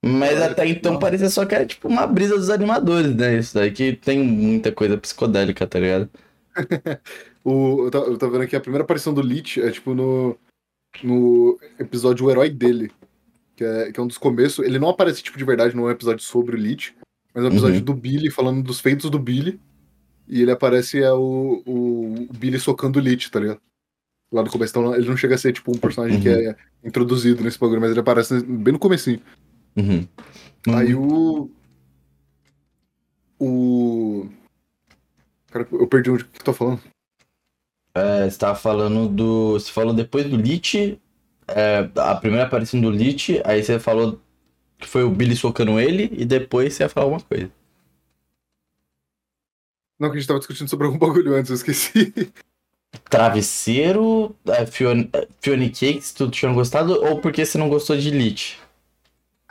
Mas 0.05 0.33
Caralho, 0.33 0.51
até 0.51 0.65
que 0.65 0.71
então 0.71 0.99
parecia 0.99 1.29
só 1.29 1.45
que 1.45 1.55
era 1.55 1.65
tipo 1.65 1.87
uma 1.87 2.05
brisa 2.05 2.35
dos 2.37 2.49
animadores, 2.49 3.15
né? 3.15 3.37
Isso 3.39 3.53
daí 3.55 3.71
que 3.71 3.93
tem 3.93 4.19
muita 4.23 4.71
coisa 4.71 4.97
psicodélica, 4.97 5.65
tá 5.67 5.79
ligado? 5.79 6.09
O, 7.47 7.85
eu, 7.85 7.91
tô, 7.91 8.03
eu 8.05 8.17
tô 8.17 8.27
vendo 8.31 8.41
aqui 8.41 8.55
a 8.55 8.59
primeira 8.59 8.83
aparição 8.83 9.13
do 9.13 9.21
Lich 9.21 9.61
é 9.61 9.69
tipo 9.69 9.93
no, 9.93 10.35
no 11.03 11.59
episódio 11.79 12.25
O 12.25 12.31
Herói 12.31 12.49
dele. 12.49 12.91
Que 13.55 13.63
é, 13.63 13.91
que 13.91 13.99
é 13.99 14.03
um 14.03 14.07
dos 14.07 14.17
começos. 14.17 14.65
Ele 14.65 14.79
não 14.79 14.89
aparece 14.89 15.21
tipo 15.21 15.37
de 15.37 15.43
verdade, 15.45 15.75
não 15.75 15.83
é 15.83 15.89
um 15.89 15.91
episódio 15.91 16.23
sobre 16.23 16.55
o 16.55 16.59
Lich, 16.59 16.95
mas 17.35 17.43
é 17.43 17.47
um 17.47 17.51
episódio 17.51 17.75
Uhum. 17.77 17.83
do 17.85 17.93
Billy 17.93 18.31
falando 18.31 18.63
dos 18.63 18.79
feitos 18.79 19.11
do 19.11 19.19
Billy. 19.19 19.59
E 20.27 20.41
ele 20.41 20.49
aparece 20.49 21.03
é 21.03 21.11
o, 21.13 21.61
o, 21.67 22.25
o 22.31 22.33
Billy 22.33 22.59
socando 22.59 22.97
o 22.97 23.01
Lich, 23.01 23.29
tá 23.29 23.39
ligado? 23.39 23.59
Lá 24.31 24.41
no 24.41 24.49
começo. 24.49 24.71
Então 24.71 24.95
ele 24.95 25.07
não 25.07 25.15
chega 25.15 25.35
a 25.35 25.37
ser 25.37 25.53
tipo 25.53 25.71
um 25.71 25.77
personagem 25.77 26.19
que 26.19 26.27
Uhum. 26.29 26.49
é 26.49 26.55
introduzido 26.83 27.43
nesse 27.43 27.59
bagulho, 27.59 27.79
mas 27.79 27.91
ele 27.91 27.99
aparece 27.99 28.43
bem 28.43 28.73
no 28.73 28.79
comecinho. 28.79 29.21
Uhum. 29.75 30.07
Aí 30.73 30.95
o. 30.95 31.49
O. 33.39 34.27
Cara, 35.51 35.67
eu 35.71 35.87
perdi 35.87 36.09
onde 36.09 36.25
que 36.25 36.39
eu 36.39 36.45
tô 36.45 36.53
falando. 36.53 36.81
É, 37.93 38.29
você 38.29 38.37
tava 38.37 38.55
falando 38.55 39.07
do. 39.07 39.53
Você 39.53 39.71
falou 39.71 39.93
depois 39.93 40.29
do 40.29 40.35
Lich. 40.37 40.99
é, 41.47 41.89
a 41.97 42.15
primeira 42.15 42.45
aparição 42.45 42.79
do 42.81 42.89
Lich, 42.89 43.41
aí 43.45 43.63
você 43.63 43.79
falou 43.79 44.19
que 44.77 44.87
foi 44.87 45.03
o 45.03 45.09
Billy 45.09 45.35
socando 45.35 45.79
ele, 45.79 46.09
e 46.13 46.25
depois 46.25 46.73
você 46.73 46.83
ia 46.83 46.89
falar 46.89 47.05
alguma 47.05 47.21
coisa. 47.21 47.51
Não, 49.99 50.09
que 50.09 50.17
a 50.17 50.19
gente 50.19 50.27
tava 50.27 50.39
discutindo 50.39 50.67
sobre 50.69 50.87
algum 50.87 50.97
bagulho 50.99 51.33
antes, 51.33 51.49
eu 51.49 51.55
esqueci. 51.55 52.13
Travesseiro, 53.09 54.35
é, 54.47 54.65
Fiona, 54.65 55.09
é, 55.13 55.27
Fiona 55.41 55.65
Cakes, 55.69 56.13
tu 56.13 56.29
tinha 56.29 56.51
gostado, 56.53 56.93
ou 57.03 57.21
porque 57.21 57.45
você 57.45 57.57
não 57.57 57.69
gostou 57.69 57.95
de 57.95 58.09
Lich? 58.09 58.57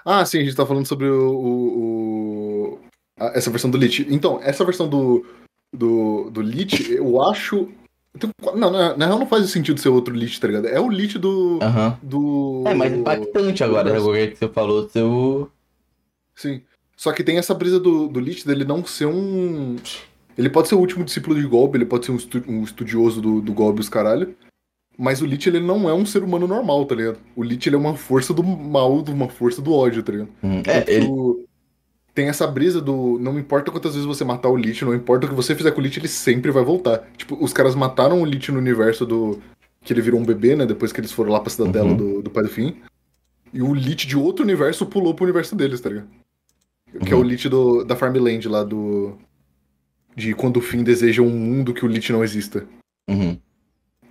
Ah, 0.04 0.24
sim, 0.24 0.38
a 0.40 0.44
gente 0.44 0.56
tá 0.56 0.66
falando 0.66 0.86
sobre 0.86 1.06
o. 1.08 1.30
o- 1.30 1.78
o- 2.74 2.78
a- 3.18 3.32
essa 3.34 3.50
versão 3.50 3.70
do 3.70 3.78
Lich. 3.78 4.06
Então, 4.10 4.38
essa 4.42 4.64
versão 4.64 4.88
do. 4.88 5.24
Do, 5.74 6.30
do 6.30 6.40
Lich, 6.40 6.92
eu 6.92 7.20
acho. 7.22 7.68
qua- 8.40 8.54
não, 8.54 8.70
na, 8.70 8.96
na 8.96 9.06
real 9.06 9.18
não 9.18 9.26
faz 9.26 9.50
sentido 9.50 9.80
ser 9.80 9.88
outro 9.88 10.14
Lich, 10.14 10.38
tá 10.40 10.46
ligado? 10.46 10.66
É 10.68 10.78
o 10.80 10.88
Lich 10.88 11.18
do. 11.18 11.58
Aham. 11.62 11.98
do 12.02 12.62
É, 12.66 12.74
mas 12.74 12.92
impactante 12.92 13.64
agora, 13.64 13.92
né, 13.92 13.98
o 13.98 14.12
que 14.12 14.36
você 14.36 14.48
falou, 14.48 14.88
seu. 14.88 15.50
Sim. 16.36 16.62
Só 16.96 17.12
que 17.12 17.24
tem 17.24 17.38
essa 17.38 17.52
brisa 17.54 17.80
do, 17.80 18.06
do 18.06 18.20
Lich 18.20 18.46
dele 18.46 18.64
não 18.64 18.84
ser 18.84 19.06
um. 19.06 19.74
Ele 20.38 20.48
pode 20.50 20.68
ser 20.68 20.74
o 20.76 20.78
último 20.80 21.04
discípulo 21.04 21.34
de 21.40 21.46
Gob, 21.46 21.76
ele 21.76 21.84
pode 21.86 22.06
ser 22.06 22.12
um, 22.12 22.16
estu- 22.16 22.44
um 22.46 22.62
estudioso 22.62 23.20
do, 23.20 23.40
do 23.40 23.52
Gob 23.52 23.78
e 23.78 23.80
os 23.80 23.88
caralho. 23.88 24.34
Mas 24.96 25.20
o 25.20 25.26
Lich, 25.26 25.48
ele 25.48 25.58
não 25.60 25.88
é 25.88 25.94
um 25.94 26.06
ser 26.06 26.22
humano 26.22 26.46
normal, 26.46 26.84
tá 26.86 26.94
ligado? 26.94 27.18
O 27.34 27.42
Lich, 27.42 27.68
ele 27.68 27.74
é 27.76 27.78
uma 27.78 27.96
força 27.96 28.32
do 28.32 28.42
mal, 28.44 29.02
de 29.02 29.10
uma 29.10 29.28
força 29.28 29.60
do 29.60 29.72
ódio, 29.72 30.02
tá 30.02 30.12
ligado? 30.12 30.28
Hum, 30.42 30.62
É, 30.66 30.84
ele. 30.92 31.08
Tem 32.14 32.28
essa 32.28 32.46
brisa 32.46 32.80
do. 32.80 33.18
Não 33.18 33.36
importa 33.36 33.72
quantas 33.72 33.92
vezes 33.94 34.06
você 34.06 34.24
matar 34.24 34.48
o 34.48 34.56
Lich, 34.56 34.84
não 34.84 34.94
importa 34.94 35.26
o 35.26 35.28
que 35.28 35.34
você 35.34 35.52
fizer 35.56 35.72
com 35.72 35.80
o 35.80 35.82
Lich, 35.82 35.98
ele 35.98 36.06
sempre 36.06 36.52
vai 36.52 36.62
voltar. 36.62 37.08
Tipo, 37.16 37.36
os 37.42 37.52
caras 37.52 37.74
mataram 37.74 38.22
o 38.22 38.24
Lich 38.24 38.52
no 38.52 38.58
universo 38.58 39.04
do. 39.04 39.40
Que 39.82 39.92
ele 39.92 40.00
virou 40.00 40.20
um 40.20 40.24
bebê, 40.24 40.54
né? 40.54 40.64
Depois 40.64 40.92
que 40.92 41.00
eles 41.00 41.10
foram 41.10 41.32
lá 41.32 41.40
pra 41.40 41.50
cidadela 41.50 41.88
Uhum. 41.90 41.96
do, 41.96 42.22
do 42.22 42.30
pai 42.30 42.44
do 42.44 42.48
fim. 42.48 42.76
E 43.52 43.60
o 43.60 43.74
Lich 43.74 44.06
de 44.06 44.16
outro 44.16 44.44
universo 44.44 44.86
pulou 44.86 45.12
pro 45.12 45.24
universo 45.24 45.56
deles, 45.56 45.80
tá 45.80 45.88
ligado? 45.88 46.06
Que 47.04 47.12
é 47.12 47.16
o 47.16 47.18
Uhum. 47.18 47.24
Lich 47.24 47.48
do, 47.48 47.82
da 47.84 47.96
Farmland 47.96 48.48
lá 48.48 48.62
do. 48.62 49.18
De 50.16 50.32
quando 50.34 50.58
o 50.58 50.62
fim 50.62 50.84
deseja 50.84 51.20
um 51.20 51.28
mundo 51.30 51.74
que 51.74 51.84
o 51.84 51.88
Lich 51.88 52.12
não 52.12 52.22
exista. 52.22 52.64
Uhum. 53.10 53.36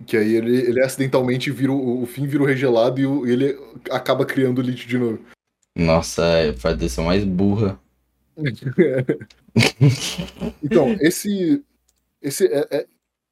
Que 0.06 0.18
aí 0.18 0.36
ele, 0.36 0.56
ele 0.58 0.82
acidentalmente 0.82 1.50
vira 1.52 1.72
o, 1.72 2.04
o 2.04 2.06
fim 2.06 2.26
vira 2.28 2.44
o 2.44 2.46
regelado 2.46 3.00
e 3.00 3.06
o- 3.06 3.26
ele 3.26 3.58
acaba 3.90 4.26
criando 4.26 4.60
o 4.60 4.62
Lich 4.62 4.88
de 4.88 4.98
novo. 4.98 5.20
Nossa, 5.76 6.24
é, 6.26 6.54
faz 6.54 6.78
dessa 6.78 7.02
mais 7.02 7.24
burra. 7.24 7.80
Então, 10.64 10.96
esse. 11.00 11.64
Esse 12.22 12.46
é, 12.48 12.68
é- 12.72 12.86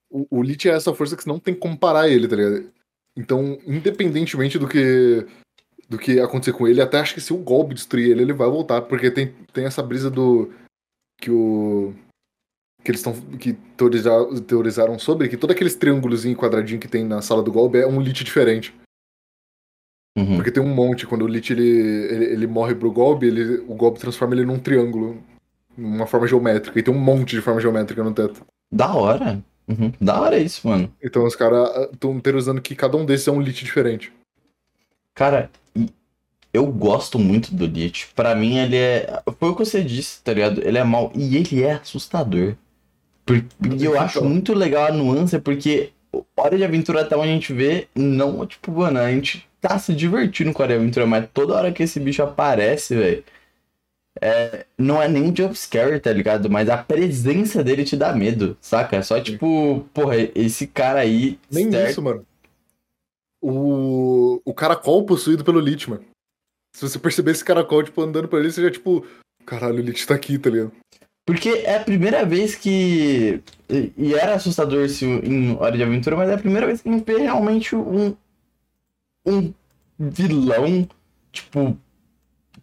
o, 0.10 0.28
o 0.30 0.44
Lich 0.44 0.68
é 0.68 0.74
essa 0.74 0.94
força 0.94 1.16
que 1.16 1.24
você 1.24 1.30
não 1.30 1.40
tem 1.40 1.54
como 1.54 1.78
parar 1.78 2.10
ele, 2.10 2.28
tá 2.28 2.36
ligado? 2.36 2.70
Então, 3.16 3.58
independentemente 3.66 4.60
do 4.60 4.68
que 4.68 5.26
do 5.90 5.98
que 5.98 6.20
acontecer 6.22 6.54
com 6.54 6.66
ele, 6.68 6.82
até 6.82 7.00
acho 7.00 7.14
que 7.14 7.20
se 7.22 7.34
o 7.34 7.38
golpe 7.38 7.74
destruir 7.74 8.12
ele, 8.12 8.22
ele 8.22 8.32
vai 8.34 8.48
voltar, 8.50 8.82
porque 8.84 9.12
tem, 9.12 9.34
tem 9.52 9.66
essa 9.66 9.84
brisa 9.84 10.10
do 10.10 10.50
que 11.20 11.30
o 11.30 11.94
que 12.84 12.92
eles 12.92 13.00
estão 13.00 13.14
que 13.38 13.54
teoriza- 13.78 14.42
teorizaram 14.48 14.98
sobre 14.98 15.30
que 15.30 15.38
todo 15.38 15.52
aqueles 15.52 15.76
triângulozinho 15.76 16.36
quadradinho 16.36 16.80
que 16.80 16.88
tem 16.88 17.04
na 17.04 17.22
sala 17.22 17.44
do 17.44 17.52
golpe 17.52 17.78
é 17.78 17.88
um 17.88 18.02
Lich 18.02 18.24
diferente. 18.24 18.74
Uhum. 20.18 20.36
Porque 20.36 20.52
tem 20.52 20.62
um 20.62 20.74
monte, 20.74 21.08
quando 21.08 21.24
o 21.24 21.28
Lich 21.28 21.54
ele, 21.54 21.64
ele, 21.68 22.26
ele 22.26 22.48
morre 22.48 22.76
pro 22.76 22.92
Gob, 22.92 23.26
ele, 23.26 23.60
o 23.68 23.76
Gob 23.76 23.98
transforma 23.98 24.36
ele 24.36 24.46
num 24.46 24.60
triângulo, 24.60 25.24
numa 25.78 26.06
forma 26.06 26.28
geométrica, 26.28 26.78
e 26.78 26.84
tem 26.84 26.94
um 26.94 27.00
monte 27.00 27.36
de 27.36 27.42
forma 27.42 27.62
geométrica 27.62 28.04
no 28.04 28.14
teto. 28.14 28.46
Da 28.72 28.94
hora. 28.94 29.42
Uhum. 29.68 29.94
Da 30.02 30.20
hora 30.20 30.38
isso, 30.38 30.68
mano. 30.68 30.92
Então 31.02 31.24
os 31.24 31.36
caras 31.36 31.92
estão 31.94 32.20
teorizando 32.20 32.62
que 32.62 32.76
cada 32.76 32.98
um 32.98 33.06
desses 33.06 33.28
é 33.28 33.32
um 33.32 33.42
Lich 33.42 33.64
diferente. 33.64 34.12
Cara, 35.14 35.50
eu 36.54 36.68
gosto 36.68 37.18
muito 37.18 37.56
do 37.56 37.66
Lich. 37.66 38.08
Pra 38.14 38.36
mim, 38.36 38.58
ele 38.58 38.76
é. 38.76 39.22
Foi 39.40 39.50
o 39.50 39.56
que 39.56 39.64
você 39.64 39.82
disse, 39.82 40.22
tá 40.22 40.34
ligado? 40.34 40.62
Ele 40.62 40.78
é 40.78 40.84
mau. 40.84 41.12
E 41.16 41.38
ele 41.38 41.64
é 41.64 41.74
assustador. 41.74 42.56
Por- 43.60 43.74
E 43.74 43.86
eu 43.86 44.00
acho 44.00 44.24
muito 44.24 44.54
legal 44.54 44.86
a 44.88 44.92
nuance, 44.92 45.38
porque 45.40 45.92
Hora 46.36 46.58
de 46.58 46.64
Aventura 46.64 47.02
até 47.02 47.16
onde 47.16 47.30
a 47.30 47.34
gente 47.34 47.54
vê, 47.54 47.88
não, 47.96 48.46
tipo, 48.46 48.72
mano, 48.72 49.00
a 49.00 49.10
gente 49.12 49.48
tá 49.62 49.78
se 49.80 49.94
divertindo 49.94 50.52
com 50.52 50.62
a 50.62 50.66
Hora 50.66 50.74
de 50.74 50.80
Aventura, 50.82 51.06
mas 51.06 51.28
toda 51.34 51.54
hora 51.56 51.72
que 51.72 51.84
esse 51.84 52.00
bicho 52.00 52.22
aparece, 52.24 52.96
velho. 52.96 53.24
é, 54.22 54.66
não 54.78 55.02
é 55.02 55.08
nem 55.08 55.24
um 55.24 55.34
jumpscare, 55.36 55.98
tá 56.00 56.12
ligado? 56.12 56.50
Mas 56.50 56.68
a 56.70 56.78
presença 56.78 57.64
dele 57.64 57.86
te 57.86 57.96
dá 57.96 58.14
medo, 58.14 58.58
saca? 58.60 58.98
É 58.98 59.02
só 59.02 59.20
tipo, 59.22 59.88
porra, 59.94 60.16
esse 60.36 60.68
cara 60.68 61.00
aí. 61.00 61.40
Nem 61.50 61.72
certo- 61.72 61.92
isso, 61.92 62.02
mano. 62.02 62.26
O, 63.42 64.42
o 64.46 64.54
caracol 64.54 65.06
possuído 65.06 65.44
pelo 65.44 65.60
Lich, 65.60 65.90
mano. 65.90 66.04
Se 66.76 66.88
você 66.88 67.00
perceber 67.00 67.32
esse 67.32 67.44
caracol, 67.44 67.84
tipo, 67.84 68.02
andando 68.02 68.28
por 68.28 68.40
ele, 68.40 68.52
você 68.52 68.62
já, 68.62 68.70
tipo, 68.72 69.06
caralho, 69.46 69.76
o 69.80 69.82
Lich 69.82 70.06
tá 70.06 70.14
aqui, 70.16 70.38
tá 70.38 70.50
ligado? 70.50 70.72
Porque 71.26 71.50
é 71.50 71.78
a 71.78 71.84
primeira 71.84 72.26
vez 72.26 72.56
que. 72.56 73.42
E 73.70 74.14
era 74.16 74.34
assustador 74.36 74.90
se 74.90 75.06
em 75.06 75.56
Hora 75.58 75.78
de 75.78 75.84
Aventura, 75.84 76.16
mas 76.18 76.30
é 76.30 76.34
a 76.34 76.38
primeira 76.38 76.66
vez 76.68 76.82
que 76.82 76.90
a 76.90 76.92
gente 76.92 77.06
vê 77.06 77.20
realmente 77.20 77.76
um. 77.76 78.16
Um 79.26 79.54
vilão, 80.00 80.88
tipo. 81.32 81.78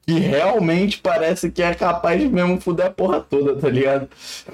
Que 0.07 0.19
realmente 0.19 1.01
parece 1.01 1.51
que 1.51 1.63
é 1.63 1.75
capaz 1.75 2.19
de 2.21 2.29
mesmo 2.29 2.59
fuder 2.61 2.87
a 2.87 2.91
porra 2.91 3.21
toda, 3.21 3.55
tá 3.57 3.69
ligado? 3.69 4.09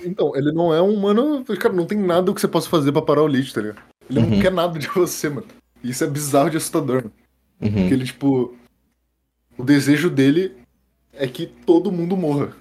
Então, 0.04 0.34
ele 0.34 0.50
não 0.52 0.74
é 0.74 0.82
um 0.82 0.92
humano. 0.92 1.44
Cara, 1.58 1.72
não 1.72 1.86
tem 1.86 1.96
nada 1.98 2.32
que 2.34 2.40
você 2.40 2.48
possa 2.48 2.68
fazer 2.68 2.90
pra 2.92 3.00
parar 3.00 3.22
o 3.22 3.28
Lich, 3.28 3.54
tá 3.54 3.60
ligado? 3.60 3.80
Ele 4.10 4.18
Uhum. 4.18 4.30
não 4.30 4.40
quer 4.40 4.52
nada 4.52 4.78
de 4.78 4.88
você, 4.88 5.28
mano. 5.28 5.46
Isso 5.82 6.02
é 6.04 6.06
bizarro 6.08 6.50
de 6.50 6.56
assustador, 6.56 7.04
mano. 7.04 7.12
Uhum. 7.62 7.70
Porque 7.72 7.94
ele, 7.94 8.04
tipo. 8.04 8.54
O 9.56 9.62
desejo 9.62 10.10
dele 10.10 10.56
é 11.12 11.26
que 11.28 11.46
todo 11.46 11.92
mundo 11.92 12.16
morra. 12.16 12.52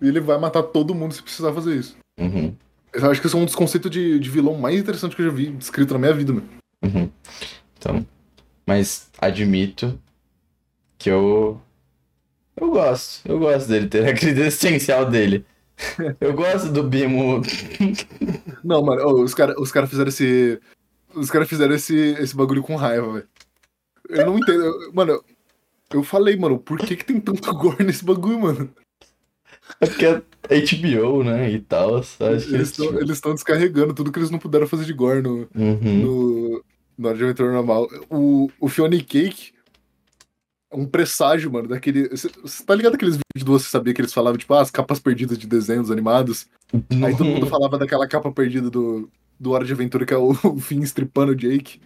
E 0.00 0.08
ele 0.08 0.20
vai 0.20 0.38
matar 0.38 0.62
todo 0.62 0.94
mundo 0.94 1.12
se 1.14 1.22
precisar 1.22 1.52
fazer 1.52 1.76
isso. 1.76 1.96
Uhum. 2.18 2.54
Eu 2.92 3.10
acho 3.10 3.20
que 3.20 3.26
esse 3.26 3.36
é 3.36 3.38
um 3.38 3.44
dos 3.44 3.54
conceitos 3.54 3.90
de, 3.90 4.18
de 4.18 4.30
vilão 4.30 4.54
mais 4.54 4.78
interessantes 4.78 5.14
que 5.14 5.22
eu 5.22 5.26
já 5.26 5.32
vi 5.32 5.50
descrito 5.50 5.92
na 5.94 5.98
minha 6.00 6.12
vida, 6.14 6.32
mano. 6.32 6.48
Uhum. 6.84 7.10
Então, 7.76 8.06
mas 8.66 9.10
admito 9.18 9.98
que 10.98 11.10
eu 11.10 11.60
eu 12.56 12.70
gosto, 12.70 13.28
eu 13.28 13.38
gosto 13.38 13.68
dele 13.68 13.86
ter 13.88 14.06
a 14.08 14.12
crise 14.14 14.40
existencial 14.40 15.04
dele. 15.08 15.44
Eu 16.20 16.32
gosto 16.34 16.72
do 16.72 16.82
Bimo. 16.82 17.40
Não, 18.64 18.82
mano, 18.82 19.22
os 19.22 19.32
caras 19.32 19.54
os 19.58 19.70
cara 19.70 19.86
fizeram 19.86 20.08
esse. 20.08 20.60
Os 21.14 21.30
caras 21.30 21.48
fizeram 21.48 21.72
esse, 21.72 21.94
esse 22.18 22.34
bagulho 22.34 22.64
com 22.64 22.74
raiva, 22.74 23.12
velho. 23.12 23.28
Eu 24.08 24.26
não 24.26 24.38
entendo. 24.38 24.60
eu- 24.64 24.92
Mano, 24.92 25.12
eu- 25.12 25.24
eu 25.94 26.02
falei, 26.02 26.36
mano, 26.36 26.58
por 26.58 26.78
que, 26.78 26.96
que 26.96 27.04
tem 27.04 27.20
tanto 27.20 27.40
gore 27.54 27.84
nesse 27.84 28.04
bagulho, 28.04 28.40
mano? 28.40 28.70
É 29.80 29.86
porque 29.86 30.04
é 30.06 30.22
HBO, 30.60 31.22
né? 31.24 31.50
E 31.50 31.60
tal. 31.60 31.96
Acho 31.96 32.16
que 32.16 32.24
Eles 32.24 32.68
estão 32.70 33.00
estão 33.00 33.34
descarregando 33.34 33.94
tudo 33.94 34.10
que 34.10 34.18
eles 34.18 34.30
não 34.30 34.38
puderam 34.38 34.66
fazer 34.66 34.84
de 34.84 34.92
gore 34.92 35.22
no, 35.22 35.48
Uhum. 35.54 36.62
no, 36.98 37.14
de 37.14 37.24
Aventura 37.24 37.52
Normal. 37.52 37.88
O, 38.10 38.50
o 38.60 38.68
Fiona 38.68 38.96
Cake 39.02 39.52
é 40.70 40.76
um 40.76 40.86
presságio, 40.86 41.50
mano, 41.52 41.68
daquele. 41.68 42.08
Você 42.08 42.28
tá 42.64 42.74
ligado 42.74 42.94
aqueles 42.94 43.14
vídeos 43.16 43.44
do 43.44 43.52
Você 43.52 43.68
Sabia 43.68 43.94
que 43.94 44.00
eles 44.00 44.12
falavam, 44.12 44.38
tipo, 44.38 44.52
ah, 44.54 44.60
as 44.60 44.70
capas 44.70 44.98
perdidas 45.00 45.38
de 45.38 45.46
desenhos 45.46 45.90
animados? 45.90 46.46
Aí 47.04 47.16
todo 47.16 47.24
mundo 47.26 47.46
falava 47.46 47.78
daquela 47.78 48.06
capa 48.06 48.30
perdida 48.32 48.70
do, 48.70 49.10
do 49.38 49.50
Hora 49.52 49.64
de 49.64 49.72
Aventura, 49.72 50.04
que 50.04 50.12
é 50.14 50.18
o, 50.18 50.30
o 50.44 50.58
Finn 50.60 50.82
estripando 50.82 51.32
o 51.32 51.36
Jake. 51.36 51.80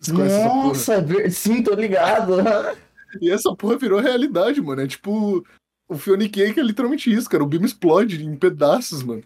Você? 0.00 0.12
Nossa, 0.12 0.94
é 0.94 1.30
sim, 1.30 1.62
tô 1.62 1.74
ligado. 1.74 2.34
E 3.22 3.30
essa 3.30 3.54
porra 3.54 3.78
virou 3.78 4.00
realidade, 4.00 4.60
mano. 4.60 4.82
É 4.82 4.88
tipo. 4.88 5.46
O 5.88 5.96
Fiona 5.96 6.28
Cake 6.28 6.58
é 6.58 6.62
literalmente 6.62 7.12
isso, 7.12 7.28
cara. 7.28 7.42
O 7.42 7.46
Beam 7.46 7.64
explode 7.64 8.24
em 8.24 8.34
pedaços, 8.36 9.02
mano. 9.02 9.22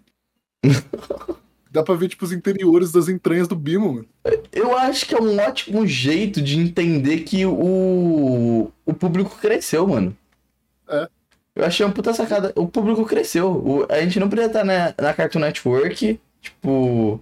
Dá 1.71 1.83
pra 1.83 1.95
ver, 1.95 2.09
tipo, 2.09 2.25
os 2.25 2.33
interiores 2.33 2.91
das 2.91 3.09
entranhas 3.09 3.47
do 3.47 3.55
Beam, 3.55 3.93
mano. 3.93 4.07
Eu 4.51 4.77
acho 4.77 5.07
que 5.07 5.15
é 5.15 5.21
um 5.21 5.39
ótimo 5.39 5.87
jeito 5.87 6.41
de 6.41 6.59
entender 6.59 7.21
que 7.21 7.45
o, 7.45 8.71
o 8.87 8.95
público 8.95 9.37
cresceu, 9.39 9.87
mano. 9.87 10.17
É. 10.89 11.09
Eu 11.55 11.65
achei 11.65 11.85
uma 11.85 11.93
puta 11.93 12.15
sacada. 12.15 12.53
O 12.57 12.67
público 12.67 13.05
cresceu. 13.05 13.51
O- 13.53 13.87
a 13.93 14.01
gente 14.01 14.19
não 14.19 14.29
precisa 14.29 14.49
estar 14.51 14.65
na, 14.65 14.95
na 15.01 15.13
Cartoon 15.13 15.41
Network. 15.41 16.19
Tipo. 16.41 17.21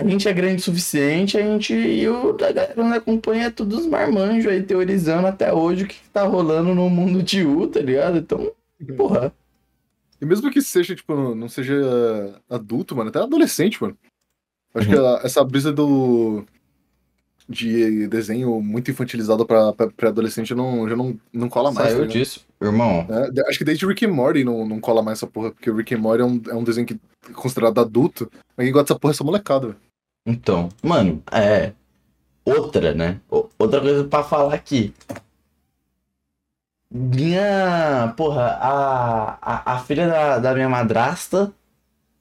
A 0.00 0.08
gente 0.08 0.28
é 0.28 0.32
grande 0.32 0.60
o 0.60 0.64
suficiente, 0.64 1.36
a 1.38 1.42
gente. 1.42 1.74
E 1.74 2.08
o 2.08 2.32
da 2.32 2.52
galera 2.52 2.74
que 2.74 2.80
nos 2.80 2.92
acompanha 2.92 3.46
é 3.46 3.50
todos 3.50 3.80
os 3.80 3.86
marmanjos 3.86 4.50
aí 4.52 4.62
teorizando 4.62 5.26
até 5.26 5.52
hoje 5.52 5.84
o 5.84 5.86
que, 5.88 5.94
que 5.96 6.08
tá 6.10 6.22
rolando 6.24 6.74
no 6.74 6.88
mundo 6.88 7.22
de 7.22 7.44
U, 7.44 7.66
tá 7.66 7.80
ligado? 7.80 8.18
Então, 8.18 8.50
porra. 8.96 9.32
E 10.20 10.24
mesmo 10.26 10.50
que 10.50 10.60
seja, 10.60 10.94
tipo, 10.96 11.34
não 11.34 11.48
seja 11.48 11.74
adulto, 12.50 12.94
mano, 12.96 13.10
até 13.10 13.20
adolescente, 13.20 13.80
mano. 13.80 13.96
Acho 14.74 14.88
Uhum. 14.88 14.94
que 14.94 15.00
a- 15.00 15.20
essa 15.24 15.42
brisa 15.44 15.72
do. 15.72 16.44
de 17.48 18.06
desenho 18.08 18.60
muito 18.60 18.90
infantilizado 18.90 19.46
pra, 19.46 19.72
pra, 19.72 19.86
pra 19.90 20.08
adolescente 20.10 20.54
não, 20.54 20.86
já 20.88 20.94
não, 20.94 21.18
não 21.32 21.48
cola 21.48 21.72
mais. 21.72 21.88
Saiu 21.92 22.02
ligado? 22.02 22.12
disso. 22.12 22.46
Irmão, 22.60 23.06
É, 23.08 23.48
acho 23.48 23.58
que 23.58 23.64
desde 23.64 23.86
Rick 23.86 24.04
and 24.04 24.12
Morty 24.12 24.44
não, 24.44 24.66
não 24.66 24.78
cola 24.80 25.02
mais 25.02 25.18
essa 25.18 25.26
porra, 25.26 25.50
porque 25.52 25.70
o 25.70 25.76
Rick 25.76 25.94
and 25.94 25.98
Morty 25.98 26.20
é 26.22 26.26
um, 26.26 26.42
é 26.50 26.54
um 26.54 26.62
desenho 26.64 26.86
que 26.86 26.94
é 26.94 27.32
considerado 27.32 27.78
adulto, 27.80 28.30
mas 28.56 28.66
quem 28.66 28.72
gosta 28.72 28.92
dessa 28.92 29.00
porra 29.00 29.12
é 29.12 29.14
essa 29.14 29.24
molecada, 29.24 29.68
velho. 29.68 29.78
Então, 30.28 30.68
mano, 30.82 31.22
é. 31.32 31.72
Outra, 32.44 32.94
né? 32.94 33.20
Outra 33.58 33.80
coisa 33.80 34.04
pra 34.04 34.22
falar 34.22 34.54
aqui. 34.54 34.94
Minha. 36.90 38.12
Porra, 38.16 38.58
a, 38.60 39.38
a, 39.40 39.74
a 39.76 39.78
filha 39.80 40.06
da, 40.06 40.38
da 40.38 40.54
minha 40.54 40.68
madrasta. 40.68 41.52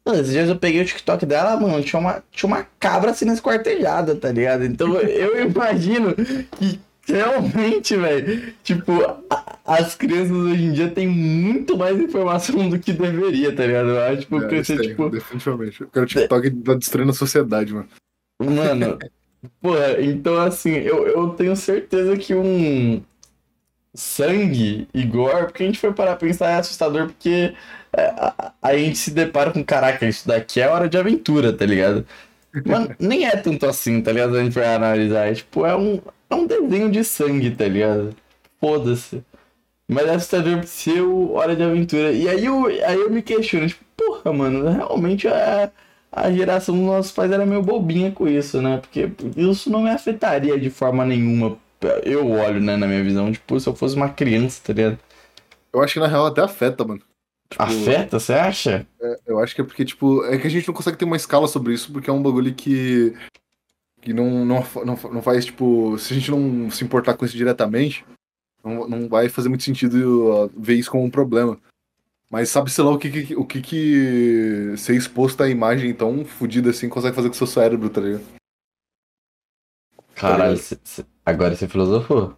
Mano, 0.06 0.22
esses 0.22 0.32
dias 0.32 0.50
eu 0.50 0.58
peguei 0.58 0.82
o 0.82 0.86
TikTok 0.86 1.26
dela, 1.26 1.60
mano, 1.60 1.84
tinha 1.84 2.00
uma, 2.00 2.24
tinha 2.32 2.48
uma 2.48 2.66
cabra 2.80 3.14
sendo 3.14 3.34
esquartejada, 3.34 4.16
tá 4.16 4.32
ligado? 4.32 4.64
Então 4.66 4.96
eu 4.96 5.44
imagino 5.52 6.16
que 6.16 6.80
realmente, 7.08 7.96
velho, 7.96 8.54
tipo, 8.64 8.92
as 9.66 9.96
crianças 9.96 10.32
hoje 10.32 10.64
em 10.64 10.74
dia 10.74 10.90
têm 10.90 11.08
muito 11.08 11.78
mais 11.78 12.00
informação 12.00 12.70
do 12.70 12.80
que 12.80 12.94
deveria, 12.94 13.56
tá 13.56 13.66
ligado? 13.66 13.90
Eu 13.90 14.02
acho 14.02 14.28
porque 14.28 14.56
É, 14.56 14.60
isso 14.60 14.74
aí, 14.74 14.90
tipo. 14.90 15.10
definitivamente. 15.10 15.84
O 15.84 16.06
TikTok 16.06 16.52
tá 16.52 16.74
destruindo 16.76 17.12
a 17.12 17.14
sociedade, 17.14 17.74
mano. 17.74 17.88
Mano, 18.42 19.00
porra, 19.62 20.02
então 20.02 20.38
assim, 20.40 20.74
eu, 20.74 21.08
eu 21.08 21.30
tenho 21.30 21.56
certeza 21.56 22.16
que 22.18 22.36
um 22.36 23.02
sangue 23.96 24.88
e 24.94 25.04
gore, 25.04 25.46
porque 25.46 25.64
a 25.64 25.66
gente 25.66 25.80
foi 25.80 25.92
parar 25.92 26.16
pra 26.16 26.28
pensar, 26.28 26.52
é 26.52 26.56
assustador, 26.56 27.08
porque 27.08 27.54
é, 27.94 28.02
a, 28.10 28.54
a 28.62 28.78
gente 28.78 28.98
se 28.98 29.12
depara 29.12 29.52
com, 29.52 29.64
caraca, 29.64 30.06
isso 30.06 30.28
daqui 30.28 30.62
é 30.62 30.68
hora 30.68 30.88
de 30.88 30.98
aventura, 30.98 31.52
tá 31.52 31.66
ligado? 31.66 32.06
Mano, 32.66 32.96
nem 33.00 33.26
é 33.26 33.36
tanto 33.36 33.66
assim, 33.66 34.02
tá 34.02 34.12
ligado? 34.12 34.36
A 34.38 34.44
gente 34.44 34.54
vai 34.54 34.74
analisar, 34.74 35.28
é 35.28 35.34
tipo, 35.34 35.66
é 35.66 35.76
um, 35.76 36.00
é 36.30 36.36
um 36.36 36.46
desenho 36.46 36.92
de 36.92 37.04
sangue, 37.04 37.52
tá 37.52 37.68
ligado? 37.68 38.16
Foda-se. 38.60 39.24
Mas 39.88 40.06
é 40.06 40.16
assustador 40.16 40.62
o 41.04 41.34
Hora 41.34 41.56
de 41.56 41.64
Aventura. 41.64 42.12
E 42.12 42.28
aí 42.28 42.46
eu, 42.46 42.66
aí 42.66 43.00
eu 43.00 43.10
me 43.10 43.22
questiono, 43.22 43.68
tipo, 43.68 43.84
porra, 43.96 44.34
mano, 44.34 44.70
realmente 44.70 45.28
é 45.28 45.72
a 46.12 46.32
geração 46.32 46.76
dos 46.76 46.86
nossos 46.86 47.12
pais 47.12 47.32
era 47.32 47.46
meio 47.46 47.62
bobinha 47.62 48.12
com 48.12 48.28
isso, 48.28 48.62
né? 48.62 48.78
Porque 48.78 49.10
isso 49.36 49.70
não 49.70 49.84
me 49.84 49.90
afetaria 49.90 50.60
de 50.60 50.70
forma 50.70 51.06
nenhuma. 51.06 51.58
Eu 52.04 52.30
olho, 52.32 52.60
né, 52.60 52.76
na 52.76 52.88
minha 52.88 53.04
visão, 53.04 53.32
tipo, 53.32 53.60
se 53.60 53.70
eu 53.70 53.76
fosse 53.76 53.96
uma 53.96 54.10
criança, 54.10 54.62
tá 54.64 54.74
ligado? 54.74 55.00
Eu 55.72 55.82
acho 55.82 55.94
que 55.94 56.00
na 56.00 56.08
real 56.08 56.26
até 56.26 56.42
afeta, 56.42 56.84
mano. 56.84 57.02
Tipo, 57.50 57.64
Afeta, 57.64 58.20
você 58.20 58.34
acha? 58.34 58.86
Eu 59.26 59.40
acho 59.40 59.56
que 59.56 59.62
é 59.62 59.64
porque, 59.64 59.86
tipo, 59.86 60.24
é 60.26 60.38
que 60.38 60.48
a 60.48 60.50
gente 60.50 60.68
não 60.68 60.74
consegue 60.74 60.98
ter 60.98 61.06
uma 61.06 61.16
escala 61.16 61.48
sobre 61.48 61.74
isso, 61.74 61.92
porque 61.94 62.10
é 62.10 62.14
um 62.14 62.22
bagulho 62.22 62.54
que. 62.54 63.14
Que 64.08 64.14
não, 64.14 64.46
não, 64.46 64.64
não, 64.86 64.96
não 65.14 65.22
faz, 65.22 65.44
tipo. 65.46 65.98
Se 66.00 66.14
a 66.14 66.16
gente 66.18 66.32
não 66.32 66.72
se 66.72 66.82
importar 66.84 67.14
com 67.16 67.26
isso 67.26 67.36
diretamente, 67.36 68.06
não, 68.64 68.88
não 68.88 69.10
vai 69.10 69.28
fazer 69.28 69.50
muito 69.50 69.64
sentido 69.66 70.28
ó, 70.30 70.50
ver 70.58 70.76
isso 70.76 70.90
como 70.90 71.04
um 71.04 71.10
problema. 71.10 71.60
Mas 72.32 72.50
sabe-se 72.50 72.82
lá 72.82 72.90
o 72.92 72.98
que, 72.98 73.10
que- 73.10 73.36
o 73.36 73.46
que, 73.46 73.62
que 73.62 74.74
ser 74.78 74.96
exposto 74.96 75.42
à 75.44 75.50
imagem 75.50 75.94
tão 75.94 76.24
fodida 76.26 76.70
assim 76.70 76.88
consegue 76.90 77.16
fazer 77.16 77.28
com 77.30 77.36
o 77.36 77.38
seu 77.38 77.48
cérebro, 77.48 77.90
tá 77.90 78.00
ligado? 78.02 78.24
Caralho, 80.16 80.54
ligado? 80.54 80.80
cê- 80.84 81.06
agora 81.26 81.56
você 81.56 81.68
filosofou. 81.68 82.36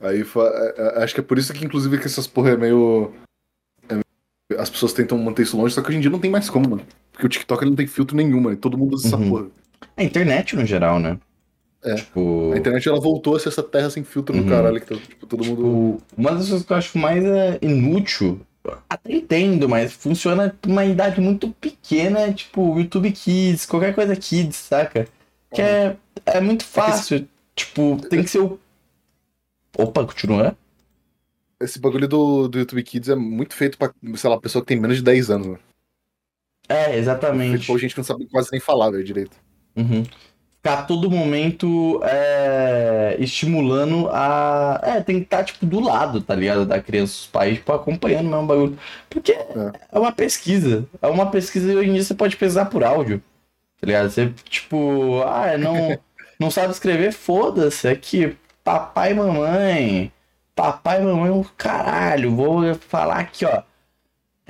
Aí 0.00 0.20
é- 0.22 0.74
é- 1.00 1.02
acho 1.04 1.14
que 1.14 1.20
é 1.20 1.22
por 1.24 1.36
isso 1.38 1.52
que, 1.52 1.64
inclusive, 1.64 1.98
que 1.98 2.06
essas 2.06 2.26
porra 2.26 2.50
é 2.50 2.56
meio. 2.56 3.12
é 3.88 4.56
as 4.60 4.70
pessoas 4.70 4.92
tentam 4.92 5.18
manter 5.18 5.42
isso 5.42 5.56
longe, 5.56 5.74
só 5.74 5.82
que 5.82 5.88
hoje 5.88 5.98
em 5.98 6.00
dia 6.00 6.10
não 6.10 6.18
tem 6.20 6.30
mais 6.30 6.48
como, 6.50 6.70
mano. 6.70 6.86
Porque 7.12 7.26
o 7.26 7.28
TikTok 7.28 7.62
ele 7.62 7.70
não 7.70 7.76
tem 7.76 7.86
filtro 7.86 8.16
nenhum, 8.16 8.40
mano. 8.40 8.54
e 8.54 8.58
Todo 8.58 8.78
mundo 8.78 8.94
usa 8.94 9.06
essa 9.08 9.16
Uhum. 9.16 9.28
porra. 9.30 9.50
A 10.00 10.04
internet 10.04 10.56
no 10.56 10.64
geral, 10.64 10.98
né? 10.98 11.18
É. 11.82 11.94
Tipo, 11.94 12.52
A 12.54 12.58
internet 12.58 12.88
ela 12.88 13.00
voltou 13.00 13.36
a 13.36 13.40
ser 13.40 13.48
essa 13.48 13.62
terra 13.62 13.88
sem 13.90 14.02
filtro 14.04 14.34
Uhum. 14.36 14.42
do 14.44 14.48
caralho, 14.50 14.80
que 14.80 14.86
tá, 14.86 14.96
tipo, 14.96 15.26
todo 15.26 15.44
mundo. 15.44 15.98
tipo, 15.98 16.02
uma 16.16 16.30
das 16.32 16.48
coisas 16.48 16.66
que 16.66 16.72
eu 16.72 16.76
acho 16.76 16.98
mais 16.98 17.24
é, 17.24 17.58
inútil, 17.62 18.40
até 18.88 19.12
entendo, 19.12 19.68
mas 19.68 19.92
funciona 19.92 20.54
pra 20.60 20.70
uma 20.70 20.84
idade 20.84 21.20
muito 21.20 21.50
pequena, 21.52 22.32
tipo, 22.32 22.78
YouTube 22.78 23.10
Kids, 23.12 23.64
qualquer 23.66 23.94
coisa 23.94 24.14
Kids, 24.16 24.56
saca? 24.56 25.06
Que 25.52 25.62
é, 25.62 25.96
é 26.26 26.40
muito 26.40 26.64
fácil. 26.64 27.26
Tipo, 27.56 27.96
tem 28.08 28.22
que 28.22 28.28
ser 28.30 28.40
o. 28.40 28.58
Opa, 29.76 30.04
continua? 30.04 30.56
Esse 31.60 31.78
bagulho 31.78 32.06
do, 32.08 32.48
do 32.48 32.58
YouTube 32.58 32.82
Kids 32.82 33.08
é 33.08 33.14
muito 33.14 33.54
feito 33.54 33.76
pra, 33.78 33.92
sei 34.16 34.30
lá, 34.30 34.38
pessoa 34.40 34.62
que 34.62 34.68
tem 34.68 34.80
menos 34.80 34.96
de 34.98 35.02
10 35.02 35.30
anos, 35.30 35.46
mano. 35.46 35.58
É, 36.68 36.96
exatamente. 36.96 37.66
pra 37.66 37.78
gente 37.78 37.96
não 37.96 38.04
sabe 38.04 38.26
quase 38.28 38.48
nem 38.52 38.60
falar, 38.60 38.90
velho, 38.90 39.02
direito. 39.04 39.36
Uhum. 39.76 40.04
Ficar 40.56 40.80
a 40.80 40.82
todo 40.82 41.10
momento 41.10 42.00
é, 42.04 43.16
estimulando 43.18 44.08
a. 44.12 44.78
É, 44.82 45.00
tem 45.00 45.16
que 45.16 45.22
estar, 45.24 45.42
tipo, 45.42 45.64
do 45.64 45.80
lado, 45.80 46.20
tá 46.20 46.34
ligado? 46.34 46.66
Da 46.66 46.80
criança, 46.80 47.14
os 47.14 47.26
pais, 47.26 47.54
tipo, 47.54 47.72
acompanhando 47.72 48.26
o 48.26 48.30
mesmo 48.30 48.46
bagulho. 48.46 48.78
Porque 49.08 49.32
é. 49.32 49.72
é 49.90 49.98
uma 49.98 50.12
pesquisa. 50.12 50.86
É 51.00 51.06
uma 51.06 51.30
pesquisa 51.30 51.72
e 51.72 51.76
hoje 51.76 51.88
em 51.88 51.94
dia 51.94 52.04
você 52.04 52.14
pode 52.14 52.36
pesquisar 52.36 52.66
por 52.66 52.84
áudio. 52.84 53.22
Tá 53.80 53.86
ligado? 53.86 54.10
Você, 54.10 54.28
tipo, 54.44 55.22
ah, 55.22 55.56
não, 55.56 55.98
não 56.38 56.50
sabe 56.50 56.72
escrever, 56.72 57.12
foda-se. 57.12 57.88
Aqui, 57.88 58.36
papai 58.62 59.12
e 59.12 59.14
mamãe. 59.14 60.12
Papai 60.54 61.00
e 61.00 61.04
mamãe, 61.04 61.30
o 61.30 61.42
caralho. 61.56 62.36
Vou 62.36 62.74
falar 62.74 63.20
aqui, 63.20 63.46
ó. 63.46 63.62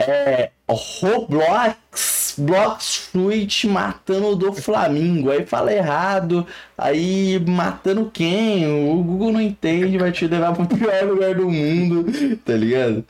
É. 0.00 0.50
Roblox, 0.68 2.36
Blox 2.38 2.96
Fruit 2.96 3.68
matando 3.68 4.36
do 4.36 4.52
Flamengo. 4.52 5.30
Aí 5.30 5.44
fala 5.44 5.72
errado. 5.72 6.46
Aí 6.76 7.38
matando 7.46 8.10
quem? 8.12 8.66
O 8.66 9.02
Google 9.02 9.32
não 9.32 9.40
entende, 9.40 9.98
vai 9.98 10.12
te 10.12 10.26
levar 10.26 10.54
pro 10.54 10.66
pior 10.66 11.04
lugar 11.04 11.34
do 11.34 11.50
mundo, 11.50 12.06
tá 12.44 12.54
ligado? 12.54 13.04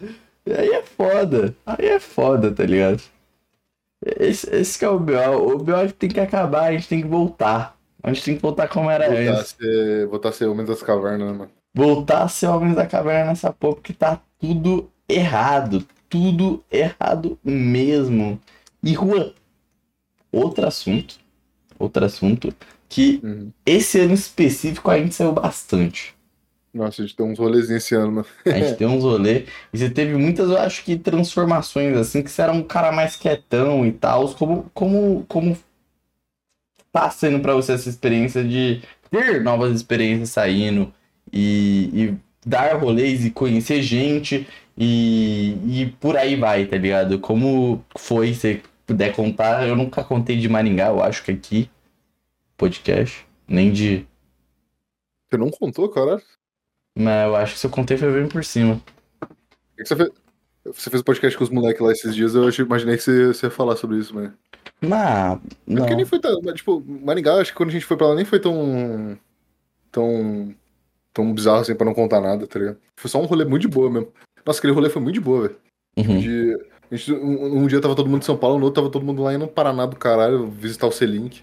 Aí 0.47 0.71
é 0.71 0.83
foda. 0.83 1.55
Aí 1.67 1.87
é 1.87 2.01
foda, 2.01 2.51
tá 2.51 2.65
ligado? 2.65 3.03
Esse, 4.05 4.49
esse 4.55 4.79
que 4.79 4.85
é 4.85 4.89
o 4.89 4.99
BO. 4.99 5.55
O 5.55 5.59
BO 5.59 5.93
tem 5.99 6.09
que 6.09 6.21
acabar, 6.21 6.69
a 6.69 6.73
gente 6.73 6.89
tem 6.89 7.03
que 7.03 7.09
voltar. 7.09 7.77
A 8.03 8.13
gente 8.13 8.25
tem 8.25 8.37
que 8.37 8.43
voltar 8.43 8.67
como 8.69 8.91
era 8.91 9.07
voltar 9.07 9.39
antes. 9.39 9.57
Ser, 9.61 10.07
voltar 10.07 10.29
a 10.31 10.33
ser 10.33 10.47
Homens 10.47 10.69
das 10.69 10.83
Cavernas, 10.83 11.31
né, 11.31 11.39
mano? 11.39 11.51
Voltar 11.75 12.23
a 12.23 12.29
ser 12.29 12.47
Homens 12.47 12.75
da 12.75 12.87
Caverna 12.87 13.27
nessa 13.27 13.53
porra, 13.53 13.75
porque 13.75 13.93
tá 13.93 14.19
tudo 14.39 14.91
errado. 15.09 15.87
Tudo 16.11 16.63
errado 16.71 17.39
mesmo. 17.43 18.39
E 18.83 18.93
Juan, 18.93 19.33
outro 20.31 20.67
assunto. 20.67 21.19
Outro 21.79 22.05
assunto 22.05 22.55
que 22.91 23.21
uhum. 23.23 23.51
esse 23.65 24.01
ano 24.01 24.13
específico 24.13 24.91
a 24.91 24.99
gente 24.99 25.15
saiu 25.15 25.33
bastante. 25.33 26.15
Nossa, 26.75 27.03
a 27.03 27.07
gente 27.07 27.17
tem 27.17 27.27
uns 27.27 27.39
rolezinhos 27.39 27.83
esse 27.83 27.95
ano, 27.95 28.13
mano. 28.13 28.27
a 28.45 28.51
gente 28.51 28.77
tem 28.77 28.87
uns 28.87 29.03
rolês. 29.03 29.49
E 29.73 29.79
você 29.79 29.91
teve 29.91 30.15
muitas, 30.17 30.51
eu 30.51 30.59
acho 30.59 30.85
que, 30.85 30.97
transformações, 30.97 31.97
assim, 31.97 32.23
que 32.23 32.31
você 32.31 32.43
era 32.43 32.53
um 32.53 32.63
cara 32.63 32.93
mais 32.93 33.17
quietão 33.17 33.87
e 33.87 33.93
tal. 33.93 34.29
Como, 34.35 34.71
como, 34.75 35.25
como 35.27 35.57
tá 36.93 37.11
sendo 37.11 37.41
pra 37.41 37.55
você 37.55 37.73
essa 37.73 37.89
experiência 37.89 38.45
de 38.45 38.83
ter 39.11 39.43
novas 39.43 39.75
experiências 39.75 40.31
saindo 40.31 40.93
e, 41.33 41.91
e 41.93 42.15
dar 42.47 42.77
rolês 42.77 43.25
e 43.25 43.31
conhecer 43.31 43.83
gente 43.83 44.47
e, 44.83 45.83
e 45.83 45.93
por 46.01 46.17
aí 46.17 46.37
vai, 46.37 46.65
tá 46.65 46.79
ligado? 46.79 47.19
Como 47.19 47.85
foi, 47.99 48.33
se 48.33 48.63
puder 48.87 49.15
contar, 49.15 49.69
eu 49.69 49.77
nunca 49.77 50.03
contei 50.03 50.39
de 50.39 50.49
Maringá, 50.49 50.87
eu 50.87 51.03
acho 51.03 51.23
que 51.23 51.31
aqui, 51.31 51.71
podcast, 52.57 53.27
nem 53.47 53.71
de... 53.71 54.07
Você 55.29 55.37
não 55.37 55.51
contou, 55.51 55.87
cara? 55.91 56.23
Mas 56.97 57.27
eu 57.27 57.37
acho 57.37 57.53
que 57.53 57.59
se 57.59 57.67
eu 57.67 57.71
contei 57.71 57.99
foi 57.99 58.11
bem 58.11 58.27
por 58.27 58.43
cima. 58.43 58.81
Que 59.77 59.85
você 59.85 59.95
fez? 59.95 60.11
Você 60.65 60.91
fez 60.91 61.03
podcast 61.03 61.37
com 61.37 61.45
os 61.45 61.51
moleques 61.51 61.81
lá 61.81 61.93
esses 61.93 62.15
dias, 62.15 62.35
eu 62.35 62.49
imaginei 62.51 62.97
que 62.97 63.03
você, 63.03 63.27
você 63.27 63.47
ia 63.47 63.51
falar 63.51 63.77
sobre 63.77 63.99
isso, 63.99 64.15
mas. 64.15 64.31
Mas. 64.81 65.39
É 65.39 65.41
não. 65.67 65.77
porque 65.77 65.95
nem 65.95 66.07
foi 66.07 66.19
tão. 66.19 66.41
Tipo, 66.55 66.81
Maringá, 66.81 67.35
acho 67.35 67.53
que 67.53 67.57
quando 67.57 67.69
a 67.69 67.73
gente 67.73 67.85
foi 67.85 67.99
pra 67.99 68.09
lá 68.09 68.15
nem 68.15 68.25
foi 68.25 68.41
tão. 68.41 69.19
tão. 69.93 70.55
tão 71.13 71.35
bizarro 71.35 71.61
assim 71.61 71.75
pra 71.75 71.87
não 71.87 71.95
contar 71.95 72.21
nada, 72.21 72.47
tá 72.47 72.59
ligado? 72.59 72.79
Foi 72.97 73.11
só 73.11 73.21
um 73.21 73.27
rolê 73.27 73.45
muito 73.45 73.63
de 73.63 73.69
boa 73.69 73.91
mesmo. 73.91 74.13
Nossa, 74.51 74.59
aquele 74.59 74.73
rolê 74.73 74.91
foi 74.91 75.01
muito 75.01 75.15
de 75.15 75.21
boa, 75.21 75.43
velho. 75.43 75.57
Uhum. 75.97 76.19
De, 76.19 76.59
a 76.91 76.97
gente, 76.97 77.13
um, 77.13 77.63
um, 77.63 77.67
dia 77.69 77.81
tava 77.81 77.95
todo 77.95 78.09
mundo 78.09 78.23
em 78.23 78.25
São 78.25 78.37
Paulo, 78.37 78.59
no 78.59 78.65
outro 78.65 78.83
tava 78.83 78.93
todo 78.93 79.07
mundo 79.07 79.23
lá 79.23 79.33
indo 79.33 79.43
no 79.43 79.49
Paraná 79.49 79.87
do 79.87 79.95
caralho, 79.95 80.49
visitar 80.49 80.89
o 80.89 80.93
C-Link. 80.93 81.43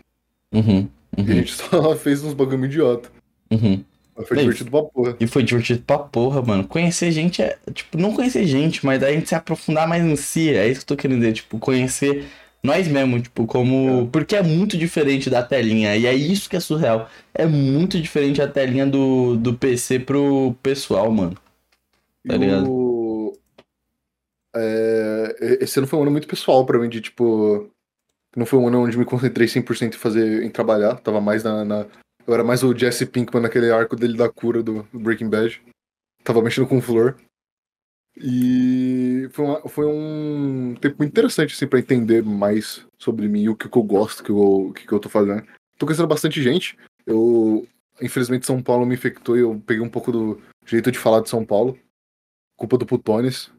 Uhum. 0.53 0.61
Uhum. 0.61 0.89
E 1.17 1.21
a 1.21 1.23
uhum. 1.23 1.33
gente 1.35 1.53
só 1.55 1.95
fez 1.95 2.21
uns 2.21 2.33
bagulho 2.33 2.65
idiota. 2.65 3.09
Uhum. 3.49 3.81
Foi 4.27 4.35
divertido 4.35 4.71
pra 4.71 4.83
porra. 4.83 5.15
E 5.21 5.25
foi 5.25 5.41
divertido 5.41 5.83
pra 5.87 5.99
porra, 5.99 6.41
mano. 6.41 6.67
Conhecer 6.67 7.09
gente 7.11 7.41
é. 7.41 7.57
Tipo, 7.73 7.97
não 7.97 8.13
conhecer 8.13 8.45
gente, 8.45 8.85
mas 8.85 9.01
a 9.01 9.09
gente 9.09 9.29
se 9.29 9.35
aprofundar 9.35 9.87
mais 9.87 10.03
em 10.03 10.15
si. 10.17 10.49
É 10.49 10.67
isso 10.67 10.85
que 10.85 10.91
eu 10.91 10.97
tô 10.97 11.01
querendo 11.01 11.19
dizer. 11.19 11.33
Tipo, 11.33 11.59
conhecer 11.59 12.25
nós 12.61 12.87
mesmos, 12.87 13.21
tipo, 13.21 13.45
como. 13.45 14.01
É. 14.01 14.07
Porque 14.11 14.35
é 14.35 14.41
muito 14.43 14.75
diferente 14.75 15.29
da 15.29 15.43
telinha. 15.43 15.95
E 15.95 16.07
é 16.07 16.13
isso 16.13 16.49
que 16.49 16.57
é 16.57 16.59
surreal. 16.59 17.07
É 17.33 17.45
muito 17.45 18.01
diferente 18.01 18.41
a 18.41 18.47
telinha 18.47 18.87
do, 18.87 19.37
do 19.37 19.53
PC 19.53 19.99
pro 19.99 20.55
pessoal, 20.63 21.09
mano. 21.11 21.37
Tá 22.27 22.35
e 22.35 22.37
ligado? 22.37 22.69
O... 22.69 23.33
É... 24.55 25.57
Esse 25.61 25.79
ano 25.79 25.87
foi 25.87 25.99
um 25.99 26.01
ano 26.03 26.11
muito 26.11 26.27
pessoal 26.27 26.65
pra 26.65 26.79
mim, 26.79 26.89
de 26.89 27.01
tipo. 27.01 27.69
Não 28.35 28.45
foi 28.45 28.59
um 28.59 28.67
ano 28.67 28.83
onde 28.83 28.97
me 28.97 29.05
concentrei 29.05 29.47
100% 29.47 29.95
em 29.95 29.97
fazer, 29.97 30.43
em 30.43 30.49
trabalhar. 30.49 30.95
Tava 30.97 31.19
mais 31.19 31.43
na, 31.43 31.65
na 31.65 31.87
eu 32.27 32.33
era 32.33 32.43
mais 32.43 32.61
o 32.61 32.77
Jesse 32.77 33.05
Pinkman 33.05 33.41
naquele 33.41 33.71
arco 33.71 33.95
dele 33.95 34.17
da 34.17 34.29
cura 34.29 34.61
do, 34.61 34.85
Breaking 34.91 35.29
Bad. 35.29 35.61
Tava 36.25 36.41
mexendo 36.41 36.67
com 36.67 36.81
flor. 36.81 37.15
E 38.17 39.29
foi, 39.31 39.45
uma, 39.45 39.69
foi 39.69 39.85
um 39.85 40.75
tempo 40.81 40.97
muito 40.99 41.11
interessante, 41.11 41.53
assim, 41.53 41.67
pra 41.67 41.79
entender 41.79 42.21
mais 42.21 42.85
sobre 42.97 43.29
mim, 43.29 43.47
o 43.47 43.55
que, 43.55 43.69
que 43.69 43.77
eu 43.77 43.83
gosto, 43.83 44.19
o 44.19 44.23
que, 44.23 44.31
eu, 44.31 44.73
que, 44.75 44.87
que 44.87 44.91
eu 44.91 44.99
tô 44.99 45.07
fazendo. 45.07 45.47
Tô 45.77 45.85
conhecendo 45.85 46.07
bastante 46.07 46.43
gente. 46.43 46.77
Eu, 47.05 47.65
infelizmente, 48.01 48.45
São 48.45 48.61
Paulo 48.61 48.85
me 48.85 48.95
infectou 48.95 49.37
e 49.37 49.41
eu 49.41 49.61
peguei 49.65 49.81
um 49.81 49.89
pouco 49.89 50.11
do 50.11 50.41
jeito 50.65 50.91
de 50.91 50.99
falar 50.99 51.21
de 51.21 51.29
São 51.29 51.45
Paulo. 51.45 51.79
Culpa 52.57 52.77
do 52.77 52.85
Putones. 52.85 53.49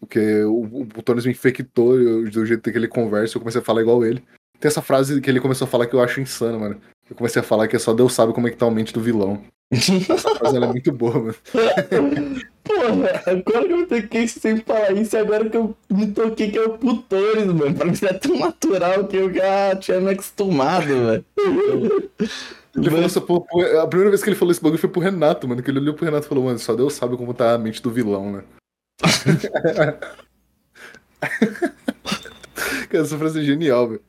Porque 0.00 0.44
o, 0.44 0.82
o 0.82 0.86
Putones 0.86 1.26
me 1.26 1.32
infectou 1.32 1.98
do 2.30 2.46
jeito 2.46 2.70
que 2.70 2.78
ele 2.78 2.88
conversa, 2.88 3.36
eu 3.36 3.40
comecei 3.40 3.60
a 3.60 3.64
falar 3.64 3.82
igual 3.82 4.04
ele. 4.04 4.22
Tem 4.60 4.68
essa 4.68 4.80
frase 4.80 5.20
que 5.20 5.28
ele 5.28 5.40
começou 5.40 5.66
a 5.66 5.68
falar 5.68 5.86
que 5.86 5.94
eu 5.94 6.00
acho 6.00 6.20
insano, 6.20 6.60
mano. 6.60 6.80
Eu 7.10 7.16
comecei 7.16 7.40
a 7.40 7.44
falar 7.44 7.66
que 7.66 7.78
só 7.78 7.92
Deus 7.92 8.12
sabe 8.12 8.32
como 8.32 8.46
é 8.46 8.50
que 8.50 8.56
tá 8.56 8.64
o 8.64 8.70
mente 8.70 8.92
do 8.92 9.00
vilão. 9.00 9.42
Mas 9.72 10.54
ela 10.54 10.66
é 10.66 10.68
muito 10.68 10.92
boa, 10.92 11.18
mano. 11.18 11.34
Porra, 12.62 13.22
agora 13.26 13.66
que 13.66 13.72
eu 13.72 13.86
toquei 13.88 14.28
sem 14.28 14.58
falar 14.58 14.92
isso, 14.92 15.16
agora 15.16 15.48
que 15.48 15.56
eu 15.56 15.76
me 15.90 16.12
toquei 16.12 16.50
que 16.50 16.58
é 16.58 16.62
o 16.62 16.78
putores, 16.78 17.46
mano. 17.46 17.74
Pra 17.74 17.86
mim 17.86 17.94
é 18.02 18.12
tão 18.12 18.38
natural 18.38 19.08
que 19.08 19.16
eu 19.16 19.32
já 19.32 19.74
tinha 19.76 20.00
me 20.00 20.12
acostumado, 20.12 20.86
velho. 20.86 21.24
Ele 22.74 22.88
falou 22.90 23.04
essa 23.04 23.20
porra, 23.20 23.46
a 23.82 23.86
primeira 23.86 24.10
vez 24.10 24.22
que 24.22 24.30
ele 24.30 24.36
falou 24.36 24.50
esse 24.50 24.62
bagulho 24.62 24.80
foi 24.80 24.88
pro 24.88 25.00
Renato, 25.00 25.46
mano. 25.46 25.62
Que 25.62 25.70
ele 25.70 25.80
olhou 25.80 25.94
pro 25.94 26.06
Renato 26.06 26.26
e 26.26 26.28
falou, 26.28 26.44
mano, 26.44 26.58
só 26.58 26.74
Deus 26.74 26.94
sabe 26.94 27.16
como 27.16 27.34
tá 27.34 27.52
a 27.54 27.58
mente 27.58 27.82
do 27.82 27.90
vilão, 27.90 28.32
né? 28.32 28.44
Cara, 32.88 33.04
essa 33.04 33.18
frase 33.18 33.40
é 33.40 33.44
genial, 33.44 33.88
velho. 33.88 34.02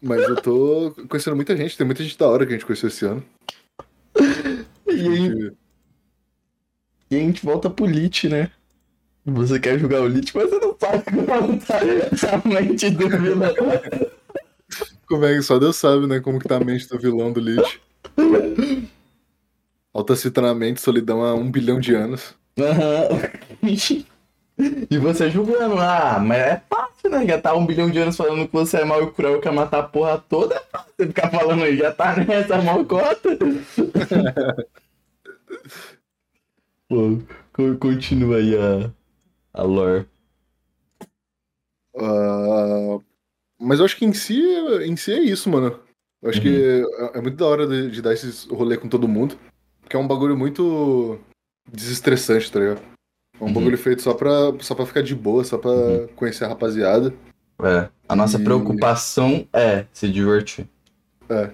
Mas 0.00 0.22
eu 0.22 0.36
tô 0.36 0.94
conhecendo 1.08 1.36
muita 1.36 1.56
gente, 1.56 1.76
tem 1.76 1.86
muita 1.86 2.02
gente 2.02 2.18
da 2.18 2.28
hora 2.28 2.44
que 2.44 2.52
a 2.52 2.56
gente 2.56 2.66
conheceu 2.66 2.88
esse 2.88 3.06
ano. 3.06 3.24
E, 4.86 5.08
aí, 5.08 5.52
e 7.10 7.16
a 7.16 7.18
gente 7.18 7.44
volta 7.44 7.70
pro 7.70 7.86
Lit, 7.86 8.28
né? 8.28 8.50
Você 9.24 9.58
quer 9.58 9.78
jogar 9.78 10.02
o 10.02 10.08
Lit, 10.08 10.34
mas 10.36 10.50
você 10.50 10.58
não 10.58 10.76
sabe 10.78 11.04
como 11.04 11.58
tá 11.60 11.78
a 12.34 12.48
mente 12.48 12.90
do 12.90 13.08
vilão. 13.08 13.54
Como 15.06 15.24
é 15.24 15.34
que 15.34 15.42
só 15.42 15.58
Deus 15.58 15.76
sabe, 15.76 16.06
né? 16.06 16.20
Como 16.20 16.38
que 16.38 16.48
tá 16.48 16.56
a 16.56 16.60
mente 16.60 16.88
do 16.88 16.98
vilão 16.98 17.32
do 17.32 17.40
Lit. 17.40 17.80
Alta 19.92 20.14
mente, 20.54 20.80
solidão 20.80 21.22
há 21.22 21.34
um 21.34 21.50
bilhão 21.50 21.78
de 21.78 21.94
anos. 21.94 22.34
Uhum. 22.58 24.04
E 24.88 24.98
você 24.98 25.28
julgando, 25.30 25.80
ah, 25.80 26.20
mas 26.20 26.38
é 26.38 26.62
fácil, 26.70 27.10
né? 27.10 27.26
Já 27.26 27.40
tá 27.40 27.54
um 27.54 27.66
bilhão 27.66 27.90
de 27.90 27.98
anos 27.98 28.16
falando 28.16 28.46
que 28.46 28.52
você 28.52 28.76
é 28.78 28.84
mal 28.84 29.02
e 29.02 29.10
cruel, 29.10 29.40
quer 29.40 29.52
matar 29.52 29.80
a 29.80 29.82
porra 29.82 30.16
toda, 30.28 30.54
é 30.54 30.60
fácil 30.70 30.92
ficar 30.96 31.28
falando 31.28 31.64
aí, 31.64 31.76
já 31.76 31.90
tá 31.92 32.14
nessa 32.16 32.62
malcota. 32.62 33.30
Pô, 36.88 37.18
continua 37.80 38.36
aí 38.36 38.56
a, 38.56 38.92
a 39.52 39.62
lore. 39.64 40.06
Uh, 41.94 43.02
mas 43.60 43.78
eu 43.78 43.84
acho 43.84 43.96
que 43.96 44.04
em 44.04 44.12
si, 44.12 44.40
em 44.84 44.96
si 44.96 45.12
é 45.12 45.20
isso, 45.20 45.48
mano. 45.50 45.78
Eu 46.22 46.30
acho 46.30 46.38
uhum. 46.38 46.44
que 46.44 46.84
é, 47.14 47.18
é, 47.18 47.20
muito 47.20 47.36
da 47.36 47.46
hora 47.46 47.66
de, 47.66 47.90
de 47.90 48.00
dar 48.02 48.14
esse 48.14 48.48
rolê 48.48 48.76
com 48.76 48.88
todo 48.88 49.08
mundo. 49.08 49.38
Porque 49.82 49.96
é 49.96 49.98
um 49.98 50.06
bagulho 50.06 50.36
muito 50.36 51.18
desestressante, 51.70 52.50
tá 52.50 52.58
ligado? 52.58 52.80
É 53.38 53.44
um 53.44 53.48
uhum. 53.48 53.52
bagulho 53.52 53.76
feito 53.76 54.02
só 54.02 54.14
pra, 54.14 54.30
só 54.60 54.74
pra 54.74 54.86
ficar 54.86 55.02
de 55.02 55.14
boa, 55.14 55.44
só 55.44 55.58
pra 55.58 55.70
uhum. 55.70 56.06
conhecer 56.16 56.44
a 56.44 56.48
rapaziada. 56.48 57.12
É. 57.62 57.88
A 58.08 58.16
nossa 58.16 58.38
e... 58.38 58.44
preocupação 58.44 59.46
é 59.52 59.86
se 59.92 60.08
divertir. 60.08 60.66
É. 61.28 61.50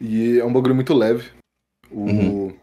E 0.00 0.38
é 0.38 0.44
um 0.44 0.52
bagulho 0.52 0.74
muito 0.74 0.94
leve. 0.94 1.30
O... 1.90 2.04
Uhum. 2.04 2.56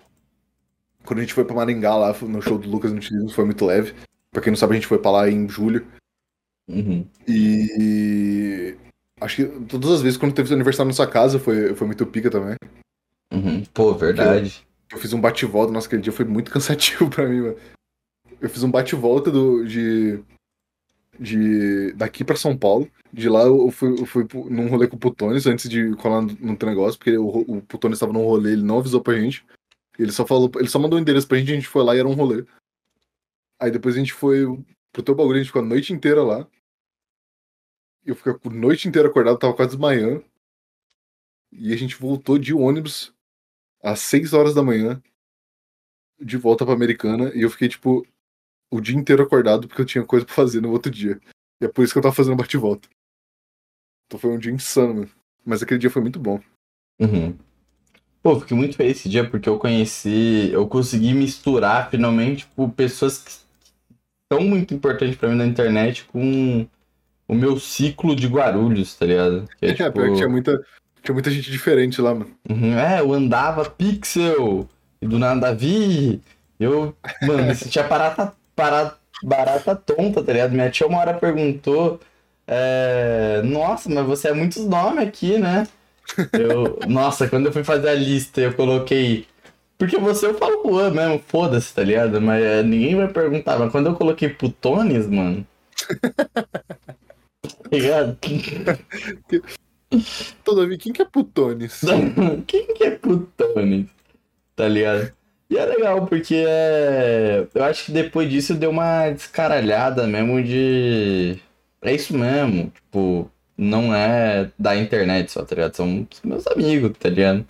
Quando 1.06 1.20
a 1.20 1.22
gente 1.22 1.34
foi 1.34 1.46
pra 1.46 1.56
Maringá 1.56 1.96
lá, 1.96 2.16
no 2.22 2.42
show 2.42 2.58
do 2.58 2.70
Lucas 2.70 2.92
no 2.92 3.30
foi 3.30 3.46
muito 3.46 3.66
leve. 3.66 3.94
Pra 4.32 4.42
quem 4.42 4.52
não 4.52 4.58
sabe, 4.58 4.74
a 4.74 4.76
gente 4.76 4.88
foi 4.88 5.00
pra 5.00 5.12
lá 5.12 5.30
em 5.30 5.48
julho. 5.48 5.88
Uhum. 6.70 7.06
E. 7.28 8.78
Acho 9.20 9.36
que 9.36 9.46
todas 9.66 9.92
as 9.92 10.02
vezes 10.02 10.18
quando 10.18 10.34
teve 10.34 10.54
aniversário 10.54 10.88
na 10.88 10.96
sua 10.96 11.08
casa 11.08 11.40
foi, 11.40 11.76
foi 11.76 11.88
muito 11.88 12.06
pica 12.06 12.30
também. 12.30 12.56
Uhum. 13.34 13.66
Pô, 13.74 13.94
verdade. 13.94 14.66
Eu, 14.90 14.96
eu, 14.96 15.02
fiz 15.02 15.12
um 15.12 15.20
bate-volta, 15.20 15.74
nossa, 15.74 15.88
aquele 15.88 16.02
dia 16.02 16.14
foi 16.14 16.26
muito 16.26 16.50
cansativo 16.54 17.10
pra 17.10 17.28
mim, 17.28 17.42
mano 17.42 17.58
eu 18.42 18.50
fiz 18.50 18.64
um 18.64 18.72
bate-volta 18.72 19.32
do, 19.32 19.66
de. 19.66 20.24
de 21.20 21.92
daqui 21.94 22.24
pra 22.24 22.36
São 22.36 22.58
Paulo. 22.58 22.90
De 23.12 23.28
lá 23.28 23.42
eu 23.42 23.70
fui, 23.72 24.00
eu 24.00 24.06
fui 24.06 24.28
num 24.50 24.68
rolê 24.68 24.88
com 24.88 24.96
o 24.96 25.00
Putones 25.00 25.46
antes 25.46 25.70
de 25.70 25.96
colar 25.96 26.22
no, 26.22 26.34
no 26.40 26.58
negócio, 26.66 26.98
porque 26.98 27.18
o, 27.18 27.28
o 27.28 27.62
Putones 27.62 27.98
estava 27.98 28.14
num 28.14 28.24
rolê, 28.24 28.54
ele 28.54 28.64
não 28.64 28.80
avisou 28.80 29.02
pra 29.02 29.20
gente. 29.20 29.46
Ele 29.98 30.12
só 30.12 30.26
falou, 30.26 30.50
ele 30.56 30.70
só 30.70 30.80
mandou 30.80 30.98
o 30.98 31.02
endereço 31.02 31.28
pra 31.28 31.38
gente, 31.38 31.52
a 31.52 31.56
gente 31.56 31.68
foi 31.68 31.84
lá 31.84 31.96
e 31.96 32.00
era 32.00 32.08
um 32.08 32.14
rolê. 32.14 32.46
Aí 33.60 33.70
depois 33.70 33.96
a 33.96 34.00
gente 34.00 34.14
foi 34.14 34.46
pro 34.94 35.04
teu 35.04 35.14
bagulho, 35.14 35.36
a 35.36 35.40
gente 35.40 35.48
ficou 35.48 35.62
a 35.62 35.66
noite 35.66 35.92
inteira 35.92 36.24
lá. 36.24 36.48
Eu 38.06 38.16
fiquei 38.16 38.34
a 38.34 38.50
noite 38.50 38.88
inteira 38.88 39.08
acordado, 39.08 39.38
tava 39.38 39.54
quase 39.54 39.78
manhã. 39.78 40.22
E 41.52 41.74
a 41.74 41.76
gente 41.78 41.96
voltou 41.96 42.38
de 42.38 42.54
ônibus 42.54 43.14
às 43.82 44.00
6 44.02 44.34
horas 44.34 44.54
da 44.54 44.64
manhã 44.64 45.02
de 46.20 46.38
volta 46.38 46.66
pra 46.66 46.74
Americana. 46.74 47.32
E 47.36 47.42
eu 47.42 47.50
fiquei, 47.50 47.70
tipo, 47.70 48.06
o 48.72 48.80
dia 48.80 48.96
inteiro 48.96 49.24
acordado 49.24 49.68
porque 49.68 49.82
eu 49.82 49.86
tinha 49.86 50.06
coisa 50.06 50.26
pra 50.26 50.36
fazer 50.36 50.62
no 50.62 50.72
outro 50.72 50.92
dia. 50.92 51.20
E 51.62 51.66
é 51.66 51.68
por 51.68 51.84
isso 51.84 51.94
que 51.94 52.00
eu 52.00 52.04
tava 52.04 52.16
fazendo 52.16 52.38
bate-volta. 52.38 52.88
Então 54.06 54.20
foi 54.20 54.32
um 54.32 54.40
dia 54.40 54.52
insano, 54.52 54.94
mano. 54.94 55.12
Mas 55.46 55.62
aquele 55.64 55.80
dia 55.80 55.90
foi 55.90 56.02
muito 56.02 56.20
bom. 56.20 56.42
Uhum. 57.00 57.38
Pô, 58.22 58.40
fiquei 58.40 58.56
muito 58.56 58.76
feliz 58.76 58.98
esse 58.98 59.10
dia 59.10 59.30
porque 59.30 59.48
eu 59.48 59.58
conheci, 59.58 60.50
eu 60.52 60.68
consegui 60.68 61.14
misturar 61.14 61.90
finalmente, 61.90 62.46
tipo, 62.46 62.70
pessoas 62.70 63.18
que 63.18 63.32
são 64.32 64.42
muito 64.42 64.74
importantes 64.74 65.16
pra 65.16 65.30
mim 65.30 65.36
na 65.36 65.46
internet 65.46 66.06
com 66.06 66.68
o 67.30 67.36
meu 67.36 67.60
ciclo 67.60 68.16
de 68.16 68.26
Guarulhos, 68.28 68.96
tá 68.96 69.06
ligado? 69.06 69.48
Que 69.60 69.68
é, 69.68 69.70
é 69.70 69.74
tipo... 69.76 70.16
tinha 70.16 70.28
muita, 70.28 70.60
tinha 71.04 71.14
muita 71.14 71.30
gente 71.30 71.52
diferente 71.52 72.02
lá, 72.02 72.16
mano. 72.16 72.32
Uhum, 72.50 72.78
é, 72.78 73.00
eu 73.00 73.14
andava 73.14 73.70
pixel, 73.70 74.68
e 75.00 75.08
do 75.08 75.20
nada 75.20 75.40
Davi, 75.40 76.20
eu, 76.60 76.96
mano, 77.22 77.44
me 77.44 77.54
sentia 77.54 77.84
barata, 77.84 78.34
barata, 78.58 78.98
barata 79.22 79.76
tonta, 79.76 80.24
tá 80.24 80.34
ligado? 80.34 80.54
Minha 80.54 80.72
tia 80.72 80.88
uma 80.88 80.98
hora 80.98 81.14
perguntou, 81.14 82.00
é, 82.48 83.44
nossa, 83.44 83.88
mas 83.88 84.08
você 84.08 84.30
é 84.30 84.34
muitos 84.34 84.66
nomes 84.66 85.08
aqui, 85.08 85.38
né? 85.38 85.68
Eu, 86.34 86.80
nossa, 86.90 87.28
quando 87.28 87.46
eu 87.46 87.54
fui 87.54 87.64
fazer 87.64 87.90
a 87.90 87.94
lista, 87.94 88.42
eu 88.42 88.54
coloquei. 88.54 89.28
Porque 89.78 89.98
você 90.00 90.26
eu 90.26 90.34
falo 90.34 90.64
Juan 90.66 90.90
mesmo, 90.90 91.22
foda-se, 91.28 91.74
tá 91.74 91.84
ligado? 91.84 92.20
Mas 92.20 92.44
é, 92.44 92.64
ninguém 92.64 92.96
vai 92.96 93.08
perguntar. 93.08 93.60
Mas 93.60 93.72
quando 93.72 93.86
eu 93.86 93.94
coloquei 93.94 94.30
Putones, 94.30 95.08
mano. 95.08 95.46
Tá 97.56 97.70
ligado? 97.72 98.18
Todavia, 100.44 100.78
quem 100.78 100.94
que 100.94 101.02
é 101.02 101.06
Putones? 101.06 101.82
quem 102.46 102.74
que 102.74 102.84
é 102.84 102.92
Putones? 102.92 103.88
Tá 104.56 104.68
ligado? 104.68 105.12
E 105.50 105.58
é 105.58 105.66
legal, 105.66 106.06
porque 106.06 106.44
é... 106.48 107.48
eu 107.54 107.64
acho 107.64 107.86
que 107.86 107.92
depois 107.92 108.30
disso 108.30 108.54
deu 108.54 108.70
uma 108.70 109.10
descaralhada 109.10 110.06
mesmo 110.06 110.44
de. 110.44 111.40
É 111.82 111.94
isso 111.94 112.16
mesmo. 112.16 112.70
Tipo, 112.70 113.32
não 113.58 113.94
é 113.94 114.52
da 114.60 114.76
internet 114.76 115.32
só, 115.32 115.44
tá 115.44 115.56
ligado? 115.56 115.76
São 115.76 116.08
meus 116.24 116.46
amigos, 116.46 116.92
tá 117.00 117.10
ligado? 117.10 117.46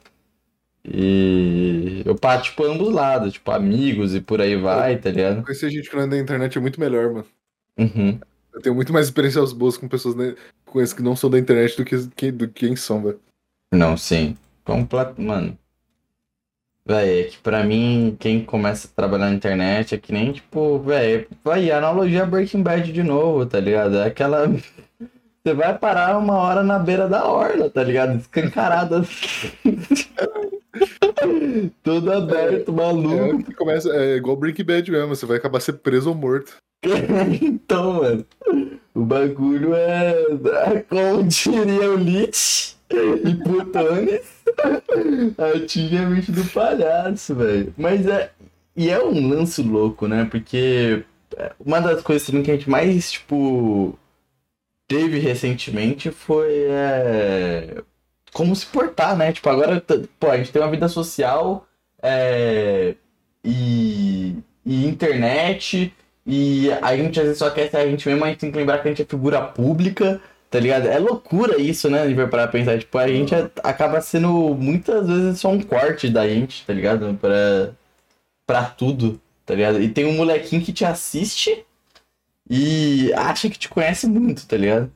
E 0.85 2.01
eu 2.05 2.15
parto, 2.15 2.45
tipo, 2.45 2.63
ambos 2.63 2.89
lados, 2.93 3.33
tipo, 3.33 3.51
amigos 3.51 4.15
e 4.15 4.21
por 4.21 4.39
aí 4.39 4.55
vai, 4.55 4.97
tá 4.97 5.11
ligado? 5.11 5.43
Conhecer 5.43 5.69
gente 5.69 5.89
que 5.89 5.95
não 5.95 6.03
é 6.03 6.07
da 6.07 6.17
internet 6.17 6.57
é 6.57 6.61
muito 6.61 6.79
melhor, 6.79 7.11
mano. 7.11 7.25
Uhum. 7.77 8.19
Eu 8.53 8.61
tenho 8.61 8.75
muito 8.75 8.91
mais 8.91 9.05
experiências 9.07 9.53
boas 9.53 9.77
com 9.77 9.87
pessoas 9.87 10.15
né, 10.15 10.35
com 10.65 10.83
que 10.83 11.01
não 11.01 11.15
são 11.15 11.29
da 11.29 11.39
internet 11.39 11.77
do 11.77 11.85
que, 11.85 12.07
que, 12.15 12.31
do 12.31 12.47
que 12.47 12.67
quem 12.67 12.75
são, 12.75 13.01
velho. 13.01 13.19
Não, 13.73 13.95
sim. 13.95 14.35
Completo, 14.63 15.21
mano. 15.21 15.57
Véi, 16.85 17.21
é 17.21 17.23
que 17.25 17.37
pra 17.37 17.63
mim, 17.63 18.17
quem 18.19 18.43
começa 18.43 18.87
a 18.87 18.95
trabalhar 18.95 19.29
na 19.29 19.35
internet 19.35 19.93
é 19.93 19.97
que 19.97 20.11
nem, 20.11 20.31
tipo, 20.31 20.79
véi, 20.79 21.27
vai, 21.43 21.69
analogia 21.69 22.25
Breaking 22.25 22.63
Bad 22.63 22.91
de 22.91 23.03
novo, 23.03 23.45
tá 23.45 23.59
ligado? 23.59 23.97
É 23.97 24.07
aquela 24.07 24.47
você 25.43 25.53
vai 25.53 25.77
parar 25.77 26.17
uma 26.17 26.35
hora 26.35 26.63
na 26.63 26.79
beira 26.79 27.07
da 27.07 27.25
orla, 27.25 27.69
tá 27.69 27.83
ligado? 27.83 28.17
Escancarada. 28.17 29.03
Todo 31.83 32.11
aberto, 32.11 32.71
é, 32.71 32.75
maluco. 32.75 33.51
É, 33.51 33.53
começa, 33.53 33.89
é 33.95 34.15
igual 34.15 34.35
Breaking 34.35 34.63
Bad 34.63 34.91
mesmo, 34.91 35.15
você 35.15 35.25
vai 35.25 35.37
acabar 35.37 35.59
sendo 35.59 35.79
preso 35.79 36.09
ou 36.09 36.15
morto. 36.15 36.57
então, 37.41 37.93
mano, 37.93 38.25
o 38.93 39.01
bagulho 39.01 39.73
é. 39.73 40.85
Como 40.89 41.23
diria 41.23 41.91
o 41.91 41.95
Lich 41.95 42.75
e 42.91 43.35
Putones, 43.43 44.21
atinge 45.37 45.97
a 45.97 46.09
mente 46.09 46.31
do 46.31 46.45
palhaço, 46.45 47.35
velho. 47.35 47.73
Mas 47.77 48.05
é. 48.05 48.31
E 48.75 48.89
é 48.89 49.03
um 49.03 49.27
lance 49.27 49.61
louco, 49.61 50.07
né? 50.07 50.25
Porque 50.29 51.03
é, 51.35 51.51
uma 51.59 51.81
das 51.81 52.01
coisas 52.01 52.25
que 52.29 52.51
a 52.51 52.55
gente 52.55 52.69
mais, 52.69 53.11
tipo 53.11 53.97
teve 54.87 55.19
recentemente 55.19 56.09
foi 56.09 56.65
é, 56.67 57.83
como 58.33 58.55
se 58.55 58.65
portar, 58.65 59.17
né? 59.17 59.31
Tipo, 59.31 59.49
agora, 59.49 59.83
pô, 60.19 60.29
a 60.29 60.37
gente 60.37 60.51
tem 60.51 60.61
uma 60.61 60.71
vida 60.71 60.87
social 60.87 61.67
é, 62.01 62.95
e, 63.43 64.35
e, 64.65 64.85
internet, 64.85 65.93
e 66.25 66.71
a 66.81 66.95
gente 66.95 67.19
às 67.19 67.25
vezes 67.25 67.39
só 67.39 67.49
quer 67.49 67.69
ser 67.69 67.77
a 67.77 67.87
gente 67.87 68.07
mesmo, 68.07 68.23
a 68.23 68.27
gente 68.29 68.39
tem 68.39 68.51
que 68.51 68.57
lembrar 68.57 68.79
que 68.79 68.87
a 68.87 68.91
gente 68.91 69.01
é 69.01 69.05
figura 69.05 69.41
pública, 69.41 70.21
tá 70.49 70.59
ligado? 70.59 70.87
É 70.87 70.99
loucura 70.99 71.59
isso, 71.59 71.89
né? 71.89 72.07
De 72.07 72.15
pensar, 72.51 72.79
tipo, 72.79 72.97
a 72.97 73.07
gente 73.07 73.33
é, 73.33 73.49
acaba 73.63 74.01
sendo 74.01 74.55
muitas 74.55 75.07
vezes 75.07 75.39
só 75.39 75.49
um 75.49 75.61
corte 75.61 76.09
da 76.09 76.27
gente, 76.27 76.65
tá 76.65 76.73
ligado? 76.73 77.17
Pra, 77.19 77.71
pra 78.45 78.65
tudo, 78.65 79.19
tá 79.45 79.55
ligado? 79.55 79.81
E 79.81 79.89
tem 79.89 80.05
um 80.05 80.17
molequinho 80.17 80.63
que 80.63 80.73
te 80.73 80.85
assiste 80.85 81.65
e 82.49 83.13
acha 83.13 83.49
que 83.49 83.59
te 83.59 83.69
conhece 83.69 84.07
muito, 84.07 84.47
tá 84.47 84.57
ligado? 84.57 84.91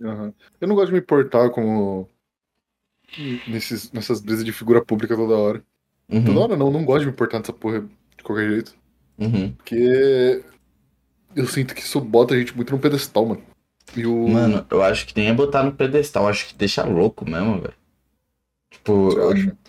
Uhum. 0.00 0.32
Eu 0.60 0.68
não 0.68 0.74
gosto 0.74 0.88
de 0.88 0.94
me 0.94 1.00
portar 1.00 1.50
como. 1.50 2.08
Nesses, 3.46 3.92
nessas 3.92 4.20
brisas 4.20 4.44
de 4.44 4.52
figura 4.52 4.84
pública 4.84 5.16
toda 5.16 5.36
hora. 5.36 5.62
Uhum. 6.08 6.24
Toda 6.24 6.40
hora 6.40 6.56
não, 6.56 6.70
não 6.70 6.84
gosto 6.84 7.00
de 7.00 7.06
me 7.06 7.12
portar 7.12 7.40
nessa 7.40 7.52
porra 7.52 7.80
de 8.16 8.22
qualquer 8.22 8.48
jeito. 8.50 8.74
Uhum. 9.18 9.52
Porque 9.52 10.44
eu 11.34 11.46
sinto 11.46 11.74
que 11.74 11.82
isso 11.82 12.00
bota 12.00 12.34
a 12.34 12.38
gente 12.38 12.54
muito 12.54 12.72
no 12.72 12.78
pedestal, 12.78 13.26
mano. 13.26 13.42
E 13.96 14.06
o... 14.06 14.28
Mano, 14.28 14.66
eu 14.70 14.82
acho 14.82 15.06
que 15.06 15.16
nem 15.16 15.28
é 15.28 15.34
botar 15.34 15.62
no 15.62 15.72
pedestal, 15.72 16.26
acho 16.26 16.48
que 16.48 16.54
deixa 16.54 16.84
louco 16.84 17.28
mesmo, 17.28 17.60
velho. 17.60 17.74
Tipo, 18.70 19.10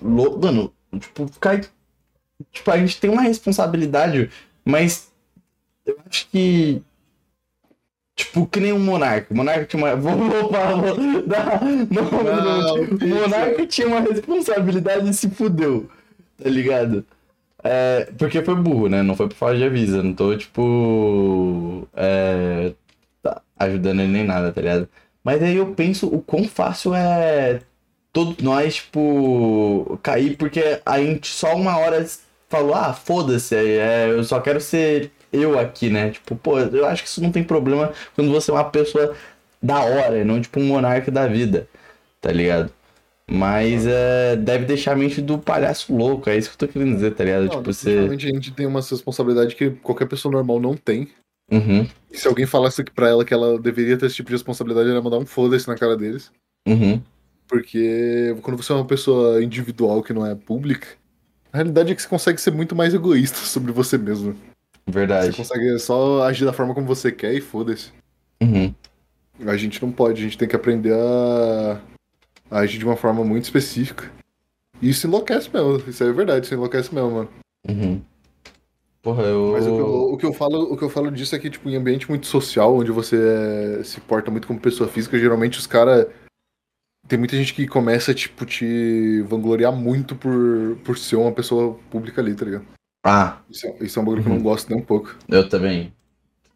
louco, 0.01 0.39
mano, 0.39 0.73
tipo, 0.99 1.27
ficar. 1.27 1.61
Tipo, 2.51 2.72
a 2.72 2.77
gente 2.77 2.99
tem 2.99 3.09
uma 3.09 3.22
responsabilidade, 3.22 4.30
mas 4.63 5.11
eu 5.85 5.97
acho 6.09 6.27
que 6.30 6.81
Tipo, 8.36 8.48
que 8.48 8.60
nem 8.60 8.74
um 8.74 8.80
monarca. 8.80 9.34
O 9.34 9.38
monarca 9.38 9.66
tinha 9.66 9.82
uma. 9.82 9.95
Vou, 9.95 10.12
vou, 10.18 10.30
vou 10.30 10.52
dar. 11.26 11.62
Não, 11.90 12.82
o 12.82 13.07
monarca 13.07 13.66
tinha 13.66 13.88
uma 13.88 14.02
responsabilidade 14.02 15.10
e 15.10 15.14
se 15.14 15.30
fudeu. 15.30 15.90
Tá 16.41 16.49
ligado? 16.49 17.06
É, 17.64 18.12
porque 18.18 18.44
foi 18.44 18.56
burro, 18.56 18.90
né? 18.90 19.02
Não 19.02 19.16
foi 19.16 19.30
por 19.30 19.36
falta 19.36 19.57
de 19.57 19.64
aviso. 19.64 20.03
Não 20.03 20.14
tô, 20.14 20.36
tipo. 20.36 21.88
É, 21.95 22.74
tá, 23.24 23.41
ajudando 23.57 24.02
ele 24.02 24.12
nem 24.12 24.26
nada, 24.26 24.52
tá 24.52 24.60
ligado? 24.60 24.90
Mas 25.24 25.41
aí 25.41 25.56
eu 25.56 25.68
penso 25.74 26.07
o 26.07 26.22
quão 26.22 26.44
fácil 26.45 26.94
é 26.94 27.62
todos 28.12 28.38
nós, 28.44 28.76
tipo, 28.76 29.99
cair 30.03 30.38
porque 30.38 30.82
a 30.86 30.99
gente 30.99 31.28
só 31.28 31.56
uma 31.56 31.78
hora 31.78 32.06
falou, 32.49 32.74
ah, 32.76 32.94
foda-se, 32.94 33.56
é, 33.56 34.10
eu 34.10 34.24
só 34.24 34.40
quero 34.40 34.62
ser 34.62 35.12
eu 35.31 35.60
aqui, 35.60 35.89
né? 35.89 36.11
Tipo, 36.11 36.35
pô, 36.35 36.60
eu 36.60 36.85
acho 36.85 37.03
que 37.03 37.10
isso 37.10 37.22
não 37.22 37.31
tem 37.31 37.43
problema 37.43 37.93
quando 38.15 38.31
você 38.31 38.52
é 38.52 38.53
uma 38.53 38.64
pessoa 38.64 39.15
da 39.61 39.80
hora, 39.80 40.23
não 40.23 40.41
tipo 40.41 40.60
um 40.60 40.65
monarca 40.65 41.11
da 41.11 41.27
vida, 41.27 41.68
tá 42.22 42.31
ligado? 42.31 42.72
Mas 43.30 43.88
é, 43.88 44.35
deve 44.35 44.65
deixar 44.65 44.91
a 44.91 44.95
mente 44.95 45.19
do 45.19 45.39
palhaço 45.39 45.95
louco, 45.95 46.30
é 46.30 46.38
isso 46.38 46.49
que 46.49 46.64
eu 46.64 46.68
tô 46.68 46.73
querendo 46.73 46.93
dizer, 46.93 47.15
tá 47.15 47.23
ligado? 47.23 47.45
Não, 47.45 47.49
tipo, 47.49 47.73
você. 47.73 48.07
a 48.11 48.15
gente 48.15 48.52
tem 48.52 48.68
uma 48.68 48.81
responsabilidade 48.81 49.56
que 49.56 49.72
qualquer 49.72 50.07
pessoa 50.07 50.31
normal 50.31 50.60
não 50.60 50.77
tem. 50.77 51.10
Uhum. 51.52 51.88
E 52.11 52.18
se 52.18 52.27
alguém 52.27 52.45
falasse 52.45 52.84
pra 52.84 53.10
ela 53.10 53.26
que 53.26 53.34
ela 53.34 53.60
deveria 53.60 53.97
ter 53.97 54.06
esse 54.06 54.15
tipo 54.15 54.30
de 54.30 54.35
responsabilidade, 54.35 54.88
ela 54.88 54.97
ia 54.97 55.03
mandar 55.03 55.18
um 55.18 55.26
foda-se 55.26 55.68
na 55.68 55.76
cara 55.76 55.97
deles. 55.97 56.31
Uhum. 56.68 57.02
Porque 57.47 58.35
quando 58.41 58.61
você 58.61 58.72
é 58.72 58.76
uma 58.76 58.85
pessoa 58.85 59.43
individual 59.43 60.02
que 60.03 60.14
não 60.14 60.26
é 60.26 60.35
pública, 60.35 60.88
a 61.52 61.57
realidade 61.57 61.91
é 61.91 61.95
que 61.95 62.02
você 62.02 62.07
consegue 62.07 62.41
ser 62.41 62.52
muito 62.52 62.76
mais 62.76 62.93
egoísta 62.93 63.38
sobre 63.45 63.72
você 63.72 63.97
mesmo. 63.97 64.35
Verdade. 64.88 65.32
Você 65.32 65.38
consegue 65.38 65.80
só 65.80 66.24
agir 66.24 66.45
da 66.45 66.53
forma 66.53 66.74
como 66.74 66.88
você 66.88 67.12
quer 67.12 67.34
e 67.34 67.41
foda-se. 67.41 67.91
Uhum. 68.41 68.74
A 69.45 69.57
gente 69.57 69.82
não 69.82 69.91
pode, 69.91 70.22
a 70.22 70.24
gente 70.24 70.38
tem 70.38 70.48
que 70.48 70.56
aprender 70.56 70.94
a... 70.94 71.82
a 72.49 72.60
agir 72.60 72.78
de 72.78 72.86
uma 72.86 72.95
forma 72.95 73.24
muito 73.24 73.45
específica. 73.45 74.12
E 74.82 74.90
isso 74.90 75.07
enlouquece 75.07 75.49
mesmo, 75.53 75.78
isso 75.90 76.03
é 76.03 76.12
verdade, 76.12 76.45
isso 76.45 76.53
enlouquece 76.53 76.94
mesmo, 76.94 77.12
mano. 77.12 77.30
Uhum. 77.68 78.02
Porra, 79.02 79.24
eu... 79.24 79.52
Mas 79.53 79.68
o 79.68 79.76
que 79.76 79.82
eu, 79.82 79.86
o 79.86 80.18
que 80.18 80.26
eu, 80.26 80.34
falo, 80.34 80.74
o 80.74 80.78
que 80.78 80.84
eu 80.84 80.90
falo 80.90 81.12
disso 81.12 81.36
é 81.36 81.40
que, 81.40 81.49
tipo, 81.49 81.70
em 81.70 81.76
ambiente 81.76 82.10
muito 82.10 82.28
social, 82.28 82.76
onde 82.76 82.91
você 82.91 83.84
se 83.84 84.02
porta 84.02 84.32
muito 84.32 84.48
como 84.48 84.60
pessoa 84.60 84.90
física, 84.90 85.20
geralmente 85.20 85.60
os 85.60 85.68
caras. 85.68 86.07
Tem 87.07 87.20
muita 87.20 87.38
gente 87.38 87.53
que 87.53 87.68
começa, 87.68 88.16
tipo, 88.16 88.45
te 88.45 89.22
vangloriar 89.28 89.72
muito 89.72 90.16
por, 90.16 90.78
por 90.84 90.98
ser 90.98 91.18
uma 91.18 91.32
pessoa 91.32 91.78
pública 91.91 92.20
ali, 92.20 92.34
tá 92.34 92.45
ligado? 92.45 92.66
Ah. 93.06 93.44
Isso, 93.49 93.68
é, 93.68 93.84
isso 93.84 93.99
é 93.99 94.02
um 94.02 94.06
bagulho 94.06 94.22
uhum. 94.22 94.23
que 94.23 94.30
eu 94.30 94.32
não 94.32 94.38
uhum. 94.38 94.44
gosto 94.44 94.69
nem 94.69 94.80
um 94.80 94.86
pouco. 94.86 95.15
Eu 95.30 95.48
também. 95.48 95.94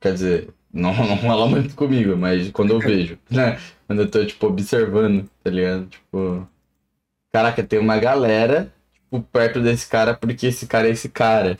Quer 0.01 0.13
dizer, 0.13 0.55
Não, 0.73 0.93
não 1.07 1.15
rola 1.15 1.47
muito 1.47 1.75
comigo, 1.75 2.17
mas 2.17 2.51
quando 2.51 2.71
eu 2.73 2.81
vejo, 2.81 3.19
né? 3.29 3.59
Quando 3.87 4.01
eu 4.03 4.11
tô, 4.11 4.25
tipo, 4.25 4.47
observando, 4.47 5.29
tá 5.43 5.51
ligado? 5.51 5.87
Tipo. 5.87 6.47
Caraca, 7.31 7.63
tem 7.63 7.79
uma 7.79 7.99
galera, 7.99 8.73
tipo, 8.93 9.21
perto 9.23 9.61
desse 9.61 9.87
cara 9.89 10.15
porque 10.15 10.47
esse 10.47 10.67
cara 10.67 10.87
é 10.87 10.91
esse 10.91 11.09
cara, 11.09 11.59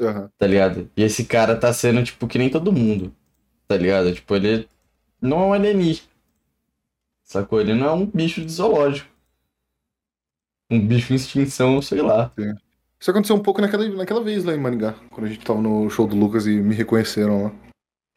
Aham. 0.00 0.30
tá 0.38 0.46
ligado? 0.46 0.90
E 0.96 1.02
esse 1.02 1.24
cara 1.24 1.56
tá 1.56 1.72
sendo, 1.72 2.02
tipo, 2.04 2.26
que 2.28 2.38
nem 2.38 2.50
todo 2.50 2.72
mundo, 2.72 3.14
tá 3.68 3.76
ligado? 3.76 4.12
Tipo, 4.14 4.36
ele 4.36 4.68
não 5.20 5.42
é 5.42 5.46
um 5.46 5.52
alienígena. 5.54 6.08
Sacou? 7.24 7.60
Ele 7.60 7.74
não 7.74 7.86
é 7.88 7.92
um 7.92 8.06
bicho 8.06 8.44
de 8.44 8.50
zoológico. 8.52 9.08
Um 10.70 10.86
bicho 10.86 11.12
em 11.12 11.16
extinção, 11.16 11.80
sei 11.82 12.00
lá. 12.02 12.32
Isso 13.00 13.10
aconteceu 13.10 13.36
um 13.36 13.40
pouco 13.40 13.60
naquela, 13.60 13.88
naquela 13.90 14.22
vez 14.22 14.44
lá 14.44 14.54
em 14.54 14.58
Maringá, 14.58 14.94
quando 15.10 15.26
a 15.26 15.28
gente 15.30 15.44
tava 15.44 15.60
no 15.60 15.88
show 15.88 16.06
do 16.06 16.16
Lucas 16.16 16.46
e 16.46 16.56
me 16.56 16.74
reconheceram 16.74 17.44
lá. 17.44 17.52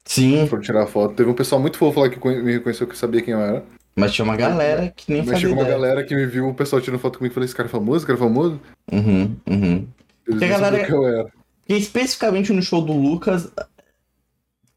Sim, 0.05 0.47
Foram 0.47 0.63
tirar 0.63 0.87
foto. 0.87 1.13
Teve 1.13 1.29
um 1.29 1.33
pessoal 1.35 1.61
muito 1.61 1.77
fofo 1.77 1.99
lá 1.99 2.09
que 2.09 2.19
me 2.27 2.53
reconheceu 2.53 2.87
que 2.87 2.97
sabia 2.97 3.21
quem 3.21 3.33
eu 3.35 3.39
era. 3.39 3.63
mas 3.95 4.11
tinha 4.11 4.25
uma 4.25 4.35
galera 4.35 4.91
que 4.95 5.11
nem 5.11 5.23
Mas 5.23 5.39
chegou 5.39 5.55
uma 5.57 5.63
galera 5.65 6.03
que 6.03 6.15
me 6.15 6.25
viu, 6.25 6.49
o 6.49 6.53
pessoal 6.55 6.81
tirando 6.81 6.99
foto 6.99 7.19
comigo 7.19 7.31
e 7.31 7.35
falei, 7.35 7.45
esse 7.45 7.55
cara 7.55 7.67
é 7.67 7.71
famoso, 7.71 7.97
esse 7.97 8.05
cara 8.07 8.17
é 8.17 8.21
famoso. 8.21 8.59
Uhum, 8.91 9.35
uhum. 9.47 9.87
Eles 10.27 10.41
não 10.41 10.47
galera- 10.49 10.83
quem 10.85 10.95
eu 10.95 11.07
era. 11.07 11.23
Porque 11.25 11.75
especificamente 11.75 12.51
no 12.51 12.63
show 12.63 12.81
do 12.81 12.93
Lucas 12.93 13.51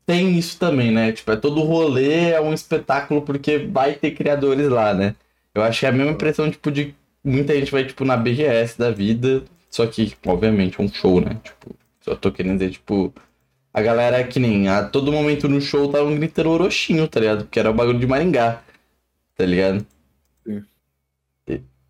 tem 0.06 0.38
isso 0.38 0.58
também, 0.58 0.90
né? 0.92 1.12
Tipo, 1.12 1.32
é 1.32 1.36
todo 1.36 1.62
rolê 1.62 2.30
é 2.32 2.40
um 2.40 2.52
espetáculo 2.52 3.22
porque 3.22 3.58
vai 3.58 3.94
ter 3.94 4.10
criadores 4.10 4.68
lá, 4.68 4.92
né? 4.92 5.14
Eu 5.54 5.62
acho 5.62 5.80
que 5.80 5.86
é 5.86 5.88
a 5.88 5.92
mesma 5.92 6.12
impressão, 6.12 6.50
tipo, 6.50 6.70
de 6.70 6.94
muita 7.24 7.54
gente 7.54 7.72
vai, 7.72 7.84
tipo, 7.86 8.04
na 8.04 8.16
BGS 8.16 8.76
da 8.78 8.90
vida, 8.90 9.42
só 9.74 9.86
que, 9.86 10.14
obviamente, 10.26 10.80
é 10.80 10.84
um 10.84 10.88
show, 10.88 11.20
né? 11.20 11.40
Tipo, 11.44 11.74
só 12.00 12.14
tô 12.16 12.32
querendo 12.32 12.58
dizer, 12.58 12.72
tipo, 12.72 13.12
a 13.74 13.82
galera 13.82 14.24
que 14.26 14.40
nem 14.40 14.68
a 14.68 14.88
todo 14.88 15.12
momento 15.12 15.48
no 15.48 15.60
show 15.60 15.90
tava 15.90 16.12
gritando 16.14 16.50
Orochinho, 16.50 17.08
tá 17.08 17.20
ligado? 17.20 17.44
Porque 17.44 17.60
era 17.60 17.70
o 17.70 17.74
bagulho 17.74 17.98
de 18.00 18.06
Maringá, 18.06 18.62
tá 19.36 19.46
ligado? 19.46 19.86
Sim. 20.46 20.64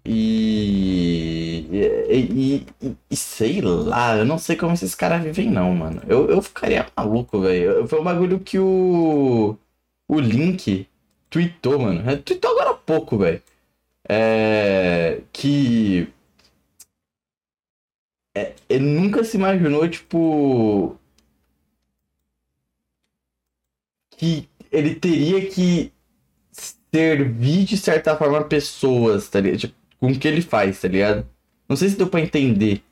E, 0.06 1.66
e, 2.11 2.66
e, 2.82 2.86
e- 2.89 2.97
e 3.11 3.16
sei 3.16 3.61
lá, 3.62 4.16
eu 4.16 4.24
não 4.27 4.36
sei 4.39 4.55
como 4.56 4.74
esses 4.74 4.94
caras 4.94 5.23
vivem, 5.23 5.51
não, 5.51 5.74
mano. 5.74 6.02
Eu, 6.06 6.28
eu 6.31 6.43
ficaria 6.43 6.86
maluco, 6.97 7.40
velho. 7.40 7.86
Foi 7.89 8.01
um 8.01 8.05
bagulho 8.05 8.39
que 8.40 8.59
o. 8.59 9.56
O 10.09 10.20
Link 10.20 10.86
tweetou, 11.31 11.78
mano. 11.78 12.09
É, 12.11 12.16
Tweetou 12.16 12.51
agora 12.52 12.70
há 12.70 12.74
pouco, 12.74 13.16
velho. 13.19 13.43
É. 14.09 15.23
Que. 15.32 16.09
É, 18.35 18.55
ele 18.69 18.85
nunca 18.85 19.23
se 19.24 19.36
imaginou, 19.36 19.89
tipo. 19.89 20.98
Que 24.16 24.48
ele 24.70 24.94
teria 24.94 25.48
que 25.51 25.93
servir 26.93 27.65
de 27.65 27.77
certa 27.77 28.16
forma 28.16 28.44
pessoas, 28.44 29.28
tá 29.28 29.40
ligado? 29.40 29.61
Tipo, 29.61 29.74
com 30.01 30.12
o 30.12 30.19
que 30.19 30.28
ele 30.28 30.43
faz, 30.43 30.81
tá 30.81 30.89
ligado? 30.89 31.27
Não 31.69 31.77
sei 31.77 31.89
se 31.89 31.97
deu 31.97 32.09
pra 32.09 32.20
entender. 32.20 32.82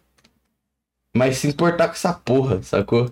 Mas 1.16 1.38
se 1.38 1.46
importar 1.48 1.88
com 1.88 1.94
essa 1.94 2.12
porra, 2.12 2.62
sacou? 2.62 3.10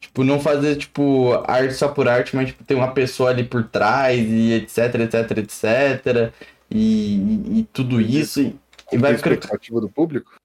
Tipo, 0.00 0.24
não 0.24 0.40
fazer, 0.40 0.76
tipo, 0.76 1.32
arte 1.46 1.74
só 1.74 1.88
por 1.88 2.08
arte, 2.08 2.34
mas, 2.34 2.48
tipo, 2.48 2.64
ter 2.64 2.74
uma 2.74 2.92
pessoa 2.92 3.30
ali 3.30 3.44
por 3.44 3.64
trás 3.68 4.18
e 4.20 4.52
etc, 4.54 4.94
etc, 5.00 5.38
etc. 5.38 6.34
E, 6.70 7.16
e, 7.56 7.60
e 7.60 7.64
tudo 7.72 8.00
isso. 8.00 8.40
E, 8.40 8.58
e 8.92 8.98
vai 8.98 9.12
Tem 9.12 9.18
ficar. 9.18 9.32
expectativa 9.32 9.80
do 9.80 9.88
público? 9.90 10.39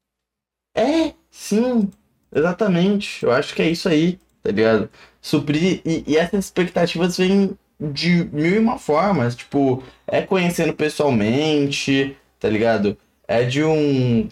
É, 0.76 1.14
sim, 1.32 1.90
exatamente. 2.34 3.24
Eu 3.24 3.32
acho 3.32 3.56
que 3.56 3.62
é 3.62 3.70
isso 3.70 3.88
aí, 3.90 4.20
tá 4.44 4.52
ligado? 4.52 4.90
Suprir. 5.22 5.82
E, 5.86 6.04
e 6.08 6.18
essas 6.18 6.46
expectativas 6.46 7.18
vêm 7.18 7.58
de 7.80 8.26
mil 8.26 8.56
e 8.56 8.60
uma 8.60 8.78
formas. 8.78 9.36
Tipo, 9.36 9.84
é 10.08 10.22
conhecendo 10.22 10.74
pessoalmente, 10.74 12.18
tá 12.40 12.50
ligado? 12.50 12.98
É 13.28 13.44
de 13.46 13.64
um. 13.64 14.28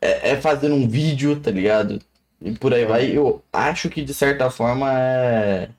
É, 0.00 0.30
é 0.32 0.40
fazendo 0.40 0.74
um 0.74 0.88
vídeo, 0.88 1.40
tá 1.40 1.50
ligado? 1.50 2.00
E 2.40 2.52
por 2.58 2.72
aí 2.74 2.84
vai. 2.86 3.16
Eu 3.16 3.42
acho 3.52 3.90
que 3.90 4.02
de 4.02 4.14
certa 4.14 4.50
forma 4.50 4.88
é. 4.98 5.70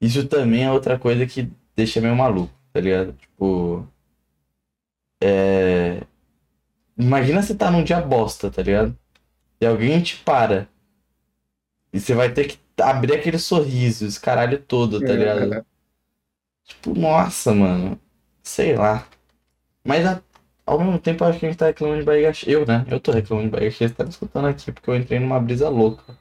Isso 0.00 0.26
também 0.28 0.64
é 0.64 0.70
outra 0.72 0.98
coisa 0.98 1.26
que 1.26 1.50
deixa 1.74 2.00
meio 2.00 2.14
maluco, 2.16 2.52
tá 2.72 2.80
ligado? 2.80 3.12
Tipo. 3.14 3.88
É. 5.22 6.06
Imagina 6.96 7.42
você 7.42 7.54
tá 7.54 7.70
num 7.70 7.82
dia 7.84 8.00
bosta, 8.00 8.50
tá 8.50 8.62
ligado? 8.62 8.96
E 9.60 9.66
alguém 9.66 10.02
te 10.02 10.16
para. 10.18 10.68
E 11.92 12.00
você 12.00 12.14
vai 12.14 12.32
ter 12.32 12.46
que 12.48 12.58
abrir 12.80 13.14
aquele 13.14 13.38
sorriso, 13.38 14.06
esse 14.06 14.20
caralho 14.20 14.58
todo, 14.60 15.00
tá 15.00 15.12
ligado? 15.12 15.54
É, 15.54 15.64
Tipo, 16.64 16.94
nossa, 16.98 17.52
mano. 17.54 18.00
Sei 18.42 18.74
lá. 18.76 19.06
Mas 19.84 20.06
a- 20.06 20.22
ao 20.66 20.78
mesmo 20.78 20.98
tempo 20.98 21.22
eu 21.24 21.28
acho 21.28 21.38
que 21.38 21.46
a 21.46 21.48
gente 21.50 21.58
tá 21.58 21.66
reclamando 21.66 22.00
de 22.00 22.06
barriga 22.06 22.32
cheia. 22.32 22.54
Eu, 22.54 22.66
né? 22.66 22.84
Eu 22.88 22.98
tô 22.98 23.12
reclamando 23.12 23.48
de 23.48 23.52
barriga 23.52 23.70
cheia. 23.70 23.88
Você 23.88 23.94
tá 23.94 24.04
me 24.04 24.10
escutando 24.10 24.46
aqui 24.48 24.72
porque 24.72 24.88
eu 24.90 24.96
entrei 24.96 25.18
numa 25.20 25.38
brisa 25.40 25.68
louca. 25.68 26.16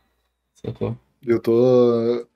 Sacou? 0.56 0.98
Eu 1.26 1.40
tô. 1.41 2.28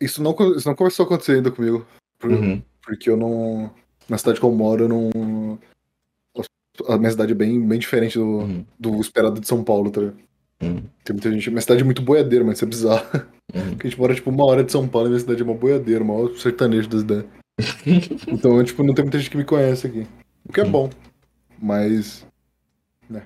Isso 0.00 0.22
não, 0.22 0.34
isso 0.56 0.68
não 0.68 0.76
começou 0.76 1.04
a 1.04 1.06
acontecer 1.06 1.32
ainda 1.32 1.50
comigo. 1.50 1.86
Por- 2.18 2.30
Uhum. 2.30 2.62
Porque 2.82 3.10
eu 3.10 3.16
não. 3.16 3.74
Na 4.08 4.16
cidade 4.16 4.38
que 4.40 4.46
eu 4.46 4.52
moro, 4.52 4.84
eu 4.84 4.88
não. 4.88 5.58
A 6.86 6.96
minha 6.98 7.10
cidade 7.10 7.32
é 7.32 7.34
bem, 7.34 7.60
bem 7.66 7.78
diferente 7.78 8.18
do, 8.18 8.24
Uhum. 8.24 8.64
do 8.78 9.00
esperado 9.00 9.40
de 9.40 9.46
São 9.48 9.64
Paulo, 9.64 9.90
tá 9.90 10.00
ligado? 10.00 10.18
Uhum. 10.62 10.82
Tem 11.04 11.14
muita 11.14 11.30
gente. 11.32 11.50
Minha 11.50 11.60
cidade 11.62 11.80
é 11.80 11.84
muito 11.84 12.02
boiadeira, 12.02 12.44
mas 12.44 12.56
isso 12.56 12.64
é 12.64 12.68
bizarro. 12.68 13.06
Uhum. 13.54 13.70
Porque 13.70 13.86
a 13.86 13.90
gente 13.90 13.98
mora, 14.00 14.14
tipo, 14.14 14.30
uma 14.30 14.44
hora 14.44 14.62
de 14.64 14.70
São 14.72 14.86
Paulo 14.88 15.08
e 15.08 15.10
minha 15.10 15.20
cidade 15.20 15.40
é 15.40 15.44
uma 15.44 15.54
boiadeira, 15.54 16.02
uma 16.04 16.14
hora 16.14 16.34
sertanejo 16.36 16.88
das 16.88 17.02
ideias. 17.02 17.24
Então, 18.28 18.62
tipo, 18.62 18.82
não 18.84 18.94
tem 18.94 19.04
muita 19.04 19.18
gente 19.18 19.30
que 19.30 19.36
me 19.36 19.44
conhece 19.44 19.86
aqui. 19.86 20.06
O 20.48 20.52
que 20.52 20.60
é 20.60 20.64
Uhum. 20.64 20.70
bom. 20.70 20.90
Mas. 21.60 22.24
Mas, 23.10 23.22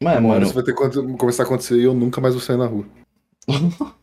Uma 0.00 0.10
hora 0.12 0.20
mano, 0.20 0.44
isso 0.46 0.54
vai 0.54 0.62
ter 0.62 0.72
que 0.74 1.16
começar 1.16 1.42
a 1.42 1.46
acontecer 1.46 1.76
e 1.76 1.82
eu 1.82 1.92
nunca 1.92 2.20
mais 2.20 2.32
vou 2.34 2.40
sair 2.42 2.56
na 2.56 2.66
rua. 2.66 2.86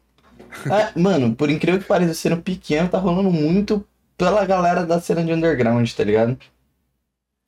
É, 0.72 0.98
mano, 0.98 1.36
por 1.36 1.50
incrível 1.50 1.80
que 1.82 1.86
pareça, 1.86 2.14
sendo 2.14 2.42
pequeno, 2.42 2.88
tá 2.90 2.98
rolando 2.98 3.30
muito 3.30 3.86
pela 4.18 4.46
galera 4.46 4.86
da 4.86 5.00
cena 5.02 5.22
de 5.24 5.32
underground, 5.34 5.92
tá 5.92 6.04
ligado? 6.04 6.38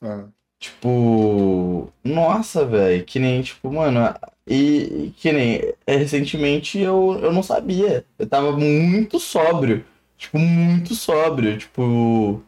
Ah, 0.02 0.26
Tipo, 0.58 1.92
nossa, 2.02 2.64
velho, 2.66 3.04
que 3.04 3.18
nem, 3.20 3.42
tipo, 3.42 3.70
mano, 3.72 4.00
e, 4.46 5.12
que 5.16 5.32
nem, 5.32 5.60
é, 5.86 5.96
recentemente 5.96 6.78
eu, 6.80 7.18
eu 7.22 7.32
não 7.32 7.42
sabia, 7.44 8.04
eu 8.18 8.26
tava 8.28 8.52
muito 8.56 9.20
sóbrio, 9.20 9.84
tipo, 10.16 10.36
muito 10.38 10.94
sóbrio, 10.96 11.56
tipo, 11.58 12.42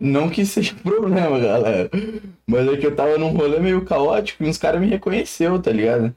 não 0.00 0.30
que 0.30 0.44
seja 0.46 0.74
problema, 0.76 1.38
galera, 1.40 1.90
mas 2.46 2.68
é 2.68 2.76
que 2.76 2.86
eu 2.86 2.96
tava 2.96 3.18
num 3.18 3.32
rolê 3.36 3.58
meio 3.60 3.84
caótico 3.84 4.44
e 4.44 4.48
uns 4.48 4.58
caras 4.58 4.80
me 4.80 4.88
reconheceu, 4.88 5.60
tá 5.62 5.70
ligado? 5.72 6.14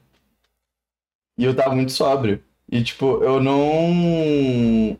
E 1.38 1.44
eu 1.44 1.54
tava 1.54 1.74
muito 1.74 1.92
sóbrio, 1.92 2.42
e 2.70 2.82
tipo, 2.82 3.22
eu 3.24 3.40
não... 3.42 4.98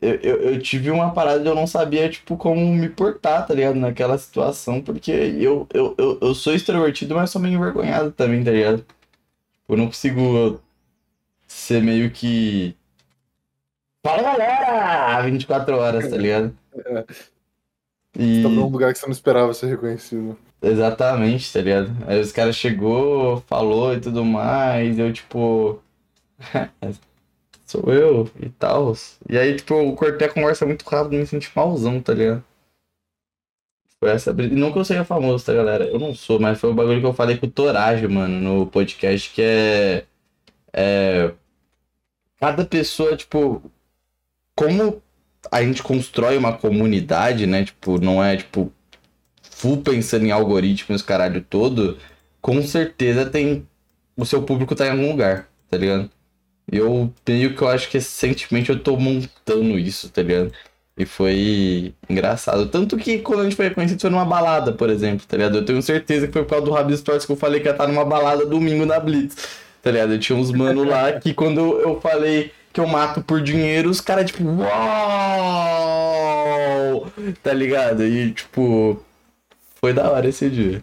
Eu, 0.00 0.14
eu, 0.16 0.36
eu 0.52 0.62
tive 0.62 0.90
uma 0.90 1.12
parada 1.12 1.40
de 1.40 1.46
eu 1.46 1.54
não 1.54 1.66
sabia, 1.66 2.08
tipo, 2.08 2.36
como 2.36 2.74
me 2.74 2.88
portar, 2.88 3.46
tá 3.46 3.52
ligado? 3.52 3.76
Naquela 3.76 4.16
situação, 4.16 4.80
porque 4.80 5.10
eu, 5.10 5.66
eu, 5.74 5.94
eu, 5.98 6.18
eu 6.20 6.34
sou 6.34 6.54
extrovertido, 6.54 7.14
mas 7.14 7.30
sou 7.30 7.40
meio 7.40 7.56
envergonhado 7.56 8.10
também, 8.10 8.42
tá 8.42 8.50
ligado? 8.50 8.84
Eu 9.68 9.76
não 9.76 9.86
consigo 9.86 10.60
ser 11.46 11.82
meio 11.82 12.10
que. 12.10 12.74
Fala 14.04 14.22
galera! 14.22 15.22
24 15.22 15.76
horas, 15.76 16.08
tá 16.08 16.16
ligado? 16.16 16.56
E... 18.18 18.42
Tá 18.42 18.48
num 18.48 18.66
lugar 18.66 18.92
que 18.92 18.98
você 18.98 19.06
não 19.06 19.12
esperava 19.12 19.54
ser 19.54 19.68
reconhecido. 19.68 20.36
Exatamente, 20.60 21.52
tá 21.52 21.60
ligado? 21.60 21.96
Aí 22.06 22.20
os 22.20 22.32
caras 22.32 22.56
chegou, 22.56 23.40
falou 23.46 23.94
e 23.94 24.00
tudo 24.00 24.24
mais, 24.24 24.98
eu 24.98 25.12
tipo. 25.12 25.80
Sou 27.70 27.84
eu 27.92 28.28
e 28.40 28.48
tal. 28.48 28.92
E 29.28 29.38
aí, 29.38 29.54
tipo, 29.54 29.74
eu 29.74 29.94
cortei 29.94 30.26
a 30.26 30.32
conversa 30.32 30.66
muito 30.66 30.84
rápido 30.88 31.16
me 31.16 31.24
senti 31.24 31.48
malzão, 31.54 32.02
tá 32.02 32.12
ligado? 32.12 32.42
Foi 34.00 34.10
essa 34.10 34.32
brisa. 34.32 34.54
Não 34.56 34.72
que 34.72 34.78
eu 34.78 34.84
seja 34.84 35.04
famoso, 35.04 35.46
tá, 35.46 35.54
galera? 35.54 35.84
Eu 35.84 35.98
não 36.00 36.12
sou, 36.12 36.40
mas 36.40 36.58
foi 36.58 36.70
o 36.70 36.74
bagulho 36.74 37.00
que 37.00 37.06
eu 37.06 37.12
falei 37.12 37.36
com 37.38 37.46
o 37.46 37.50
Torage, 37.50 38.08
mano, 38.08 38.40
no 38.40 38.66
podcast, 38.66 39.30
que 39.32 39.40
é. 39.42 40.04
É. 40.72 41.32
Cada 42.40 42.64
pessoa, 42.64 43.16
tipo. 43.16 43.62
Como 44.56 45.02
a 45.52 45.62
gente 45.62 45.82
constrói 45.82 46.36
uma 46.36 46.56
comunidade, 46.58 47.46
né? 47.46 47.64
Tipo, 47.64 48.00
não 48.00 48.22
é, 48.22 48.36
tipo, 48.36 48.72
full 49.42 49.82
pensando 49.82 50.26
em 50.26 50.32
algoritmos, 50.32 51.02
caralho 51.02 51.42
todo, 51.42 51.98
com 52.40 52.62
certeza 52.62 53.30
tem. 53.30 53.68
O 54.16 54.26
seu 54.26 54.42
público 54.42 54.74
tá 54.74 54.86
em 54.86 54.90
algum 54.90 55.10
lugar, 55.10 55.48
tá 55.70 55.76
ligado? 55.78 56.10
E 56.70 56.76
eu 56.76 57.12
meio 57.26 57.54
que 57.56 57.62
eu 57.62 57.68
acho 57.68 57.88
que 57.88 57.98
recentemente 57.98 58.70
eu 58.70 58.78
tô 58.78 58.96
montando 58.96 59.78
isso, 59.78 60.08
tá 60.08 60.22
ligado? 60.22 60.52
E 60.96 61.04
foi 61.04 61.94
engraçado. 62.08 62.66
Tanto 62.66 62.96
que 62.96 63.18
quando 63.18 63.40
a 63.40 63.44
gente 63.44 63.56
foi 63.56 63.68
reconhecido 63.68 64.00
foi 64.00 64.10
numa 64.10 64.24
balada, 64.24 64.72
por 64.72 64.90
exemplo, 64.90 65.26
tá 65.26 65.36
ligado? 65.36 65.58
Eu 65.58 65.64
tenho 65.64 65.82
certeza 65.82 66.26
que 66.26 66.32
foi 66.32 66.42
por 66.42 66.50
causa 66.50 66.64
do 66.64 66.70
Rabis 66.70 67.00
Stories 67.00 67.24
que 67.24 67.32
eu 67.32 67.36
falei 67.36 67.60
que 67.60 67.66
ia 67.66 67.72
estar 67.72 67.86
numa 67.86 68.04
balada 68.04 68.46
domingo 68.46 68.84
na 68.86 69.00
Blitz, 69.00 69.48
tá 69.82 69.90
ligado? 69.90 70.12
Eu 70.12 70.18
tinha 70.18 70.38
uns 70.38 70.52
mano 70.52 70.84
lá 70.84 71.12
que 71.20 71.34
quando 71.34 71.80
eu 71.80 72.00
falei 72.00 72.52
que 72.72 72.80
eu 72.80 72.86
mato 72.86 73.20
por 73.22 73.40
dinheiro, 73.42 73.90
os 73.90 74.00
caras, 74.00 74.26
tipo, 74.30 74.44
uau! 74.44 74.70
Tá 77.42 77.52
ligado? 77.52 78.04
E, 78.04 78.32
tipo, 78.32 79.02
foi 79.80 79.92
da 79.92 80.10
hora 80.10 80.28
esse 80.28 80.48
dia. 80.50 80.80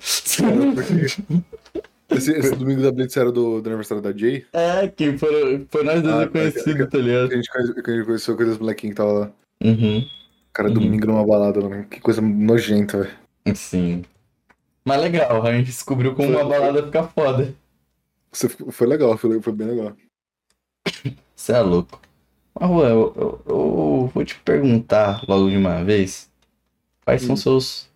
Esse, 2.09 2.31
esse 2.31 2.55
domingo 2.55 2.81
da 2.81 2.91
Blitz 2.91 3.17
era 3.17 3.31
do, 3.31 3.61
do 3.61 3.67
aniversário 3.67 4.01
da 4.01 4.13
Jay? 4.15 4.45
É, 4.53 4.87
que 4.87 5.17
foi, 5.17 5.65
foi 5.69 5.83
nós 5.83 6.01
dois 6.01 6.15
Ah, 6.15 6.27
conhecidos, 6.27 6.89
tá 6.89 6.97
ligado? 6.97 7.27
Que 7.29 7.33
a 7.33 7.37
gente, 7.37 7.51
que 7.83 7.91
a 7.91 7.95
gente 7.95 8.05
conheceu 8.05 8.33
aqueles 8.33 8.57
molequinhos 8.57 8.93
que 8.93 8.97
tava 9.01 9.11
lá. 9.11 9.31
Uhum. 9.63 10.07
Cara, 10.53 10.69
Uhum. 10.69 10.73
domingo 10.75 11.05
numa 11.07 11.25
balada, 11.25 11.59
mano. 11.61 11.83
Que 11.85 11.99
coisa 11.99 12.21
nojenta, 12.21 12.99
velho. 13.01 13.55
Sim. 13.55 14.03
Mas 14.85 15.01
legal, 15.01 15.45
a 15.45 15.51
gente 15.53 15.65
descobriu 15.65 16.15
como 16.15 16.29
uma 16.29 16.45
balada 16.45 16.81
fica 16.83 17.03
foda. 17.03 17.53
Foi 18.71 18.87
legal, 18.87 19.17
foi, 19.17 19.41
foi 19.41 19.53
bem 19.53 19.67
legal. 19.67 19.93
Você 21.35 21.51
é 21.51 21.59
louco. 21.59 22.01
Mas, 22.59 22.69
Juan, 22.69 22.89
eu, 22.89 23.13
eu- 23.15 23.41
eu 23.47 24.11
vou 24.13 24.25
te 24.25 24.35
perguntar 24.39 25.23
logo 25.27 25.49
de 25.49 25.57
uma 25.57 25.83
vez. 25.83 26.29
Quais 27.03 27.21
são 27.21 27.33
Hum. 27.33 27.37
seus 27.37 27.89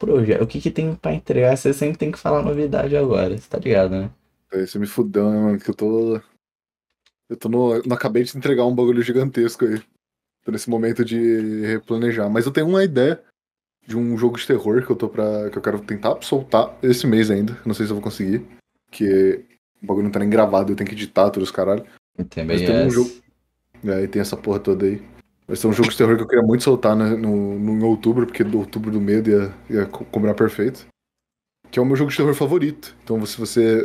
projetos? 0.00 0.44
O 0.44 0.48
que 0.48 0.60
que 0.60 0.70
tem 0.70 0.94
pra 0.96 1.14
entregar? 1.14 1.56
Você 1.56 1.72
sempre 1.72 1.98
tem 1.98 2.10
que 2.10 2.18
falar 2.18 2.42
novidade 2.42 2.96
agora, 2.96 3.36
você 3.36 3.48
tá 3.48 3.58
ligado, 3.58 3.90
né? 3.90 4.10
Aí 4.52 4.66
você 4.66 4.78
me 4.78 4.86
fudeu, 4.86 5.30
né, 5.30 5.38
mano? 5.38 5.58
Que 5.60 5.70
eu 5.70 5.74
tô. 5.74 6.20
Eu 7.28 7.36
tô 7.36 7.48
no. 7.48 7.80
Não 7.84 7.94
acabei 7.94 8.24
de 8.24 8.36
entregar 8.36 8.64
um 8.64 8.74
bagulho 8.74 9.02
gigantesco 9.02 9.64
aí. 9.64 9.80
Tô 10.44 10.50
nesse 10.50 10.68
momento 10.68 11.04
de 11.04 11.66
replanejar. 11.66 12.28
Mas 12.28 12.46
eu 12.46 12.52
tenho 12.52 12.66
uma 12.66 12.82
ideia 12.82 13.22
de 13.86 13.96
um 13.96 14.16
jogo 14.16 14.36
de 14.36 14.46
terror 14.46 14.84
que 14.84 14.90
eu 14.90 14.96
tô 14.96 15.08
pra. 15.08 15.50
que 15.50 15.58
eu 15.58 15.62
quero 15.62 15.78
tentar 15.80 16.20
soltar 16.22 16.76
esse 16.82 17.06
mês 17.06 17.30
ainda. 17.30 17.56
Não 17.64 17.74
sei 17.74 17.86
se 17.86 17.92
eu 17.92 17.96
vou 17.96 18.02
conseguir. 18.02 18.44
Que 18.90 19.44
o 19.80 19.86
bagulho 19.86 20.04
não 20.04 20.10
tá 20.10 20.18
nem 20.18 20.28
gravado, 20.28 20.72
eu 20.72 20.76
tenho 20.76 20.88
que 20.88 20.96
editar 20.96 21.30
todos 21.30 21.50
os 21.50 21.54
caralho. 21.54 21.84
Também 22.28 22.58
Mas 22.58 22.66
tem 22.66 22.74
um 22.74 22.86
é. 22.86 22.90
jogo. 22.90 23.10
E 23.84 23.90
aí 23.90 24.08
tem 24.08 24.20
essa 24.20 24.36
porra 24.36 24.58
toda 24.58 24.84
aí. 24.84 25.00
Ser 25.56 25.66
um 25.66 25.72
jogo 25.72 25.90
de 25.90 25.96
terror 25.96 26.16
que 26.16 26.22
eu 26.22 26.28
queria 26.28 26.44
muito 26.44 26.62
soltar 26.62 26.94
né, 26.94 27.10
no, 27.16 27.58
no, 27.58 27.72
em 27.78 27.82
outubro, 27.82 28.26
porque 28.26 28.44
do 28.44 28.58
outubro 28.58 28.90
do 28.90 29.00
medo 29.00 29.28
ia, 29.30 29.54
ia 29.68 29.86
co- 29.86 30.04
combinar 30.04 30.34
perfeito. 30.34 30.86
Que 31.70 31.78
é 31.78 31.82
o 31.82 31.84
meu 31.86 31.96
jogo 31.96 32.10
de 32.10 32.16
terror 32.16 32.34
favorito. 32.34 32.96
Então, 33.02 33.24
se 33.26 33.38
você. 33.38 33.80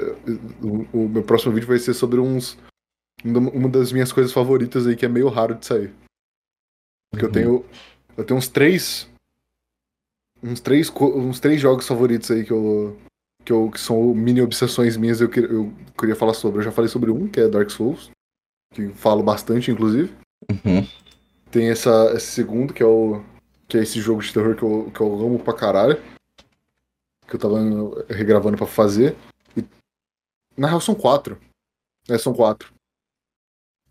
O, 0.62 1.06
o 1.06 1.10
meu 1.10 1.24
próximo 1.24 1.54
vídeo 1.54 1.68
vai 1.68 1.78
ser 1.80 1.94
sobre 1.94 2.20
uns. 2.20 2.58
Uma 3.24 3.70
das 3.70 3.92
minhas 3.92 4.12
coisas 4.12 4.32
favoritas 4.34 4.86
aí, 4.86 4.96
que 4.96 5.06
é 5.06 5.10
meio 5.10 5.28
raro 5.30 5.56
de 5.56 5.66
sair. 5.66 5.94
Porque 7.12 7.26
eu 7.26 7.30
Uhum. 7.30 7.34
tenho. 7.34 7.66
Eu 8.18 8.24
tenho 8.24 8.38
uns 8.38 8.48
três. 8.48 9.08
Uns 10.44 10.60
três, 10.60 10.92
uns 11.00 11.40
três 11.40 11.60
jogos 11.62 11.88
favoritos 11.88 12.30
aí 12.32 12.44
que 12.44 12.52
eu. 12.52 12.98
Que, 13.44 13.52
eu, 13.54 13.70
que 13.70 13.80
são 13.80 14.14
mini 14.16 14.42
obsessões 14.42 14.98
minhas 14.98 15.22
eu, 15.22 15.30
que- 15.30 15.40
eu 15.40 15.72
queria 15.98 16.16
falar 16.16 16.34
sobre. 16.34 16.60
Eu 16.60 16.64
já 16.64 16.72
falei 16.72 16.90
sobre 16.90 17.12
um, 17.12 17.28
que 17.28 17.40
é 17.40 17.48
Dark 17.48 17.70
Souls. 17.70 18.10
Que 18.74 18.90
falo 18.90 19.22
bastante, 19.24 19.70
inclusive. 19.72 20.12
Uhum. 20.52 20.88
Tem 21.56 21.70
essa, 21.70 22.12
esse 22.14 22.28
segundo, 22.34 22.74
que 22.74 22.84
é 22.84 22.86
o. 22.86 23.24
Que 23.66 23.78
é 23.78 23.82
esse 23.84 24.02
jogo 24.02 24.22
de 24.22 24.34
terror 24.34 24.58
que 24.58 24.64
eu, 24.64 24.92
que 24.94 25.00
eu 25.00 25.08
amo 25.26 25.40
pra 25.40 25.54
caralho. 25.54 25.96
Que 27.26 27.36
eu 27.36 27.40
tava 27.40 27.58
regravando 28.10 28.58
pra 28.58 28.68
fazer. 28.68 29.16
E, 29.56 29.64
na 30.58 30.68
real 30.68 30.82
são 30.82 30.94
quatro. 30.94 31.38
É, 32.10 32.18
são 32.18 32.34
quatro. 32.34 32.74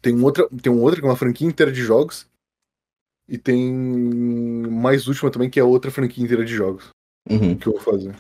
Tem 0.02 0.14
um, 0.14 0.22
outra, 0.24 0.46
tem 0.62 0.70
um 0.70 0.82
outro 0.82 1.00
que 1.00 1.06
é 1.06 1.08
uma 1.10 1.16
franquia 1.16 1.48
inteira 1.48 1.72
de 1.72 1.80
jogos. 1.80 2.26
E 3.26 3.38
tem 3.38 3.72
mais 3.72 5.08
última 5.08 5.30
também, 5.30 5.48
que 5.48 5.58
é 5.58 5.64
outra 5.64 5.90
franquia 5.90 6.22
inteira 6.22 6.44
de 6.44 6.54
jogos 6.54 6.90
Uhum. 7.30 7.56
que 7.56 7.66
eu 7.66 7.72
vou 7.72 7.80
fazer. 7.80 8.14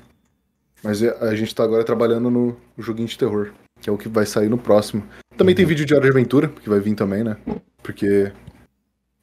Mas 0.82 1.02
é- 1.02 1.14
a 1.22 1.34
gente 1.34 1.54
tá 1.54 1.64
agora 1.64 1.84
trabalhando 1.84 2.30
no 2.30 2.56
joguinho 2.78 3.06
de 3.08 3.18
terror, 3.18 3.52
que 3.82 3.90
é 3.90 3.92
o 3.92 3.98
que 3.98 4.08
vai 4.08 4.24
sair 4.24 4.48
no 4.48 4.56
próximo. 4.56 5.06
Também 5.36 5.54
tem 5.54 5.66
vídeo 5.66 5.84
de 5.84 5.92
Hora 5.92 6.04
de 6.04 6.10
Aventura, 6.10 6.48
que 6.48 6.70
vai 6.70 6.80
vir 6.80 6.94
também, 6.94 7.22
né? 7.22 7.36
Porque 7.82 8.32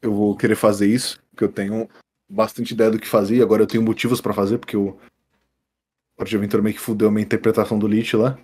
eu 0.01 0.13
vou 0.13 0.35
querer 0.35 0.55
fazer 0.55 0.87
isso, 0.87 1.21
porque 1.31 1.43
eu 1.43 1.51
tenho 1.51 1.89
bastante 2.29 2.73
ideia 2.73 2.89
do 2.91 2.99
que 2.99 3.07
fazer, 3.07 3.35
e 3.37 3.41
agora 3.41 3.63
eu 3.63 3.67
tenho 3.67 3.83
motivos 3.83 4.21
pra 4.21 4.33
fazer, 4.33 4.57
porque 4.57 4.77
o 4.77 4.97
Hora 6.17 6.29
de 6.29 6.35
Aventura 6.35 6.63
meio 6.63 6.75
que 6.75 6.81
fudeu 6.81 7.07
a 7.07 7.11
minha 7.11 7.23
interpretação 7.23 7.77
do 7.77 7.87
Lich 7.87 8.15
lá. 8.15 8.37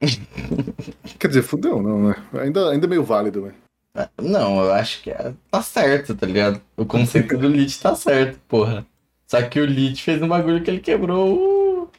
Quer 1.18 1.28
dizer, 1.28 1.42
fudeu, 1.42 1.82
não, 1.82 2.08
né? 2.08 2.14
Ainda, 2.40 2.70
ainda 2.70 2.86
é 2.86 2.88
meio 2.88 3.04
válido, 3.04 3.42
né? 3.46 3.54
Ah, 3.94 4.10
Não, 4.20 4.64
eu 4.64 4.72
acho 4.72 5.02
que 5.02 5.10
é- 5.10 5.34
tá 5.50 5.62
certo, 5.62 6.14
tá 6.16 6.26
ligado? 6.26 6.60
O 6.76 6.84
conceito 6.84 7.36
do 7.38 7.48
Lich 7.48 7.80
tá 7.80 7.94
certo, 7.94 8.38
porra. 8.48 8.86
Só 9.26 9.40
que 9.48 9.60
o 9.60 9.64
Lich 9.64 10.02
fez 10.02 10.20
um 10.20 10.28
bagulho 10.28 10.62
que 10.62 10.70
ele 10.70 10.80
quebrou 10.80 11.84
o 11.84 11.90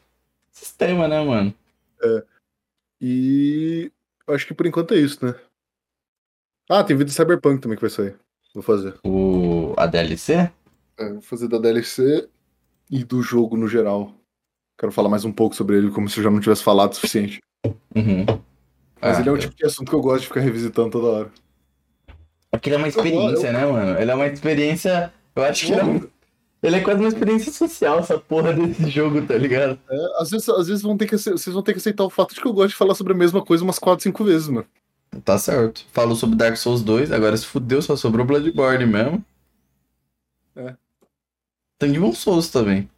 sistema, 0.52 1.07
né, 1.07 1.24
mano? 1.24 1.53
E 3.02 3.91
eu 4.28 4.34
acho 4.36 4.45
que 4.48 4.53
por 4.53 4.66
enquanto 4.66 4.94
é 4.94 4.98
isso, 4.98 5.26
né? 5.26 5.36
Ah, 6.70 6.84
tem 6.84 6.95
vídeo 6.95 7.10
de 7.10 7.14
Cyberpunk 7.16 7.62
também 7.62 7.78
que 7.78 7.82
vai 7.82 7.90
sair. 7.90 8.18
Vou 8.56 8.64
fazer. 8.64 8.95
O... 9.06 9.73
A 9.77 9.86
DLC? 9.86 10.49
É, 10.98 11.10
vou 11.11 11.22
fazer 11.22 11.48
da 11.49 11.57
DLC 11.60 12.27
e 12.90 13.03
do 13.03 13.22
jogo 13.22 13.57
no 13.57 13.68
geral. 13.68 14.14
Quero 14.80 14.91
falar 14.94 15.10
mais 15.10 15.26
um 15.26 15.32
pouco 15.32 15.53
sobre 15.56 15.77
ele, 15.77 15.91
como 15.91 16.07
se 16.10 16.19
eu 16.19 16.23
já 16.23 16.32
não 16.32 16.40
tivesse 16.40 16.64
falado 16.64 16.94
o 16.94 16.95
suficiente. 16.95 17.40
Uhum. 17.94 18.26
Mas 19.02 19.18
Ah, 19.18 19.19
ele 19.19 19.27
é 19.30 19.32
um 19.32 19.36
eu- 19.36 19.41
tipo 19.41 19.56
de 19.56 19.65
assunto 19.65 19.90
que 19.90 19.95
eu 19.95 20.02
gosto 20.02 20.22
de 20.22 20.27
ficar 20.27 20.40
revisitando 20.40 20.90
toda 20.90 21.07
hora. 21.07 21.32
Porque 22.49 22.69
ele 22.69 22.76
é 22.76 22.80
uma 22.80 22.88
experiência, 22.88 23.52
né, 23.52 23.65
mano? 23.65 23.99
Ele 23.99 24.10
é 24.11 24.15
uma 24.15 24.27
experiência. 24.27 25.14
Eu 25.36 25.44
acho 25.44 25.65
que 25.65 25.73
ele 25.73 25.82
é, 25.82 25.84
um- 25.84 26.07
ele 26.64 26.76
é 26.77 26.80
quase 26.82 26.99
uma 27.02 27.10
experiência 27.10 27.52
social, 27.52 27.99
essa 27.99 28.18
porra 28.18 28.53
desse 28.53 28.90
jogo, 28.90 29.22
tá 29.22 29.38
ligado? 29.38 29.77
É, 29.90 30.22
às 30.22 30.30
vezes, 30.32 30.48
às 30.48 30.68
vezes 30.68 30.82
vão 30.82 30.95
ter 30.98 31.07
que, 31.07 31.18
vocês 31.18 31.45
vão 31.53 31.61
ter 31.61 31.73
que 31.73 31.80
aceitar 31.80 32.06
o 32.06 32.10
fato 32.10 32.34
de 32.34 32.40
que 32.41 32.48
eu 32.48 32.53
gosto 32.53 32.69
de 32.69 32.76
falar 32.76 32.95
sobre 32.95 33.11
a 33.11 33.18
mesma 33.18 33.44
coisa 33.44 33.65
umas 33.65 33.80
4, 33.80 34.03
5 34.03 34.23
vezes, 34.23 34.48
mano. 34.48 34.65
Tá 35.24 35.38
certo. 35.38 35.86
Falou 35.92 36.16
sobre 36.16 36.36
Dark 36.36 36.58
Souls 36.58 36.82
2, 36.84 37.12
agora 37.12 37.38
se 37.38 37.46
fudeu, 37.46 37.82
só 37.82 37.96
sobrou 37.96 38.26
Bloodborne 38.26 38.86
mesmo. 38.86 39.24
É. 40.56 40.76
Tem 41.78 41.92
Demon 41.92 42.14
Souls 42.14 42.50
também. 42.50 42.90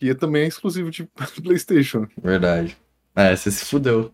E 0.00 0.14
também 0.14 0.42
é 0.44 0.46
exclusivo 0.46 0.90
de 0.90 1.08
PlayStation. 1.42 2.06
Verdade. 2.22 2.76
É, 3.14 3.34
você 3.34 3.50
se 3.50 3.64
fudeu. 3.64 4.12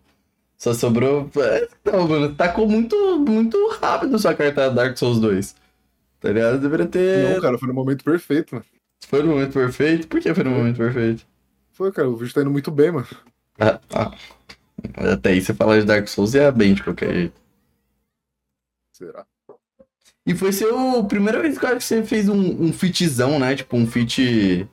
Só 0.57 0.73
sobrou. 0.73 1.29
É, 1.37 1.67
Não, 1.91 2.07
mano, 2.07 2.33
tacou 2.35 2.67
muito, 2.67 2.95
muito 3.19 3.57
rápido 3.81 4.17
sua 4.17 4.33
carta 4.33 4.69
Dark 4.69 4.97
Souls 4.97 5.19
2. 5.19 5.55
Tá 6.19 6.29
ligado? 6.31 6.59
Deveria 6.59 6.87
ter. 6.87 7.33
Não, 7.33 7.41
cara, 7.41 7.57
foi 7.57 7.67
no 7.67 7.73
momento 7.73 8.03
perfeito, 8.03 8.55
mano. 8.55 8.65
Foi 9.07 9.21
no 9.21 9.29
momento 9.33 9.51
perfeito? 9.51 10.07
Por 10.07 10.21
que 10.21 10.33
foi 10.33 10.43
no 10.43 10.51
momento 10.51 10.77
perfeito? 10.77 11.25
Foi, 11.73 11.91
cara, 11.91 12.07
o 12.07 12.15
vídeo 12.15 12.33
tá 12.33 12.41
indo 12.41 12.51
muito 12.51 12.71
bem, 12.71 12.91
mano. 12.91 13.07
Ah, 13.59 13.79
ah. 13.93 14.11
Até 14.95 15.29
aí 15.31 15.41
você 15.41 15.53
falar 15.53 15.79
de 15.79 15.85
Dark 15.85 16.07
Souls 16.07 16.33
ia 16.33 16.51
bem 16.51 16.73
de 16.73 16.83
qualquer 16.83 17.13
jeito. 17.13 17.41
Será? 18.93 19.25
E 20.25 20.33
foi 20.33 20.53
seu 20.53 21.03
primeira 21.05 21.41
vez 21.41 21.57
que 21.57 21.65
eu 21.65 21.69
acho 21.69 21.77
que 21.79 21.83
você 21.83 22.03
fez 22.03 22.29
um, 22.29 22.63
um 22.65 22.71
fitzão, 22.73 23.39
né? 23.39 23.55
Tipo, 23.55 23.75
um 23.75 23.85
fit. 23.85 24.67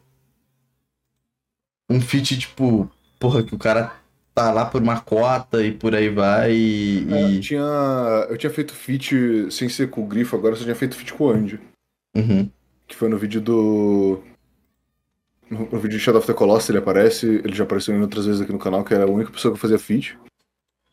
Um 1.90 2.00
fit, 2.00 2.38
tipo, 2.38 2.88
porra, 3.18 3.42
que 3.42 3.54
o 3.54 3.58
cara 3.58 3.92
tá 4.32 4.52
lá 4.52 4.64
por 4.64 4.80
uma 4.80 5.00
cota 5.00 5.64
e 5.64 5.72
por 5.72 5.94
aí 5.94 6.08
vai 6.08 6.52
e. 6.52 7.12
É, 7.12 7.30
e- 7.30 7.40
tinha, 7.40 8.26
eu 8.28 8.36
tinha 8.38 8.52
feito 8.52 8.72
feat 8.74 9.50
sem 9.50 9.68
ser 9.68 9.90
com 9.90 10.04
o 10.04 10.06
Grifo, 10.06 10.36
agora 10.36 10.54
eu 10.54 10.58
só 10.58 10.62
tinha 10.64 10.76
feito 10.76 10.94
feat 10.94 11.12
com 11.14 11.24
o 11.24 11.30
Andy. 11.30 11.58
Uhum. 12.16 12.48
Que 12.86 12.94
foi 12.94 13.08
no 13.08 13.18
vídeo 13.18 13.40
do. 13.40 14.22
No, 15.50 15.60
no 15.60 15.80
vídeo 15.80 15.98
de 15.98 15.98
Shadow 15.98 16.18
of 16.20 16.26
the 16.26 16.32
Colossus 16.34 16.68
ele 16.70 16.78
aparece, 16.78 17.26
ele 17.26 17.52
já 17.54 17.64
apareceu 17.64 17.94
em 17.94 18.00
outras 18.00 18.24
vezes 18.26 18.40
aqui 18.40 18.52
no 18.52 18.58
canal, 18.58 18.84
que 18.84 18.94
era 18.94 19.04
a 19.04 19.10
única 19.10 19.32
pessoa 19.32 19.52
que 19.52 19.60
fazia 19.60 19.78
feat. 19.78 20.16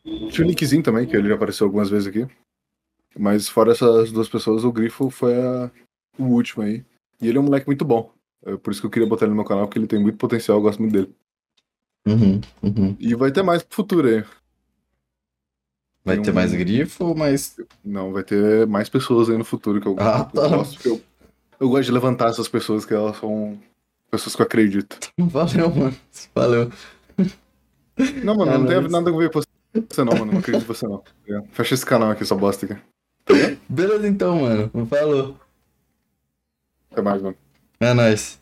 Tinha 0.04 0.44
o 0.44 0.48
Linkzinho 0.48 0.82
também, 0.82 1.06
que 1.06 1.14
ele 1.16 1.28
já 1.28 1.34
apareceu 1.36 1.66
algumas 1.66 1.88
vezes 1.88 2.08
aqui. 2.08 2.26
Mas 3.16 3.48
fora 3.48 3.72
essas 3.72 4.10
duas 4.10 4.28
pessoas, 4.28 4.64
o 4.64 4.72
Grifo 4.72 5.10
foi 5.10 5.34
a- 5.40 5.70
o 6.18 6.24
último 6.24 6.62
aí. 6.64 6.84
E 7.20 7.28
ele 7.28 7.38
é 7.38 7.40
um 7.40 7.44
moleque 7.44 7.66
muito 7.66 7.84
bom. 7.84 8.12
É 8.44 8.56
por 8.56 8.70
isso 8.72 8.80
que 8.80 8.86
eu 8.86 8.90
queria 8.90 9.08
botar 9.08 9.24
ele 9.26 9.30
no 9.30 9.36
meu 9.36 9.44
canal, 9.44 9.66
porque 9.66 9.78
ele 9.78 9.86
tem 9.86 9.98
muito 10.00 10.18
potencial, 10.18 10.58
eu 10.58 10.62
gosto 10.62 10.80
muito 10.80 10.92
dele. 10.92 11.14
Uhum. 12.06 12.40
Uhum. 12.62 12.96
E 12.98 13.14
vai 13.14 13.30
ter 13.30 13.42
mais 13.42 13.62
pro 13.62 13.76
futuro 13.76 14.08
aí. 14.08 14.24
Vai 16.04 16.16
Tem 16.16 16.24
ter 16.24 16.30
um- 16.30 16.34
mais 16.34 16.52
grifo, 16.54 17.14
mas. 17.14 17.56
Não, 17.84 18.12
vai 18.12 18.22
ter 18.24 18.66
mais 18.66 18.88
pessoas 18.88 19.28
aí 19.28 19.36
no 19.36 19.44
futuro 19.44 19.80
que 19.80 19.86
eu, 19.88 19.96
Ah, 19.98 20.28
eu 20.34 20.40
tá. 20.40 20.48
gosto. 20.48 20.88
Eu, 20.88 21.00
eu 21.60 21.68
gosto 21.68 21.84
de 21.86 21.92
levantar 21.92 22.30
essas 22.30 22.48
pessoas 22.48 22.84
que 22.84 22.94
elas 22.94 23.16
são 23.18 23.58
pessoas 24.10 24.34
que 24.36 24.42
eu 24.42 24.46
acredito. 24.46 24.98
Valeu, 25.18 25.70
mano. 25.74 25.96
Valeu. 26.34 26.72
Não, 28.24 28.36
mano, 28.36 28.52
Ah, 28.52 28.58
não 28.58 28.66
tem 28.66 28.80
nada 28.88 29.10
a 29.10 29.16
ver 29.16 29.30
com 29.30 29.40
você 29.40 30.04
não, 30.04 30.12
mano. 30.12 30.32
Não 30.32 30.38
acredito 30.38 30.64
em 30.64 30.66
você 30.66 30.86
não. 30.86 30.98
tá? 30.98 31.42
Fecha 31.52 31.74
esse 31.74 31.84
canal 31.86 32.10
aqui, 32.10 32.22
essa 32.22 32.34
bosta 32.34 32.66
aqui. 32.66 32.76
Beleza 33.68 34.06
então, 34.08 34.40
mano. 34.40 34.86
Falou. 34.86 35.36
Até 36.90 37.02
mais, 37.02 37.20
mano. 37.22 37.36
É 37.80 37.92
nóis. 37.94 38.36